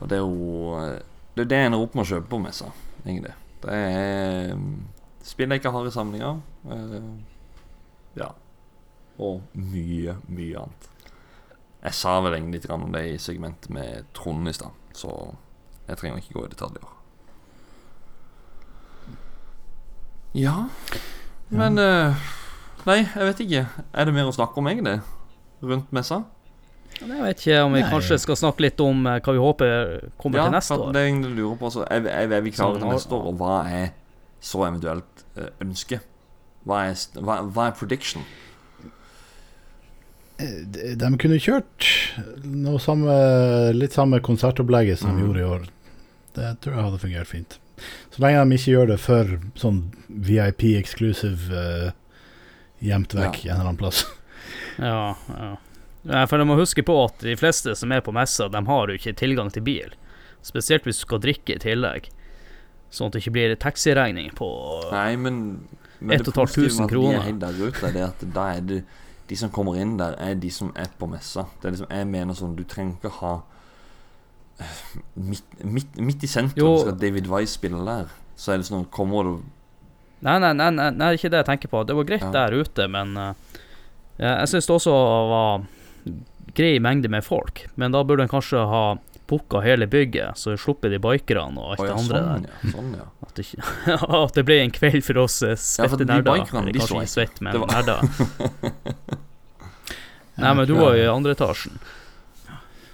Og 0.00 0.08
det 0.10 0.18
er 0.18 0.22
jo 0.22 1.00
Det 1.34 1.42
er 1.42 1.48
det 1.50 1.56
jeg 1.58 1.66
ender 1.66 1.80
opp 1.82 1.94
med 1.96 2.04
å 2.04 2.10
kjøpe 2.12 2.28
på 2.30 2.38
messa, 2.44 2.68
egentlig. 3.06 3.34
Det 3.64 3.74
er 3.74 4.54
mm, 4.58 4.72
spill 5.24 5.52
jeg 5.52 5.62
ikke 5.62 5.72
har 5.74 5.86
i 5.88 5.94
samlinga. 5.94 6.32
eh, 6.70 7.06
ja. 8.16 8.30
Og 9.18 9.42
mye, 9.52 10.16
mye 10.26 10.58
annet. 10.64 10.90
Jeg 11.84 11.94
sa 11.94 12.16
vel 12.24 12.34
egentlig 12.38 12.62
litt 12.62 12.70
om 12.72 12.88
det 12.92 13.04
i 13.12 13.16
segmentet 13.20 13.70
med 13.70 14.06
Trond 14.16 14.48
i 14.48 14.54
stad, 14.56 14.72
så 14.96 15.10
jeg 15.88 16.00
trenger 16.00 16.22
ikke 16.22 16.38
gå 16.38 16.44
i 16.46 16.52
detaljer. 16.54 16.90
Ja 20.34 20.54
Men 21.48 21.78
eh, 21.78 22.30
Nei, 22.88 23.04
jeg 23.06 23.28
vet 23.28 23.42
ikke. 23.44 23.60
Er 23.94 24.04
det 24.08 24.12
mer 24.16 24.26
å 24.28 24.32
snakke 24.34 24.58
om, 24.60 24.66
egentlig? 24.68 24.98
Rundt 25.64 25.92
messa? 25.94 26.24
Jeg 27.00 27.22
vet 27.22 27.40
ikke 27.42 27.58
om 27.64 27.72
vi 27.74 27.80
Nei. 27.82 27.90
kanskje 27.90 28.18
skal 28.22 28.36
snakke 28.38 28.60
litt 28.64 28.80
om 28.80 29.06
eh, 29.06 29.18
hva 29.20 29.32
vi 29.34 29.42
håper 29.42 30.08
kommer 30.20 30.38
ja, 30.38 30.44
til 30.48 30.54
neste 30.56 30.74
år. 30.78 30.86
år. 30.88 30.92
Det 30.94 31.00
er 31.02 31.06
jeg 31.10 31.34
lurer 31.36 31.56
på. 31.60 31.70
Så 31.74 31.84
er, 31.90 32.06
er, 32.08 32.32
er 32.38 32.40
vi 32.46 32.50
klare 32.54 32.78
til 32.78 32.88
neste 32.92 33.14
år, 33.18 33.26
og 33.32 33.38
hva 33.42 33.56
er 33.68 33.90
så 34.44 34.64
eventuelt 34.68 35.24
ønsket? 35.36 35.60
ønske? 35.64 36.00
Hva 36.64 36.78
er, 36.88 36.94
hva, 37.20 37.40
hva 37.52 37.66
er 37.68 37.74
prediction? 37.76 38.22
Eh, 40.38 40.62
De, 40.98 41.10
kunne 41.20 41.38
kjørt 41.42 41.88
noe 42.44 42.80
samme, 42.82 43.12
litt 43.76 43.94
samme 43.94 44.20
konsertopplegget 44.24 44.98
som 45.02 45.12
de 45.14 45.22
Mm. 45.22 45.26
gjorde 45.26 45.40
i 45.40 45.50
år. 45.50 45.66
Det 46.34 46.48
tror 46.60 46.74
jeg 46.74 46.84
hadde 46.84 46.98
fungert 47.02 47.26
fint. 47.30 47.58
Så 48.10 48.22
lenge 48.22 48.44
de 48.48 48.54
ikke 48.56 48.72
gjør 48.72 48.86
det 48.94 49.00
for 49.02 49.38
sånn 49.58 49.82
VIP 50.08 50.62
exclusive 50.78 51.50
uh, 51.50 51.90
gjemt 52.82 53.14
vekk 53.14 53.44
en 53.46 53.50
eller 53.54 53.64
annen 53.68 53.76
plass. 53.78 54.04
Ja, 54.78 55.14
ja. 55.30 55.56
Nei, 56.04 56.26
For 56.28 56.36
de 56.38 56.44
må 56.44 56.56
huske 56.58 56.82
på 56.84 56.96
at 57.06 57.22
de 57.24 57.36
fleste 57.40 57.72
som 57.78 57.92
er 57.92 58.02
på 58.04 58.12
messa, 58.12 58.48
de 58.52 58.60
har 58.66 58.88
jo 58.92 58.96
ikke 58.98 59.14
tilgang 59.16 59.48
til 59.54 59.62
bil. 59.64 59.94
Spesielt 60.44 60.84
hvis 60.84 60.98
du 61.00 61.06
skal 61.06 61.22
drikke 61.24 61.56
i 61.56 61.62
tillegg. 61.62 62.10
Sånn 62.92 63.08
at 63.08 63.16
det 63.16 63.22
ikke 63.24 63.32
blir 63.34 63.54
taxiregning 63.58 64.28
på 64.38 64.46
Nei, 64.92 65.16
men, 65.18 65.38
men 65.98 66.14
ett 66.14 66.28
og 66.28 66.34
et 66.34 66.36
halvt 66.42 66.54
tusen 66.60 66.84
De 66.84 66.84
er 66.84 66.92
kroner. 66.92 67.24
helt 67.26 67.40
der 67.42 67.56
ute, 67.58 67.90
det 67.90 68.02
er 68.04 68.10
at 68.12 68.20
da 68.36 68.44
er 68.54 68.60
det 68.68 68.82
De 69.26 69.38
som 69.40 69.50
kommer 69.50 69.80
inn 69.80 69.96
der, 69.98 70.14
er 70.20 70.36
de 70.38 70.50
som 70.52 70.68
er 70.78 70.92
på 71.00 71.08
messa. 71.10 71.46
Det 71.58 71.70
er 71.70 71.74
liksom, 71.74 71.88
Jeg 71.90 72.06
mener 72.12 72.36
sånn, 72.38 72.54
du 72.54 72.62
trenger 72.68 72.94
ikke 73.00 73.10
ha 73.22 73.32
eh, 74.60 74.78
Midt, 75.16 75.56
midt, 75.64 75.96
midt 75.98 76.22
i 76.28 76.30
sentrum 76.30 76.60
Jo. 76.68 76.76
skal 76.84 76.98
David 77.00 77.26
Wise 77.32 77.56
spille 77.56 77.80
der. 77.88 78.12
Så 78.36 78.52
er 78.54 78.60
det 78.62 78.68
sånn 78.68 78.86
Kommer 78.94 79.24
du 79.26 79.34
Nei, 80.24 80.38
nei, 80.40 80.52
nei, 80.56 80.70
nei, 80.72 80.90
nei 80.94 81.08
ikke 81.18 81.28
det 81.32 81.42
jeg 81.42 81.48
tenker 81.50 81.68
på. 81.68 81.82
Det 81.84 81.96
var 81.98 82.06
greit 82.08 82.22
Ja. 82.24 82.30
der 82.32 82.54
ute, 82.56 82.86
men 82.88 83.10
uh, 83.18 83.34
jeg 84.16 84.48
syns 84.48 84.64
det 84.70 84.72
også 84.78 84.94
var 85.28 85.66
grei 86.54 86.78
mengde 86.80 87.08
med 87.10 87.24
folk. 87.24 87.66
Men 87.74 87.92
da 87.92 88.04
burde 88.04 88.22
en 88.26 88.30
kanskje 88.32 88.62
ha 88.70 88.84
booka 89.26 89.62
hele 89.64 89.86
bygget, 89.88 90.36
så 90.36 90.52
sluppet 90.60 90.92
de 90.92 90.98
bikerne 91.00 91.56
og 91.58 91.70
alt 91.72 91.80
Å, 91.80 91.86
ja, 91.88 91.94
andre 91.96 92.18
sånn, 92.20 92.42
der. 92.44 92.50
ja, 92.64 92.72
sånn, 92.74 92.90
ja. 92.98 93.06
At, 93.24 93.34
det 93.38 93.44
at 94.20 94.34
det 94.36 94.44
ble 94.44 94.58
en 94.60 94.74
kveld 94.76 95.04
for 95.06 95.22
oss 95.24 95.38
eh, 95.42 95.54
Ja, 95.54 95.60
svette 95.64 96.02
de 96.02 96.08
nerder. 96.10 96.42
bikerne, 96.44 96.60
Eller 96.68 96.76
de 96.76 96.82
kanskje 96.82 96.92
så 96.92 97.00
ikke 97.00 97.14
svett, 97.14 97.40
men 97.40 97.56
Det 97.56 97.62
var- 97.62 97.72
nerder. 97.72 97.98
Nei, 100.44 100.52
men 100.58 100.66
du 100.68 100.74
var 100.76 100.96
jo 100.98 101.04
i 101.06 101.08
andre 101.08 101.32
etasjen. 101.32 101.80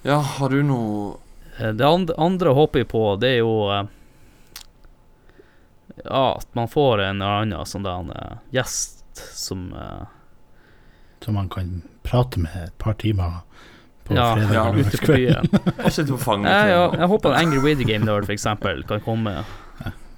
Ja, 0.06 0.20
har 0.38 0.48
du 0.54 0.62
noe 0.62 1.18
Eh, 1.60 1.72
Det 1.76 1.86
andre, 1.86 2.14
andre 2.18 2.48
håper 2.56 2.78
jeg 2.80 2.88
på, 2.88 3.02
det 3.20 3.34
er 3.34 3.38
jo 3.42 3.54
eh, 3.74 3.84
Ja, 6.04 6.36
at 6.38 6.46
man 6.56 6.68
får 6.68 7.02
en 7.04 7.20
eller 7.22 7.42
annen 7.44 7.66
sånn 7.68 7.84
der 7.84 8.12
eh, 8.16 8.36
gjest 8.56 9.20
som 9.36 9.66
uh, 9.74 10.06
Som 11.20 11.34
man 11.36 11.50
kan 11.52 11.82
prate 12.10 12.42
med 12.42 12.56
et 12.66 12.76
par 12.82 12.98
timer 13.00 13.40
på 14.08 14.16
Ja, 14.18 14.34
fredag 14.34 14.54
ja, 14.54 14.66
ute 14.74 14.98
på 14.98 15.14
byen. 15.14 15.48
Sitter 15.94 16.12
på 16.12 16.18
fanget 16.24 16.50
Ja, 16.50 16.66
ja, 16.66 16.84
jeg 16.98 17.10
håper 17.12 17.32
en 17.32 17.40
Angry 17.44 17.62
Video 17.68 17.86
Game 17.86 18.08
Nerd 18.08 18.30
eksempel 18.30 18.82
kan 18.88 19.02
komme. 19.04 19.40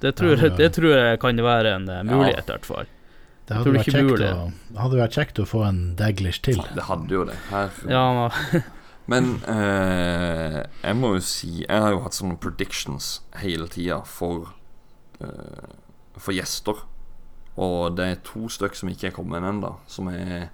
Det 0.02 0.16
tror, 0.18 0.34
Ja, 0.34 0.48
det, 0.48 0.56
det 0.58 0.72
tror 0.74 0.96
jeg 0.96 1.20
kan 1.22 1.38
være 1.44 1.76
en 1.76 1.88
eh, 1.88 2.02
mulighet, 2.02 2.48
i 2.48 2.54
hvert 2.56 2.66
fall. 2.66 2.88
Det 3.46 3.58
hadde, 3.58 3.72
vært 3.74 3.90
kjekt 3.90 4.22
å, 4.22 4.36
hadde 4.78 4.98
vært 4.98 5.16
kjekt 5.18 5.40
å 5.42 5.44
få 5.46 5.64
en 5.66 5.80
Daglish 5.98 6.42
til. 6.46 6.62
Det 6.74 6.86
hadde 6.88 7.14
jo 7.14 7.26
det. 7.28 7.36
Ja, 7.90 8.30
Men 9.12 9.32
eh, 9.50 10.60
jeg 10.62 10.94
må 10.94 11.16
jo 11.16 11.22
si 11.26 11.64
Jeg 11.64 11.80
har 11.82 11.90
jo 11.90 12.04
hatt 12.04 12.14
sånne 12.14 12.36
predictions 12.38 13.16
hele 13.40 13.66
tida 13.66 13.98
for 14.06 14.52
eh, 15.18 15.70
For 16.14 16.34
gjester. 16.36 16.84
Og 17.58 17.96
det 17.98 18.06
er 18.08 18.20
to 18.24 18.46
stykk 18.48 18.78
som 18.78 18.92
ikke 18.92 19.10
er 19.10 19.16
kommet 19.16 19.44
ennå. 19.44 19.74
Som 19.90 20.08
er 20.12 20.48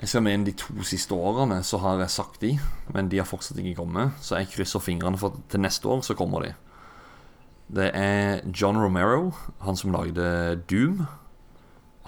Jeg 0.00 0.08
skal 0.08 0.22
mene 0.24 0.46
de 0.48 0.54
to 0.56 0.80
siste 0.88 1.12
årene 1.12 1.58
så 1.66 1.76
har 1.82 1.98
jeg 2.00 2.12
sagt 2.14 2.40
de, 2.40 2.54
men 2.94 3.10
de 3.12 3.18
har 3.20 3.28
fortsatt 3.28 3.58
ikke 3.60 3.82
kommet. 3.82 4.14
Så 4.24 4.38
jeg 4.40 4.48
krysser 4.54 4.80
fingrene 4.80 5.18
for 5.20 5.34
at 5.34 5.42
til 5.52 5.60
neste 5.60 5.88
år 5.92 6.00
så 6.06 6.16
kommer 6.16 6.46
de. 6.46 6.54
Det 7.70 7.90
er 7.94 8.40
John 8.48 8.80
Romero, 8.80 9.34
han 9.62 9.76
som 9.76 9.92
lagde 9.92 10.56
Doom. 10.70 11.04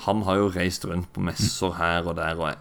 Han 0.06 0.22
har 0.26 0.40
jo 0.40 0.48
reist 0.54 0.86
rundt 0.88 1.10
på 1.12 1.20
messer 1.22 1.76
her 1.76 2.08
og 2.08 2.16
der, 2.16 2.40
og 2.40 2.48
jeg, 2.48 2.56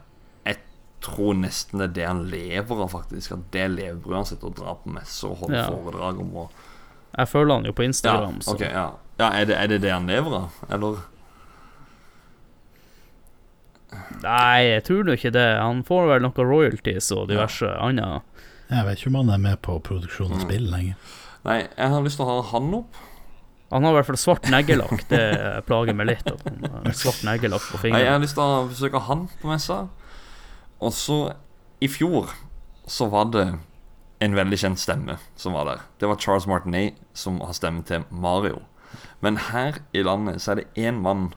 jeg 0.45 0.59
tror 1.01 1.33
nesten 1.39 1.79
det 1.79 1.87
er 1.87 1.95
det 1.95 2.09
han 2.09 2.25
lever 2.29 2.83
av, 2.83 2.91
faktisk. 2.91 3.31
At 3.37 3.47
det 3.55 3.69
levebrødet 3.71 4.33
sitter 4.33 4.51
og 4.51 4.59
drar 4.59 4.77
på 4.83 4.91
messer 4.99 5.31
og 5.31 5.45
holder 5.45 5.61
Ja. 5.63 5.69
foredrag 5.71 6.19
om. 6.21 6.35
å 6.43 6.49
Jeg 7.17 7.27
følger 7.31 7.55
han 7.55 7.65
jo 7.65 7.71
på 7.71 7.87
Instagram, 7.87 8.35
ja, 8.35 8.43
så 8.51 8.57
ja. 8.59 8.85
ja 9.19 9.31
er, 9.31 9.45
det, 9.45 9.55
er 9.57 9.67
det 9.67 9.81
det 9.81 9.91
han 9.95 10.05
lever 10.07 10.35
av, 10.43 10.61
eller? 10.69 11.01
Nei, 14.23 14.61
jeg 14.69 14.83
tror 14.87 15.03
nå 15.07 15.15
ikke 15.17 15.31
det. 15.35 15.47
Han 15.59 15.81
får 15.87 16.07
vel 16.13 16.25
noen 16.25 16.47
royalties 16.47 17.11
og 17.15 17.27
diverse 17.31 17.67
annet. 17.81 18.21
Jeg 18.71 18.85
vet 18.87 18.99
ikke 19.01 19.09
om 19.11 19.17
han 19.21 19.31
er 19.35 19.41
med 19.43 19.61
på 19.65 19.79
produksjon 19.83 20.31
av 20.31 20.37
Mm. 20.39 20.43
spill 20.45 20.67
lenger. 20.71 20.95
Nei, 21.43 21.57
jeg 21.77 21.89
har 21.89 22.01
lyst 22.05 22.17
til 22.21 22.25
å 22.25 22.35
ha 22.35 22.41
han 22.51 22.73
opp. 22.77 22.95
Han 23.71 23.83
har 23.83 23.91
i 23.91 23.95
hvert 23.97 24.05
fall 24.11 24.19
svart 24.19 24.43
neglelakk. 24.51 25.07
Det 25.09 25.65
plager 25.65 25.95
meg 25.95 26.07
litt. 26.07 26.27
At 26.27 26.43
han 26.45 26.85
har 26.85 26.93
svart 26.93 27.23
neglelakk 27.23 27.65
på 27.71 27.89
Nei, 27.89 27.99
jeg 28.03 28.11
har 28.11 28.19
lyst 28.19 28.35
til 28.35 28.43
å 28.43 28.67
besøke 28.69 29.01
han 29.07 29.27
på 29.41 29.47
messa. 29.51 29.89
Og 30.81 30.91
så, 30.93 31.19
i 31.81 31.87
fjor, 31.87 32.29
så 32.87 33.09
var 33.09 33.25
det 33.31 33.45
en 34.21 34.35
veldig 34.35 34.57
kjent 34.59 34.79
stemme 34.79 35.17
som 35.35 35.53
var 35.53 35.65
der. 35.65 35.79
Det 35.99 36.07
var 36.07 36.15
Charles 36.21 36.45
Martinet, 36.47 36.93
som 37.13 37.39
har 37.41 37.53
stemme 37.53 37.83
til 37.83 38.03
Mario. 38.11 38.61
Men 39.21 39.37
her 39.37 39.79
i 39.93 40.03
landet 40.03 40.41
så 40.41 40.51
er 40.51 40.55
det 40.61 40.67
én 40.75 41.01
mann 41.01 41.33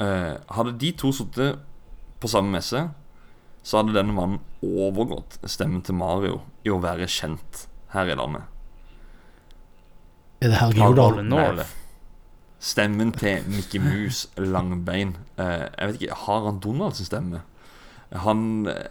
Uh, 0.00 0.38
Hadde 0.54 0.76
de 0.78 0.92
to 0.94 1.08
sittet 1.10 1.58
på 2.20 2.30
samme 2.30 2.52
messe, 2.54 2.88
så 3.62 3.80
hadde 3.80 3.96
denne 3.96 4.14
mannen 4.16 4.40
overgått 4.64 5.38
stemmen 5.48 5.82
til 5.84 5.98
Mario 5.98 6.40
i 6.64 6.72
å 6.72 6.80
være 6.82 7.08
kjent 7.10 7.66
her 7.92 8.10
i 8.10 8.16
landet. 8.18 8.46
Er 10.40 10.52
det 10.52 10.60
her? 10.60 11.22
Mæhle. 11.22 11.66
Stemmen 12.58 13.12
til 13.14 13.42
Mickey 13.46 13.78
Mouse 13.82 14.28
Langbein. 14.38 15.16
Eh, 15.38 15.66
jeg 15.66 15.88
vet 15.88 16.00
ikke, 16.00 16.14
Har 16.24 16.44
han 16.46 16.60
Donalds 16.62 17.02
stemme? 17.06 17.42
Han 18.12 18.66
eh, 18.66 18.88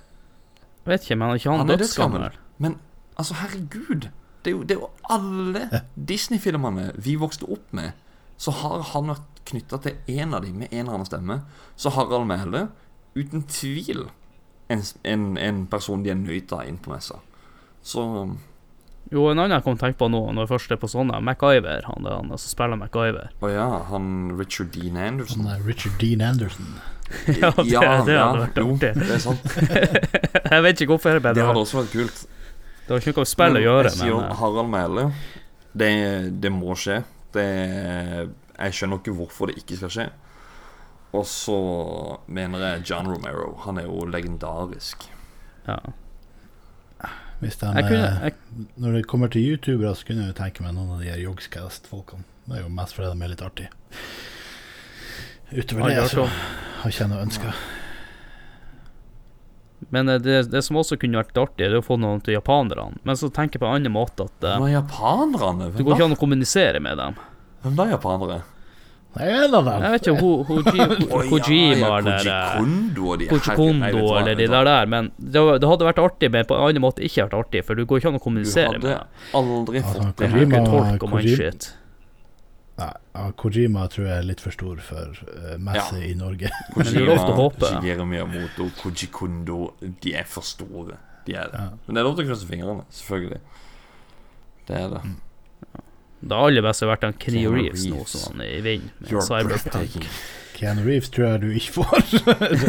Vet 0.87 1.03
ikke, 1.03 1.17
men 1.19 1.35
ikke 1.35 1.51
han, 1.51 1.59
han 1.65 1.69
er 1.73 1.81
dødsgammel. 1.81 2.29
Men 2.63 2.77
altså, 3.17 3.35
herregud. 3.41 4.07
Det 4.45 4.51
er 4.53 4.55
jo, 4.55 4.61
det 4.63 4.77
er 4.77 4.79
jo 4.79 4.89
alle 5.11 5.81
Disney-filmene 5.95 6.93
vi 7.03 7.17
vokste 7.19 7.49
opp 7.51 7.73
med, 7.75 7.91
så 8.39 8.53
har 8.61 8.85
han 8.93 9.11
vært 9.11 9.41
knytta 9.49 9.79
til 9.83 9.97
én 10.07 10.35
av 10.35 10.45
dem 10.45 10.61
med 10.61 10.71
en 10.71 10.85
eller 10.85 10.99
annen 10.99 11.09
stemme. 11.09 11.41
Så 11.75 11.91
Harald 11.95 12.29
Mæhle, 12.29 12.67
uten 13.17 13.43
tvil 13.49 14.05
en, 14.73 14.83
en, 15.07 15.25
en 15.39 15.63
person 15.71 16.03
de 16.03 16.11
er 16.11 16.19
nøyd 16.19 16.51
av 16.55 16.67
inn 16.67 16.77
på 16.83 16.91
messa. 16.91 17.19
Så 17.87 18.03
Jo, 19.07 19.29
en 19.31 19.39
annen 19.39 19.55
jeg 19.55 19.63
kom 19.63 19.77
til 19.77 19.85
å 19.85 19.87
tenke 19.87 19.99
på 20.01 20.09
nå, 20.11 20.19
når 20.35 20.43
jeg 20.43 20.51
først 20.51 20.73
er 20.75 20.79
på 20.81 20.89
sånne, 20.91 21.21
MacGyver. 21.23 21.85
Han, 21.87 22.03
det 22.03 22.11
er 22.11 22.17
han 22.19 22.33
som 22.35 22.51
spiller 22.51 22.79
MacGyver. 22.81 23.29
Å 23.39 23.51
ja, 23.53 23.67
han 23.87 24.09
Richard 24.35 24.73
Dean 24.75 24.99
Anderson. 24.99 25.45
Han 25.47 25.53
er 25.55 25.63
Richard 25.63 25.95
Dean 26.01 26.25
Anderson. 26.27 26.73
ja, 27.39 27.53
det, 27.55 27.69
Ja, 27.71 27.93
det 28.03 28.17
ja, 28.17 28.25
hadde 28.27 28.41
vært 28.43 28.59
jo, 28.59 28.73
artig. 28.75 28.91
det 28.99 29.13
er 29.15 29.23
sant. 29.23 29.47
jeg 30.51 30.65
vet 30.67 30.83
ikke 30.83 30.97
hvorfor. 30.97 31.21
Det, 31.23 31.35
Det 31.39 31.47
hadde 31.47 31.63
også 31.63 31.79
vært 31.79 31.93
kult. 31.95 32.23
det 32.83 32.91
har 32.91 32.99
ikke 33.05 33.15
noe 33.15 33.23
med 33.23 33.31
spill 33.31 33.59
å 33.61 33.63
gjøre, 33.63 33.87
jeg 33.93 33.99
sier 34.01 34.17
men 34.19 34.27
eh, 34.27 34.37
Harald 34.41 34.71
Mæhle. 34.75 35.07
Det, 35.77 35.91
det 36.43 36.51
må 36.51 36.75
skje. 36.75 36.99
Det, 37.37 37.47
jeg 38.57 38.75
skjønner 38.75 38.99
ikke 38.99 39.15
hvorfor 39.21 39.51
det 39.51 39.61
ikke 39.63 39.79
skal 39.79 39.93
skje. 39.93 40.09
Og 41.15 41.23
så 41.25 42.19
mener 42.27 42.59
jeg 42.59 42.83
John 42.89 43.07
Romero. 43.07 43.55
Han 43.65 43.77
er 43.79 43.83
jo 43.87 44.05
legendarisk. 44.05 45.07
ja. 45.67 45.77
Hvis 47.39 47.55
de, 47.59 47.67
Jeg 47.67 47.83
kunne- 47.85 48.07
eh, 48.07 48.21
jeg- 48.23 48.67
Når 48.77 48.93
det 48.93 49.07
kommer 49.07 49.27
til 49.29 49.41
youtubere, 49.45 49.93
så 49.95 50.05
kunne 50.07 50.25
jeg 50.25 50.33
jo 50.35 50.43
tenke 50.43 50.61
meg 50.63 50.73
noen 50.73 50.89
av 50.95 50.99
de 50.99 51.05
her 51.05 51.17
Yogscast-folkene. 51.21 52.23
Det 52.47 52.57
er 52.57 52.61
jo 52.63 52.69
mest 52.69 52.95
fordi 52.95 53.13
de 53.13 53.23
er 53.23 53.27
litt 53.29 53.41
artige. 53.41 53.69
Utover 55.53 55.85
det 55.87 55.95
jeg 55.97 56.09
så 56.09 56.25
har 56.25 56.89
jeg 56.89 56.93
ikke 56.93 57.09
noe 57.09 57.21
ønske. 57.25 57.53
Men 59.93 60.09
eh, 60.09 60.17
det, 60.17 60.49
det 60.51 60.63
som 60.65 60.79
også 60.81 60.97
kunne 60.99 61.19
vært 61.21 61.37
artig, 61.37 61.67
det 61.69 61.71
er 61.71 61.79
å 61.79 61.85
få 61.85 61.99
noen 62.01 62.21
til 62.25 62.33
japanerne. 62.33 62.97
Men 63.05 63.15
så 63.19 63.29
tenker 63.29 63.59
jeg 63.59 63.61
på 63.61 63.69
en 63.69 63.77
annen 63.77 63.93
måte 63.93 64.25
at 64.25 64.43
eh, 64.43 64.57
Hvem 64.57 64.67
er 64.71 64.81
japanerne? 64.81 65.69
Du 65.77 65.83
går 65.83 65.93
ikke 65.95 66.05
an 66.09 66.15
å 66.17 66.19
kommunisere 66.19 66.81
med 66.81 66.97
dem. 66.97 67.15
Hvem 67.63 67.75
da, 67.77 67.85
japanere? 67.93 68.41
Jeg 69.17 69.91
vet 69.91 70.07
ikke, 70.07 70.77
ja, 70.77 71.21
Kojima 71.29 71.87
eller 71.97 72.27
eh, 72.29 73.29
Koji 73.31 73.55
Kondo 73.55 74.03
eller 74.19 74.35
de 74.35 74.47
der 74.47 74.63
der. 74.67 74.85
Men 74.85 75.11
det, 75.17 75.41
det 75.61 75.69
hadde 75.71 75.87
vært 75.87 76.01
artig, 76.03 76.29
men 76.31 76.45
på 76.45 76.53
en 76.57 76.67
annen 76.67 76.83
måte 76.83 77.01
ikke 77.01 77.25
vært 77.25 77.33
artig, 77.39 77.63
for 77.65 77.73
du 77.79 77.85
går 77.89 77.97
ikke 78.03 78.11
an 78.13 78.19
å 78.19 78.21
kommunisere 78.21 78.75
med 78.77 78.81
Du 78.85 78.87
hadde 78.91 79.07
aldri 79.41 79.81
Altså, 79.81 80.03
fått 80.03 80.21
det. 80.21 80.29
her. 80.29 80.65
Tolk 80.67 81.03
om. 81.07 81.17
Nei, 82.77 82.91
Kojima 83.41 83.87
tror 83.89 84.05
jeg 84.05 84.17
er 84.21 84.25
litt 84.29 84.41
for 84.43 84.53
stor 84.53 84.77
for 84.85 85.17
uh, 85.33 85.55
messe 85.57 85.97
Ja. 85.97 86.03
i 86.05 86.13
Norge. 86.13 86.51
Kojima. 86.75 87.15
Shigeru 87.71 88.05
Miyamoto, 88.05 88.67
Kojikondo 88.83 89.61
De 90.03 90.13
er 90.13 90.27
for 90.29 90.45
store. 90.45 90.99
De 91.25 91.33
er 91.33 91.49
det. 91.49 91.57
Ja. 91.63 91.71
Men 91.87 91.95
det 91.97 92.03
er 92.03 92.05
lov 92.05 92.19
til 92.19 92.27
å 92.27 92.29
krysse 92.29 92.45
fingrene, 92.49 92.85
selvfølgelig. 92.93 93.39
Det 94.67 94.77
er 94.77 94.93
det. 94.93 95.01
Det 96.19 96.33
aller 96.33 96.65
beste 96.65 96.85
har 96.85 96.95
vært 96.95 97.05
han 97.05 97.15
Keanu 97.21 97.53
Reeves, 97.53 97.85
Reeves 97.85 97.87
nå, 97.93 98.05
som 98.09 98.33
han 98.33 98.43
er 98.45 98.55
i 98.57 98.61
vinden 98.65 98.91
med 98.97 99.11
You're 99.11 99.25
Cyberpunk. 99.25 100.07
Keanu 100.57 100.81
Reeves 100.87 101.11
tror 101.13 101.27
jeg 101.27 101.41
du 101.43 101.51
ikke 101.59 101.83
får. 101.83 102.07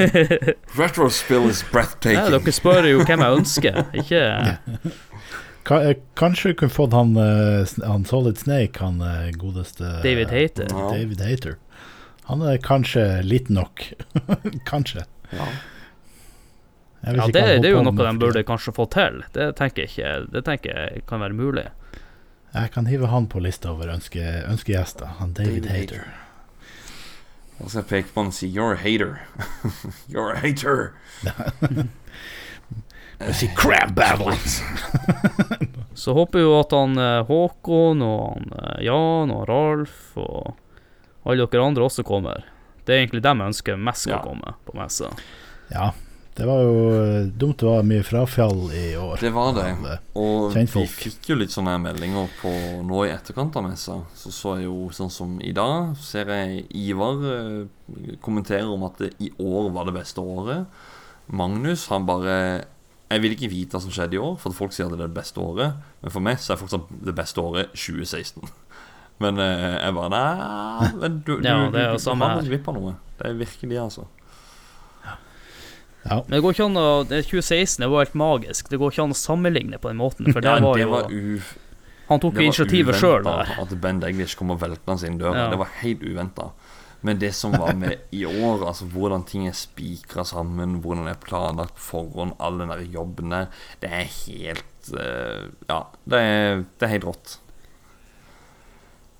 Retrospill 0.81 1.49
is 1.49 1.62
Nei, 1.73 2.19
dere 2.29 2.53
spør 2.53 2.89
jo 2.91 3.01
hvem 3.09 3.25
jeg 3.25 3.39
ønsker, 3.39 3.79
ikke 3.97 4.20
eh, 4.29 5.89
Kanskje 6.16 6.53
vi 6.53 6.59
kunne 6.61 6.73
fått 6.73 6.97
han, 6.97 7.16
eh, 7.20 7.73
han 7.85 8.05
Solid 8.09 8.41
Snake, 8.41 8.81
han 8.81 9.01
eh, 9.05 9.33
godeste 9.37 9.99
David 10.05 10.33
Hater. 10.33 10.69
Ja. 10.69 10.91
David 10.93 11.25
Hater. 11.25 11.57
Han 12.29 12.45
er 12.45 12.61
kanskje 12.61 13.07
litt 13.25 13.49
nok. 13.49 13.87
kanskje. 14.70 15.05
Ja. 15.33 15.49
Ja, 17.01 17.29
det, 17.31 17.43
det 17.62 17.69
er 17.69 17.77
jo 17.77 17.83
noe 17.87 17.95
de 17.95 18.15
burde 18.20 18.43
kanskje 18.45 18.75
få 18.77 18.89
til. 18.93 19.23
Det 19.33 19.53
tenker 19.57 19.85
jeg 19.85 19.93
ikke 19.93 20.15
Det 20.35 20.43
tenker 20.49 20.81
jeg 20.83 21.05
kan 21.09 21.23
være 21.23 21.37
mulig. 21.37 21.69
Jeg 22.55 22.70
kan 22.73 22.87
hive 22.89 23.07
han 23.12 23.27
på 23.29 23.41
lista 23.45 23.70
over 23.75 23.91
ønske, 23.93 24.23
ønskegjester. 24.49 25.07
Han 25.20 25.33
David, 25.37 25.62
David 25.66 25.70
Hater. 25.70 26.05
Og 27.59 27.70
så 27.70 27.83
peker 27.83 28.09
man 28.16 28.27
og 28.31 28.35
sier 28.35 28.51
'you're 28.55 28.73
a 28.73 28.83
hater'. 28.83 29.19
you're 30.12 30.33
a 30.33 30.39
hater. 30.39 30.93
Og 33.19 33.35
sier 33.35 33.51
crab 33.59 33.95
battle! 33.99 34.37
Så 35.99 36.12
håper 36.15 36.39
jo 36.39 36.53
at 36.61 36.70
han 36.70 36.93
eh, 37.03 37.25
Håkon 37.27 38.03
og 38.07 38.20
han 38.37 38.53
eh, 38.62 38.85
Jan 38.87 39.33
og 39.35 39.49
Ralf 39.51 40.12
og 40.23 40.55
alle 41.27 41.49
dere 41.51 41.65
andre 41.66 41.83
også 41.89 42.05
kommer. 42.07 42.45
Det 42.87 42.95
er 42.95 43.01
egentlig 43.03 43.25
dem 43.27 43.41
jeg 43.43 43.51
ønsker 43.53 43.77
mest 43.89 44.07
skal 44.07 44.20
Ja. 44.20 44.23
komme 44.23 44.55
på 44.65 44.77
messa. 44.79 45.11
Ja, 45.75 45.91
det 46.39 46.47
var 46.47 46.60
jo 46.62 46.74
eh, 46.94 47.27
dumt 47.35 47.59
det 47.59 47.66
var 47.66 47.82
mye 47.86 48.05
frafall 48.06 48.60
i 48.78 48.85
år. 48.97 49.16
Det 49.20 49.31
var 49.35 49.52
det. 49.56 49.65
eh, 49.90 50.02
Og 50.23 50.55
vi 50.55 50.85
fikk 50.86 51.28
jo 51.32 51.36
litt 51.40 51.51
sånne 51.55 51.74
meldinger 51.82 52.28
på 52.40 52.52
nå 52.86 53.01
i 53.09 53.10
etterkant 53.10 53.56
av 53.59 53.66
messa. 53.66 53.97
Så 54.15 54.31
så 54.35 54.55
jeg 54.60 54.69
jo 54.69 54.86
sånn 54.94 55.10
som 55.10 55.36
i 55.43 55.51
dag, 55.56 55.97
ser 55.98 56.31
jeg 56.31 56.62
Ivar 56.78 57.19
kommenterer 57.19 58.19
kommentere 58.23 58.69
om 58.70 58.85
at 58.86 58.98
det, 59.02 59.10
i 59.19 59.32
år 59.43 59.70
var 59.74 59.89
det 59.90 59.97
beste 59.98 60.23
året. 60.23 60.66
Magnus 61.28 61.89
han 61.93 62.06
bare 62.09 62.65
Jeg 63.10 63.20
vil 63.24 63.32
ikke 63.35 63.48
vite 63.52 63.77
hva 63.77 63.81
som 63.81 63.93
skjedde 63.93 64.16
i 64.19 64.20
år, 64.20 64.35
for 64.40 64.52
folk 64.52 64.73
sier 64.77 64.86
at 64.86 64.93
det 64.93 65.01
er 65.01 65.09
det 65.09 65.16
beste 65.16 65.40
året. 65.40 65.78
Men 66.02 66.12
for 66.12 66.20
meg 66.24 66.39
så 66.44 66.52
er 66.55 66.60
fortsatt 66.60 66.90
det 67.09 67.15
beste 67.16 67.40
året 67.40 67.70
2016. 67.73 68.44
Men 69.24 69.40
eh, 69.43 69.78
jeg 69.81 69.94
bare 69.97 70.10
Nei, 70.15 70.90
men 71.01 71.16
du, 71.27 71.32
du, 71.40 71.47
Ja, 71.48 71.56
du, 71.66 71.73
det 71.74 71.81
er 71.82 71.89
jo 71.94 71.97
du, 71.98 72.02
samme 72.05 72.23
har 72.28 72.36
her. 72.36 72.43
gått 72.44 72.51
glipp 72.52 72.69
av 72.70 72.77
noe. 72.77 72.93
Det 73.19 73.27
er 73.32 73.39
virkelig, 73.40 73.81
altså. 76.05 76.25
Men 76.29 76.37
det 76.37 76.43
går 76.45 76.57
ikke 76.57 76.66
an 76.69 76.81
å 76.81 76.89
2016 77.09 77.85
det 77.85 77.91
var 77.93 78.05
helt 78.05 78.19
magisk. 78.19 78.70
Det 78.73 78.81
går 78.81 78.95
ikke 78.95 79.07
an 79.09 79.16
å 79.16 79.19
sammenligne 79.19 79.81
på 79.83 79.93
den 79.93 80.01
måten. 80.01 80.31
For 80.33 80.45
Ja, 80.49 80.59
det 80.59 80.65
var 80.65 80.79
det 80.79 80.87
jo 80.87 80.93
var 80.95 81.12
u... 81.12 81.41
Han 82.09 82.23
tok 82.23 82.39
jo 82.41 82.49
initiativet 82.49 82.97
sjøl. 82.97 83.27
At 83.29 83.73
Ben 83.83 84.01
Deglish 84.01 84.39
kom 84.39 84.55
og 84.55 84.62
velta 84.62 84.97
sin 85.01 85.19
dør. 85.20 85.35
Ja. 85.37 85.49
Det 85.53 85.59
var 85.61 85.75
helt 85.83 86.05
uventa. 86.07 86.53
Men 87.01 87.19
det 87.20 87.33
som 87.37 87.53
var 87.53 87.77
med 87.79 88.09
i 88.11 88.25
år, 88.27 88.65
altså 88.66 88.89
hvordan 88.91 89.23
ting 89.29 89.45
er 89.47 89.55
spikra 89.55 90.25
sammen, 90.27 90.81
hvordan 90.83 91.07
det 91.07 91.15
er 91.15 91.20
planlagt 91.23 91.77
på 91.77 91.85
forhånd, 91.93 92.35
all 92.43 92.59
den 92.59 92.73
der 92.73 92.83
jobben 92.91 93.35
der, 93.35 93.53
det 93.83 93.93
er 94.01 94.09
helt 94.25 94.91
eh, 94.99 95.45
Ja, 95.69 95.85
det 96.11 96.23
er, 96.25 96.65
det 96.65 96.89
er 96.89 96.95
helt 96.97 97.07
rått. 97.07 97.37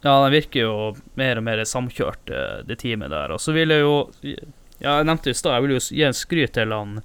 Ja, 0.03 0.17
den 0.25 0.35
virker 0.35 0.63
jo 0.63 0.75
mer 1.19 1.39
og 1.39 1.47
mer 1.47 1.63
samkjørt, 1.67 2.33
eh, 2.35 2.59
det 2.67 2.81
teamet 2.83 3.15
der. 3.15 3.37
Og 3.37 3.43
så 3.43 3.55
vil 3.55 3.75
jeg 3.75 3.85
jo 3.85 3.95
Ja, 4.81 4.97
jeg 5.01 5.07
nevnte 5.09 5.31
i 5.31 5.35
stad, 5.39 5.57
jeg 5.59 5.63
vil 5.67 5.77
jo 5.77 5.81
gi 5.91 6.03
en 6.07 6.15
skryt 6.17 6.53
til 6.55 6.73
han 6.75 7.01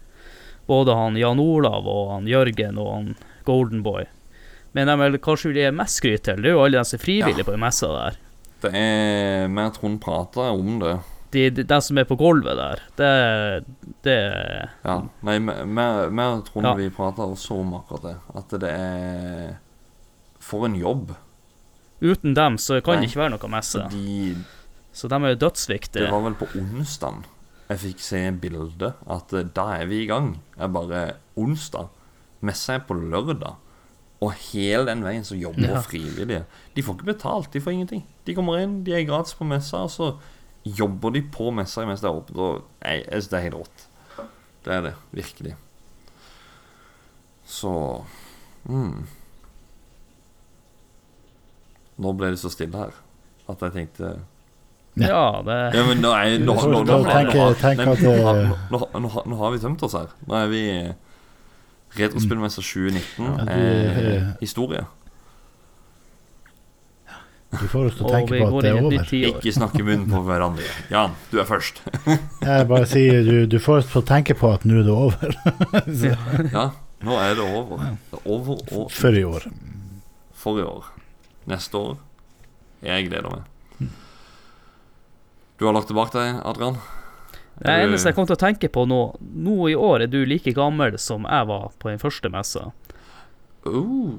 både 0.69 0.93
han 0.95 1.17
Jan 1.19 1.39
Olav 1.43 1.87
og 1.89 2.11
han 2.13 2.27
Jørgen 2.29 2.77
og 2.79 2.91
han 2.93 3.07
Goldenboy. 3.47 4.05
Men 4.73 4.87
jeg 4.89 4.99
vil 5.01 5.17
kanskje 5.21 5.49
vil 5.51 5.59
gi 5.61 5.71
mest 5.75 5.99
skryt 6.01 6.23
til, 6.25 6.39
det 6.41 6.51
er 6.51 6.55
jo 6.55 6.63
alle 6.65 6.79
er 6.81 7.01
frivillige 7.01 7.43
Ja. 7.43 7.49
på 7.49 7.57
messa 7.59 7.87
der. 7.87 8.19
Det 8.63 8.71
er 8.73 9.47
Vi 9.49 9.59
og 9.61 9.73
Trond 9.75 9.99
prata 10.01 10.51
om 10.53 10.79
det. 10.79 10.93
De, 11.33 11.49
de, 11.49 11.63
de 11.65 11.81
som 11.81 11.97
er 11.97 12.05
på 12.05 12.15
gulvet 12.15 12.55
der, 12.55 12.79
det, 12.95 13.65
det 14.05 14.17
Ja. 14.85 15.01
Nei, 15.25 15.39
vi 15.39 16.21
og 16.23 16.45
Trond 16.45 16.65
Ja. 16.65 16.73
vi 16.77 16.89
prata 16.89 17.25
også 17.25 17.59
om 17.59 17.73
akkurat 17.73 18.03
det. 18.03 18.15
At 18.35 18.49
det 18.61 18.69
er 18.71 19.57
For 20.39 20.65
en 20.65 20.75
jobb. 20.75 21.15
Uten 22.01 22.33
dem 22.35 22.57
så 22.57 22.81
kan 22.83 22.95
Nei, 22.99 23.05
det 23.05 23.09
ikke 23.11 23.21
være 23.23 23.37
noe 23.37 23.49
messe. 23.49 23.79
De, 23.89 24.35
Så 24.93 25.07
de 25.09 25.15
er 25.15 25.33
jo 25.33 25.35
dødsviktige. 25.47 26.03
Det 26.05 26.11
var 26.11 26.21
vel 26.21 26.33
på 26.35 26.47
onsdag 26.59 27.23
jeg 27.73 27.81
fikk 27.81 28.01
se 28.03 28.21
bildet 28.43 28.93
at 29.11 29.33
eh, 29.35 29.49
da 29.55 29.67
er 29.79 29.89
vi 29.89 30.03
i 30.03 30.09
gang. 30.09 30.35
Det 30.55 30.65
er 30.65 30.71
bare 30.73 31.03
Onsdag. 31.39 31.89
Messa 32.45 32.77
er 32.77 32.83
på 32.87 32.95
lørdag. 32.97 33.55
Og 34.23 34.31
hele 34.51 34.85
den 34.87 35.01
veien 35.03 35.25
så 35.27 35.35
jobber 35.35 35.67
Ja. 35.73 35.81
frivillige. 35.83 36.45
De 36.75 36.83
får 36.83 36.95
ikke 36.95 37.11
betalt, 37.11 37.51
de 37.53 37.61
får 37.61 37.71
ingenting. 37.75 38.05
De 38.25 38.35
kommer 38.35 38.61
inn, 38.61 38.83
de 38.85 38.93
er 38.95 39.07
gratis 39.07 39.35
på 39.35 39.47
messa, 39.47 39.83
og 39.83 39.91
så 39.91 40.13
jobber 40.63 41.11
de 41.11 41.21
på 41.21 41.49
messa 41.51 41.83
mens 41.85 41.99
det 41.99 42.07
er 42.07 42.15
åpent. 42.15 42.37
Og 42.37 42.63
jeg, 42.81 43.03
jeg 43.11 43.21
det 43.29 43.33
er 43.39 43.45
helt 43.47 43.59
rått. 43.59 43.87
Det 44.63 44.73
er 44.73 44.81
det. 44.81 44.93
Virkelig. 45.11 45.55
Så 47.43 47.73
mm. 48.63 49.03
Nå 51.97 52.13
ble 52.17 52.31
det 52.33 52.39
så 52.39 52.49
stille 52.49 52.77
her. 52.77 52.93
at 53.49 53.59
jeg 53.59 53.73
tenkte 53.75 54.13
Ja, 54.95 55.41
det 55.41 55.73
Ja, 55.73 55.83
men 55.87 56.01
nå 56.03 56.11
er 56.13 56.37
nå, 56.43 56.53
har- 59.37 59.51
vi 59.51 59.59
tømt 59.59 59.81
oss 59.83 59.93
her. 59.97 60.07
Nå 60.27 60.35
er 60.37 60.47
vi 60.51 60.63
Retrospillmester 61.97 62.61
2019 62.61 63.25
Ja, 63.25 63.45
du- 63.45 63.51
er 63.51 64.37
historie. 64.41 64.85
Du 67.53 67.67
får 67.69 67.85
oss 67.85 67.95
til 67.99 68.05
å 68.07 68.09
tenke 68.09 68.39
på 68.41 68.47
at 68.57 68.63
det 68.65 68.69
er 68.71 68.79
over. 68.81 69.11
Ikke 69.29 69.51
snakke 69.53 69.83
munnen 69.85 70.07
på 70.09 70.21
hverandre. 70.25 70.65
Jan, 70.89 71.11
du 71.29 71.37
er 71.39 71.45
først. 71.45 71.81
Jeg 72.41 72.67
bare 72.71 72.87
sier 72.89 73.19
du, 73.27 73.45
du 73.45 73.59
får 73.61 73.83
oss 73.83 73.91
til 73.91 74.01
å 74.01 74.05
tenke 74.09 74.33
på 74.39 74.49
at 74.55 74.65
nå 74.65 74.79
er 74.81 74.87
det 74.87 74.95
over. 74.95 75.35
Så- 76.01 76.17
Ja, 76.49 76.71
nå 77.05 77.19
er 77.21 77.35
det 77.37 77.45
over. 77.45 77.77
Det 78.09 78.17
er 78.17 78.25
over 78.25 78.57
og 78.73 78.89
For 78.91 79.13
i 79.13 79.21
år. 79.23 79.45
For 80.33 80.57
i 80.57 80.65
år. 80.65 80.89
Neste 81.53 81.77
år. 81.77 81.97
Jeg 82.81 83.09
gleder 83.11 83.29
meg. 83.35 83.43
Du 85.57 85.65
har 85.65 85.73
lagt 85.75 85.87
det 85.91 85.97
bak 85.97 86.13
deg, 86.15 86.39
Adrian? 86.43 86.77
Det 87.53 87.73
eneste 87.83 88.09
jeg 88.09 88.15
kom 88.17 88.25
til 88.25 88.35
å 88.35 88.41
tenke 88.41 88.67
på 88.73 88.81
nå 88.89 88.97
Nå 89.21 89.67
i 89.69 89.75
år 89.77 90.01
er 90.05 90.09
du 90.09 90.23
like 90.25 90.55
gammel 90.57 90.97
som 90.99 91.27
jeg 91.29 91.45
var 91.47 91.71
på 91.79 91.89
den 91.91 91.99
første 92.01 92.29
messa. 92.33 92.71
Oh. 93.69 94.17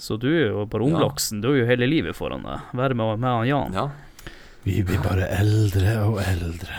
Så 0.00 0.16
du 0.18 0.30
er 0.32 0.48
jo 0.48 0.64
barondloksen. 0.66 1.40
Du 1.44 1.48
har 1.50 1.56
jo 1.60 1.66
hele 1.68 1.86
livet 1.86 2.16
foran 2.16 2.42
deg. 2.46 2.58
Være 2.74 2.94
med, 2.98 3.18
med 3.20 3.30
han 3.30 3.48
Jan. 3.48 3.72
Ja. 3.76 3.88
Vi 4.64 4.82
blir 4.86 5.00
bare 5.04 5.28
eldre 5.36 5.98
og 6.08 6.20
eldre. 6.24 6.74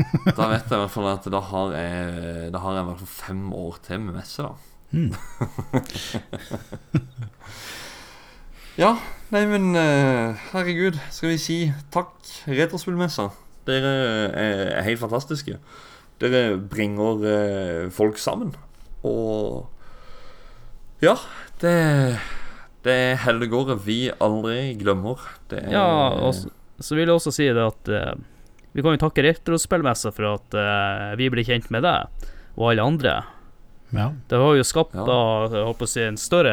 Da 0.36 0.48
vet 0.48 0.64
jeg 0.64 0.72
i 0.72 0.80
hvert 0.80 0.94
fall 0.94 1.08
at 1.10 1.24
da 1.28 1.40
har 1.44 1.72
jeg, 1.76 2.50
da 2.54 2.58
har 2.62 2.72
jeg 2.76 2.82
i 2.82 2.86
hvert 2.88 3.00
fall 3.02 3.12
fem 3.12 3.52
år 3.52 3.74
til 3.84 3.98
med 4.00 4.14
messe, 4.16 4.42
da. 4.46 4.52
Mm. 4.96 5.10
ja, 8.78 8.94
nei, 9.34 9.44
men 9.50 9.74
eh, 9.78 10.38
herregud, 10.52 10.98
skal 11.10 11.32
vi 11.32 11.38
si 11.42 11.58
takk, 11.94 12.14
Retrospillmessa. 12.50 13.30
Dere 13.68 13.94
er 14.34 14.86
helt 14.86 15.02
fantastiske. 15.02 15.58
Dere 16.20 16.58
bringer 16.70 17.26
eh, 17.26 17.84
folk 17.94 18.18
sammen. 18.20 18.54
Og 19.06 19.66
ja, 21.00 21.16
det, 21.62 21.74
det 22.84 22.96
er 23.06 23.22
helligåret 23.24 23.80
vi 23.86 24.02
aldri 24.20 24.74
glemmer. 24.80 25.22
Det 25.48 25.64
er, 25.64 25.72
Ja, 25.74 25.86
og 26.20 26.34
så, 26.36 26.52
så 26.80 26.98
vil 26.98 27.08
jeg 27.08 27.16
også 27.16 27.32
si 27.32 27.48
det 27.48 27.64
at 27.64 27.92
eh, 27.96 28.14
vi 28.72 28.84
kan 28.84 28.94
jo 28.94 29.02
takke 29.02 29.24
Retrospillmessa 29.26 30.12
for 30.14 30.36
at 30.36 30.54
uh, 30.54 31.16
vi 31.18 31.26
blir 31.32 31.42
kjent 31.46 31.72
med 31.74 31.82
deg 31.82 32.28
og 32.54 32.68
alle 32.70 32.84
andre. 32.86 33.14
Ja. 33.90 34.12
Det 34.30 34.38
har 34.38 34.54
jo 34.54 34.66
skapt 34.66 34.94
da, 34.94 35.16
jeg 35.50 35.64
håper 35.66 35.88
å 35.88 35.90
si, 35.90 36.04
en 36.06 36.20
større 36.20 36.52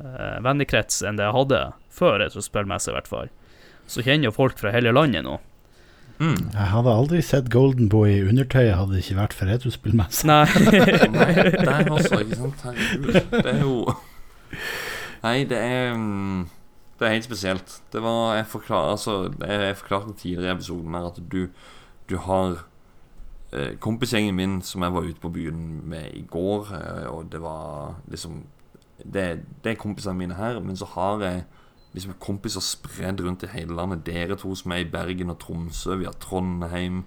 eh, 0.00 0.36
vennekrets 0.44 1.02
enn 1.06 1.18
det 1.20 1.26
jeg 1.28 1.36
hadde 1.38 1.64
før 1.94 2.18
Retrospillmessa, 2.22 2.92
i 2.92 2.96
hvert 2.98 3.10
fall. 3.10 3.32
Så 3.86 4.04
kjenner 4.04 4.30
jo 4.30 4.36
folk 4.36 4.58
fra 4.58 4.72
hele 4.74 4.94
landet 4.94 5.26
nå. 5.26 5.38
Jeg 6.22 6.68
hadde 6.70 6.92
aldri 6.94 7.20
sett 7.26 7.48
Goldenboy 7.50 8.12
i 8.12 8.26
undertøy 8.28 8.68
hadde 8.70 8.94
det 8.94 9.02
ikke 9.02 9.16
vært 9.18 9.34
for 9.34 9.50
retrospillmessa. 9.50 10.26
Nei. 10.30 10.44
Nei, 11.18 11.30
der 11.42 11.72
er 11.74 11.90
også, 11.90 12.20
ikke 12.22 12.38
sant? 12.38 12.62
Herregud. 12.68 13.16
Det 13.32 13.50
er 13.50 13.64
jo 13.64 13.78
Nei, 15.24 15.38
det 15.50 15.58
er 15.58 15.96
mm, 15.98 16.44
Det 17.00 17.08
er 17.08 17.16
helt 17.16 17.26
spesielt. 17.26 17.80
Det 17.92 18.02
var 18.04 18.36
Jeg 18.36 18.46
forklarer 18.52 18.94
altså 18.94 19.16
Jeg, 19.40 19.60
jeg 19.66 19.76
forklarte 19.80 20.14
tidligere 20.20 20.52
i 20.52 20.54
episoden 20.54 20.94
her 20.94 21.10
at 21.10 21.18
du 21.32 21.40
Du 22.08 22.16
har 22.28 22.62
eh, 23.52 23.74
kompisgjengen 23.80 24.38
min 24.38 24.60
som 24.62 24.86
jeg 24.86 24.94
var 24.94 25.08
ute 25.08 25.20
på 25.20 25.32
byen 25.34 25.80
med 25.88 26.14
i 26.14 26.22
går, 26.30 26.70
eh, 26.78 27.06
og 27.10 27.32
det 27.32 27.42
var 27.42 27.96
liksom 28.10 28.44
Det, 28.98 29.44
det 29.64 29.72
er 29.72 29.80
kompisene 29.80 30.18
mine 30.18 30.38
her, 30.38 30.60
men 30.62 30.76
så 30.78 30.86
har 30.94 31.22
jeg 31.24 31.44
liksom 31.94 32.16
kompiser 32.22 32.62
spredd 32.64 33.22
rundt 33.22 33.46
i 33.46 33.52
hele 33.54 33.76
landet. 33.76 34.04
Dere 34.06 34.38
to 34.38 34.54
som 34.58 34.74
er 34.74 34.82
i 34.82 34.90
Bergen 34.90 35.32
og 35.32 35.38
Tromsø, 35.42 35.98
vi 36.00 36.08
har 36.08 36.16
Trondheim. 36.22 37.04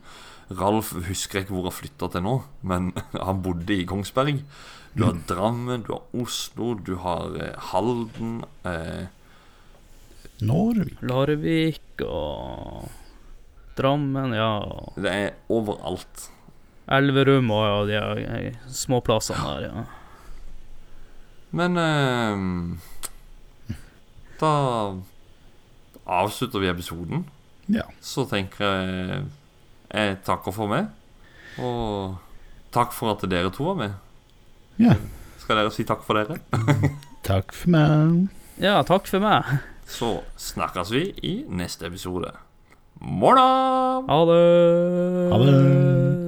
Ralf 0.48 0.94
husker 1.10 1.40
jeg 1.40 1.48
ikke 1.48 1.58
hvor 1.58 1.68
han 1.68 1.76
flytta 1.76 2.08
til 2.14 2.24
nå, 2.24 2.36
men 2.68 2.94
han 3.28 3.44
bodde 3.44 3.76
i 3.76 3.88
Kongsberg. 3.88 4.44
Du 4.98 5.04
har 5.06 5.18
Drammen, 5.30 5.84
du 5.86 5.92
har 5.94 6.24
Oslo, 6.24 6.72
du 6.74 6.96
har 7.04 7.36
eh, 7.38 7.68
Halden 7.70 8.40
eh, 8.66 9.12
Narvik. 10.42 10.96
Larvik 11.06 12.02
og 12.06 12.88
Drammen, 13.78 14.34
ja. 14.34 14.56
Det 14.96 15.12
er 15.12 15.36
overalt. 15.54 16.32
Elverum 16.88 17.52
og 17.52 17.92
ja, 17.92 18.08
de 18.16 18.24
eh, 18.40 18.60
småplassene 18.74 19.44
der, 19.44 19.68
ja. 19.68 19.86
Men 21.56 21.78
eh, 21.78 22.36
da 24.42 24.52
avslutter 26.08 26.60
vi 26.64 26.72
episoden. 26.72 27.26
Ja. 27.72 27.84
Så 28.04 28.26
tenker 28.30 28.66
jeg 28.66 29.26
jeg 29.88 30.18
takker 30.28 30.52
for 30.52 30.68
meg. 30.72 30.90
Og 31.64 32.18
takk 32.76 32.92
for 32.96 33.14
at 33.16 33.24
dere 33.32 33.52
to 33.56 33.70
var 33.70 33.80
med. 33.80 33.96
Ja. 34.82 34.98
Skal 35.42 35.62
dere 35.62 35.72
si 35.74 35.86
takk 35.88 36.04
for 36.06 36.20
dere? 36.20 36.42
Takk 37.28 37.52
for 37.52 37.72
meg. 37.74 38.28
Ja, 38.62 38.78
takk 38.88 39.08
for 39.10 39.20
meg. 39.20 39.44
Så 39.88 40.22
snakkes 40.40 40.94
vi 40.96 41.02
i 41.28 41.34
neste 41.52 41.90
episode. 41.90 42.30
Morna! 43.04 43.48
Ha 44.08 44.20
det. 44.30 44.40
Ha 45.34 45.42
det. 45.44 46.27